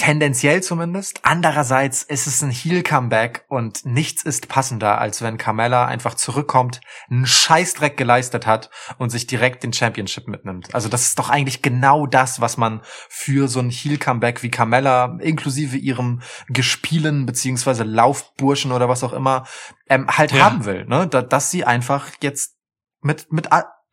Tendenziell 0.00 0.62
zumindest. 0.62 1.20
Andererseits 1.24 2.04
ist 2.04 2.26
es 2.26 2.42
ein 2.42 2.50
Heel-Comeback 2.50 3.44
und 3.48 3.84
nichts 3.84 4.22
ist 4.22 4.48
passender, 4.48 4.98
als 4.98 5.20
wenn 5.20 5.36
Carmella 5.36 5.84
einfach 5.84 6.14
zurückkommt, 6.14 6.80
einen 7.10 7.26
Scheißdreck 7.26 7.98
geleistet 7.98 8.46
hat 8.46 8.70
und 8.96 9.10
sich 9.10 9.26
direkt 9.26 9.62
den 9.62 9.74
Championship 9.74 10.26
mitnimmt. 10.26 10.74
Also 10.74 10.88
das 10.88 11.02
ist 11.02 11.18
doch 11.18 11.28
eigentlich 11.28 11.60
genau 11.60 12.06
das, 12.06 12.40
was 12.40 12.56
man 12.56 12.80
für 13.10 13.46
so 13.46 13.60
ein 13.60 13.68
Heel-Comeback 13.68 14.42
wie 14.42 14.50
Carmella 14.50 15.18
inklusive 15.20 15.76
ihrem 15.76 16.22
Gespielen 16.48 17.26
beziehungsweise 17.26 17.84
Laufburschen 17.84 18.72
oder 18.72 18.88
was 18.88 19.04
auch 19.04 19.12
immer 19.12 19.46
ähm, 19.90 20.06
halt 20.08 20.32
Ja. 20.32 20.44
haben 20.46 20.64
will. 20.64 20.86
Ne? 20.86 21.08
Da, 21.08 21.20
dass 21.20 21.50
sie 21.50 21.66
einfach 21.66 22.08
jetzt 22.22 22.56
mit, 23.02 23.30
mit 23.30 23.48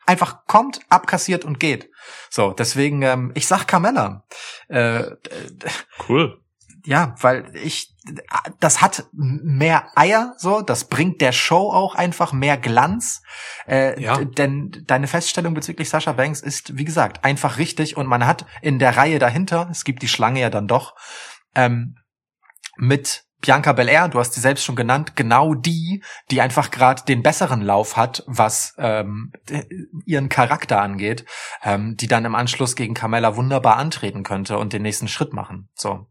einfach 0.07 0.45
kommt, 0.47 0.79
abkassiert 0.89 1.45
und 1.45 1.59
geht. 1.59 1.89
So, 2.29 2.51
deswegen, 2.51 3.01
ähm, 3.01 3.31
ich 3.35 3.47
sag 3.47 3.67
Carmella. 3.67 4.25
Äh, 4.69 4.99
äh, 4.99 5.15
Cool. 6.07 6.39
ja, 6.85 7.15
weil 7.19 7.51
ich, 7.55 7.93
das 8.61 8.81
hat 8.81 9.05
mehr 9.11 9.89
Eier, 9.95 10.33
so, 10.37 10.61
das 10.61 10.85
bringt 10.85 11.19
der 11.19 11.33
Show 11.33 11.71
auch 11.71 11.95
einfach 11.95 12.31
mehr 12.31 12.57
Glanz. 12.57 13.21
Äh, 13.67 14.01
Ja. 14.01 14.17
Denn 14.23 14.71
deine 14.87 15.07
Feststellung 15.07 15.53
bezüglich 15.53 15.89
Sasha 15.89 16.13
Banks 16.13 16.39
ist, 16.41 16.77
wie 16.77 16.85
gesagt, 16.85 17.25
einfach 17.25 17.57
richtig 17.57 17.97
und 17.97 18.07
man 18.07 18.25
hat 18.25 18.45
in 18.61 18.79
der 18.79 18.95
Reihe 18.95 19.19
dahinter, 19.19 19.67
es 19.71 19.83
gibt 19.83 20.01
die 20.01 20.07
Schlange 20.07 20.39
ja 20.39 20.49
dann 20.49 20.67
doch, 20.67 20.95
ähm, 21.55 21.97
mit 22.77 23.26
Bianca 23.39 23.71
Belair, 23.73 24.07
du 24.09 24.19
hast 24.19 24.33
sie 24.33 24.39
selbst 24.41 24.63
schon 24.65 24.75
genannt, 24.75 25.15
genau 25.15 25.53
die, 25.53 26.03
die 26.31 26.41
einfach 26.41 26.71
gerade 26.71 27.03
den 27.05 27.21
besseren 27.21 27.61
Lauf 27.61 27.95
hat, 27.95 28.23
was 28.25 28.73
ähm, 28.79 29.31
d- 29.47 29.67
ihren 30.05 30.27
Charakter 30.27 30.81
angeht, 30.81 31.23
ähm, 31.63 31.95
die 31.97 32.07
dann 32.07 32.25
im 32.25 32.33
Anschluss 32.33 32.75
gegen 32.75 32.95
Carmella 32.95 33.35
wunderbar 33.35 33.77
antreten 33.77 34.23
könnte 34.23 34.57
und 34.57 34.73
den 34.73 34.81
nächsten 34.81 35.07
Schritt 35.07 35.33
machen. 35.33 35.69
So. 35.75 36.07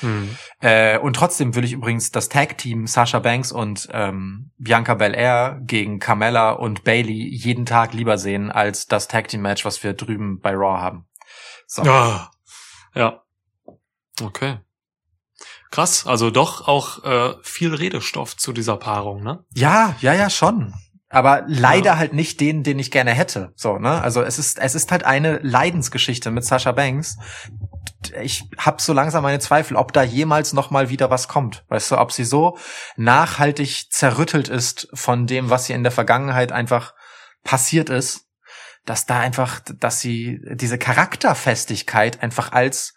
Mhm. 0.00 0.36
Äh, 0.60 0.98
und 0.98 1.14
trotzdem 1.16 1.54
will 1.54 1.64
ich 1.64 1.72
übrigens 1.72 2.12
das 2.12 2.30
Tag-Team 2.30 2.86
Sasha 2.86 3.18
Banks 3.18 3.52
und 3.52 3.88
ähm, 3.92 4.50
Bianca 4.56 4.94
Belair 4.94 5.60
gegen 5.62 5.98
Carmella 5.98 6.52
und 6.52 6.82
Bailey 6.84 7.28
jeden 7.28 7.66
Tag 7.66 7.92
lieber 7.92 8.16
sehen 8.16 8.50
als 8.50 8.86
das 8.86 9.06
Tag-Team-Match, 9.06 9.64
was 9.66 9.82
wir 9.82 9.92
drüben 9.92 10.40
bei 10.40 10.52
Raw 10.54 10.80
haben. 10.80 11.06
So. 11.66 11.82
Ah. 11.82 12.30
Ja. 12.94 13.22
Okay. 14.22 14.58
Krass, 15.70 16.06
also 16.06 16.30
doch 16.30 16.66
auch 16.66 17.04
äh, 17.04 17.34
viel 17.42 17.74
Redestoff 17.74 18.36
zu 18.36 18.52
dieser 18.52 18.76
Paarung, 18.76 19.22
ne? 19.22 19.44
Ja, 19.54 19.94
ja, 20.00 20.12
ja, 20.14 20.28
schon. 20.28 20.74
Aber 21.08 21.44
leider 21.48 21.92
Ja. 21.92 21.96
halt 21.98 22.12
nicht 22.12 22.40
den, 22.40 22.62
den 22.62 22.78
ich 22.78 22.90
gerne 22.90 23.12
hätte. 23.12 23.52
So, 23.56 23.78
ne? 23.78 24.00
Also 24.00 24.22
es 24.22 24.38
ist, 24.38 24.58
es 24.58 24.74
ist 24.74 24.90
halt 24.92 25.04
eine 25.04 25.38
Leidensgeschichte 25.42 26.30
mit 26.30 26.44
Sasha 26.44 26.70
Banks. 26.72 27.18
Ich 28.22 28.44
hab 28.56 28.80
so 28.80 28.92
langsam 28.92 29.22
meine 29.24 29.40
Zweifel, 29.40 29.76
ob 29.76 29.92
da 29.92 30.02
jemals 30.02 30.52
noch 30.52 30.70
mal 30.70 30.88
wieder 30.88 31.10
was 31.10 31.26
kommt. 31.28 31.64
Weißt 31.68 31.90
du, 31.90 31.98
ob 31.98 32.12
sie 32.12 32.24
so 32.24 32.56
nachhaltig 32.96 33.90
zerrüttelt 33.90 34.48
ist 34.48 34.88
von 34.94 35.26
dem, 35.26 35.50
was 35.50 35.68
ihr 35.68 35.76
in 35.76 35.82
der 35.82 35.92
Vergangenheit 35.92 36.52
einfach 36.52 36.94
passiert 37.44 37.90
ist, 37.90 38.26
dass 38.86 39.06
da 39.06 39.18
einfach, 39.20 39.60
dass 39.78 40.00
sie 40.00 40.40
diese 40.54 40.78
Charakterfestigkeit 40.78 42.22
einfach 42.22 42.52
als 42.52 42.94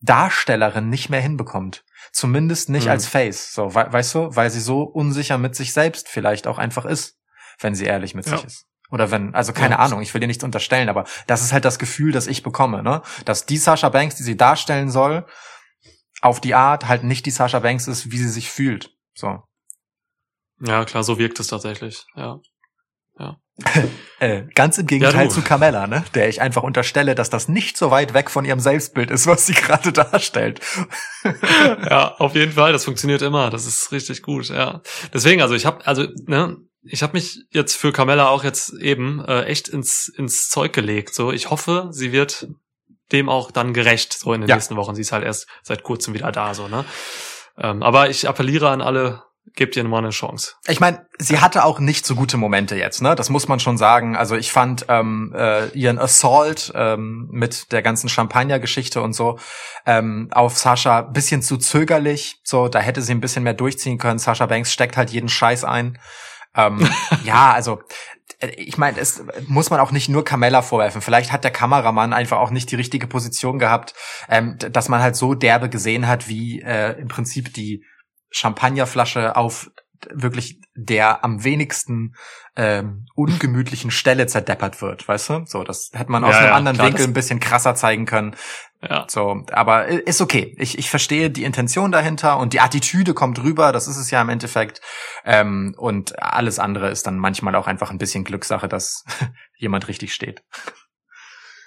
Darstellerin 0.00 0.88
nicht 0.88 1.08
mehr 1.10 1.20
hinbekommt. 1.20 1.84
Zumindest 2.12 2.68
nicht 2.68 2.84
Mhm. 2.84 2.90
als 2.90 3.06
Face. 3.06 3.52
So, 3.52 3.74
we 3.74 3.86
weißt 3.92 4.14
du, 4.14 4.36
weil 4.36 4.50
sie 4.50 4.60
so 4.60 4.82
unsicher 4.82 5.38
mit 5.38 5.56
sich 5.56 5.72
selbst 5.72 6.08
vielleicht 6.08 6.46
auch 6.46 6.58
einfach 6.58 6.84
ist, 6.84 7.18
wenn 7.60 7.74
sie 7.74 7.84
ehrlich 7.84 8.14
mit 8.14 8.26
Ja. 8.26 8.36
sich 8.36 8.46
ist. 8.46 8.64
Oder 8.90 9.10
wenn, 9.10 9.34
also 9.34 9.52
keine 9.52 9.74
Ja. 9.74 9.80
Ahnung, 9.80 10.00
ich 10.00 10.14
will 10.14 10.20
dir 10.20 10.26
nichts 10.28 10.44
unterstellen, 10.44 10.88
aber 10.88 11.04
das 11.26 11.42
ist 11.42 11.52
halt 11.52 11.64
das 11.64 11.78
Gefühl, 11.78 12.12
das 12.12 12.26
ich 12.26 12.42
bekomme, 12.42 12.82
ne? 12.82 13.02
Dass 13.26 13.44
die 13.44 13.58
Sasha 13.58 13.88
Banks, 13.90 14.14
die 14.16 14.22
sie 14.22 14.36
darstellen 14.36 14.90
soll, 14.90 15.26
auf 16.22 16.40
die 16.40 16.54
Art 16.54 16.88
halt 16.88 17.04
nicht 17.04 17.26
die 17.26 17.30
Sasha 17.30 17.58
Banks 17.58 17.86
ist, 17.86 18.10
wie 18.10 18.18
sie 18.18 18.30
sich 18.30 18.50
fühlt. 18.50 18.90
So. 19.14 19.42
Ja, 20.60 20.84
klar, 20.84 21.04
so 21.04 21.18
wirkt 21.18 21.38
es 21.38 21.48
tatsächlich, 21.48 22.04
ja. 22.16 22.38
Äh, 24.20 24.42
ganz 24.54 24.78
im 24.78 24.86
Gegenteil 24.86 25.28
du. 25.28 25.34
zu 25.34 25.42
Carmella, 25.42 25.86
ne? 25.86 26.04
Der 26.14 26.28
ich 26.28 26.40
einfach 26.40 26.62
unterstelle, 26.62 27.14
dass 27.14 27.30
das 27.30 27.48
nicht 27.48 27.76
so 27.76 27.90
weit 27.90 28.14
weg 28.14 28.30
von 28.30 28.44
ihrem 28.44 28.60
Selbstbild 28.60 29.10
ist, 29.10 29.26
was 29.26 29.46
sie 29.46 29.52
gerade 29.54 29.92
darstellt. 29.92 30.60
ja, 31.24 32.14
auf 32.18 32.34
jeden 32.34 32.52
Fall, 32.52 32.72
das 32.72 32.84
funktioniert 32.84 33.22
immer, 33.22 33.50
das 33.50 33.66
ist 33.66 33.92
richtig 33.92 34.22
gut, 34.22 34.48
ja. 34.48 34.80
Deswegen, 35.12 35.42
also 35.42 35.54
ich 35.54 35.66
habe 35.66 35.86
also 35.86 36.06
ne, 36.26 36.56
ich 36.82 37.02
habe 37.02 37.14
mich 37.14 37.40
jetzt 37.50 37.76
für 37.76 37.92
Carmella 37.92 38.28
auch 38.28 38.44
jetzt 38.44 38.72
eben 38.74 39.24
äh, 39.24 39.42
echt 39.44 39.68
ins 39.68 40.08
ins 40.08 40.48
Zeug 40.48 40.72
gelegt, 40.72 41.14
so 41.14 41.32
ich 41.32 41.50
hoffe, 41.50 41.88
sie 41.90 42.12
wird 42.12 42.48
dem 43.12 43.28
auch 43.28 43.50
dann 43.50 43.72
gerecht 43.72 44.12
so 44.12 44.32
in 44.34 44.42
den 44.42 44.50
Ja. 44.50 44.56
nächsten 44.56 44.76
Wochen. 44.76 44.94
Sie 44.94 45.00
ist 45.02 45.12
halt 45.12 45.24
erst 45.24 45.46
seit 45.62 45.82
kurzem 45.82 46.14
wieder 46.14 46.30
da 46.32 46.54
so, 46.54 46.68
ne? 46.68 46.84
Ähm, 47.56 47.82
aber 47.82 48.10
ich 48.10 48.28
appelliere 48.28 48.68
an 48.68 48.80
alle, 48.82 49.22
gebt 49.54 49.76
ihr 49.76 49.84
mal 49.84 49.98
eine 49.98 50.10
Chance. 50.10 50.54
Ich 50.66 50.80
meine, 50.80 51.06
sie 51.18 51.40
hatte 51.40 51.64
auch 51.64 51.80
nicht 51.80 52.06
so 52.06 52.14
gute 52.14 52.36
Momente 52.36 52.76
jetzt, 52.76 53.02
ne? 53.02 53.14
Das 53.14 53.30
muss 53.30 53.48
man 53.48 53.60
schon 53.60 53.78
sagen. 53.78 54.16
Also 54.16 54.36
ich 54.36 54.52
fand 54.52 54.86
ähm, 54.88 55.34
äh, 55.36 55.68
ihren 55.68 55.98
Assault 55.98 56.72
ähm, 56.74 57.28
mit 57.30 57.72
der 57.72 57.82
ganzen 57.82 58.08
Champagner-Geschichte 58.08 59.00
und 59.00 59.12
so 59.12 59.38
ähm, 59.86 60.28
auf 60.32 60.56
Sascha 60.56 61.02
bisschen 61.02 61.42
zu 61.42 61.56
zögerlich. 61.56 62.40
So, 62.44 62.68
da 62.68 62.80
hätte 62.80 63.02
sie 63.02 63.12
ein 63.12 63.20
bisschen 63.20 63.42
mehr 63.42 63.54
durchziehen 63.54 63.98
können. 63.98 64.18
Sascha 64.18 64.46
Banks 64.46 64.72
steckt 64.72 64.96
halt 64.96 65.10
jeden 65.10 65.28
Scheiß 65.28 65.64
ein. 65.64 65.98
Ähm, 66.54 66.88
ja, 67.24 67.52
also 67.52 67.80
äh, 68.40 68.48
ich 68.48 68.78
meine, 68.78 68.98
es 68.98 69.22
muss 69.46 69.70
man 69.70 69.80
auch 69.80 69.92
nicht 69.92 70.08
nur 70.08 70.24
Carmella 70.24 70.62
vorwerfen. 70.62 71.00
Vielleicht 71.00 71.32
hat 71.32 71.44
der 71.44 71.50
Kameramann 71.50 72.12
einfach 72.12 72.38
auch 72.38 72.50
nicht 72.50 72.70
die 72.70 72.76
richtige 72.76 73.06
Position 73.06 73.58
gehabt, 73.58 73.94
ähm, 74.28 74.56
dass 74.58 74.88
man 74.88 75.00
halt 75.00 75.16
so 75.16 75.34
derbe 75.34 75.68
gesehen 75.68 76.06
hat, 76.06 76.28
wie 76.28 76.60
äh, 76.60 76.98
im 77.00 77.08
Prinzip 77.08 77.54
die 77.54 77.84
Champagnerflasche 78.30 79.36
auf 79.36 79.70
wirklich 80.10 80.60
der 80.76 81.24
am 81.24 81.42
wenigsten 81.42 82.14
ähm, 82.54 83.06
ungemütlichen 83.16 83.90
Stelle 83.90 84.28
zerdeppert 84.28 84.80
wird, 84.80 85.06
weißt 85.08 85.28
du? 85.30 85.42
So, 85.46 85.64
das 85.64 85.90
hätte 85.92 86.12
man 86.12 86.22
aus 86.22 86.34
Ja, 86.34 86.38
einem 86.38 86.48
ja, 86.50 86.54
anderen 86.54 86.76
klar, 86.76 86.88
Winkel 86.88 87.04
ein 87.04 87.12
bisschen 87.12 87.40
krasser 87.40 87.74
zeigen 87.74 88.06
können. 88.06 88.36
Ja. 88.80 89.06
So, 89.08 89.44
aber 89.50 89.90
i- 89.90 89.96
ist 89.98 90.20
okay. 90.20 90.54
Ich, 90.58 90.78
ich 90.78 90.88
verstehe 90.88 91.30
die 91.30 91.42
Intention 91.42 91.90
dahinter 91.90 92.38
und 92.38 92.52
die 92.52 92.60
Attitüde 92.60 93.12
kommt 93.12 93.42
rüber, 93.42 93.72
das 93.72 93.88
ist 93.88 93.96
es 93.96 94.12
ja 94.12 94.22
im 94.22 94.28
Endeffekt. 94.28 94.80
Ähm, 95.24 95.74
und 95.76 96.22
alles 96.22 96.60
andere 96.60 96.90
ist 96.90 97.08
dann 97.08 97.18
manchmal 97.18 97.56
auch 97.56 97.66
einfach 97.66 97.90
ein 97.90 97.98
bisschen 97.98 98.22
Glückssache, 98.22 98.68
dass 98.68 99.04
jemand 99.56 99.88
richtig 99.88 100.14
steht. 100.14 100.44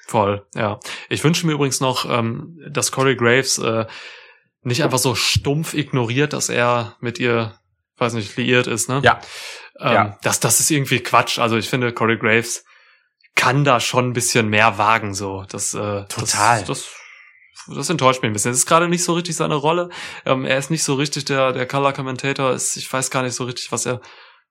Voll, 0.08 0.46
ja. 0.56 0.80
Ich 1.10 1.24
wünsche 1.24 1.46
mir 1.48 1.54
übrigens 1.54 1.80
noch, 1.80 2.10
ähm, 2.10 2.58
dass 2.70 2.92
Corey 2.92 3.16
Graves 3.16 3.58
äh, 3.60 3.86
nicht 4.64 4.84
einfach 4.84 5.00
so 5.00 5.16
stumpf 5.16 5.74
ignoriert, 5.74 6.34
dass 6.34 6.50
er 6.50 6.96
mit 7.00 7.20
ihr, 7.20 7.56
weiß 7.98 8.14
nicht, 8.14 8.36
liiert 8.38 8.68
ist, 8.68 8.90
ne? 8.90 9.02
Ja. 9.04 9.20
Ähm, 9.80 9.94
Ja. 9.94 10.18
Das, 10.22 10.40
das 10.40 10.60
ist 10.60 10.70
irgendwie 10.72 11.00
Quatsch. 11.00 11.40
Also 11.40 11.58
ich 11.58 11.70
finde, 11.70 11.94
Corey 11.94 12.18
Graves 12.18 12.64
kann 13.36 13.64
da 13.64 13.80
schon 13.80 14.10
ein 14.10 14.14
bisschen 14.14 14.50
mehr 14.50 14.78
wagen, 14.78 15.14
so. 15.14 15.46
Das, 15.50 15.74
äh, 15.74 16.06
Total. 16.06 16.60
Das, 16.64 16.68
das, 16.68 17.76
das 17.76 17.90
enttäuscht 17.90 18.22
mich 18.22 18.30
ein 18.30 18.34
bisschen. 18.34 18.52
Es 18.52 18.58
ist 18.60 18.66
gerade 18.66 18.88
nicht 18.88 19.04
so 19.04 19.14
richtig 19.14 19.36
seine 19.36 19.56
Rolle. 19.56 19.90
Ähm, 20.26 20.46
er 20.46 20.58
ist 20.58 20.70
nicht 20.70 20.84
so 20.84 20.96
richtig 20.96 21.26
der, 21.26 21.54
der 21.54 21.66
Color 21.68 21.94
Commentator. 21.94 22.52
Ist, 22.52 22.76
ich 22.76 22.92
weiß 22.92 23.10
gar 23.10 23.24
nicht 23.24 23.36
so 23.36 23.46
richtig, 23.46 23.72
was 23.72 23.86
er 23.86 24.02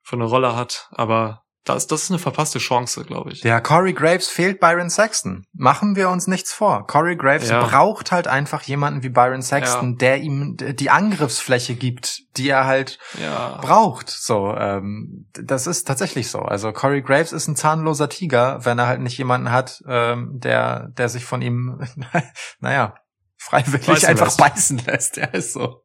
für 0.02 0.16
eine 0.16 0.24
Rolle 0.24 0.56
hat, 0.56 0.88
aber 0.92 1.42
das, 1.64 1.86
das 1.86 2.04
ist 2.04 2.10
eine 2.10 2.18
verpasste 2.18 2.58
Chance, 2.58 3.04
glaube 3.04 3.32
ich. 3.32 3.42
Der 3.42 3.60
Corey 3.60 3.92
Graves 3.92 4.28
fehlt 4.28 4.60
Byron 4.60 4.88
Saxton. 4.88 5.44
Machen 5.52 5.94
wir 5.94 6.08
uns 6.08 6.26
nichts 6.26 6.52
vor. 6.52 6.86
Corey 6.86 7.16
Graves 7.16 7.50
Ja. 7.50 7.62
braucht 7.62 8.12
halt 8.12 8.28
einfach 8.28 8.62
jemanden 8.62 9.02
wie 9.02 9.10
Byron 9.10 9.42
Saxton, 9.42 9.90
Ja. 9.92 9.96
der 9.98 10.18
ihm 10.18 10.56
die 10.58 10.90
Angriffsfläche 10.90 11.74
gibt, 11.74 12.22
die 12.38 12.48
er 12.48 12.66
halt 12.66 12.98
Ja. 13.20 13.58
braucht. 13.60 14.08
So, 14.08 14.54
ähm, 14.56 15.26
das 15.34 15.66
ist 15.66 15.84
tatsächlich 15.86 16.30
so. 16.30 16.40
Also 16.40 16.72
Corey 16.72 17.02
Graves 17.02 17.32
ist 17.32 17.46
ein 17.48 17.56
zahnloser 17.56 18.08
Tiger, 18.08 18.64
wenn 18.64 18.78
er 18.78 18.86
halt 18.86 19.00
nicht 19.00 19.18
jemanden 19.18 19.50
hat, 19.50 19.82
ähm, 19.86 20.30
der, 20.40 20.88
der 20.96 21.08
sich 21.10 21.24
von 21.24 21.42
ihm, 21.42 21.78
naja, 22.60 22.94
freiwillig 23.40 23.86
Beißen 23.86 24.08
einfach 24.08 24.26
lässt. 24.26 24.38
beißen 24.38 24.82
lässt. 24.86 25.16
Ja, 25.16 25.24
ist 25.26 25.54
so. 25.54 25.82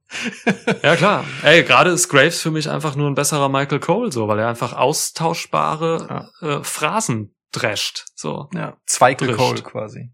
Ja, 0.83 0.95
klar. 0.97 1.23
Ey, 1.41 1.63
gerade 1.63 1.89
ist 1.89 2.09
Graves 2.09 2.41
für 2.41 2.51
mich 2.51 2.69
einfach 2.69 2.95
nur 2.95 3.09
ein 3.09 3.15
besserer 3.15 3.47
Michael 3.47 3.79
Cole, 3.79 4.11
so, 4.11 4.27
weil 4.27 4.39
er 4.39 4.49
einfach 4.49 4.73
austauschbare 4.73 6.31
äh, 6.41 6.63
Phrasen 6.63 7.33
drescht. 7.53 8.05
So. 8.15 8.49
Ja. 8.53 8.77
Zweike 8.85 9.25
Drischt. 9.25 9.39
Cole 9.39 9.61
quasi. 9.61 10.11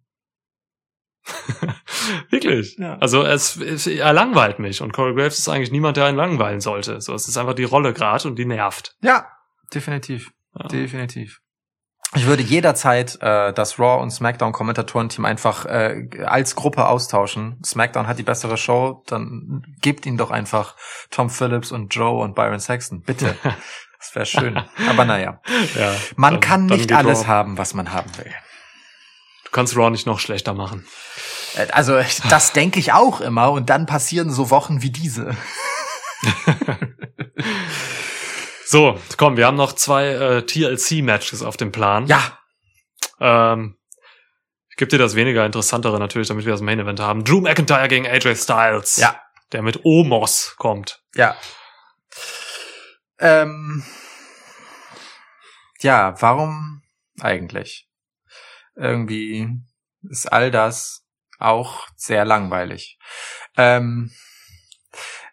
Wirklich. 2.29 2.77
Ja. 2.77 2.97
Also 2.99 3.23
es, 3.23 3.57
es, 3.57 3.87
er 3.87 4.13
langweilt 4.13 4.59
mich 4.59 4.81
und 4.81 4.93
Corey 4.93 5.15
Graves 5.15 5.39
ist 5.39 5.49
eigentlich 5.49 5.71
niemand, 5.71 5.97
der 5.97 6.05
einen 6.05 6.17
langweilen 6.17 6.61
sollte. 6.61 7.01
So, 7.01 7.13
es 7.15 7.27
ist 7.27 7.37
einfach 7.37 7.53
die 7.55 7.63
Rolle 7.63 7.93
gerade 7.93 8.27
und 8.27 8.37
die 8.37 8.45
nervt. 8.45 8.95
Ja, 9.01 9.27
definitiv. 9.73 10.31
Ja. 10.57 10.67
Definitiv. 10.67 11.41
Ich 12.13 12.25
würde 12.25 12.43
jederzeit 12.43 13.17
äh, 13.21 13.53
das 13.53 13.79
Raw 13.79 14.01
und 14.01 14.11
SmackDown 14.11 14.51
Kommentatorenteam 14.51 15.23
einfach 15.23 15.65
äh, 15.65 16.07
als 16.25 16.55
Gruppe 16.55 16.87
austauschen. 16.87 17.57
SmackDown 17.65 18.05
hat 18.07 18.19
die 18.19 18.23
bessere 18.23 18.57
Show, 18.57 19.01
dann 19.07 19.63
gebt 19.81 20.05
ihnen 20.05 20.17
doch 20.17 20.29
einfach 20.29 20.75
Tom 21.09 21.29
Phillips 21.29 21.71
und 21.71 21.95
Joe 21.95 22.21
und 22.21 22.35
Byron 22.35 22.59
Saxton. 22.59 23.01
Bitte. 23.01 23.35
Das 24.03 24.15
wäre 24.15 24.25
schön. 24.25 24.59
Aber 24.89 25.05
naja. 25.05 25.41
Ja, 25.79 25.93
Man 26.15 26.33
dann- 26.33 26.39
kann 26.41 26.65
nicht 26.65 26.91
alles 26.91 27.19
Raw. 27.19 27.27
haben, 27.27 27.57
was 27.59 27.75
man 27.75 27.93
haben 27.93 28.09
will. 28.17 28.33
Du 29.45 29.51
kannst 29.51 29.77
Raw 29.77 29.91
nicht 29.91 30.07
noch 30.07 30.19
schlechter 30.19 30.55
machen. 30.55 30.87
Äh, 31.55 31.67
Also, 31.71 31.99
das 32.31 32.51
denke 32.51 32.79
ich 32.79 32.93
auch 32.93 33.21
immer 33.21 33.51
und 33.51 33.69
dann 33.69 33.85
passieren 33.85 34.31
so 34.31 34.49
Wochen 34.49 34.81
wie 34.81 34.89
diese. 34.89 35.37
So, 38.71 38.97
komm, 39.17 39.35
wir 39.35 39.47
haben 39.47 39.57
noch 39.57 39.73
zwei 39.73 40.05
äh, 40.07 40.45
TLC-Matches 40.45 41.43
auf 41.43 41.57
dem 41.57 41.73
Plan. 41.73 42.07
Ja, 42.07 42.37
Ähm, 43.19 43.77
ich 44.69 44.77
gebe 44.77 44.89
dir 44.89 44.97
das 44.97 45.13
weniger 45.15 45.45
interessantere 45.45 45.99
natürlich, 45.99 46.29
damit 46.29 46.45
wir 46.45 46.53
das 46.53 46.61
Main 46.61 46.79
Event 46.79 47.01
haben. 47.01 47.25
Drew 47.25 47.41
McIntyre 47.41 47.89
gegen 47.89 48.07
AJ 48.07 48.35
Styles. 48.37 48.95
ja, 48.95 49.21
Der 49.51 49.61
mit 49.61 49.81
Omos 49.83 50.55
kommt. 50.57 51.03
ja. 51.15 51.35
Ähm, 53.19 53.83
ja, 55.81 56.15
warum 56.21 56.81
eigentlich? 57.19 57.89
Irgendwie 58.75 59.49
ist 60.09 60.31
all 60.31 60.49
das 60.49 61.05
auch 61.39 61.87
sehr 61.97 62.23
langweilig. 62.23 62.97
Ähm, 63.57 64.11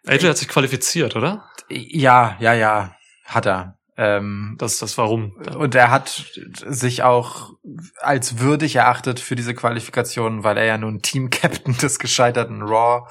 AJ 0.05 0.27
hat 0.27 0.37
sich 0.37 0.49
qualifiziert, 0.49 1.15
oder? 1.15 1.49
ja, 1.69 2.35
ja, 2.41 2.53
ja, 2.53 2.95
hat 3.29 3.45
er. 3.45 3.79
Ähm, 3.97 4.55
Das 4.57 4.77
das 4.77 4.97
warum. 4.97 5.33
Und 5.57 5.75
er 5.75 5.91
hat 5.91 6.31
sich 6.65 7.03
auch 7.03 7.51
als 7.99 8.39
würdig 8.39 8.77
erachtet 8.77 9.19
für 9.19 9.35
diese 9.35 9.53
Qualifikation, 9.53 10.45
weil 10.45 10.57
er 10.57 10.63
ja 10.63 10.77
nun 10.77 11.01
Team-Captain 11.01 11.77
des 11.77 11.99
gescheiterten 11.99 12.61
Raw 12.61 13.09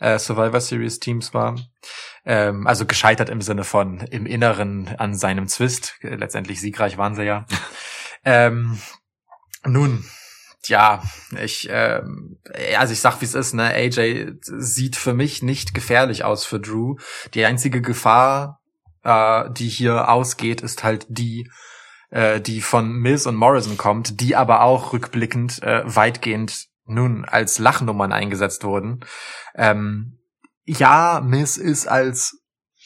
äh, 0.00 0.18
Survivor 0.18 0.60
Series 0.60 0.98
Teams 0.98 1.34
war. 1.34 1.56
Ähm, 2.24 2.66
also 2.66 2.84
gescheitert 2.84 3.28
im 3.28 3.42
Sinne 3.42 3.62
von 3.62 4.00
im 4.00 4.26
Inneren 4.26 4.88
an 4.98 5.14
seinem 5.14 5.46
Zwist. 5.46 5.94
Äh, 6.00 6.16
Letztendlich 6.16 6.60
siegreich 6.60 6.98
waren 6.98 7.14
sie 7.14 7.24
ja. 7.24 7.46
ähm, 8.24 8.80
nun, 9.64 10.04
ja, 10.66 11.02
ich, 11.40 11.68
ähm, 11.70 12.38
also 12.76 12.92
ich 12.92 13.00
sag, 13.00 13.20
wie 13.20 13.24
es 13.26 13.34
ist, 13.34 13.54
ne? 13.54 13.72
AJ 13.72 14.32
sieht 14.40 14.96
für 14.96 15.14
mich 15.14 15.42
nicht 15.42 15.74
gefährlich 15.74 16.24
aus 16.24 16.44
für 16.44 16.58
Drew. 16.58 16.96
Die 17.34 17.44
einzige 17.44 17.80
Gefahr, 17.82 18.60
äh, 19.04 19.50
die 19.50 19.68
hier 19.68 20.08
ausgeht, 20.08 20.60
ist 20.60 20.82
halt 20.82 21.06
die, 21.08 21.50
äh, 22.10 22.40
die 22.40 22.60
von 22.60 22.92
Mills 22.92 23.26
und 23.26 23.36
Morrison 23.36 23.76
kommt, 23.76 24.20
die 24.20 24.36
aber 24.36 24.62
auch 24.62 24.92
rückblickend 24.92 25.62
äh, 25.62 25.82
weitgehend 25.84 26.66
nun 26.86 27.24
als 27.24 27.58
Lachnummern 27.58 28.12
eingesetzt 28.12 28.64
wurden. 28.64 29.00
Ähm, 29.54 30.18
ja, 30.64 31.20
Miz 31.24 31.56
ist 31.56 31.86
als 31.86 32.42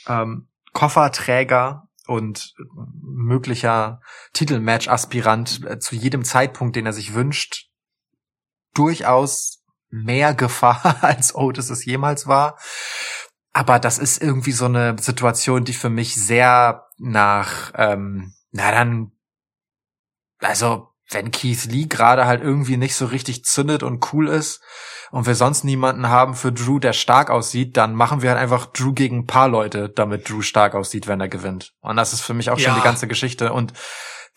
ähm, 0.07 0.49
Kofferträger 0.73 1.89
und 2.07 2.55
möglicher 3.03 4.01
Titelmatch-Aspirant 4.33 5.65
äh, 5.65 5.79
zu 5.79 5.95
jedem 5.95 6.25
Zeitpunkt, 6.25 6.77
den 6.77 6.87
er 6.87 6.93
sich 6.93 7.15
wünscht, 7.15 7.69
durchaus 8.75 9.65
mehr 9.91 10.35
Gefahr 10.35 10.99
als 11.03 11.35
Otis 11.35 11.71
es 11.71 11.85
jemals 11.85 12.27
war. 12.27 12.59
Aber 13.53 13.79
das 13.79 13.99
ist 13.99 14.23
irgendwie 14.23 14.53
so 14.53 14.67
eine 14.67 14.97
Situation, 15.01 15.65
die 15.65 15.73
für 15.73 15.91
mich 15.91 16.15
sehr 16.15 16.87
nach, 16.99 17.73
ähm, 17.75 18.35
na 18.53 18.71
dann, 18.71 19.13
also 20.41 20.89
wenn 21.11 21.31
Keith 21.31 21.65
Lee 21.65 21.87
gerade 21.87 22.27
halt 22.27 22.43
irgendwie 22.43 22.77
nicht 22.77 22.95
so 22.95 23.07
richtig 23.07 23.45
zündet 23.45 23.83
und 23.83 24.13
cool 24.13 24.29
ist 24.29 24.63
und 25.11 25.27
wir 25.27 25.35
sonst 25.35 25.65
niemanden 25.65 26.09
haben 26.09 26.35
für 26.35 26.53
Drew, 26.53 26.79
der 26.79 26.93
stark 26.93 27.31
aussieht, 27.31 27.77
dann 27.79 27.95
machen 27.95 28.21
wir 28.21 28.31
halt 28.31 28.39
einfach 28.39 28.67
Drew 28.67 28.93
gegen 28.93 29.21
ein 29.21 29.27
paar 29.27 29.49
Leute, 29.49 29.89
damit 29.89 30.29
Drew 30.29 30.43
stark 30.43 30.75
aussieht, 30.75 31.07
wenn 31.07 31.21
er 31.21 31.29
gewinnt. 31.29 31.73
Und 31.81 31.97
das 31.97 32.13
ist 32.13 32.21
für 32.21 32.35
mich 32.35 32.51
auch 32.51 32.59
schon 32.59 32.73
Ja. 32.73 32.77
die 32.77 32.85
ganze 32.85 33.09
Geschichte 33.09 33.53
und 33.55 33.73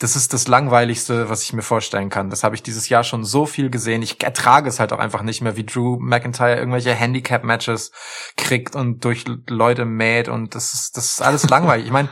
das 0.01 0.15
ist 0.15 0.33
das 0.33 0.47
langweiligste, 0.47 1.29
was 1.29 1.43
ich 1.43 1.53
mir 1.53 1.61
vorstellen 1.61 2.09
kann. 2.09 2.31
Das 2.31 2.43
habe 2.43 2.55
ich 2.55 2.63
dieses 2.63 2.89
Jahr 2.89 3.03
schon 3.03 3.23
so 3.23 3.45
viel 3.45 3.69
gesehen. 3.69 4.01
Ich 4.01 4.23
ertrage 4.23 4.67
es 4.67 4.79
halt 4.79 4.93
auch 4.93 4.99
einfach 4.99 5.21
nicht 5.21 5.41
mehr, 5.41 5.55
wie 5.57 5.63
Drew 5.63 5.97
McIntyre 5.99 6.57
irgendwelche 6.57 6.95
Handicap-Matches 6.95 7.91
kriegt 8.35 8.75
und 8.75 9.05
durch 9.05 9.25
Leute 9.47 9.85
mäht 9.85 10.27
und 10.27 10.55
das 10.55 10.73
ist, 10.73 10.97
das 10.97 11.05
ist 11.11 11.21
alles 11.21 11.47
langweilig. 11.47 11.85
Ich 11.85 11.91
meine, 11.91 12.09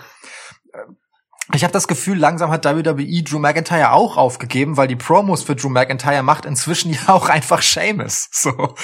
Ich 1.56 1.64
habe 1.64 1.74
das 1.74 1.88
Gefühl, 1.88 2.18
langsam 2.20 2.52
hat 2.52 2.66
WWE 2.66 3.24
Drew 3.24 3.39
McIntyre 3.39 3.91
auch 3.91 4.18
aufgegeben, 4.18 4.78
weil 4.78 4.88
die 4.88 4.95
Promos 4.95 5.41
für 5.41 5.56
Drew 5.56 5.70
McIntyre 5.70 6.22
macht 6.22 6.45
inzwischen 6.45 6.93
ja 6.93 7.00
auch 7.08 7.28
einfach 7.28 7.64
Seamus. 7.64 8.30
So. 8.32 8.52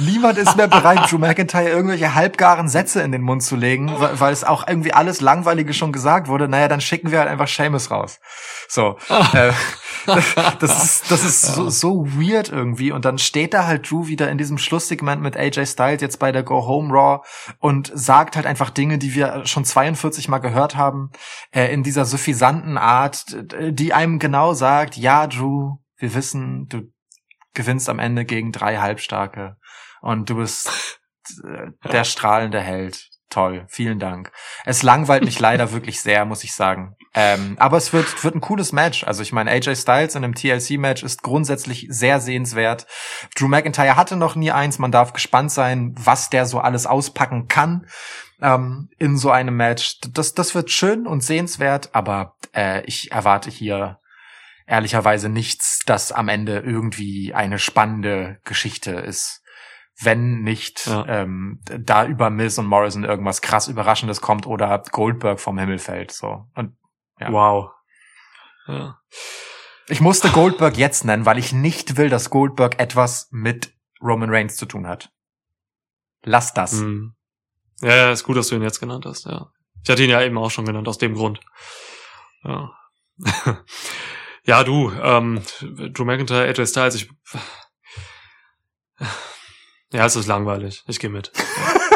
Niemand 0.00 0.36
ist 0.38 0.56
mehr 0.56 0.66
bereit, 0.66 1.10
Drew 1.10 1.18
McIntyre 1.18 1.68
irgendwelche 1.68 2.14
halbgaren 2.14 2.68
Sätze 2.68 3.02
in 3.02 3.12
den 3.12 3.22
Mund 3.22 3.44
zu 3.44 3.54
legen, 3.54 3.92
weil, 3.98 4.18
weil 4.18 4.32
es 4.32 4.42
auch 4.42 4.66
irgendwie 4.66 4.92
alles 4.92 5.20
Langweilige 5.20 5.74
schon 5.74 5.92
gesagt 5.92 6.26
wurde. 6.26 6.48
Naja, 6.48 6.66
dann 6.66 6.80
schicken 6.80 7.12
wir 7.12 7.20
halt 7.20 7.28
einfach 7.28 7.48
Seamus 7.48 7.90
raus. 7.92 8.18
So. 8.68 8.98
äh, 9.32 9.52
das 10.06 10.84
ist, 10.84 11.10
das 11.10 11.24
ist 11.24 11.42
so, 11.42 11.68
so 11.68 12.06
weird 12.06 12.48
irgendwie. 12.48 12.92
Und 12.92 13.04
dann 13.04 13.18
steht 13.18 13.54
da 13.54 13.66
halt 13.66 13.90
Drew 13.90 14.06
wieder 14.06 14.30
in 14.30 14.38
diesem 14.38 14.58
Schlusssegment 14.58 15.22
mit 15.22 15.36
AJ 15.36 15.66
Styles 15.66 16.00
jetzt 16.00 16.18
bei 16.18 16.32
der 16.32 16.42
Go 16.42 16.66
Home 16.66 16.92
Raw 16.92 17.26
und 17.58 17.90
sagt 17.94 18.36
halt 18.36 18.46
einfach 18.46 18.70
Dinge, 18.70 18.98
die 18.98 19.14
wir 19.14 19.46
schon 19.46 19.64
42 19.64 20.28
Mal 20.28 20.38
gehört 20.38 20.76
haben, 20.76 21.10
äh, 21.50 21.72
in 21.72 21.82
dieser 21.82 22.04
suffisanten 22.04 22.78
Art, 22.78 23.24
die 23.70 23.92
einem 23.92 24.18
genau 24.18 24.54
sagt, 24.54 24.96
ja, 24.96 25.26
Drew, 25.26 25.76
wir 25.96 26.14
wissen, 26.14 26.66
du 26.68 26.82
gewinnst 27.54 27.88
am 27.88 27.98
Ende 27.98 28.24
gegen 28.24 28.52
drei 28.52 28.78
Halbstarke 28.78 29.56
und 30.00 30.30
du 30.30 30.36
bist 30.36 31.00
äh, 31.44 31.70
der 31.90 32.04
strahlende 32.04 32.60
Held. 32.60 33.07
Toll, 33.30 33.66
vielen 33.68 33.98
Dank. 33.98 34.32
Es 34.64 34.82
langweilt 34.82 35.24
mich 35.24 35.38
leider 35.38 35.72
wirklich 35.72 36.00
sehr, 36.00 36.24
muss 36.24 36.44
ich 36.44 36.54
sagen. 36.54 36.96
Ähm, 37.14 37.56
aber 37.58 37.76
es 37.76 37.92
wird, 37.92 38.24
wird 38.24 38.34
ein 38.34 38.40
cooles 38.40 38.72
Match. 38.72 39.04
Also 39.04 39.22
ich 39.22 39.32
meine, 39.32 39.50
AJ 39.50 39.76
Styles 39.76 40.14
in 40.14 40.24
einem 40.24 40.34
TLC-Match 40.34 41.02
ist 41.02 41.22
grundsätzlich 41.22 41.86
sehr 41.90 42.20
sehenswert. 42.20 42.86
Drew 43.36 43.48
McIntyre 43.48 43.96
hatte 43.96 44.16
noch 44.16 44.34
nie 44.34 44.50
eins. 44.50 44.78
Man 44.78 44.92
darf 44.92 45.12
gespannt 45.12 45.50
sein, 45.50 45.94
was 45.98 46.30
der 46.30 46.46
so 46.46 46.60
alles 46.60 46.86
auspacken 46.86 47.48
kann 47.48 47.86
ähm, 48.40 48.88
in 48.98 49.18
so 49.18 49.30
einem 49.30 49.56
Match. 49.56 50.00
Das, 50.12 50.34
das 50.34 50.54
wird 50.54 50.70
schön 50.70 51.06
und 51.06 51.22
sehenswert, 51.22 51.90
aber 51.92 52.36
äh, 52.54 52.82
ich 52.86 53.12
erwarte 53.12 53.50
hier 53.50 53.98
ehrlicherweise 54.66 55.28
nichts, 55.28 55.80
das 55.86 56.12
am 56.12 56.28
Ende 56.28 56.60
irgendwie 56.60 57.34
eine 57.34 57.58
spannende 57.58 58.38
Geschichte 58.44 58.92
ist 58.92 59.42
wenn 60.00 60.42
nicht 60.42 60.86
ja. 60.86 61.04
ähm, 61.06 61.60
da 61.64 62.06
über 62.06 62.30
Miz 62.30 62.58
und 62.58 62.66
Morrison 62.66 63.04
irgendwas 63.04 63.40
krass 63.40 63.68
Überraschendes 63.68 64.20
kommt 64.20 64.46
oder 64.46 64.82
Goldberg 64.90 65.40
vom 65.40 65.58
Himmel 65.58 65.78
fällt. 65.78 66.12
So. 66.12 66.46
Und 66.54 66.76
ja. 67.18 67.32
Wow. 67.32 67.70
Ja. 68.68 69.00
Ich 69.88 70.00
musste 70.00 70.30
Goldberg 70.30 70.76
jetzt 70.76 71.04
nennen, 71.04 71.26
weil 71.26 71.38
ich 71.38 71.52
nicht 71.52 71.96
will, 71.96 72.10
dass 72.10 72.30
Goldberg 72.30 72.78
etwas 72.78 73.28
mit 73.30 73.74
Roman 74.00 74.30
Reigns 74.30 74.56
zu 74.56 74.66
tun 74.66 74.86
hat. 74.86 75.10
Lass 76.22 76.54
das. 76.54 76.74
Mhm. 76.74 77.14
Ja, 77.80 78.12
ist 78.12 78.24
gut, 78.24 78.36
dass 78.36 78.48
du 78.48 78.56
ihn 78.56 78.62
jetzt 78.62 78.80
genannt 78.80 79.06
hast, 79.06 79.26
ja. 79.26 79.50
Ich 79.82 79.90
hatte 79.90 80.02
ihn 80.02 80.10
ja 80.10 80.20
eben 80.22 80.36
auch 80.36 80.50
schon 80.50 80.66
genannt, 80.66 80.88
aus 80.88 80.98
dem 80.98 81.14
Grund. 81.14 81.40
Ja. 82.44 82.72
ja, 84.44 84.64
du, 84.64 84.90
ähm, 84.90 85.42
Drew 85.60 86.04
McIntyre, 86.04 86.48
AJ 86.48 86.66
Styles, 86.66 86.94
ich. 86.96 87.10
Ja, 89.92 90.04
es 90.04 90.16
ist 90.16 90.26
langweilig. 90.26 90.84
Ich 90.86 90.98
gehe 90.98 91.10
mit. 91.10 91.32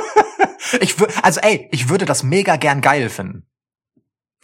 ich 0.80 0.94
also 1.22 1.40
ey, 1.40 1.68
ich 1.72 1.88
würde 1.88 2.04
das 2.04 2.22
mega 2.22 2.56
gern 2.56 2.80
geil 2.80 3.08
finden. 3.08 3.46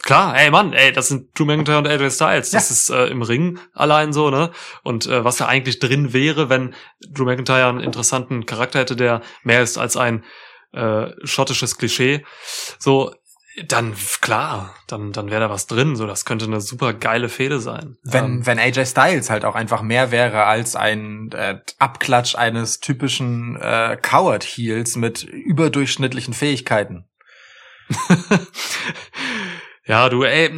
Klar, 0.01 0.37
ey 0.39 0.49
Mann, 0.49 0.71
ey, 0.73 0.93
das 0.93 1.09
sind 1.09 1.37
Drew 1.37 1.45
McIntyre 1.45 1.77
und 1.77 1.87
AJ 1.87 2.11
Styles. 2.11 2.51
Das 2.51 2.69
ja. 2.69 2.73
ist 2.73 2.89
äh, 2.89 3.11
im 3.11 3.21
Ring 3.21 3.59
allein 3.73 4.13
so, 4.13 4.29
ne? 4.29 4.51
Und 4.83 5.07
äh, 5.07 5.25
was 5.25 5.37
da 5.37 5.47
eigentlich 5.47 5.79
drin 5.79 6.13
wäre, 6.13 6.49
wenn 6.49 6.73
Drew 7.09 7.25
McIntyre 7.25 7.67
einen 7.67 7.81
interessanten 7.81 8.45
Charakter 8.45 8.79
hätte, 8.79 8.95
der 8.95 9.21
mehr 9.43 9.61
ist 9.61 9.77
als 9.77 9.97
ein 9.97 10.23
äh, 10.71 11.07
schottisches 11.23 11.77
Klischee. 11.77 12.25
So, 12.77 13.13
dann 13.67 13.95
klar, 14.21 14.75
dann 14.87 15.11
dann 15.11 15.29
wäre 15.29 15.41
da 15.41 15.49
was 15.49 15.67
drin. 15.67 15.95
So, 15.95 16.07
das 16.07 16.25
könnte 16.25 16.45
eine 16.45 16.61
super 16.61 16.93
geile 16.93 17.29
Fehde 17.29 17.59
sein. 17.59 17.97
Wenn 18.03 18.25
ähm, 18.25 18.45
wenn 18.45 18.59
AJ 18.59 18.85
Styles 18.85 19.29
halt 19.29 19.45
auch 19.45 19.55
einfach 19.55 19.81
mehr 19.81 20.11
wäre 20.11 20.45
als 20.45 20.75
ein 20.75 21.31
äh, 21.31 21.59
Abklatsch 21.77 22.35
eines 22.35 22.79
typischen 22.79 23.55
äh, 23.61 23.97
Coward 24.01 24.43
Heels 24.43 24.95
mit 24.95 25.23
überdurchschnittlichen 25.23 26.33
Fähigkeiten. 26.33 27.05
Ja, 29.89 30.07
du, 30.07 30.23
ey. 30.23 30.55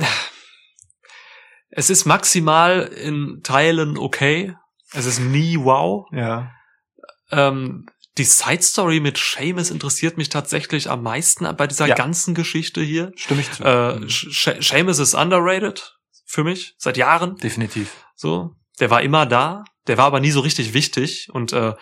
Es 1.70 1.90
ist 1.90 2.04
maximal 2.04 2.82
in 2.82 3.40
Teilen 3.44 3.98
okay. 3.98 4.58
Es 4.92 5.06
ist 5.06 5.20
nie 5.20 5.58
wow. 5.58 6.06
Ja. 6.12 6.52
Ähm, 7.32 7.86
die 8.22 8.26
Side 8.26 8.62
Story 8.62 9.00
mit 9.00 9.18
Seamus 9.18 9.72
interessiert 9.72 10.16
mich 10.16 10.30
tatsächlich 10.30 10.92
am 10.92 11.02
meisten 11.02 11.56
bei 11.56 11.66
dieser 11.66 11.88
ja. 11.88 11.96
ganzen 11.96 12.36
Geschichte 12.36 12.80
hier. 12.80 13.12
Stimme 13.16 13.42
ich 13.42 13.52
zu. 13.52 13.64
Äh, 13.64 14.08
Seamus 14.08 15.00
ist 15.00 15.16
underrated 15.16 15.98
für 16.28 16.44
mich 16.44 16.76
seit 16.78 16.98
Jahren. 16.98 17.36
Definitiv. 17.38 18.06
So, 18.16 18.52
der 18.80 18.92
war 18.92 19.02
immer 19.02 19.26
da, 19.26 19.64
der 19.88 19.98
war 19.98 20.06
aber 20.06 20.20
nie 20.20 20.30
so 20.30 20.42
richtig 20.42 20.76
wichtig 20.76 21.30
und 21.34 21.52
äh, 21.52 21.74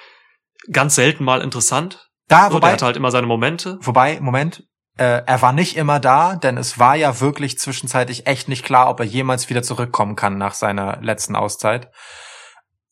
ganz 0.72 0.96
selten 0.96 1.26
mal 1.26 1.42
interessant. 1.42 2.10
Da, 2.30 2.48
so, 2.48 2.56
wobei, 2.56 2.68
der 2.68 2.74
hatte 2.74 2.86
halt 2.86 2.96
immer 2.96 3.12
seine 3.12 3.28
Momente. 3.28 3.78
Wobei, 3.82 4.22
Moment, 4.22 4.64
äh, 4.98 5.22
er 5.26 5.42
war 5.42 5.52
nicht 5.52 5.76
immer 5.76 6.00
da, 6.00 6.38
denn 6.38 6.56
es 6.56 6.80
war 6.80 6.96
ja 6.96 7.20
wirklich 7.20 7.60
zwischenzeitlich 7.60 8.28
echt 8.28 8.48
nicht 8.48 8.64
klar, 8.64 8.90
ob 8.90 9.02
er 9.02 9.06
jemals 9.06 9.50
wieder 9.50 9.62
zurückkommen 9.62 10.16
kann 10.16 10.38
nach 10.38 10.54
seiner 10.54 11.02
letzten 11.02 11.36
Auszeit. 11.36 11.90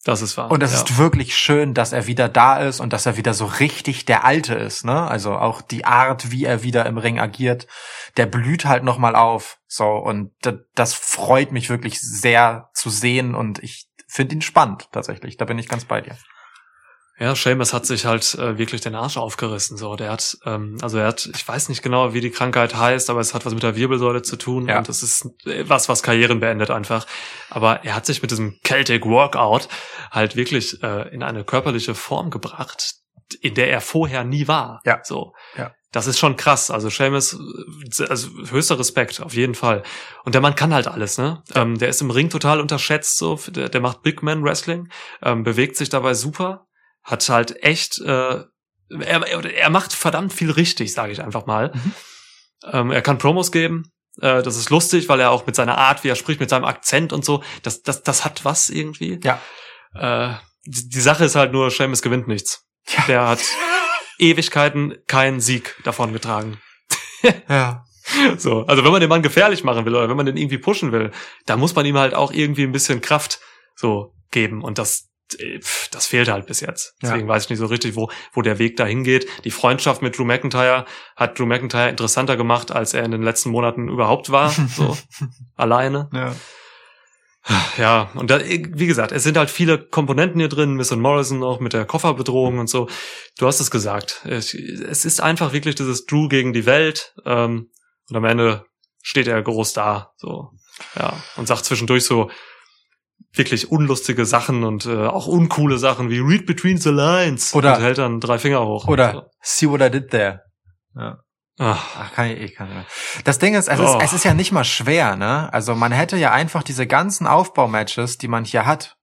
Das 0.08 0.22
ist 0.22 0.38
wahr. 0.38 0.50
Und 0.50 0.64
es 0.64 0.72
ja. 0.72 0.78
ist 0.78 0.98
wirklich 0.98 1.36
schön, 1.36 1.74
dass 1.74 1.92
er 1.92 2.08
wieder 2.08 2.30
da 2.30 2.60
ist 2.60 2.80
und 2.80 2.94
dass 2.94 3.06
er 3.06 3.18
wieder 3.18 3.34
so 3.34 3.44
richtig 3.44 4.06
der 4.06 4.24
Alte 4.24 4.56
ist, 4.56 4.86
ne? 4.86 5.06
Also 5.06 5.36
auch 5.36 5.62
die 5.62 5.84
Art, 5.84 6.32
wie 6.32 6.46
er 6.46 6.64
wieder 6.64 6.86
im 6.86 6.98
Ring 6.98 7.20
agiert, 7.20 7.68
der 8.16 8.26
blüht 8.26 8.64
halt 8.64 8.86
nochmal 8.86 9.18
auf. 9.18 9.60
So, 9.68 9.98
und 9.98 10.32
das 10.76 10.94
freut 10.94 11.52
mich 11.52 11.70
wirklich 11.70 12.00
sehr 12.00 12.70
zu 12.74 12.90
sehen 12.90 13.36
und 13.36 13.62
ich 13.62 13.90
finde 14.08 14.36
ihn 14.36 14.42
spannend, 14.42 14.88
tatsächlich. 14.94 15.36
Da 15.36 15.44
bin 15.44 15.60
ich 15.60 15.68
ganz 15.68 15.84
bei 15.84 16.00
dir. 16.00 16.16
Ja, 17.20 17.34
Seamus 17.34 17.74
hat 17.74 17.88
sich 17.88 18.06
halt 18.06 18.36
äh, 18.36 18.60
wirklich 18.60 18.82
den 18.82 18.94
Arsch 18.94 19.18
aufgerissen. 19.18 19.76
So, 19.76 19.96
der 19.96 20.12
hat, 20.12 20.38
ähm, 20.46 20.78
also 20.82 21.00
er 21.00 21.08
hat, 21.08 21.28
ich 21.34 21.48
weiß 21.48 21.68
nicht 21.70 21.82
genau, 21.82 22.14
wie 22.14 22.22
die 22.22 22.30
Krankheit 22.30 22.76
heißt, 22.76 23.10
aber 23.10 23.20
es 23.20 23.34
hat 23.34 23.44
was 23.46 23.54
mit 23.54 23.64
der 23.64 23.76
Wirbelsäule 23.76 24.22
zu 24.22 24.36
tun 24.36 24.68
ja. 24.68 24.78
und 24.78 24.88
das 24.88 25.02
ist 25.02 25.26
äh, 25.46 25.68
was, 25.68 25.90
was 25.90 26.04
Karrieren 26.04 26.40
beendet 26.40 26.70
einfach. 26.70 27.08
Aber 27.50 27.84
er 27.84 27.96
hat 27.96 28.06
sich 28.06 28.22
mit 28.22 28.30
diesem 28.30 28.60
Celtic 28.64 29.06
Workout 29.06 29.68
halt 30.12 30.36
wirklich 30.36 30.84
äh, 30.84 31.10
in 31.10 31.24
eine 31.24 31.44
körperliche 31.44 31.96
Form 31.96 32.30
gebracht, 32.30 32.94
in 33.42 33.56
der 33.56 33.72
er 33.72 33.82
vorher 33.82 34.24
nie 34.24 34.48
war. 34.48 34.82
Ja. 34.86 35.00
So. 35.04 35.34
Ja. 35.58 35.72
Das 35.92 36.06
ist 36.06 36.20
schon 36.20 36.36
krass. 36.36 36.70
Also 36.70 36.90
Seamus, 36.90 37.34
äh, 37.98 38.04
also 38.10 38.30
höchster 38.52 38.78
Respekt, 38.78 39.22
auf 39.24 39.34
jeden 39.34 39.56
Fall. 39.56 39.82
Und 40.24 40.36
der 40.36 40.42
Mann 40.42 40.54
kann 40.54 40.72
halt 40.72 40.88
alles, 40.88 41.18
ne? 41.18 41.42
Ja. 41.56 41.64
Ähm, 41.64 41.80
der 41.80 41.90
ist 41.90 42.02
im 42.02 42.12
Ring 42.12 42.30
total 42.30 42.62
unterschätzt, 42.62 43.18
so. 43.18 43.40
Der, 43.48 43.70
der 43.70 43.82
macht 43.82 44.04
Big 44.04 44.22
Man 44.22 44.44
Wrestling, 44.44 44.90
ähm, 45.24 45.42
bewegt 45.42 45.78
sich 45.78 45.90
dabei 45.90 46.14
super 46.14 46.67
hat 47.08 47.28
halt 47.30 47.64
echt, 47.64 48.00
äh, 48.00 48.44
er, 48.90 49.46
er 49.46 49.70
macht 49.70 49.94
verdammt 49.94 50.34
viel 50.34 50.52
richtig, 50.52 50.94
sage 50.94 51.14
ich 51.14 51.24
einfach 51.24 51.46
mal. 51.46 51.72
Mhm. 51.74 51.94
Ähm, 52.72 52.92
er 52.92 53.02
kann 53.02 53.18
Promos 53.18 53.52
geben. 53.52 53.92
Äh, 54.22 54.44
das 54.44 54.58
ist 54.58 54.70
lustig, 54.70 55.08
weil 55.10 55.20
er 55.20 55.32
auch 55.32 55.48
mit 55.48 55.56
seiner 55.56 55.78
Art, 55.78 56.04
wie 56.04 56.10
er 56.10 56.16
spricht, 56.16 56.40
mit 56.40 56.50
seinem 56.50 56.66
Akzent 56.66 57.14
und 57.14 57.24
so, 57.24 57.44
das, 57.64 57.82
das, 57.82 58.04
das 58.04 58.26
hat 58.26 58.44
was 58.46 58.70
irgendwie. 58.70 59.20
Ja. 59.24 59.42
Äh, 59.94 60.36
die, 60.66 60.90
die 60.90 61.02
Sache 61.02 61.26
ist 61.26 61.36
halt 61.36 61.54
nur, 61.54 61.72
Seamus 61.72 62.02
gewinnt 62.02 62.28
nichts. 62.28 62.66
Ja. 62.90 63.04
Der 63.08 63.28
hat 63.28 63.40
Ewigkeiten 64.20 64.98
keinen 65.08 65.40
Sieg 65.40 65.76
davon 65.84 66.12
getragen. 66.12 66.60
ja. 67.50 67.86
So, 68.38 68.66
also 68.66 68.84
wenn 68.84 68.92
man 68.92 69.02
den 69.02 69.10
Mann 69.10 69.22
gefährlich 69.22 69.64
machen 69.64 69.86
will 69.86 69.96
oder 69.96 70.10
wenn 70.10 70.18
man 70.18 70.26
den 70.26 70.38
irgendwie 70.38 70.58
pushen 70.58 70.92
will, 70.92 71.12
da 71.46 71.58
muss 71.58 71.76
man 71.76 71.86
ihm 71.86 71.98
halt 71.98 72.14
auch 72.14 72.32
irgendwie 72.32 72.64
ein 72.64 72.72
bisschen 72.72 73.02
Kraft 73.02 73.40
so 73.76 74.14
geben 74.32 74.64
und 74.64 74.78
das 74.78 75.07
das 75.92 76.06
fehlt 76.06 76.30
halt 76.30 76.46
bis 76.46 76.62
jetzt. 76.62 76.96
Deswegen 77.02 77.28
ja. 77.28 77.34
weiß 77.34 77.44
ich 77.44 77.50
nicht 77.50 77.60
so 77.60 77.66
richtig, 77.66 77.96
wo, 77.96 78.10
wo 78.34 78.42
der 78.42 78.60
Weg 78.60 78.78
dahin 78.78 79.04
geht. 79.04 79.28
Die 79.44 79.52
Freundschaft 79.52 80.02
mit 80.02 80.18
Drew 80.18 80.24
McIntyre 80.24 80.86
hat 81.16 81.38
Drew 81.38 81.46
McIntyre 81.46 81.90
interessanter 81.90 82.38
gemacht, 82.38 82.72
als 82.72 82.94
er 82.94 83.04
in 83.04 83.12
den 83.12 83.24
letzten 83.24 83.50
Monaten 83.50 83.90
überhaupt 83.90 84.32
war. 84.32 84.54
So 84.78 84.98
alleine. 85.56 86.10
Ja. 86.14 86.36
Ja, 87.78 88.12
und 88.16 88.30
da, 88.30 88.42
wie 88.42 88.88
gesagt, 88.88 89.14
es 89.14 89.24
sind 89.24 89.38
halt 89.38 89.50
viele 89.50 89.80
Komponenten 89.80 90.40
hier 90.40 90.50
drin, 90.50 90.74
Miss 90.74 90.92
und 90.92 91.00
Morrison 91.00 91.44
auch 91.44 91.62
mit 91.62 91.72
der 91.72 91.86
Kofferbedrohung 91.86 92.60
und 92.60 92.68
so. 92.68 92.90
Du 93.38 93.48
hast 93.48 93.62
es 93.62 93.72
gesagt. 93.72 94.22
Es, 94.26 94.54
es 94.54 95.06
ist 95.06 95.22
einfach 95.22 95.54
wirklich 95.54 95.76
dieses 95.76 96.06
Drew 96.06 96.28
gegen 96.28 96.52
die 96.52 96.66
Welt. 96.66 97.16
Ähm, 97.26 97.70
und 98.10 98.16
am 98.16 98.26
Ende 98.26 98.66
steht 99.02 99.28
er 99.28 99.42
groß 99.42 99.72
da, 99.74 100.12
so, 100.18 100.52
ja, 100.96 101.14
und 101.38 101.48
sagt 101.48 101.64
zwischendurch 101.64 102.04
so, 102.04 102.30
wirklich 103.34 103.72
unlustige 103.72 104.26
Sachen 104.26 104.64
und 104.64 104.86
äh, 104.86 105.06
auch 105.06 105.28
uncoole 105.28 105.78
Sachen 105.78 106.10
wie 106.10 106.20
Read 106.20 106.46
Between 106.46 106.78
the 106.78 106.90
Lines 106.90 107.54
oder 107.54 107.78
und 107.78 107.84
hält 107.84 107.98
dann 107.98 108.20
drei 108.20 108.40
Finger 108.40 108.66
hoch. 108.66 108.88
Oder 108.88 109.14
so. 109.14 109.24
See 109.42 109.70
what 109.70 109.82
I 109.82 109.90
did 109.90 110.10
there. 110.10 110.42
Ja. 110.96 111.20
Ach. 111.60 111.96
Ach, 111.98 112.14
kann 112.14 112.28
ich, 112.28 112.40
ich 112.40 112.56
kann 112.56 112.70
nicht. 112.70 112.88
Das 113.24 113.40
Ding 113.40 113.56
ist 113.56 113.68
es, 113.68 113.80
oh. 113.80 113.98
ist, 113.98 114.04
es 114.04 114.14
ist 114.14 114.26
ja 114.26 114.34
nicht 114.34 114.52
mal 114.52 114.64
schwer, 114.64 115.16
ne? 115.16 115.52
Also 115.52 115.76
man 115.76 115.92
hätte 115.92 116.18
ja 116.18 116.32
einfach 116.32 116.64
diese 116.64 116.86
ganzen 116.86 117.26
Aufbaumatches, 117.26 118.18
die 118.18 118.28
man 118.28 118.46
hier 118.46 118.66
hat, 118.66 118.98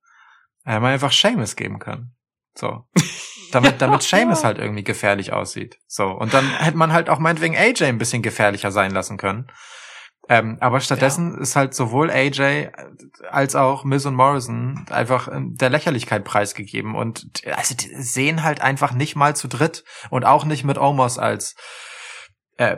äh, 0.65 0.79
man 0.79 0.93
einfach 0.93 1.11
Seamus 1.11 1.55
geben 1.55 1.79
können. 1.79 2.15
So. 2.55 2.83
Damit, 3.51 3.81
damit 3.81 4.01
Seamus 4.01 4.43
halt 4.43 4.57
irgendwie 4.57 4.83
gefährlich 4.83 5.31
aussieht. 5.31 5.77
So. 5.87 6.07
Und 6.07 6.33
dann 6.33 6.49
hätte 6.57 6.75
man 6.75 6.91
halt 6.91 7.09
auch 7.09 7.19
meinetwegen 7.19 7.55
AJ 7.55 7.85
ein 7.85 7.97
bisschen 7.97 8.21
gefährlicher 8.21 8.69
sein 8.69 8.91
lassen 8.91 9.15
können. 9.15 9.49
Ähm, 10.27 10.57
aber 10.59 10.79
stattdessen 10.79 11.37
ist 11.37 11.55
halt 11.55 11.75
sowohl 11.75 12.09
AJ 12.09 12.69
als 13.29 13.55
auch 13.55 13.83
Miz 13.83 14.05
und 14.05 14.15
Morrison 14.15 14.85
einfach 14.89 15.29
der 15.31 15.69
Lächerlichkeit 15.69 16.23
preisgegeben 16.23 16.95
und 16.95 17.43
also 17.55 17.75
die 17.75 17.93
sehen 18.01 18.41
halt 18.43 18.59
einfach 18.59 18.93
nicht 18.93 19.15
mal 19.15 19.35
zu 19.35 19.47
dritt 19.47 19.83
und 20.09 20.25
auch 20.25 20.45
nicht 20.45 20.63
mit 20.63 20.79
Omos 20.79 21.19
als 21.19 21.55
äh, 22.57 22.77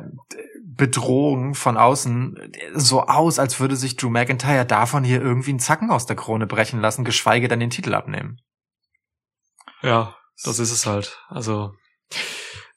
Bedrohung 0.63 1.55
von 1.55 1.77
außen 1.77 2.51
so 2.73 3.03
aus, 3.03 3.39
als 3.39 3.59
würde 3.59 3.75
sich 3.75 3.95
Drew 3.95 4.09
McIntyre 4.09 4.65
davon 4.65 5.03
hier 5.03 5.21
irgendwie 5.21 5.51
einen 5.51 5.59
Zacken 5.59 5.89
aus 5.89 6.05
der 6.05 6.15
Krone 6.15 6.47
brechen 6.47 6.79
lassen, 6.81 7.03
geschweige 7.03 7.47
denn 7.47 7.59
den 7.59 7.71
Titel 7.71 7.95
abnehmen. 7.95 8.41
Ja, 9.81 10.15
das 10.43 10.59
ist 10.59 10.71
es 10.71 10.85
halt. 10.85 11.19
Also, 11.29 11.73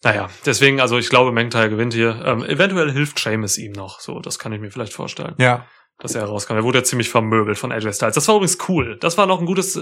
naja, 0.02 0.28
deswegen, 0.46 0.80
also 0.80 0.96
ich 0.98 1.10
glaube, 1.10 1.32
McIntyre 1.32 1.68
gewinnt 1.70 1.94
hier. 1.94 2.22
Ähm, 2.24 2.42
eventuell 2.44 2.90
hilft 2.92 3.20
Sheamus 3.20 3.58
ihm 3.58 3.72
noch. 3.72 4.00
So, 4.00 4.20
das 4.20 4.38
kann 4.38 4.52
ich 4.52 4.60
mir 4.60 4.70
vielleicht 4.70 4.92
vorstellen. 4.92 5.34
Ja, 5.38 5.66
dass 6.02 6.14
er 6.14 6.24
rauskam. 6.24 6.54
Er 6.54 6.64
wurde 6.64 6.78
ja 6.78 6.84
ziemlich 6.84 7.10
vermöbelt 7.10 7.58
von 7.58 7.70
AJ 7.72 7.92
Styles. 7.92 8.14
Das 8.14 8.26
war 8.26 8.36
übrigens 8.36 8.56
cool. 8.70 8.96
Das 9.00 9.18
war 9.18 9.26
noch 9.26 9.38
ein 9.38 9.44
gutes, 9.44 9.76
äh, 9.76 9.80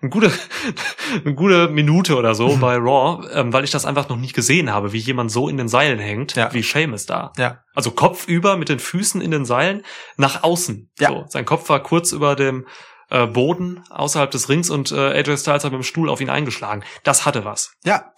eine 0.00 0.10
gute, 0.10 0.30
eine 1.24 1.34
gute 1.34 1.66
Minute 1.68 2.14
oder 2.16 2.36
so 2.36 2.56
bei 2.58 2.76
Raw, 2.76 3.26
ähm, 3.32 3.52
weil 3.52 3.64
ich 3.64 3.72
das 3.72 3.84
einfach 3.84 4.08
noch 4.08 4.16
nicht 4.18 4.34
gesehen 4.34 4.72
habe, 4.72 4.92
wie 4.92 4.98
jemand 4.98 5.32
so 5.32 5.48
in 5.48 5.56
den 5.56 5.66
Seilen 5.66 5.98
hängt, 5.98 6.36
Ja. 6.36 6.54
wie 6.54 6.62
Sheamus 6.62 7.06
da. 7.06 7.32
ja, 7.36 7.58
Also 7.74 7.90
kopfüber 7.90 8.56
mit 8.56 8.68
den 8.68 8.78
Füßen 8.78 9.20
in 9.20 9.32
den 9.32 9.44
Seilen 9.44 9.82
nach 10.16 10.44
außen. 10.44 10.92
Ja. 11.00 11.08
So. 11.08 11.24
Sein 11.28 11.44
Kopf 11.44 11.68
war 11.68 11.82
kurz 11.82 12.12
über 12.12 12.36
dem 12.36 12.64
äh, 13.10 13.26
Boden 13.26 13.82
außerhalb 13.90 14.30
des 14.30 14.48
Rings 14.48 14.70
und 14.70 14.92
äh, 14.92 14.96
AJ 15.18 15.38
Styles 15.38 15.64
hat 15.64 15.72
mit 15.72 15.80
dem 15.80 15.82
Stuhl 15.82 16.08
auf 16.10 16.20
ihn 16.20 16.30
eingeschlagen. 16.30 16.82
Das 17.04 17.24
hatte 17.26 17.44
was. 17.44 17.72
ja, 17.84 18.12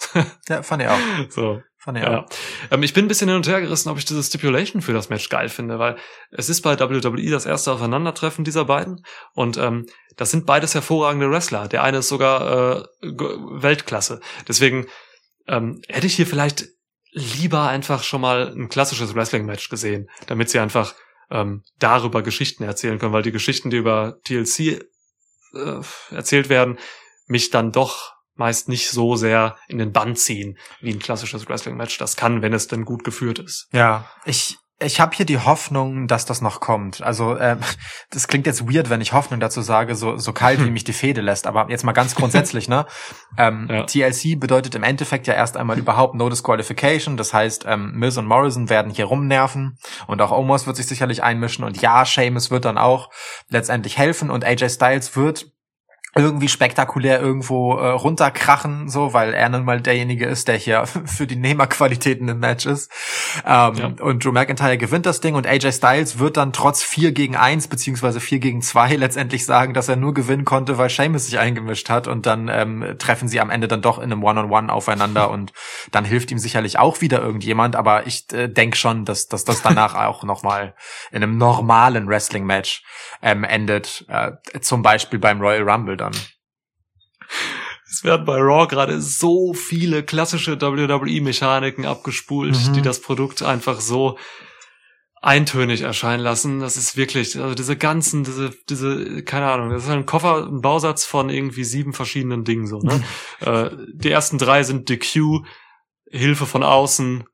ja, 0.49 0.63
fand 0.63 0.83
ich 0.83 0.89
auch, 0.89 0.99
So. 1.31 1.63
fand 1.79 1.99
ich 1.99 2.05
Ja. 2.05 2.21
auch. 2.21 2.27
Ähm, 2.71 2.83
ich 2.83 2.93
bin 2.93 3.05
ein 3.05 3.09
bisschen 3.09 3.29
hin 3.29 3.37
und 3.37 3.47
her 3.49 3.61
gerissen, 3.61 3.89
ob 3.89 3.99
ich 3.99 4.05
diese 4.05 4.23
Stipulation 4.23 4.83
für 4.83 4.93
das 4.93 5.09
Match 5.09 5.29
geil 5.29 5.49
finde, 5.49 5.79
weil 5.79 5.97
es 6.31 6.49
ist 6.49 6.63
bei 6.63 6.79
WWE 6.79 7.31
das 7.31 7.47
erste 7.47 7.73
Aufeinandertreffen 7.73 8.45
dieser 8.45 8.65
beiden 8.65 9.05
und 9.35 9.57
ähm, 9.59 9.87
das 10.17 10.31
sind 10.33 10.45
beides 10.47 10.75
hervorragende 10.75 11.31
Wrestler. 11.31 11.69
Der 11.69 11.83
eine 11.85 11.99
ist 11.99 12.09
sogar 12.09 12.81
äh, 12.81 12.85
Weltklasse. 13.03 14.21
Deswegen 14.49 14.87
ähm, 15.47 15.81
hätte 15.89 16.07
ich 16.07 16.15
hier 16.17 16.27
vielleicht 16.27 16.67
lieber 17.13 17.69
einfach 17.69 18.03
schon 18.03 18.21
mal 18.21 18.53
ein 18.55 18.69
klassisches 18.69 19.15
Wrestling-Match 19.15 19.69
gesehen, 19.69 20.09
damit 20.27 20.51
sie 20.51 20.59
einfach 20.61 20.95
ähm, 21.31 21.63
darüber 21.79 22.23
Geschichten 22.23 22.65
erzählen 22.65 22.99
können, 22.99 23.13
weil 23.13 23.23
die 23.23 23.33
Geschichten, 23.33 23.71
die 23.71 23.77
über 23.77 24.19
TLC 24.25 24.85
äh, 25.55 25.81
erzählt 26.11 26.49
werden, 26.49 26.79
mich 27.27 27.51
dann 27.51 27.73
doch 27.73 28.15
meist 28.35 28.69
nicht 28.69 28.89
so 28.89 29.17
sehr 29.17 29.57
in 29.69 29.79
den 29.79 29.93
Bann 29.93 30.17
ziehen 30.17 30.59
wie 30.81 30.91
ein 30.91 30.99
klassisches 30.99 31.49
Wrestling-Match. 31.49 31.99
Das 31.99 32.17
kann, 32.17 32.43
wenn 32.43 32.55
es 32.55 32.69
denn 32.69 32.85
gut 32.85 33.05
geführt 33.05 33.39
ist. 33.39 33.69
Ja, 33.73 34.11
ich 34.25 34.57
ich 34.83 34.99
habe 34.99 35.15
hier 35.15 35.27
die 35.27 35.39
Hoffnung, 35.39 36.07
dass 36.07 36.25
das 36.25 36.41
noch 36.41 36.61
kommt. 36.61 37.03
Also 37.03 37.39
ähm, 37.39 37.59
das 38.11 38.29
klingt 38.29 38.47
jetzt 38.47 38.73
weird, 38.73 38.91
wenn 38.91 39.01
ich 39.01 39.13
Hoffnung 39.13 39.39
dazu 39.41 39.61
sage, 39.61 39.95
so 39.95 40.17
so 40.17 40.33
kalt 40.33 40.61
wie 40.65 40.71
mich 40.71 40.85
die 40.85 40.93
Fehde 40.93 41.21
lässt. 41.21 41.47
Aber 41.47 41.69
jetzt 41.69 41.85
mal 41.85 41.93
ganz 41.93 42.15
grundsätzlich, 42.15 42.69
ne? 42.69 42.87
Ähm, 43.37 43.69
Ja. 43.71 43.85
TLC 43.85 44.39
bedeutet 44.41 44.75
im 44.75 44.83
Endeffekt 44.83 45.27
ja 45.27 45.35
erst 45.35 45.57
einmal 45.57 45.79
überhaupt 45.79 46.15
No 46.15 46.29
Disqualification. 46.29 47.17
Das 47.17 47.35
heißt, 47.35 47.65
ähm, 47.67 47.93
Miz 47.95 48.17
und 48.17 48.27
Morrison 48.27 48.69
werden 48.71 48.91
hier 48.91 49.05
rumnerven 49.05 49.79
und 50.07 50.23
auch 50.23 50.33
Omos 50.33 50.67
wird 50.67 50.77
sich 50.77 50.87
sicherlich 50.87 51.23
einmischen 51.23 51.65
und 51.65 51.81
ja, 51.81 52.05
Sheamus 52.07 52.51
wird 52.51 52.65
dann 52.65 52.79
auch 52.79 53.11
letztendlich 53.49 53.99
helfen 53.99 54.31
und 54.31 54.45
AJ 54.45 54.71
Styles 54.71 55.15
wird 55.17 55.47
irgendwie 56.17 56.49
spektakulär 56.49 57.21
irgendwo 57.21 57.77
äh, 57.77 57.89
runterkrachen, 57.89 58.89
so, 58.89 59.13
weil 59.13 59.33
er 59.33 59.49
nun 59.49 59.65
mal 59.65 59.81
derjenige 59.81 60.27
ist, 60.27 60.49
der 60.49 60.57
hier 60.57 60.85
für 61.05 61.27
die 61.27 61.37
Nehmerqualitäten 61.37 62.29
im 62.29 62.41
Match 62.41 62.67
ist. 62.67 62.91
Ähm, 63.47 63.71
Ja. 63.81 63.87
Und 64.01 64.25
Drew 64.25 64.33
McIntyre 64.33 64.77
gewinnt 64.79 65.07
das 65.07 65.21
Ding 65.21 65.35
und 65.35 65.47
AJ 65.47 65.73
Styles 65.73 66.19
wird 66.19 66.37
dann 66.37 66.53
trotz 66.53 66.83
4 66.83 67.13
gegen 67.13 67.37
1 67.37 67.69
beziehungsweise 67.69 68.21
4 68.21 68.41
gegen 68.41 68.63
2 68.63 68.97
letztendlich 68.97 69.47
sagen, 69.47 69.75
dass 69.75 69.89
er 69.89 69.97
nur 69.97 70.13
gewinnen 70.13 70.45
konnte, 70.45 70.79
weil 70.79 70.91
Sheamus 70.91 71.27
sich 71.27 71.39
eingemischt 71.39 71.89
hat 71.89 72.09
und 72.09 72.27
dann 72.27 72.49
ähm, 72.49 72.97
treffen 72.99 73.29
sie 73.29 73.41
am 73.41 73.51
Ende 73.51 73.69
dann 73.69 73.83
doch 73.83 73.99
in 73.99 74.05
einem 74.05 74.25
One-on-One 74.25 74.73
aufeinander 74.73 75.31
und 75.31 75.53
dann 75.93 76.05
hilft 76.05 76.31
ihm 76.31 76.39
sicherlich 76.39 76.79
auch 76.79 77.01
wieder 77.01 77.21
irgendjemand, 77.23 77.77
aber 77.77 78.07
ich 78.07 78.27
äh, 78.33 78.49
denke 78.49 78.77
schon, 78.77 79.05
dass, 79.05 79.29
dass 79.29 79.45
das 79.45 79.63
danach 79.63 79.95
auch 80.07 80.25
nochmal 80.25 80.75
in 81.13 81.23
einem 81.23 81.39
normalen 81.39 82.09
Wrestling-Match 82.09 82.83
ähm, 83.23 83.45
endet, 83.45 84.05
äh, 84.09 84.33
zum 84.61 84.83
Beispiel 84.83 85.19
beim 85.19 85.41
Royal 85.41 85.69
Rumble 85.69 86.00
dann. 86.01 86.13
Es 87.89 88.05
werden 88.05 88.25
bei 88.25 88.37
Raw 88.39 88.67
gerade 88.69 89.01
so 89.01 89.53
viele 89.53 90.03
klassische 90.05 90.61
WWE-Mechaniken 90.61 91.87
abgespult, 91.87 92.57
Mhm. 92.69 92.73
die 92.75 92.83
das 92.83 93.01
Produkt 93.01 93.43
einfach 93.43 93.81
so 93.81 94.17
eintönig 95.23 95.83
erscheinen 95.83 96.23
lassen. 96.23 96.61
Das 96.61 96.77
ist 96.77 96.97
wirklich, 96.97 97.39
also 97.39 97.55
diese 97.55 97.77
ganzen, 97.77 98.25
diese, 98.25 98.51
diese, 98.69 99.23
keine 99.23 99.51
Ahnung, 99.51 99.71
das 99.71 99.85
ist 99.85 99.91
ein 99.91 100.07
Koffer, 100.07 100.47
ein 100.47 100.61
Bausatz 100.63 101.05
von 101.05 101.29
irgendwie 101.29 101.65
sieben 101.65 101.93
verschiedenen 101.93 102.45
Dingen 102.45 102.67
so, 102.67 102.79
ne? 102.79 103.03
äh, 103.41 103.71
die 103.93 104.11
ersten 104.11 104.39
drei 104.39 104.63
sind 104.63 104.89
DQ, 104.89 105.45
Hilfe 106.11 106.47
von 106.47 106.63
außen 106.63 107.25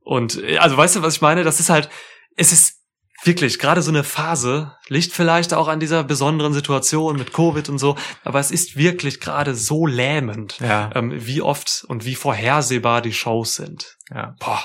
und, 0.00 0.42
äh, 0.42 0.58
also 0.58 0.76
weißt 0.76 0.96
du, 0.96 1.02
was 1.02 1.14
ich 1.14 1.22
meine? 1.22 1.44
Das 1.44 1.60
ist 1.60 1.70
halt, 1.70 1.88
es 2.36 2.52
ist 2.52 2.77
wirklich 3.24 3.58
gerade 3.58 3.82
so 3.82 3.90
eine 3.90 4.04
Phase, 4.04 4.76
liegt 4.88 5.12
vielleicht 5.12 5.52
auch 5.54 5.68
an 5.68 5.80
dieser 5.80 6.04
besonderen 6.04 6.52
Situation 6.54 7.16
mit 7.16 7.32
Covid 7.32 7.68
und 7.68 7.78
so, 7.78 7.96
aber 8.24 8.38
es 8.40 8.50
ist 8.50 8.76
wirklich 8.76 9.20
gerade 9.20 9.54
so 9.54 9.86
lähmend, 9.86 10.58
Ja, 10.60 10.90
ähm, 10.94 11.12
wie 11.14 11.42
oft 11.42 11.84
und 11.88 12.04
wie 12.04 12.14
vorhersehbar 12.14 13.02
die 13.02 13.12
Shows 13.12 13.54
sind. 13.56 13.96
ja. 14.10 14.34
Boah. 14.38 14.62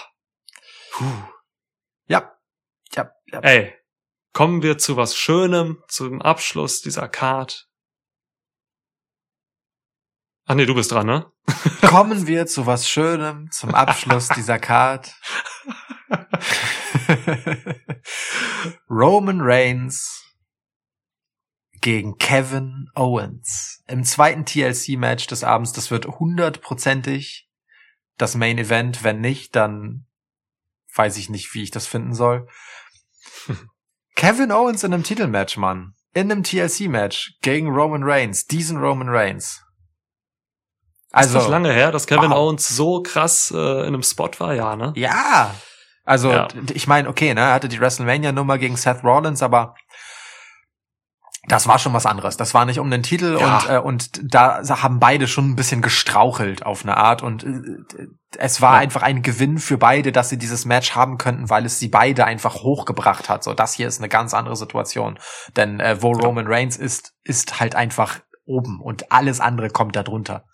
Puh. 0.91 1.05
Ja. 2.07 2.31
Ja, 2.95 3.09
ja. 3.31 3.39
Ey, 3.39 3.73
kommen 4.33 4.61
wir 4.61 4.77
zu 4.77 4.95
was 4.97 5.15
Schönem, 5.17 5.81
zum 5.87 6.21
Abschluss 6.21 6.81
dieser 6.81 7.07
Card. 7.07 7.67
Ach 10.45 10.55
nee, 10.55 10.65
du 10.65 10.75
bist 10.75 10.91
dran, 10.91 11.07
ne? 11.07 11.31
Kommen 11.81 12.27
wir 12.27 12.45
zu 12.45 12.65
was 12.67 12.87
Schönem 12.87 13.49
zum 13.51 13.73
Abschluss 13.73 14.27
dieser 14.29 14.59
Card. 14.59 15.15
Roman 18.89 19.41
Reigns 19.41 20.23
gegen 21.81 22.17
Kevin 22.17 22.88
Owens 22.95 23.84
im 23.88 24.03
zweiten 24.03 24.45
TLC-Match 24.45 25.27
des 25.27 25.43
Abends. 25.43 25.73
Das 25.73 25.91
wird 25.91 26.07
hundertprozentig 26.07 27.49
das 28.17 28.36
Main 28.36 28.57
Event. 28.57 29.03
Wenn 29.03 29.19
nicht, 29.19 29.55
dann 29.55 30.05
weiß 30.95 31.17
ich 31.17 31.29
nicht, 31.29 31.53
wie 31.53 31.63
ich 31.63 31.71
das 31.71 31.86
finden 31.86 32.13
soll. 32.13 32.47
Kevin 34.15 34.51
Owens 34.51 34.84
in 34.84 34.93
einem 34.93 35.03
Titelmatch, 35.03 35.57
Mann. 35.57 35.95
In 36.13 36.31
einem 36.31 36.43
TLC-Match 36.43 37.39
gegen 37.41 37.69
Roman 37.69 38.03
Reigns. 38.03 38.45
Diesen 38.45 38.77
Roman 38.77 39.09
Reigns. 39.09 39.61
Also, 41.11 41.38
ist 41.38 41.43
das 41.43 41.51
lange 41.51 41.71
her, 41.71 41.91
dass 41.91 42.07
Kevin 42.07 42.31
wow. 42.31 42.38
Owens 42.38 42.69
so 42.69 43.03
krass 43.03 43.51
äh, 43.53 43.81
in 43.81 43.88
einem 43.88 44.03
Spot 44.03 44.31
war, 44.39 44.55
ja, 44.55 44.75
ne? 44.75 44.93
Ja. 44.95 45.53
Also, 46.05 46.31
Ja. 46.31 46.47
ich 46.73 46.87
meine, 46.87 47.07
okay, 47.09 47.33
ne, 47.33 47.41
er 47.41 47.53
hatte 47.53 47.69
die 47.69 47.79
WrestleMania-Nummer 47.79 48.57
gegen 48.57 48.75
Seth 48.75 49.03
Rollins, 49.03 49.41
aber 49.41 49.75
das 51.47 51.67
war 51.67 51.77
schon 51.77 51.91
was 51.93 52.05
anderes. 52.05 52.37
Das 52.37 52.53
war 52.53 52.65
nicht 52.65 52.79
um 52.79 52.89
den 52.89 53.03
Titel 53.03 53.37
Ja. 53.39 53.57
und, 53.57 53.69
äh, 53.69 53.77
und 53.79 54.33
da 54.33 54.61
haben 54.81 54.99
beide 54.99 55.27
schon 55.27 55.49
ein 55.51 55.55
bisschen 55.57 55.81
gestrauchelt 55.81 56.65
auf 56.65 56.83
eine 56.83 56.95
Art 56.97 57.21
und 57.21 57.43
äh, 57.43 58.07
es 58.37 58.61
war 58.61 58.75
Ja. 58.75 58.79
einfach 58.79 59.01
ein 59.01 59.21
Gewinn 59.21 59.57
für 59.59 59.77
beide, 59.77 60.11
dass 60.13 60.29
sie 60.29 60.37
dieses 60.37 60.65
Match 60.65 60.95
haben 60.95 61.17
könnten, 61.17 61.49
weil 61.49 61.65
es 61.65 61.79
sie 61.79 61.89
beide 61.89 62.25
einfach 62.25 62.55
hochgebracht 62.55 63.27
hat. 63.29 63.43
So, 63.43 63.53
das 63.53 63.73
hier 63.73 63.87
ist 63.87 63.99
eine 63.99 64.09
ganz 64.09 64.33
andere 64.33 64.55
Situation. 64.55 65.19
Denn 65.55 65.79
äh, 65.81 66.01
wo 66.01 66.11
Roman 66.13 66.47
Reigns 66.47 66.77
ist, 66.77 67.13
ist 67.23 67.59
halt 67.59 67.75
einfach 67.75 68.19
oben 68.45 68.81
und 68.81 69.11
alles 69.11 69.39
andere 69.39 69.69
kommt 69.69 69.95
da 69.95 70.03
drunter. 70.03 70.45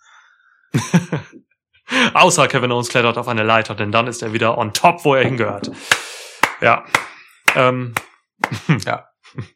Außer 2.14 2.48
Kevin 2.48 2.72
Owens 2.72 2.88
klettert 2.88 3.18
auf 3.18 3.28
eine 3.28 3.42
Leiter, 3.42 3.74
denn 3.74 3.92
dann 3.92 4.06
ist 4.06 4.22
er 4.22 4.32
wieder 4.32 4.56
on 4.58 4.72
top, 4.72 5.04
wo 5.04 5.14
er 5.14 5.24
hingehört. 5.24 5.70
Ja. 6.60 6.84
Ähm, 7.54 7.94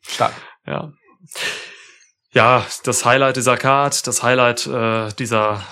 Stark. 0.02 0.34
ja. 0.66 0.92
Ja, 2.32 2.66
das 2.82 3.04
Highlight 3.04 3.36
dieser 3.36 3.56
Card, 3.56 4.06
das 4.06 4.22
Highlight 4.22 4.66
äh, 4.66 5.12
dieser 5.12 5.62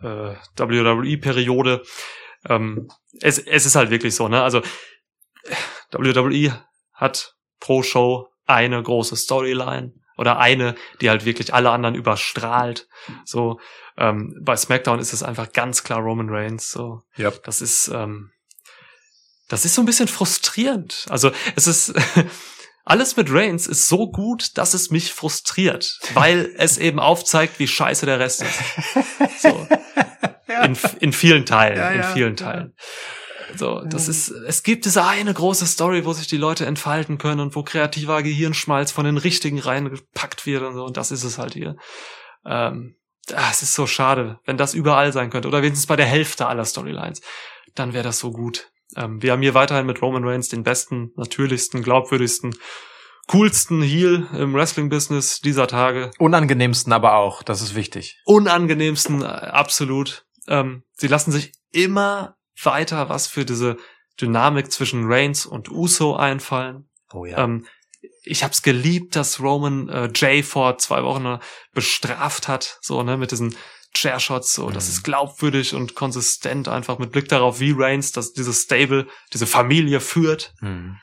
äh, 0.00 0.34
WWE-Periode. 0.56 1.82
Ähm, 2.48 2.88
es, 3.20 3.38
es 3.38 3.66
ist 3.66 3.74
halt 3.74 3.90
wirklich 3.90 4.14
so, 4.14 4.28
ne? 4.28 4.42
Also 4.42 4.62
WWE 5.90 6.64
hat 6.92 7.34
pro 7.58 7.82
Show 7.82 8.28
eine 8.46 8.82
große 8.82 9.16
Storyline 9.16 9.94
oder 10.22 10.38
eine, 10.38 10.76
die 11.00 11.10
halt 11.10 11.24
wirklich 11.24 11.52
alle 11.52 11.70
anderen 11.70 11.96
überstrahlt. 11.96 12.86
So 13.24 13.58
ähm, 13.98 14.38
bei 14.40 14.56
SmackDown 14.56 15.00
ist 15.00 15.12
es 15.12 15.24
einfach 15.24 15.52
ganz 15.52 15.82
klar 15.82 15.98
Roman 15.98 16.28
Reigns. 16.30 16.70
So 16.70 17.02
Yep. 17.18 17.42
das 17.42 17.60
ist 17.60 17.88
ähm, 17.88 18.30
das 19.48 19.64
ist 19.64 19.74
so 19.74 19.82
ein 19.82 19.86
bisschen 19.86 20.06
frustrierend. 20.06 21.06
Also 21.10 21.32
es 21.56 21.66
ist 21.66 21.92
alles 22.84 23.16
mit 23.16 23.32
Reigns 23.32 23.66
ist 23.66 23.88
so 23.88 24.12
gut, 24.12 24.56
dass 24.58 24.74
es 24.74 24.90
mich 24.90 25.12
frustriert, 25.12 25.98
weil 26.14 26.54
es 26.56 26.78
eben 26.78 27.00
aufzeigt, 27.00 27.58
wie 27.58 27.66
scheiße 27.66 28.06
der 28.06 28.20
Rest 28.20 28.42
ist. 28.42 29.42
So. 29.42 29.66
In, 30.64 30.76
in 31.00 31.12
vielen 31.14 31.46
Teilen, 31.46 31.78
Ja, 31.78 31.90
in 31.90 32.00
ja, 32.00 32.12
vielen 32.12 32.36
ja. 32.36 32.44
Teilen. 32.44 32.74
So, 33.56 33.82
das 33.84 34.08
ist, 34.08 34.30
es 34.30 34.62
gibt 34.62 34.84
diese 34.84 35.04
eine 35.04 35.32
große 35.32 35.66
Story, 35.66 36.04
wo 36.04 36.12
sich 36.12 36.26
die 36.26 36.36
Leute 36.36 36.66
entfalten 36.66 37.18
können 37.18 37.40
und 37.40 37.56
wo 37.56 37.62
kreativer 37.62 38.22
Gehirnschmalz 38.22 38.92
von 38.92 39.04
den 39.04 39.18
richtigen 39.18 39.58
reingepackt 39.58 40.46
wird 40.46 40.62
und 40.62 40.74
so. 40.74 40.84
Und 40.84 40.96
das 40.96 41.10
ist 41.10 41.24
es 41.24 41.38
halt 41.38 41.54
hier. 41.54 41.76
Ähm, 42.44 42.96
ah, 43.32 43.48
es 43.50 43.62
ist 43.62 43.74
so 43.74 43.86
schade, 43.86 44.40
wenn 44.44 44.56
das 44.56 44.74
überall 44.74 45.12
sein 45.12 45.30
könnte. 45.30 45.48
Oder 45.48 45.62
wenigstens 45.62 45.86
bei 45.86 45.96
der 45.96 46.06
Hälfte 46.06 46.46
aller 46.46 46.64
Storylines. 46.64 47.20
Dann 47.74 47.92
wäre 47.92 48.04
das 48.04 48.18
so 48.18 48.30
gut. 48.30 48.70
Ähm, 48.96 49.22
wir 49.22 49.32
haben 49.32 49.42
hier 49.42 49.54
weiterhin 49.54 49.86
mit 49.86 50.02
Roman 50.02 50.24
Reigns 50.24 50.48
den 50.48 50.62
besten, 50.62 51.12
natürlichsten, 51.16 51.82
glaubwürdigsten, 51.82 52.54
coolsten 53.28 53.82
Heel 53.82 54.28
im 54.36 54.54
Wrestling-Business 54.54 55.40
dieser 55.40 55.66
Tage. 55.66 56.10
Unangenehmsten 56.18 56.92
aber 56.92 57.14
auch, 57.14 57.42
das 57.42 57.62
ist 57.62 57.74
wichtig. 57.74 58.20
Unangenehmsten, 58.24 59.22
äh, 59.22 59.26
absolut. 59.26 60.26
Ähm, 60.48 60.82
sie 60.92 61.08
lassen 61.08 61.32
sich 61.32 61.52
immer 61.70 62.36
weiter 62.62 63.08
was 63.08 63.26
für 63.26 63.44
diese 63.44 63.76
Dynamik 64.20 64.70
zwischen 64.72 65.04
Reigns 65.06 65.46
und 65.46 65.70
Uso 65.70 66.16
einfallen. 66.16 66.88
Oh 67.12 67.24
ja. 67.24 67.38
Ähm, 67.44 67.66
ich 68.24 68.44
hab's 68.44 68.62
geliebt, 68.62 69.16
dass 69.16 69.40
Roman 69.40 69.88
äh, 69.88 70.10
Jay 70.14 70.42
vor 70.42 70.78
zwei 70.78 71.02
Wochen 71.02 71.26
äh, 71.26 71.38
bestraft 71.72 72.46
hat, 72.48 72.78
so 72.80 73.02
ne, 73.02 73.16
mit 73.16 73.30
diesen 73.32 73.56
Chairshots, 73.94 74.54
so, 74.54 74.70
das 74.70 74.86
Mhm. 74.86 74.90
ist 74.92 75.02
glaubwürdig 75.02 75.74
und 75.74 75.94
konsistent, 75.94 76.66
einfach 76.68 76.98
mit 76.98 77.12
Blick 77.12 77.28
darauf, 77.28 77.60
wie 77.60 77.74
Reigns, 77.76 78.10
dass 78.12 78.32
dieses 78.32 78.62
Stable, 78.62 79.06
diese 79.34 79.46
Familie 79.46 80.00
führt, 80.00 80.54
Hm. 80.60 80.96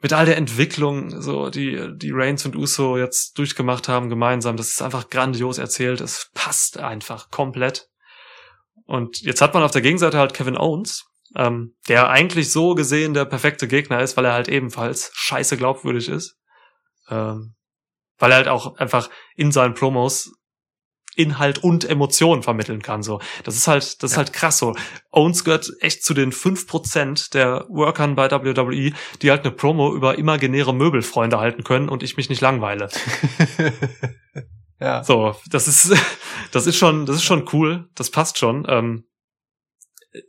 mit 0.00 0.14
all 0.14 0.24
der 0.24 0.38
Entwicklung, 0.38 1.20
so, 1.20 1.50
die, 1.50 1.90
die 1.96 2.10
Reigns 2.10 2.46
und 2.46 2.56
Uso 2.56 2.96
jetzt 2.96 3.36
durchgemacht 3.36 3.86
haben 3.88 4.08
gemeinsam, 4.08 4.56
das 4.56 4.68
ist 4.68 4.80
einfach 4.82 5.10
grandios 5.10 5.58
erzählt, 5.58 6.00
es 6.00 6.30
passt 6.32 6.78
einfach 6.78 7.30
komplett. 7.30 7.89
Und 8.90 9.20
jetzt 9.20 9.40
hat 9.40 9.54
man 9.54 9.62
auf 9.62 9.70
der 9.70 9.82
Gegenseite 9.82 10.18
halt 10.18 10.34
Kevin 10.34 10.58
Owens, 10.58 11.04
ähm, 11.36 11.76
der 11.88 12.10
eigentlich 12.10 12.50
so 12.50 12.74
gesehen 12.74 13.14
der 13.14 13.24
perfekte 13.24 13.68
Gegner 13.68 14.02
ist, 14.02 14.16
weil 14.16 14.24
er 14.24 14.32
halt 14.32 14.48
ebenfalls 14.48 15.12
scheiße 15.14 15.56
glaubwürdig 15.56 16.08
ist. 16.08 16.36
Ähm, 17.08 17.54
weil 18.18 18.32
er 18.32 18.38
halt 18.38 18.48
auch 18.48 18.78
einfach 18.78 19.08
in 19.36 19.52
seinen 19.52 19.74
Promos 19.74 20.32
Inhalt 21.14 21.58
und 21.62 21.88
Emotionen 21.88 22.42
vermitteln 22.42 22.82
kann. 22.82 23.04
So, 23.04 23.20
das 23.44 23.54
ist 23.54 23.68
halt, 23.68 24.02
das 24.02 24.10
ist 24.10 24.16
halt 24.16 24.32
krass. 24.32 24.58
So, 24.58 24.74
Owens 25.12 25.44
gehört 25.44 25.70
echt 25.78 26.02
zu 26.02 26.12
den 26.12 26.32
5% 26.32 27.32
der 27.32 27.66
Workern 27.68 28.16
bei 28.16 28.28
WWE, 28.28 28.92
die 29.22 29.30
halt 29.30 29.44
eine 29.44 29.52
Promo 29.52 29.94
über 29.94 30.18
imaginäre 30.18 30.74
Möbelfreunde 30.74 31.38
halten 31.38 31.62
können 31.62 31.88
und 31.88 32.02
ich 32.02 32.16
mich 32.16 32.28
nicht 32.28 32.40
langweile. 32.40 32.88
ja. 34.80 35.04
So, 35.04 35.36
das 35.48 35.68
ist, 35.68 35.94
das 36.52 36.66
ist 36.66 36.76
schon, 36.76 37.06
das 37.06 37.16
ist 37.16 37.24
schon 37.24 37.48
cool. 37.52 37.88
Das 37.94 38.10
passt 38.10 38.38
schon. 38.38 38.66
Ähm, 38.68 39.04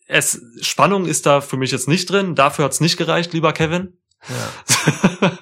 es, 0.05 0.41
Spannung 0.61 1.05
ist 1.05 1.25
da 1.25 1.41
für 1.41 1.57
mich 1.57 1.71
jetzt 1.71 1.87
nicht 1.87 2.09
drin. 2.09 2.35
Dafür 2.35 2.65
hat's 2.65 2.81
nicht 2.81 2.97
gereicht, 2.97 3.33
lieber 3.33 3.53
Kevin. 3.53 3.97
ja. 4.27 5.37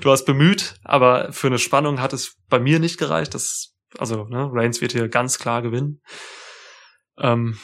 du 0.00 0.10
hast 0.10 0.24
bemüht, 0.24 0.76
aber 0.82 1.32
für 1.32 1.48
eine 1.48 1.58
Spannung 1.58 2.00
hat 2.00 2.12
es 2.12 2.36
bei 2.48 2.58
mir 2.58 2.78
nicht 2.78 2.98
gereicht. 2.98 3.34
Das, 3.34 3.74
also, 3.98 4.24
ne, 4.24 4.48
Reigns 4.52 4.80
wird 4.80 4.92
hier 4.92 5.08
ganz 5.08 5.38
klar 5.38 5.62
gewinnen. 5.62 6.00
Ähm, 7.18 7.58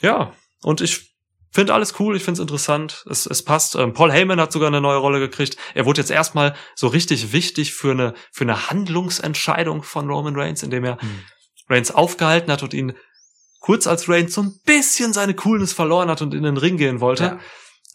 ja, 0.00 0.32
und 0.62 0.80
ich 0.80 1.14
finde 1.58 1.74
alles 1.74 1.98
cool, 1.98 2.14
ich 2.16 2.22
finde 2.22 2.38
es 2.38 2.42
interessant, 2.42 3.04
es, 3.10 3.26
es 3.26 3.42
passt. 3.42 3.74
Ähm, 3.74 3.92
Paul 3.92 4.12
Heyman 4.12 4.40
hat 4.40 4.52
sogar 4.52 4.68
eine 4.68 4.80
neue 4.80 4.98
Rolle 4.98 5.18
gekriegt. 5.18 5.56
Er 5.74 5.86
wurde 5.86 6.00
jetzt 6.00 6.10
erstmal 6.10 6.54
so 6.76 6.86
richtig 6.86 7.32
wichtig 7.32 7.74
für 7.74 7.90
eine, 7.90 8.14
für 8.32 8.44
eine 8.44 8.70
Handlungsentscheidung 8.70 9.82
von 9.82 10.08
Roman 10.08 10.36
Reigns, 10.36 10.62
indem 10.62 10.84
er 10.84 11.00
Hm. 11.00 11.24
Reigns 11.68 11.90
aufgehalten 11.90 12.50
hat 12.52 12.62
und 12.62 12.74
ihn 12.74 12.94
kurz 13.60 13.86
als 13.88 14.08
Reigns 14.08 14.34
so 14.34 14.42
ein 14.42 14.54
bisschen 14.64 15.12
seine 15.12 15.34
Coolness 15.34 15.72
verloren 15.72 16.08
hat 16.08 16.22
und 16.22 16.32
in 16.32 16.44
den 16.44 16.56
Ring 16.56 16.76
gehen 16.76 17.00
wollte 17.00 17.24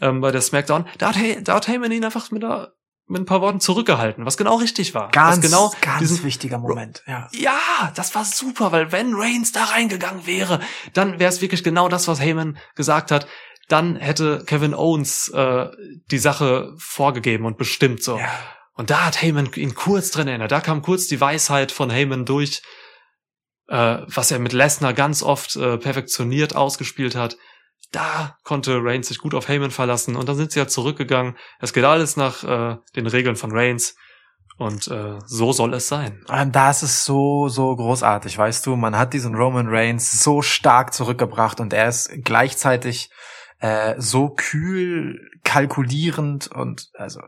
Ja. 0.01 0.09
ähm, 0.09 0.20
bei 0.22 0.32
der 0.32 0.41
Smackdown, 0.41 0.86
da 0.97 1.07
hat, 1.07 1.16
Hey, 1.16 1.41
da 1.41 1.55
hat 1.55 1.68
Heyman 1.70 1.91
ihn 1.91 2.03
einfach 2.05 2.30
mit, 2.32 2.43
einer, 2.43 2.74
mit 3.07 3.22
ein 3.22 3.26
paar 3.26 3.41
Worten 3.41 3.59
zurückgehalten, 3.61 4.26
was 4.26 4.38
genau 4.38 4.55
richtig 4.57 4.93
war. 4.93 5.09
Ganz, 5.11 5.41
genau 5.41 5.74
ganz 5.82 6.24
wichtiger 6.24 6.57
Moment. 6.59 7.01
Ja. 7.07 7.28
ja, 7.32 7.91
das 7.95 8.14
war 8.14 8.26
super, 8.26 8.72
weil 8.72 8.91
wenn 8.91 9.16
Reigns 9.16 9.51
da 9.53 9.64
reingegangen 9.64 10.26
wäre, 10.28 10.59
dann 10.93 11.20
wäre 11.20 11.32
es 11.32 11.41
wirklich 11.41 11.64
genau 11.64 11.88
das, 11.89 12.07
was 12.07 12.20
Heyman 12.20 12.57
gesagt 12.76 13.09
hat. 13.11 13.26
Dann 13.70 13.95
hätte 13.95 14.43
Kevin 14.45 14.74
Owens 14.74 15.30
äh, 15.30 15.68
die 16.11 16.18
Sache 16.18 16.74
vorgegeben 16.78 17.45
und 17.45 17.57
bestimmt 17.57 18.03
so. 18.03 18.18
ja. 18.18 18.30
Und 18.76 18.89
da 18.89 19.05
hat 19.05 19.22
Heyman 19.22 19.51
ihn 19.55 19.76
kurz 19.76 20.11
drin 20.11 20.28
erinnert. 20.28 20.51
Da 20.51 20.59
kam 20.59 20.82
kurz 20.82 21.07
die 21.07 21.22
Weisheit 21.22 21.72
von 21.72 21.89
Heyman 21.89 22.26
durch, 22.26 22.64
äh, 23.68 23.99
was 24.07 24.32
er 24.32 24.39
mit 24.39 24.53
Lesnar 24.53 24.93
ganz 24.93 25.22
oft 25.22 25.55
äh, 25.55 25.78
perfektioniert 25.78 26.55
ausgespielt 26.55 27.16
hat. 27.16 27.38
Da 27.91 28.38
konnte 28.43 28.84
Reigns 28.84 29.09
sich 29.09 29.20
gut 29.20 29.36
auf 29.36 29.47
Heyman 29.47 29.70
verlassen 29.70 30.16
und 30.16 30.28
dann 30.28 30.36
sind 30.36 30.51
sie 30.51 30.59
ja 30.59 30.68
zurückgegangen. 30.68 31.38
Es 31.59 31.74
geht 31.74 31.84
alles 31.84 32.18
nach 32.18 32.43
äh, 32.43 32.78
den 32.95 33.05
Regeln 33.05 33.36
von 33.36 33.51
Reigns 33.51 33.95
und 34.57 34.88
äh, 34.88 35.20
so 35.26 35.53
soll 35.53 35.76
es 35.76 35.88
sein. 35.88 36.26
Und 36.28 36.55
da 36.55 36.72
ist 36.72 36.82
es 36.82 37.05
so, 37.05 37.49
so 37.49 37.76
großartig, 37.76 38.36
weißt 38.36 38.66
du, 38.66 38.76
man 38.76 38.97
hat 38.97 39.14
diesen 39.14 39.36
Roman 39.36 39.68
Reigns 39.68 40.24
so 40.24 40.41
stark 40.41 40.93
zurückgebracht 40.95 41.59
und 41.59 41.74
er 41.74 41.89
ist 41.89 42.11
gleichzeitig 42.24 43.11
äh, 43.64 43.95
so 43.97 44.30
kühl, 44.30 45.30
kalkulierend 45.45 46.47
und 46.47 46.89
also 46.95 47.22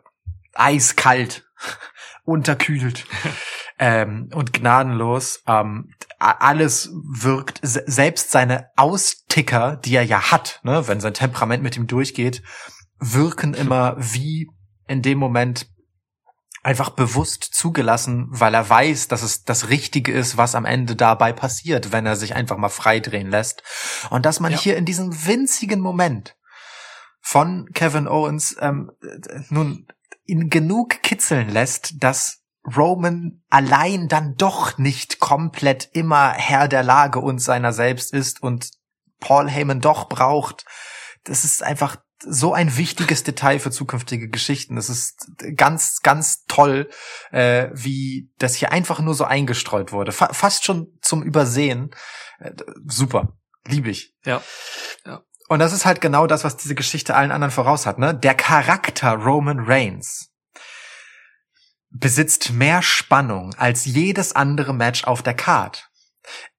eiskalt, 0.53 1.45
unterkühlt 2.25 3.05
ähm, 3.79 4.29
und 4.33 4.51
gnadenlos. 4.51 5.41
Ähm, 5.47 5.93
alles 6.19 6.91
wirkt, 6.93 7.59
se- 7.61 7.83
selbst 7.87 8.31
seine 8.31 8.67
Austicker, 8.75 9.77
die 9.77 9.95
er 9.95 10.03
ja 10.03 10.31
hat, 10.31 10.59
ne, 10.63 10.87
wenn 10.89 10.99
sein 10.99 11.13
Temperament 11.13 11.63
mit 11.63 11.77
ihm 11.77 11.87
durchgeht, 11.87 12.43
wirken 12.99 13.53
immer 13.53 13.95
wie 13.97 14.49
in 14.87 15.01
dem 15.01 15.17
Moment 15.17 15.67
einfach 16.65 16.89
bewusst 16.89 17.43
zugelassen, 17.43 18.25
weil 18.31 18.55
er 18.55 18.67
weiß, 18.67 19.07
dass 19.07 19.21
es 19.21 19.43
das 19.43 19.69
Richtige 19.69 20.11
ist, 20.11 20.35
was 20.35 20.55
am 20.55 20.65
Ende 20.65 20.95
dabei 20.95 21.31
passiert, 21.31 21.91
wenn 21.91 22.07
er 22.07 22.15
sich 22.15 22.33
einfach 22.33 22.57
mal 22.57 22.69
freidrehen 22.69 23.29
lässt. 23.29 23.61
Und 24.09 24.25
dass 24.25 24.39
man 24.39 24.51
Ja. 24.51 24.57
hier 24.57 24.75
in 24.75 24.83
diesem 24.85 25.27
winzigen 25.27 25.79
Moment 25.79 26.35
von 27.21 27.69
Kevin 27.75 28.07
Owens 28.07 28.55
ähm, 28.59 28.91
äh, 29.03 29.41
nun 29.49 29.85
ihn 30.25 30.49
genug 30.49 31.03
kitzeln 31.03 31.49
lässt, 31.49 32.03
dass 32.03 32.41
Roman 32.75 33.43
allein 33.51 34.07
dann 34.07 34.35
doch 34.35 34.79
nicht 34.79 35.19
komplett 35.19 35.89
immer 35.93 36.31
Herr 36.31 36.67
der 36.67 36.81
Lage 36.81 37.19
und 37.19 37.37
seiner 37.37 37.73
selbst 37.73 38.11
ist 38.11 38.41
und 38.41 38.71
Paul 39.19 39.51
Heyman 39.51 39.81
doch 39.81 40.09
braucht. 40.09 40.65
Das 41.25 41.43
ist 41.45 41.61
einfach 41.61 41.97
so 42.19 42.53
ein 42.53 42.77
wichtiges 42.77 43.23
Detail 43.23 43.59
für 43.59 43.71
zukünftige 43.71 44.29
Geschichten. 44.29 44.75
Das 44.75 44.89
ist 44.89 45.27
ganz, 45.55 46.01
ganz 46.01 46.45
toll, 46.47 46.89
äh, 47.31 47.69
wie 47.73 48.29
das 48.37 48.55
hier 48.55 48.71
einfach 48.71 48.99
nur 48.99 49.13
so 49.13 49.25
eingestreut 49.25 49.91
wurde. 49.91 50.11
Fa 50.11 50.33
fast 50.33 50.63
schon 50.65 50.87
zum 51.01 51.23
Übersehen. 51.23 51.91
Äh, 52.39 52.51
super. 52.85 53.37
Lieb 53.67 53.87
ich. 53.87 54.13
Ja. 54.23 54.41
Ja. 55.05 55.23
Und 55.47 55.59
das 55.59 55.73
ist 55.73 55.85
halt 55.85 56.01
genau 56.01 56.27
das, 56.27 56.43
was 56.43 56.57
diese 56.57 56.75
Geschichte 56.75 57.15
allen 57.15 57.31
anderen 57.31 57.51
voraus 57.51 57.85
hat, 57.85 57.99
ne? 57.99 58.15
Der 58.15 58.33
Charakter 58.33 59.13
Roman 59.13 59.59
Reigns 59.59 60.31
besitzt 61.89 62.51
mehr 62.51 62.81
Spannung 62.81 63.53
als 63.55 63.85
jedes 63.85 64.35
andere 64.35 64.73
Match 64.73 65.05
auf 65.05 65.23
der 65.23 65.33
Card. 65.33 65.89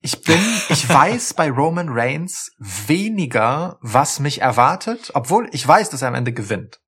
Ich 0.00 0.22
bin, 0.22 0.40
ich 0.68 0.88
weiß 0.92 1.34
bei 1.34 1.50
Roman 1.50 1.88
Reigns 1.90 2.52
weniger, 2.58 3.78
was 3.80 4.20
mich 4.20 4.40
erwartet, 4.40 5.10
obwohl 5.14 5.48
ich 5.52 5.66
weiß, 5.66 5.90
dass 5.90 6.02
er 6.02 6.08
am 6.08 6.14
Ende 6.14 6.32
gewinnt. 6.32 6.80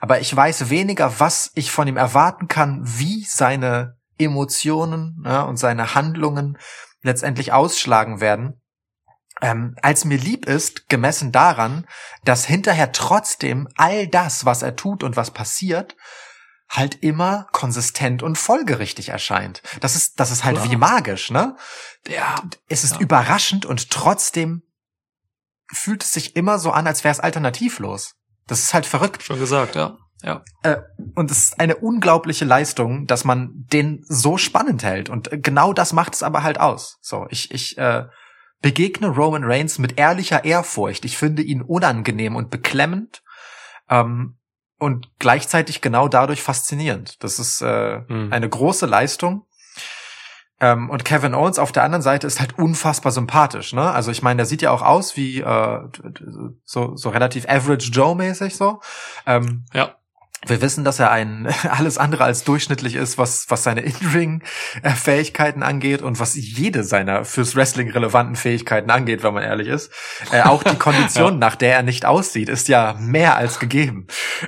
Aber 0.00 0.20
ich 0.20 0.34
weiß 0.34 0.70
weniger, 0.70 1.20
was 1.20 1.50
ich 1.54 1.70
von 1.70 1.86
ihm 1.86 1.96
erwarten 1.96 2.48
kann, 2.48 2.82
wie 2.84 3.24
seine 3.24 3.98
Emotionen 4.18 5.22
ja, 5.24 5.42
und 5.42 5.56
seine 5.56 5.94
Handlungen 5.94 6.58
letztendlich 7.02 7.52
ausschlagen 7.52 8.20
werden, 8.20 8.60
ähm, 9.40 9.74
als 9.82 10.04
mir 10.04 10.18
lieb 10.18 10.46
ist, 10.46 10.88
gemessen 10.88 11.32
daran, 11.32 11.86
dass 12.24 12.44
hinterher 12.44 12.92
trotzdem 12.92 13.68
all 13.76 14.06
das, 14.06 14.44
was 14.44 14.62
er 14.62 14.76
tut 14.76 15.02
und 15.02 15.16
was 15.16 15.30
passiert, 15.30 15.96
halt 16.70 17.02
immer 17.02 17.48
konsistent 17.52 18.22
und 18.22 18.38
folgerichtig 18.38 19.08
erscheint. 19.10 19.60
Das 19.80 19.96
ist, 19.96 20.20
das 20.20 20.30
ist 20.30 20.44
halt 20.44 20.56
Ja. 20.58 20.70
wie 20.70 20.76
magisch, 20.76 21.30
ne? 21.30 21.56
Ja. 22.08 22.36
Es 22.68 22.84
ist 22.84 22.94
Ja. 22.94 23.00
überraschend 23.00 23.66
und 23.66 23.90
trotzdem 23.90 24.62
fühlt 25.72 26.04
es 26.04 26.12
sich 26.12 26.36
immer 26.36 26.58
so 26.58 26.70
an, 26.70 26.86
als 26.86 27.04
wäre 27.04 27.12
es 27.12 27.20
alternativlos. 27.20 28.14
Das 28.46 28.60
ist 28.60 28.72
halt 28.72 28.86
verrückt. 28.86 29.22
Schon 29.22 29.38
gesagt, 29.40 29.74
ja. 29.74 29.96
Ja. 30.22 30.44
Äh, 30.62 30.76
und 31.14 31.30
es 31.30 31.38
ist 31.44 31.60
eine 31.60 31.76
unglaubliche 31.76 32.44
Leistung, 32.44 33.06
dass 33.06 33.24
man 33.24 33.50
den 33.72 34.04
so 34.06 34.36
spannend 34.38 34.82
hält. 34.82 35.08
Und 35.08 35.32
äh, 35.32 35.38
genau 35.38 35.72
das 35.72 35.92
macht 35.92 36.14
es 36.14 36.22
aber 36.22 36.42
halt 36.42 36.60
aus. 36.60 36.98
So, 37.00 37.26
ich, 37.30 37.50
ich 37.52 37.78
äh, 37.78 38.04
begegne 38.60 39.08
Roman 39.08 39.44
Reigns 39.44 39.78
mit 39.78 39.98
ehrlicher 39.98 40.44
Ehrfurcht. 40.44 41.04
Ich 41.04 41.16
finde 41.16 41.42
ihn 41.42 41.62
unangenehm 41.62 42.36
und 42.36 42.50
beklemmend. 42.50 43.22
Ähm, 43.88 44.36
und 44.80 45.08
gleichzeitig 45.20 45.80
genau 45.80 46.08
dadurch 46.08 46.42
faszinierend. 46.42 47.22
Das 47.22 47.38
ist 47.38 47.60
äh, 47.62 48.00
Mhm. 48.08 48.32
eine 48.32 48.48
große 48.48 48.86
Leistung. 48.86 49.46
Ähm, 50.62 50.90
und 50.90 51.04
Kevin 51.06 51.34
Owens 51.34 51.58
auf 51.58 51.72
der 51.72 51.84
anderen 51.84 52.02
Seite 52.02 52.26
ist 52.26 52.38
halt 52.38 52.58
unfassbar 52.58 53.12
sympathisch, 53.12 53.72
ne? 53.72 53.90
Also 53.92 54.10
ich 54.10 54.20
meine, 54.22 54.38
der 54.38 54.46
sieht 54.46 54.60
ja 54.60 54.70
auch 54.72 54.82
aus 54.82 55.16
wie 55.16 55.40
äh, 55.40 55.78
so, 56.64 56.96
so 56.96 57.08
relativ 57.08 57.48
Average 57.48 57.90
Joe-mäßig 57.92 58.54
so. 58.56 58.80
Ähm, 59.26 59.64
Ja. 59.72 59.94
Wir 60.46 60.62
wissen, 60.62 60.84
dass 60.84 60.98
er 60.98 61.10
ein 61.10 61.46
alles 61.70 61.98
andere 61.98 62.24
als 62.24 62.44
durchschnittlich 62.44 62.94
ist, 62.94 63.18
was, 63.18 63.50
was 63.50 63.62
seine 63.62 63.82
In-Ring-Fähigkeiten 63.82 65.62
angeht 65.62 66.02
und 66.02 66.18
was 66.18 66.34
jede 66.34 66.84
seiner 66.84 67.24
fürs 67.24 67.54
Wrestling 67.56 67.90
relevanten 67.90 68.36
Fähigkeiten 68.36 68.90
angeht, 68.90 69.22
wenn 69.22 69.34
man 69.34 69.42
ehrlich 69.42 69.68
ist. 69.68 69.92
Äh, 70.32 70.42
auch 70.42 70.62
die 70.62 70.76
Kondition, 70.78 71.38
nach 71.38 71.56
der 71.56 71.74
er 71.74 71.82
nicht 71.82 72.06
aussieht, 72.06 72.48
ist 72.48 72.68
ja 72.68 72.96
mehr 72.98 73.36
als 73.36 73.58
gegeben. 73.58 74.06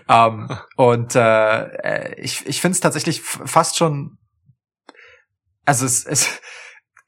Ähm, 0.09 0.49
und 0.77 1.15
äh, 1.15 2.15
ich, 2.15 2.47
ich 2.47 2.61
finde 2.61 2.75
es 2.75 2.81
tatsächlich 2.81 3.21
fast 3.21 3.77
schon, 3.77 4.19
also 5.65 5.85
es, 5.85 6.07
es 6.07 6.41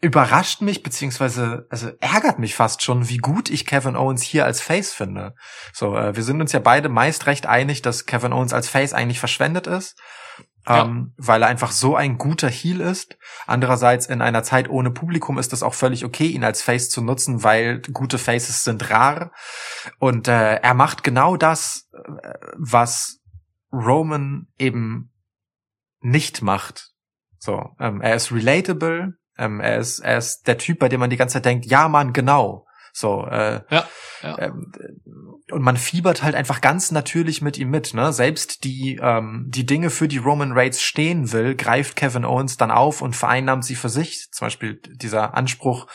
überrascht 0.05 0.61
mich, 0.61 0.83
beziehungsweise 0.83 1.67
also 1.71 1.91
ärgert 2.01 2.39
mich 2.39 2.55
fast 2.55 2.83
schon, 2.83 3.09
wie 3.09 3.17
gut 3.17 3.49
ich 3.49 3.65
Kevin 3.65 3.97
Owens 3.97 4.23
hier 4.23 4.45
als 4.45 4.61
Face 4.61 4.93
finde. 4.93 5.35
So, 5.73 5.97
äh, 5.97 6.15
wir 6.15 6.23
sind 6.23 6.43
uns 6.43 6.53
ja 6.53 6.61
beide 6.61 6.91
meist 6.91 7.27
recht 7.27 7.47
einig, 7.47 7.81
dass 7.81 8.05
Kevin 8.05 8.35
Owens 8.35 8.53
als 8.53 8.69
Face 8.69 8.93
eigentlich 8.93 9.19
verschwendet 9.19 9.67
ist. 9.67 9.99
Ja. 10.67 10.85
Ähm, 10.85 11.13
weil 11.19 11.43
er 11.43 11.49
einfach 11.49 11.73
so 11.73 11.95
ein 11.95 12.17
guter 12.17 12.49
Heel 12.49 12.81
ist. 12.81 13.19
Andererseits 13.47 14.07
in 14.07 14.23
einer 14.23 14.43
Zeit 14.43 14.69
ohne 14.69 14.91
Publikum 14.91 15.39
ist 15.39 15.53
es 15.53 15.63
auch 15.63 15.75
völlig 15.75 16.05
okay, 16.05 16.27
ihn 16.27 16.45
als 16.45 16.63
Face 16.63 16.89
zu 16.89 17.03
nutzen, 17.03 17.43
weil 17.43 17.81
gute 17.81 18.19
Faces 18.19 18.65
sind 18.65 18.91
rar. 18.91 19.31
Und 19.99 20.29
äh, 20.29 20.57
er 20.57 20.75
macht 20.75 21.03
genau 21.03 21.37
das, 21.37 21.89
äh, 21.93 22.33
was 22.57 23.21
Roman 23.73 24.49
eben 24.59 25.13
nicht 26.01 26.43
macht. 26.43 26.93
So, 27.39 27.75
ähm, 27.79 28.01
er 28.01 28.15
ist 28.15 28.33
relatable, 28.33 29.15
ähm, 29.39 29.61
er 29.61 29.78
ist 29.78 30.01
er 30.01 30.19
ist 30.19 30.47
der 30.47 30.59
Typ, 30.59 30.78
bei 30.78 30.89
dem 30.89 31.01
man 31.01 31.11
die 31.11 31.16
ganze 31.16 31.35
Zeit 31.35 31.44
denkt, 31.44 31.66
ja 31.66 31.89
Mann, 31.89 32.12
genau. 32.12 32.66
So, 32.97 33.27
äh, 33.27 33.61
Ja, 33.70 33.89
ja. 34.23 34.39
ähm, 34.39 34.73
und 35.51 35.62
man 35.62 35.77
fiebert 35.77 36.23
halt 36.23 36.36
einfach 36.36 36.61
ganz 36.61 36.93
natürlich 36.93 37.43
mit 37.43 37.59
ihm 37.59 37.69
mit. 37.70 37.93
Ne? 37.93 38.12
Selbst 38.12 38.62
die 38.62 39.01
ähm, 39.02 39.47
die 39.48 39.66
Dinge, 39.66 39.90
für 39.90 40.06
die 40.06 40.19
Roman 40.19 40.52
Reigns 40.52 40.81
stehen 40.81 41.32
will, 41.32 41.56
greift 41.56 41.97
Kevin 41.97 42.24
Owens 42.24 42.56
dann 42.56 42.70
auf 42.70 43.02
und 43.02 43.16
vereinnahmt 43.16 43.65
sie 43.65 43.74
für 43.74 43.89
sich. 43.89 44.28
Zum 44.31 44.47
Beispiel 44.47 44.81
dieser 44.86 45.35
Anspruch, 45.35 45.89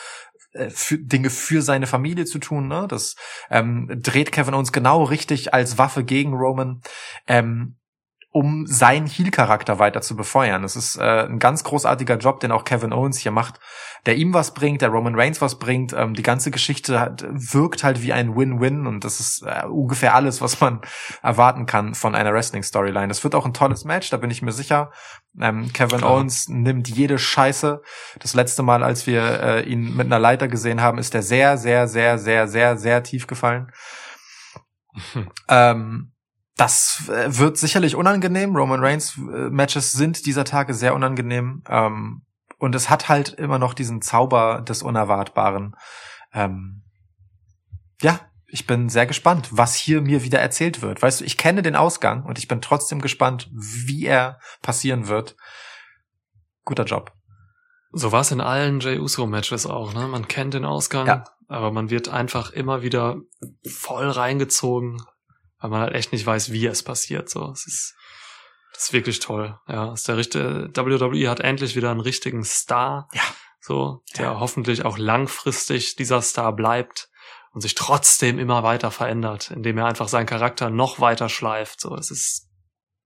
äh, 0.51 0.69
für, 0.69 0.97
Dinge 0.97 1.29
für 1.29 1.61
seine 1.61 1.87
Familie 1.87 2.25
zu 2.25 2.39
tun. 2.39 2.67
Ne? 2.67 2.85
Das 2.89 3.15
ähm, 3.49 3.87
dreht 4.01 4.31
Kevin 4.31 4.53
Owens 4.53 4.71
genau 4.71 5.03
richtig 5.03 5.53
als 5.53 5.77
Waffe 5.77 6.03
gegen 6.03 6.33
Roman. 6.33 6.81
Ähm, 7.27 7.78
um 8.31 8.68
seinen 8.68 9.07
Heel-Charakter 9.07 9.80
weiter 9.80 10.01
zu 10.01 10.15
befeuern. 10.15 10.61
Das 10.61 10.76
ist 10.76 10.97
äh, 10.97 11.26
ein 11.26 11.39
ganz 11.39 11.64
großartiger 11.64 12.18
Job, 12.18 12.39
den 12.39 12.51
auch 12.51 12.64
Kevin 12.64 12.93
Owens 12.93 13.18
hier 13.18 13.31
macht, 13.31 13.60
der 14.06 14.18
ihm 14.18 14.35
was 14.35 14.53
bringt, 14.53 14.84
der 14.84 14.89
Roman 14.89 15.15
Reigns 15.15 15.41
was 15.41 15.57
bringt. 15.57 15.93
Ähm, 15.93 16.14
die 16.14 16.22
ganze 16.22 16.51
Geschichte 16.51 16.99
hat, 16.99 17.26
wirkt 17.27 17.84
halt 17.84 18.03
wie 18.03 18.14
ein 18.14 18.35
Win-Win 18.35 18.85
und 18.85 19.03
das 19.03 19.19
ist 19.19 19.41
äh, 19.41 19.65
ungefähr 19.65 20.14
alles, 20.14 20.41
was 20.41 20.61
man 20.61 20.81
erwarten 21.23 21.65
kann 21.65 21.95
von 21.95 22.14
einer 22.14 22.31
Wrestling-Storyline. 22.31 23.07
Das 23.07 23.23
wird 23.23 23.34
auch 23.34 23.45
ein 23.45 23.53
tolles 23.53 23.84
Match, 23.84 24.11
da 24.11 24.18
bin 24.18 24.30
ich 24.30 24.43
mir 24.43 24.51
sicher. 24.51 24.91
Ähm, 25.39 25.73
Kevin 25.73 25.99
Klar. 25.99 26.11
Owens 26.11 26.47
nimmt 26.49 26.88
jede 26.88 27.18
Scheiße. 27.18 27.81
Das 28.19 28.35
letzte 28.35 28.61
Mal, 28.61 28.84
als 28.84 29.07
wir 29.07 29.41
äh, 29.41 29.64
ihn 29.64 29.95
mit 29.95 30.06
einer 30.06 30.19
Leiter 30.19 30.47
gesehen 30.47 30.81
haben, 30.81 30.99
ist 30.99 31.15
er 31.15 31.23
sehr, 31.23 31.57
sehr, 31.57 31.88
sehr, 31.88 32.19
sehr, 32.19 32.47
sehr, 32.47 32.77
sehr 32.77 33.03
tief 33.03 33.26
gefallen. 33.26 33.72
Ähm, 35.47 36.11
das 36.60 37.07
äh, 37.10 37.38
wird 37.38 37.57
sicherlich 37.57 37.95
unangenehm. 37.95 38.56
Roman 38.56 38.81
Reigns 38.81 39.18
äh, 39.18 39.49
Matches 39.49 39.91
sind 39.94 40.26
dieser 40.26 40.44
Tage 40.44 40.73
sehr 40.73 40.94
unangenehm. 40.94 41.64
Ähm, 41.68 42.26
und 42.57 42.76
es 42.76 42.90
hat 42.90 43.07
halt 43.07 43.30
immer 43.30 43.57
noch 43.60 43.73
diesen 43.73 44.02
Zauber 44.02 44.61
des 44.61 44.84
Unerwartbaren. 44.84 45.76
Ähm, 46.34 46.84
ja, 48.02 48.19
ich 48.48 48.68
bin 48.68 48.90
sehr 48.90 49.06
gespannt, 49.06 49.48
was 49.52 49.76
hier 49.76 50.02
mir 50.02 50.23
wieder 50.23 50.40
erzählt 50.40 50.81
wird. 50.81 51.02
Weißt 51.02 51.22
du, 51.22 51.26
ich 51.26 51.38
kenne 51.38 51.61
den 51.61 51.76
Ausgang 51.77 52.23
und 52.26 52.38
ich 52.38 52.48
bin 52.48 52.61
trotzdem 52.61 52.99
gespannt, 52.99 53.49
wie 53.53 54.06
er 54.06 54.40
passieren 54.61 55.07
wird. 55.07 55.38
Guter 56.65 56.84
Job. 56.84 57.14
So 57.91 58.11
war 58.11 58.22
es 58.22 58.31
in 58.31 58.41
allen 58.41 58.81
Jey 58.81 58.99
Uso 58.99 59.26
Matches 59.26 59.65
auch, 59.65 59.94
ne? 59.94 60.07
Man 60.07 60.27
kennt 60.27 60.53
den 60.53 60.65
Ausgang, 60.65 61.07
Ja. 61.07 61.23
aber 61.48 61.72
man 61.72 61.90
wird 61.90 62.10
einfach 62.10 62.52
immer 62.52 62.81
wieder 62.81 63.18
voll 63.68 64.10
reingezogen, 64.10 65.02
weil 65.60 65.69
man 65.69 65.81
halt 65.81 65.94
echt 65.95 66.11
nicht 66.11 66.26
weiß, 66.26 66.52
wie 66.52 66.65
es 66.68 66.84
passiert. 66.84 67.30
So, 67.30 67.52
es 67.52 67.65
ist, 67.68 67.95
das 68.73 68.84
ist 68.86 68.94
wirklich 68.94 69.19
toll. 69.19 69.60
Ja, 69.68 69.94
ist 69.94 70.07
der 70.07 70.18
richtige, 70.18 70.69
WWE 70.73 71.30
hat 71.30 71.40
endlich 71.40 71.76
wieder 71.76 71.91
einen 71.91 71.99
richtigen 71.99 72.44
Star. 72.44 73.07
Ja. 73.14 73.23
So, 73.61 74.03
der 74.18 74.26
Ja. 74.26 74.40
hoffentlich 74.40 74.86
auch 74.86 74.98
langfristig 74.98 75.95
dieser 75.95 76.22
Star 76.22 76.56
bleibt 76.56 77.10
und 77.52 77.61
sich 77.61 77.76
trotzdem 77.76 78.40
immer 78.40 78.64
weiter 78.64 78.90
verändert, 78.91 79.52
indem 79.52 79.77
er 79.77 79.86
einfach 79.86 80.07
seinen 80.07 80.26
Charakter 80.27 80.69
noch 80.69 80.99
weiter 80.99 81.30
schleift. 81.30 81.81
So, 81.81 81.95
es 81.95 82.11
ist 82.11 82.45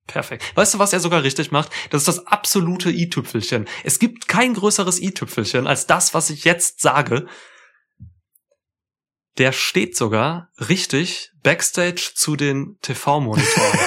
Perfekt. 0.05 0.43
Weißt 0.55 0.73
du, 0.73 0.79
was 0.79 0.91
er 0.91 0.99
sogar 0.99 1.23
richtig 1.23 1.51
macht? 1.51 1.71
Das 1.89 2.01
ist 2.01 2.07
das 2.09 2.27
absolute 2.27 2.89
i-Tüpfelchen. 2.91 3.69
Es 3.85 3.99
gibt 3.99 4.27
kein 4.27 4.53
größeres 4.53 4.99
i-Tüpfelchen 5.01 5.65
als 5.65 5.87
das, 5.87 6.13
was 6.13 6.29
ich 6.29 6.43
jetzt 6.43 6.81
sage. 6.81 7.25
Der 9.37 9.51
steht 9.51 9.97
sogar 9.97 10.49
richtig 10.69 11.31
backstage 11.41 12.11
zu 12.15 12.35
den 12.35 12.77
TV-Monitoren. 12.81 13.79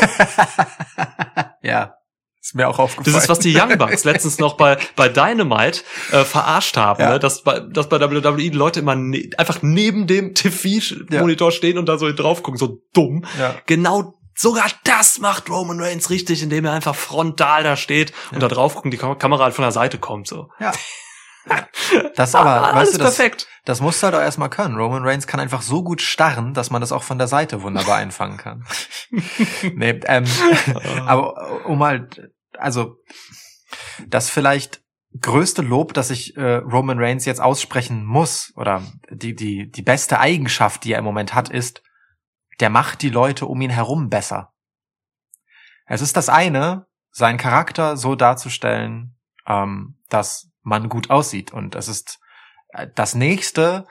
ja, 1.63 1.95
ist 2.41 2.55
mir 2.55 2.69
auch 2.69 2.79
aufgefallen. 2.79 3.15
Das 3.15 3.25
ist, 3.25 3.29
was 3.29 3.39
die 3.41 3.57
Young 3.57 3.77
Bucks 3.79 4.05
letztens 4.05 4.39
noch 4.39 4.57
bei, 4.57 4.79
bei 4.95 5.09
Dynamite 5.09 5.83
äh, 6.13 6.25
verarscht 6.25 6.77
haben, 6.77 7.01
Ja. 7.01 7.11
ne? 7.13 7.19
dass, 7.19 7.43
bei, 7.43 7.61
dass 7.61 7.89
bei 7.89 8.01
WWE 8.01 8.37
die 8.37 8.51
Leute 8.51 8.81
immer 8.81 8.95
ne 8.95 9.31
einfach 9.37 9.63
neben 9.63 10.07
dem 10.07 10.35
TV-Monitor 10.35 11.51
stehen 11.53 11.79
und 11.79 11.87
da 11.89 11.99
so 11.99 12.11
drauf 12.13 12.43
gucken, 12.43 12.59
so 12.59 12.81
dumm. 12.93 13.25
ja. 13.39 13.55
Genau 13.67 14.15
sogar 14.39 14.67
das 14.85 15.19
macht 15.19 15.49
Roman 15.49 15.81
Reigns 15.81 16.11
richtig, 16.11 16.43
indem 16.43 16.67
er 16.67 16.73
einfach 16.73 16.95
frontal 16.95 17.65
da 17.65 17.75
steht 17.77 18.13
und 18.33 18.43
da 18.43 18.49
drauf 18.49 18.75
guckt 18.75 18.85
und 18.85 18.91
die 18.91 18.99
Kam 18.99 19.17
Kamera 19.19 19.45
halt 19.45 19.55
von 19.55 19.63
der 19.63 19.73
Seite 19.73 19.99
kommt. 19.99 20.29
So. 20.29 20.51
Ja. 20.61 20.73
Das 22.17 22.35
aber, 22.35 22.65
Alles 22.65 22.75
weißt 22.75 22.95
du, 22.95 22.99
das, 22.99 23.17
perfekt. 23.17 23.49
das 23.65 23.81
musst 23.81 24.03
du 24.03 24.07
halt 24.07 24.15
auch 24.17 24.21
erstmal 24.21 24.51
können. 24.51 24.77
Roman 24.77 25.05
Reigns 25.05 25.27
kann 25.27 25.41
einfach 25.41 25.63
so 25.63 25.83
gut 25.83 26.03
starren, 26.03 26.55
dass 26.55 26.71
man 26.71 26.81
das 26.81 26.93
auch 26.93 27.03
von 27.03 27.19
der 27.19 27.29
Seite 27.29 27.63
wunderbar 27.63 27.97
einfangen 27.97 28.37
kann. 28.37 28.65
nee, 29.75 30.01
ähm, 30.07 30.25
aber 31.07 31.67
um 31.67 31.79
mal, 31.79 32.09
also 32.59 32.97
das 34.07 34.31
vielleicht 34.31 34.83
größte 35.21 35.63
Lob, 35.63 35.95
das 35.95 36.11
ich 36.11 36.37
äh, 36.37 36.57
Roman 36.57 36.99
Reigns 36.99 37.25
jetzt 37.25 37.41
aussprechen 37.41 38.05
muss, 38.05 38.53
oder 38.57 38.83
die, 39.11 39.35
die, 39.35 39.71
die 39.71 39.83
beste 39.83 40.21
Eigenschaft, 40.21 40.85
die 40.85 40.93
er 40.93 40.99
im 40.99 41.05
Moment 41.05 41.35
hat, 41.35 41.49
ist, 41.49 41.83
der 42.61 42.71
macht 42.71 43.03
die 43.03 43.11
Leute 43.11 43.47
um 43.47 43.61
ihn 43.61 43.71
herum 43.71 44.09
besser. 44.09 44.53
Es 45.87 46.01
ist 46.01 46.17
das 46.17 46.29
eine, 46.29 46.87
seinen 47.11 47.39
Charakter 47.39 47.97
so 47.97 48.15
darzustellen, 48.15 49.17
ähm, 49.47 49.99
dass 50.09 50.51
man 50.67 50.89
gut 50.89 51.11
aussieht. 51.11 51.53
Und 51.53 51.75
es 51.75 51.89
ist 51.89 52.19
äh, 52.71 52.89
das 52.95 53.15
nächste, 53.15 53.87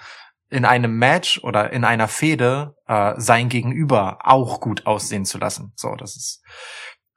in 0.50 0.66
einem 0.66 0.98
Match 1.00 1.44
oder 1.44 1.72
in 1.72 1.84
einer 1.84 2.08
Fehde 2.08 2.76
äh, 2.86 3.14
sein 3.18 3.50
Gegenüber 3.50 4.20
auch 4.24 4.62
gut 4.62 4.86
aussehen 4.86 5.26
zu 5.26 5.40
lassen. 5.40 5.74
So, 5.76 5.96
das 5.96 6.16
ist 6.16 6.44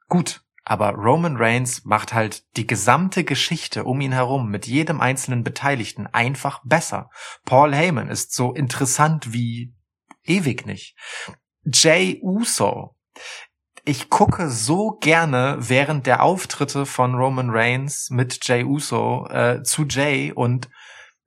gut. 0.07 0.41
Aber 0.65 0.91
Roman 0.91 1.37
Reigns 1.37 1.83
macht 1.85 2.13
halt 2.13 2.43
die 2.55 2.67
gesamte 2.67 3.23
Geschichte 3.23 3.83
um 3.85 4.01
ihn 4.01 4.11
herum 4.11 4.49
mit 4.49 4.67
jedem 4.67 5.01
einzelnen 5.01 5.43
Beteiligten 5.43 6.07
einfach 6.07 6.61
besser. 6.63 7.09
Paul 7.45 7.73
Heyman 7.73 8.09
ist 8.09 8.33
so 8.33 8.53
interessant 8.53 9.33
wie 9.33 9.73
ewig 10.23 10.65
nicht. 10.65 10.95
Jay 11.63 12.19
Uso. 12.21 12.95
Ich 13.89 14.11
gucke 14.11 14.51
so 14.51 14.91
gerne 15.01 15.57
während 15.57 16.05
der 16.05 16.21
Auftritte 16.21 16.85
von 16.85 17.15
Roman 17.15 17.49
Reigns 17.49 18.11
mit 18.11 18.47
Jay 18.47 18.63
Uso 18.63 19.25
äh, 19.31 19.63
zu 19.63 19.83
Jay 19.89 20.31
und 20.31 20.69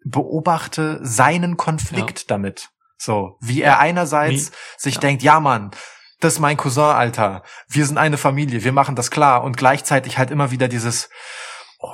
beobachte 0.04 1.00
seinen 1.02 1.56
Konflikt 1.56 2.30
damit. 2.30 2.68
So, 2.96 3.36
wie 3.40 3.62
er 3.62 3.80
einerseits 3.80 4.52
Wie- 4.52 4.54
sich 4.76 4.94
ja. 4.94 5.00
denkt, 5.00 5.24
ja 5.24 5.40
Mann, 5.40 5.72
das 6.20 6.34
ist 6.34 6.38
mein 6.38 6.56
Cousin, 6.56 6.84
Alter. 6.84 7.42
Wir 7.66 7.84
sind 7.84 7.98
eine 7.98 8.16
Familie, 8.16 8.62
wir 8.62 8.70
machen 8.70 8.94
das 8.94 9.10
klar. 9.10 9.42
Und 9.42 9.56
gleichzeitig 9.56 10.16
halt 10.16 10.30
immer 10.30 10.52
wieder 10.52 10.68
dieses, 10.68 11.10
oh, 11.80 11.92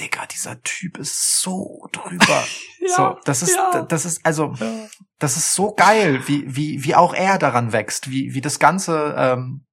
Digga, 0.00 0.24
dieser 0.24 0.62
Typ 0.62 0.96
ist 0.96 1.42
so 1.42 1.86
drüber. 1.92 2.44
Ja, 2.80 2.94
so, 2.94 3.18
das 3.24 3.42
ist, 3.42 3.56
ja. 3.56 3.82
das 3.82 4.06
ist, 4.06 4.24
also, 4.24 4.54
das 5.18 5.36
ist 5.36 5.52
so 5.52 5.74
geil, 5.74 6.22
wie, 6.26 6.44
wie, 6.46 6.84
wie 6.84 6.94
auch 6.94 7.12
er 7.12 7.36
daran 7.36 7.72
wächst, 7.72 8.08
wie, 8.08 8.32
wie 8.32 8.40
das 8.40 8.58
Ganze, 8.60 9.14
ähm, 9.18 9.66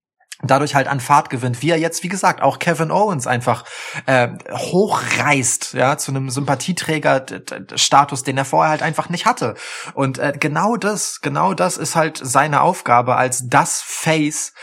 dadurch 0.43 0.75
halt 0.75 0.87
an 0.87 0.99
Fahrt 0.99 1.29
gewinnt, 1.29 1.61
wie 1.61 1.69
er 1.69 1.77
jetzt, 1.77 2.03
wie 2.03 2.09
gesagt, 2.09 2.41
auch 2.41 2.59
Kevin 2.59 2.91
Owens 2.91 3.27
einfach 3.27 3.63
äh, 4.05 4.29
hochreißt, 4.51 5.73
ja, 5.73 5.97
zu 5.97 6.11
einem 6.11 6.29
Sympathieträger-Status, 6.29 8.23
den 8.23 8.37
er 8.37 8.45
vorher 8.45 8.71
halt 8.71 8.81
einfach 8.81 9.09
nicht 9.09 9.25
hatte. 9.25 9.55
Und 9.93 10.17
äh, 10.17 10.33
genau 10.37 10.75
das, 10.75 11.21
genau 11.21 11.53
das 11.53 11.77
ist 11.77 11.95
halt 11.95 12.19
seine 12.21 12.61
Aufgabe 12.61 13.15
als 13.15 13.47
das 13.47 13.81
Face, 13.81 14.53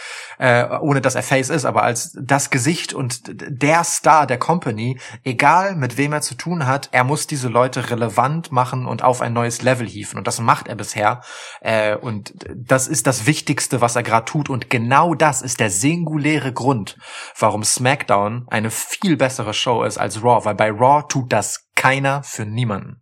äh, 0.42 0.66
ohne 0.80 1.00
dass 1.00 1.14
er 1.14 1.22
Face 1.22 1.50
ist, 1.50 1.64
aber 1.64 1.84
als 1.84 2.18
das 2.20 2.50
Gesicht 2.50 2.92
und 2.94 3.22
der 3.28 3.84
Star 3.84 4.26
der 4.26 4.38
Company, 4.38 4.98
egal 5.22 5.76
mit 5.76 5.96
wem 5.98 6.12
er 6.12 6.20
zu 6.20 6.34
tun 6.34 6.66
hat, 6.66 6.88
er 6.90 7.04
muss 7.04 7.28
diese 7.28 7.46
Leute 7.46 7.90
relevant 7.90 8.50
machen 8.50 8.86
und 8.86 9.04
auf 9.04 9.20
ein 9.20 9.32
neues 9.32 9.62
Level 9.62 9.86
hieven. 9.86 10.18
Und 10.18 10.26
das 10.26 10.40
macht 10.40 10.66
er 10.66 10.74
bisher. 10.74 11.20
Äh, 11.60 11.94
und 11.94 12.34
das 12.56 12.88
ist 12.88 13.06
das 13.06 13.26
Wichtigste, 13.26 13.80
was 13.80 13.94
er 13.94 14.02
gerade 14.02 14.24
tut. 14.24 14.50
Und 14.50 14.68
genau 14.68 15.14
das 15.14 15.42
ist 15.42 15.60
der 15.60 15.70
singuläre 15.70 16.52
Grund, 16.52 16.98
warum 17.38 17.62
SmackDown 17.62 18.46
eine 18.48 18.72
viel 18.72 19.16
bessere 19.16 19.54
Show 19.54 19.84
ist 19.84 19.98
als 19.98 20.24
Raw, 20.24 20.44
weil 20.44 20.56
bei 20.56 20.72
Raw 20.72 21.04
tut 21.08 21.32
das 21.32 21.68
keiner 21.76 22.24
für 22.24 22.44
niemanden. 22.44 23.01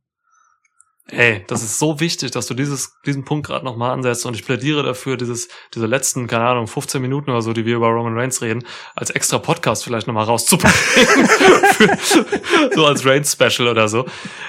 Ey, 1.13 1.45
das 1.49 1.63
ist 1.63 1.79
so 1.79 1.99
wichtig, 2.01 2.31
dass 2.31 2.47
du 2.47 2.55
dieses, 2.55 2.93
diesen 3.05 3.25
Punkt 3.25 3.47
gerade 3.47 3.65
nochmal 3.65 3.91
ansetzt 3.93 4.27
und 4.27 4.35
ich 4.35 4.45
plädiere 4.45 4.83
dafür, 4.83 5.17
dieses, 5.17 5.49
diese 5.75 5.87
letzten, 5.87 6.27
keine 6.27 6.45
Ahnung, 6.45 6.67
15 6.67 7.03
Minuten 7.03 7.31
oder 7.31 7.43
so, 7.43 7.53
die 7.53 7.65
wir 7.67 7.77
über 7.77 7.89
Roman 7.89 8.17
Reigns 8.17 8.43
reden, 8.43 8.65
als 8.95 9.11
extra 9.11 9.39
Podcast 9.39 9.85
vielleicht 9.85 10.07
nochmal 10.07 10.25
rauszubringen. 10.25 10.75
so 12.75 12.87
als 12.87 13.05
Reigns 13.05 13.33
Special 13.33 13.69
oder 13.69 13.89
so. 13.89 14.07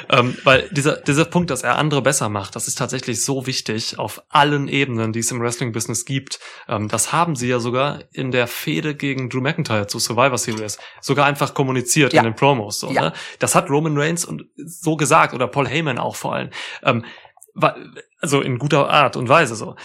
Ähm, 0.09 0.37
weil 0.43 0.69
dieser, 0.71 0.97
dieser 0.97 1.25
Punkt, 1.25 1.49
dass 1.49 1.63
er 1.63 1.77
andere 1.77 2.01
besser 2.01 2.29
macht, 2.29 2.55
das 2.55 2.67
ist 2.67 2.77
tatsächlich 2.77 3.23
so 3.23 3.47
wichtig 3.47 3.97
auf 3.99 4.21
allen 4.29 4.67
Ebenen, 4.67 5.13
die 5.13 5.19
es 5.19 5.31
im 5.31 5.41
Wrestling-Business 5.41 6.05
gibt. 6.05 6.39
Ähm, 6.67 6.87
das 6.87 7.11
haben 7.11 7.35
sie 7.35 7.47
ja 7.47 7.59
sogar 7.59 8.03
in 8.11 8.31
der 8.31 8.47
Fehde 8.47 8.95
gegen 8.95 9.29
Drew 9.29 9.41
McIntyre 9.41 9.87
zu 9.87 9.99
Survivor 9.99 10.37
Series 10.37 10.77
sogar 11.01 11.25
einfach 11.25 11.53
kommuniziert 11.53 12.13
Ja. 12.13 12.21
in 12.21 12.25
den 12.25 12.35
Promos. 12.35 12.79
So, 12.79 12.91
Ja. 12.91 13.01
ne? 13.01 13.13
Das 13.39 13.55
hat 13.55 13.69
Roman 13.69 13.97
Reigns 13.97 14.25
und 14.25 14.45
so 14.57 14.95
gesagt 14.95 15.33
oder 15.33 15.47
Paul 15.47 15.67
Heyman 15.67 15.97
auch 15.97 16.15
vor 16.15 16.35
allem. 16.35 16.49
Ähm, 16.83 17.05
wa- 17.53 17.75
also 18.19 18.41
in 18.41 18.57
guter 18.59 18.89
Art 18.89 19.15
und 19.15 19.29
Weise 19.29 19.55
so. 19.55 19.75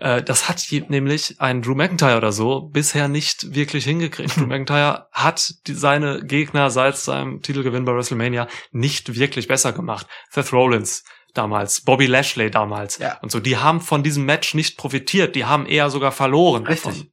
Äh, 0.00 0.22
Das 0.22 0.48
hat 0.48 0.64
nämlich 0.88 1.40
ein 1.40 1.62
Drew 1.62 1.74
McIntyre 1.74 2.16
oder 2.16 2.32
so 2.32 2.60
bisher 2.62 3.08
nicht 3.08 3.54
wirklich 3.54 3.84
hingekriegt. 3.84 4.36
Drew 4.36 4.46
McIntyre 4.46 5.08
hat 5.12 5.54
die, 5.66 5.74
seine 5.74 6.24
Gegner 6.24 6.70
seit 6.70 6.96
seinem 6.96 7.42
Titelgewinn 7.42 7.84
bei 7.84 7.92
WrestleMania 7.94 8.46
nicht 8.72 9.14
wirklich 9.18 9.48
besser 9.48 9.72
gemacht. 9.72 10.06
Seth 10.30 10.52
Rollins 10.52 11.04
damals, 11.34 11.82
Bobby 11.82 12.06
Lashley 12.06 12.50
damals 12.50 12.98
Ja. 12.98 13.18
und 13.22 13.30
so. 13.30 13.38
Die 13.40 13.56
haben 13.56 13.80
von 13.80 14.02
diesem 14.02 14.24
Match 14.24 14.54
nicht 14.54 14.76
profitiert. 14.78 15.34
Die 15.36 15.44
haben 15.44 15.66
eher 15.66 15.90
sogar 15.90 16.12
verloren. 16.12 16.66
Richtig. 16.66 16.84
Davon. 16.92 17.10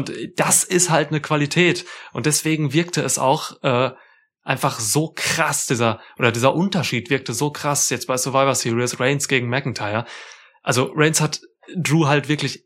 Und 0.00 0.12
das 0.36 0.64
ist 0.64 0.90
halt 0.90 1.10
eine 1.10 1.20
Qualität. 1.20 1.84
Und 2.12 2.26
deswegen 2.26 2.72
wirkte 2.72 3.00
es 3.02 3.16
auch 3.18 3.62
äh, 3.62 3.90
einfach 4.48 4.80
so 4.80 5.12
krass, 5.14 5.66
dieser, 5.66 6.00
oder 6.18 6.32
dieser 6.32 6.54
Unterschied 6.54 7.10
wirkte 7.10 7.34
so 7.34 7.50
krass 7.50 7.90
jetzt 7.90 8.06
bei 8.06 8.16
Survivor 8.16 8.54
Series, 8.54 8.98
Reigns 8.98 9.28
gegen 9.28 9.50
McIntyre. 9.50 10.06
Also 10.62 10.90
Reigns 10.94 11.20
hat 11.20 11.42
Drew 11.76 12.06
halt 12.06 12.30
wirklich 12.30 12.64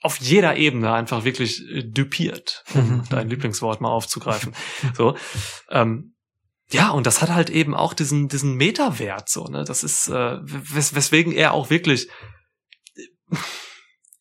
auf 0.00 0.18
jeder 0.18 0.56
Ebene 0.56 0.92
einfach 0.94 1.24
wirklich 1.24 1.62
äh, 1.70 1.82
dupiert, 1.84 2.64
um 2.74 3.04
dein 3.10 3.28
Lieblingswort 3.28 3.82
mal 3.82 3.90
aufzugreifen. 3.90 4.54
So, 4.96 5.14
ähm, 5.70 6.14
ja, 6.70 6.90
und 6.90 7.06
das 7.06 7.20
hat 7.20 7.28
halt 7.28 7.50
eben 7.50 7.74
auch 7.74 7.92
diesen 7.92 8.28
diesen 8.28 8.54
Meterwert 8.54 9.28
so, 9.28 9.44
ne? 9.44 9.64
Das 9.64 9.84
ist 9.84 10.08
äh, 10.08 10.38
wes 10.42 10.94
weswegen 10.94 11.32
er 11.32 11.52
auch 11.52 11.68
wirklich 11.68 12.08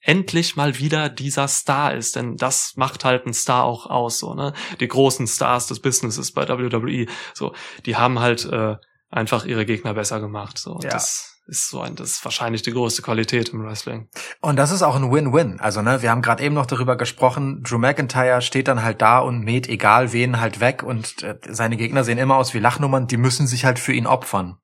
endlich 0.04 0.56
mal 0.56 0.78
wieder 0.78 1.10
dieser 1.10 1.48
Star 1.48 1.94
ist, 1.94 2.16
denn 2.16 2.36
das 2.36 2.74
macht 2.76 3.06
halt 3.06 3.26
einen 3.26 3.34
Star 3.34 3.64
auch 3.64 3.88
aus, 3.88 4.20
so, 4.20 4.34
ne? 4.34 4.54
Die 4.80 4.88
großen 4.88 5.28
Stars 5.28 5.68
des 5.68 5.80
Businesses 5.80 6.34
bei 6.34 6.48
WWE, 6.48 7.08
so, 7.34 7.54
die 7.86 7.96
haben 7.96 8.20
halt 8.20 8.46
äh, 8.46 8.76
einfach 9.10 9.46
ihre 9.46 9.66
Gegner 9.66 9.94
besser 9.94 10.20
gemacht, 10.20 10.58
so. 10.58 10.74
Und 10.74 10.84
Ja. 10.84 10.92
Das 10.92 11.30
ist 11.46 11.70
so 11.70 11.82
ein, 11.82 11.96
das 11.96 12.12
ist 12.12 12.26
wahrscheinlich 12.26 12.62
die 12.62 12.72
größte 12.72 13.02
Qualität 13.02 13.50
im 13.50 13.64
Wrestling. 13.64 14.10
Und 14.40 14.58
das 14.58 14.72
ist 14.72 14.82
auch 14.82 14.96
ein 14.96 15.12
Win-Win. 15.12 15.60
Also, 15.60 15.82
ne, 15.82 16.02
wir 16.02 16.10
haben 16.10 16.22
gerade 16.22 16.44
eben 16.44 16.56
noch 16.56 16.66
darüber 16.66 16.96
gesprochen, 16.96 17.64
Drew 17.64 17.78
McIntyre 17.78 18.42
steht 18.42 18.68
dann 18.68 18.84
halt 18.84 19.02
da 19.02 19.20
und 19.20 19.42
mäht 19.42 19.68
egal 19.68 20.14
wen 20.14 20.40
halt 20.40 20.60
weg 20.60 20.84
und 20.84 21.24
äh, 21.24 21.38
seine 21.50 21.78
Gegner 21.78 22.04
sehen 22.04 22.18
immer 22.18 22.36
aus 22.36 22.54
wie 22.54 22.60
Lachnummern, 22.60 23.08
die 23.08 23.18
müssen 23.18 23.48
sich 23.48 23.66
halt 23.66 23.80
für 23.80 23.94
ihn 23.94 24.08
opfern. 24.08 24.58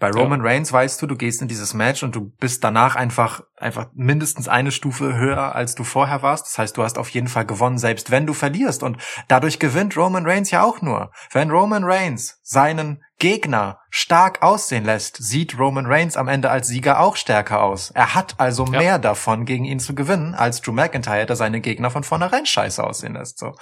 Bei 0.00 0.10
Roman 0.10 0.40
Reigns 0.40 0.72
weißt 0.72 1.00
du, 1.00 1.06
du 1.06 1.16
gehst 1.16 1.40
in 1.40 1.48
dieses 1.48 1.72
Match 1.72 2.02
und 2.02 2.16
du 2.16 2.32
bist 2.40 2.64
danach 2.64 2.96
einfach, 2.96 3.42
einfach 3.56 3.86
mindestens 3.94 4.48
eine 4.48 4.72
Stufe 4.72 5.16
höher, 5.16 5.54
als 5.54 5.76
du 5.76 5.84
vorher 5.84 6.20
warst. 6.20 6.46
Das 6.46 6.58
heißt, 6.58 6.76
du 6.76 6.82
hast 6.82 6.98
auf 6.98 7.08
jeden 7.10 7.28
Fall 7.28 7.46
gewonnen, 7.46 7.78
selbst 7.78 8.10
wenn 8.10 8.26
du 8.26 8.32
verlierst. 8.32 8.82
Und 8.82 8.98
dadurch 9.28 9.58
gewinnt 9.58 9.96
Roman 9.96 10.26
Reigns 10.26 10.50
ja 10.50 10.62
auch 10.62 10.82
nur. 10.82 11.12
Wenn 11.32 11.50
Roman 11.50 11.84
Reigns 11.84 12.40
seinen 12.42 13.04
Gegner 13.24 13.78
stark 13.88 14.42
aussehen 14.42 14.84
lässt, 14.84 15.16
sieht 15.16 15.58
Roman 15.58 15.86
Reigns 15.86 16.18
am 16.18 16.28
Ende 16.28 16.50
als 16.50 16.68
Sieger 16.68 17.00
auch 17.00 17.16
stärker 17.16 17.62
aus. 17.62 17.90
Er 17.92 18.14
hat 18.14 18.34
also 18.36 18.66
Ja. 18.66 18.78
mehr 18.78 18.98
davon, 18.98 19.46
gegen 19.46 19.64
ihn 19.64 19.80
zu 19.80 19.94
gewinnen, 19.94 20.34
als 20.34 20.60
Drew 20.60 20.72
McIntyre, 20.72 21.24
der 21.24 21.34
seine 21.36 21.62
Gegner 21.62 21.90
von 21.90 22.04
vornherein 22.04 22.44
scheiße 22.44 22.84
aussehen 22.84 23.14
lässt. 23.14 23.38
So. 23.38 23.52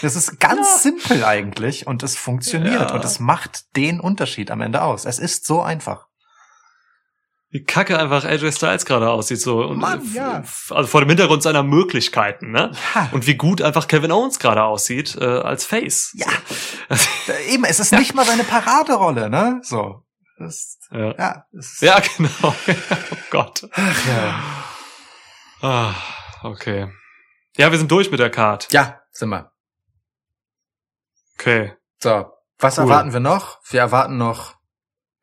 Das 0.00 0.16
ist 0.16 0.40
ganz 0.40 0.82
simpel 0.82 1.22
eigentlich 1.26 1.86
und 1.86 2.02
es 2.02 2.16
funktioniert 2.16 2.88
Ja. 2.88 2.94
und 2.94 3.04
es 3.04 3.20
macht 3.20 3.76
den 3.76 4.00
Unterschied 4.00 4.50
am 4.50 4.62
Ende 4.62 4.80
aus. 4.82 5.04
Es 5.04 5.18
ist 5.18 5.44
so 5.44 5.60
einfach. 5.60 6.06
Wie 7.52 7.64
kacke 7.64 7.98
einfach 7.98 8.24
AJ 8.24 8.52
Styles 8.52 8.84
gerade 8.86 9.10
aussieht, 9.10 9.40
so. 9.40 9.64
Und, 9.64 9.78
Mann, 9.78 10.00
äh, 10.12 10.16
ja. 10.16 10.44
Also 10.70 10.86
vor 10.86 11.00
dem 11.00 11.08
Hintergrund 11.08 11.42
seiner 11.42 11.64
Möglichkeiten, 11.64 12.52
ne? 12.52 12.70
Ja. 12.94 13.08
Und 13.12 13.26
wie 13.26 13.34
gut 13.34 13.60
einfach 13.60 13.88
Kevin 13.88 14.12
Owens 14.12 14.38
gerade 14.38 14.62
aussieht, 14.62 15.16
äh, 15.20 15.24
als 15.24 15.64
Face. 15.64 16.12
Ja. 16.14 16.28
Äh, 16.88 17.52
Eben, 17.52 17.64
es 17.64 17.80
ist 17.80 17.92
nicht 17.92 18.14
mal 18.14 18.24
seine 18.24 18.44
Paraderolle, 18.44 19.28
ne? 19.30 19.60
So. 19.64 20.04
Das, 20.38 20.78
Ja. 20.92 21.14
ja, 21.18 21.44
ist, 21.52 21.82
Ja, 21.82 22.00
genau. 22.16 22.30
oh 22.42 22.54
Gott. 23.30 23.68
ja. 23.76 24.40
Ah, 25.60 25.94
okay. 26.44 26.88
Ja, 27.56 27.70
wir 27.72 27.78
sind 27.78 27.90
durch 27.90 28.10
mit 28.12 28.20
der 28.20 28.30
Card. 28.30 28.68
Ja, 28.72 29.00
sind 29.10 29.28
wir. 29.28 29.50
Okay. 31.38 31.72
So, 31.98 32.26
was 32.58 32.78
Cool. 32.78 32.84
erwarten 32.84 33.12
wir 33.12 33.20
noch? 33.20 33.58
Wir 33.68 33.80
erwarten 33.80 34.16
noch 34.18 34.54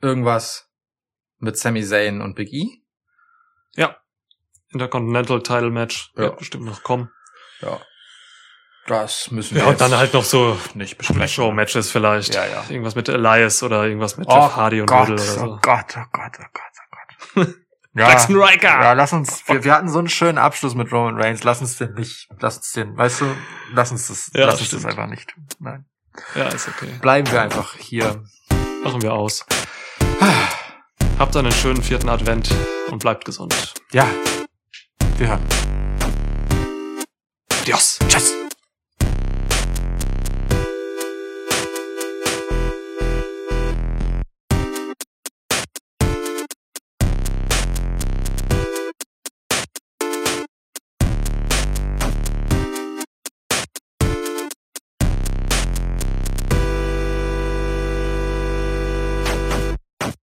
irgendwas 0.01 0.66
mit 1.39 1.57
Sami 1.57 1.83
Zayn 1.83 2.21
und 2.21 2.35
Big 2.35 2.51
E. 2.53 2.67
Intercontinental 4.69 5.41
Title 5.41 5.71
Match 5.71 6.11
Ja. 6.15 6.23
wird 6.23 6.37
bestimmt 6.39 6.65
noch 6.65 6.83
kommen. 6.83 7.09
Ja. 7.61 7.79
Das 8.85 9.31
müssen 9.31 9.55
wir 9.55 9.63
Ja, 9.63 9.69
und 9.69 9.81
dann 9.81 9.95
halt 9.95 10.13
noch 10.13 10.23
so 10.23 10.57
nicht 10.73 10.97
besprechen. 10.97 11.27
Show-Matches 11.27 11.91
vielleicht. 11.91 12.33
Ja, 12.35 12.45
ja. 12.45 12.65
Irgendwas 12.69 12.95
mit 12.95 13.09
Elias 13.09 13.63
oder 13.63 13.83
irgendwas 13.85 14.17
mit 14.17 14.27
Oh 14.29 14.35
Jeff 14.35 14.55
Hardy 14.55 14.81
und 14.81 14.87
Gott, 14.87 15.09
Riddle 15.09 15.13
oder 15.15 15.23
so. 15.23 15.41
oh 15.41 15.59
Gott, 15.61 15.95
oh 15.97 16.03
Gott, 16.11 16.31
oh 16.39 16.45
Gott, 16.53 16.63
oh 16.75 17.35
Gott. 17.35 17.55
ja, 17.95 18.09
Jackson 18.09 18.35
Riker! 18.35 18.67
ja, 18.67 18.93
lass 18.93 19.13
uns, 19.13 19.47
wir, 19.47 19.63
wir 19.63 19.73
hatten 19.73 19.89
so 19.89 19.99
einen 19.99 20.09
schönen 20.09 20.37
Abschluss 20.37 20.75
mit 20.75 20.91
Roman 20.91 21.15
Reigns, 21.19 21.43
lass 21.43 21.61
uns 21.61 21.77
den 21.77 21.93
nicht, 21.93 22.27
lass 22.39 22.57
uns 22.57 22.71
den, 22.73 22.97
weißt 22.97 23.21
du, 23.21 23.35
lass 23.73 23.91
uns 23.91 24.07
das, 24.07 24.31
Ja, 24.33 24.45
lass 24.47 24.59
uns 24.59 24.71
das 24.71 24.85
einfach 24.85 25.07
nicht 25.07 25.29
tun. 25.29 25.47
Nein. 25.59 25.85
Ja, 26.35 26.47
ist 26.49 26.67
okay. 26.67 26.91
Bleiben 27.01 27.29
wir 27.31 27.41
einfach 27.41 27.75
hier. 27.75 28.23
Machen 28.83 29.01
wir 29.01 29.13
aus. 29.13 29.45
Habt 31.19 31.35
einen 31.35 31.51
schönen 31.51 31.81
vierten 31.81 32.09
Advent 32.09 32.49
und 32.91 32.99
bleibt 32.99 33.25
gesund. 33.25 33.55
Ja. 33.91 34.07
Wir 35.17 35.29
hören. 35.29 35.41
Adios. 37.61 37.97
Tschüss. 38.07 38.46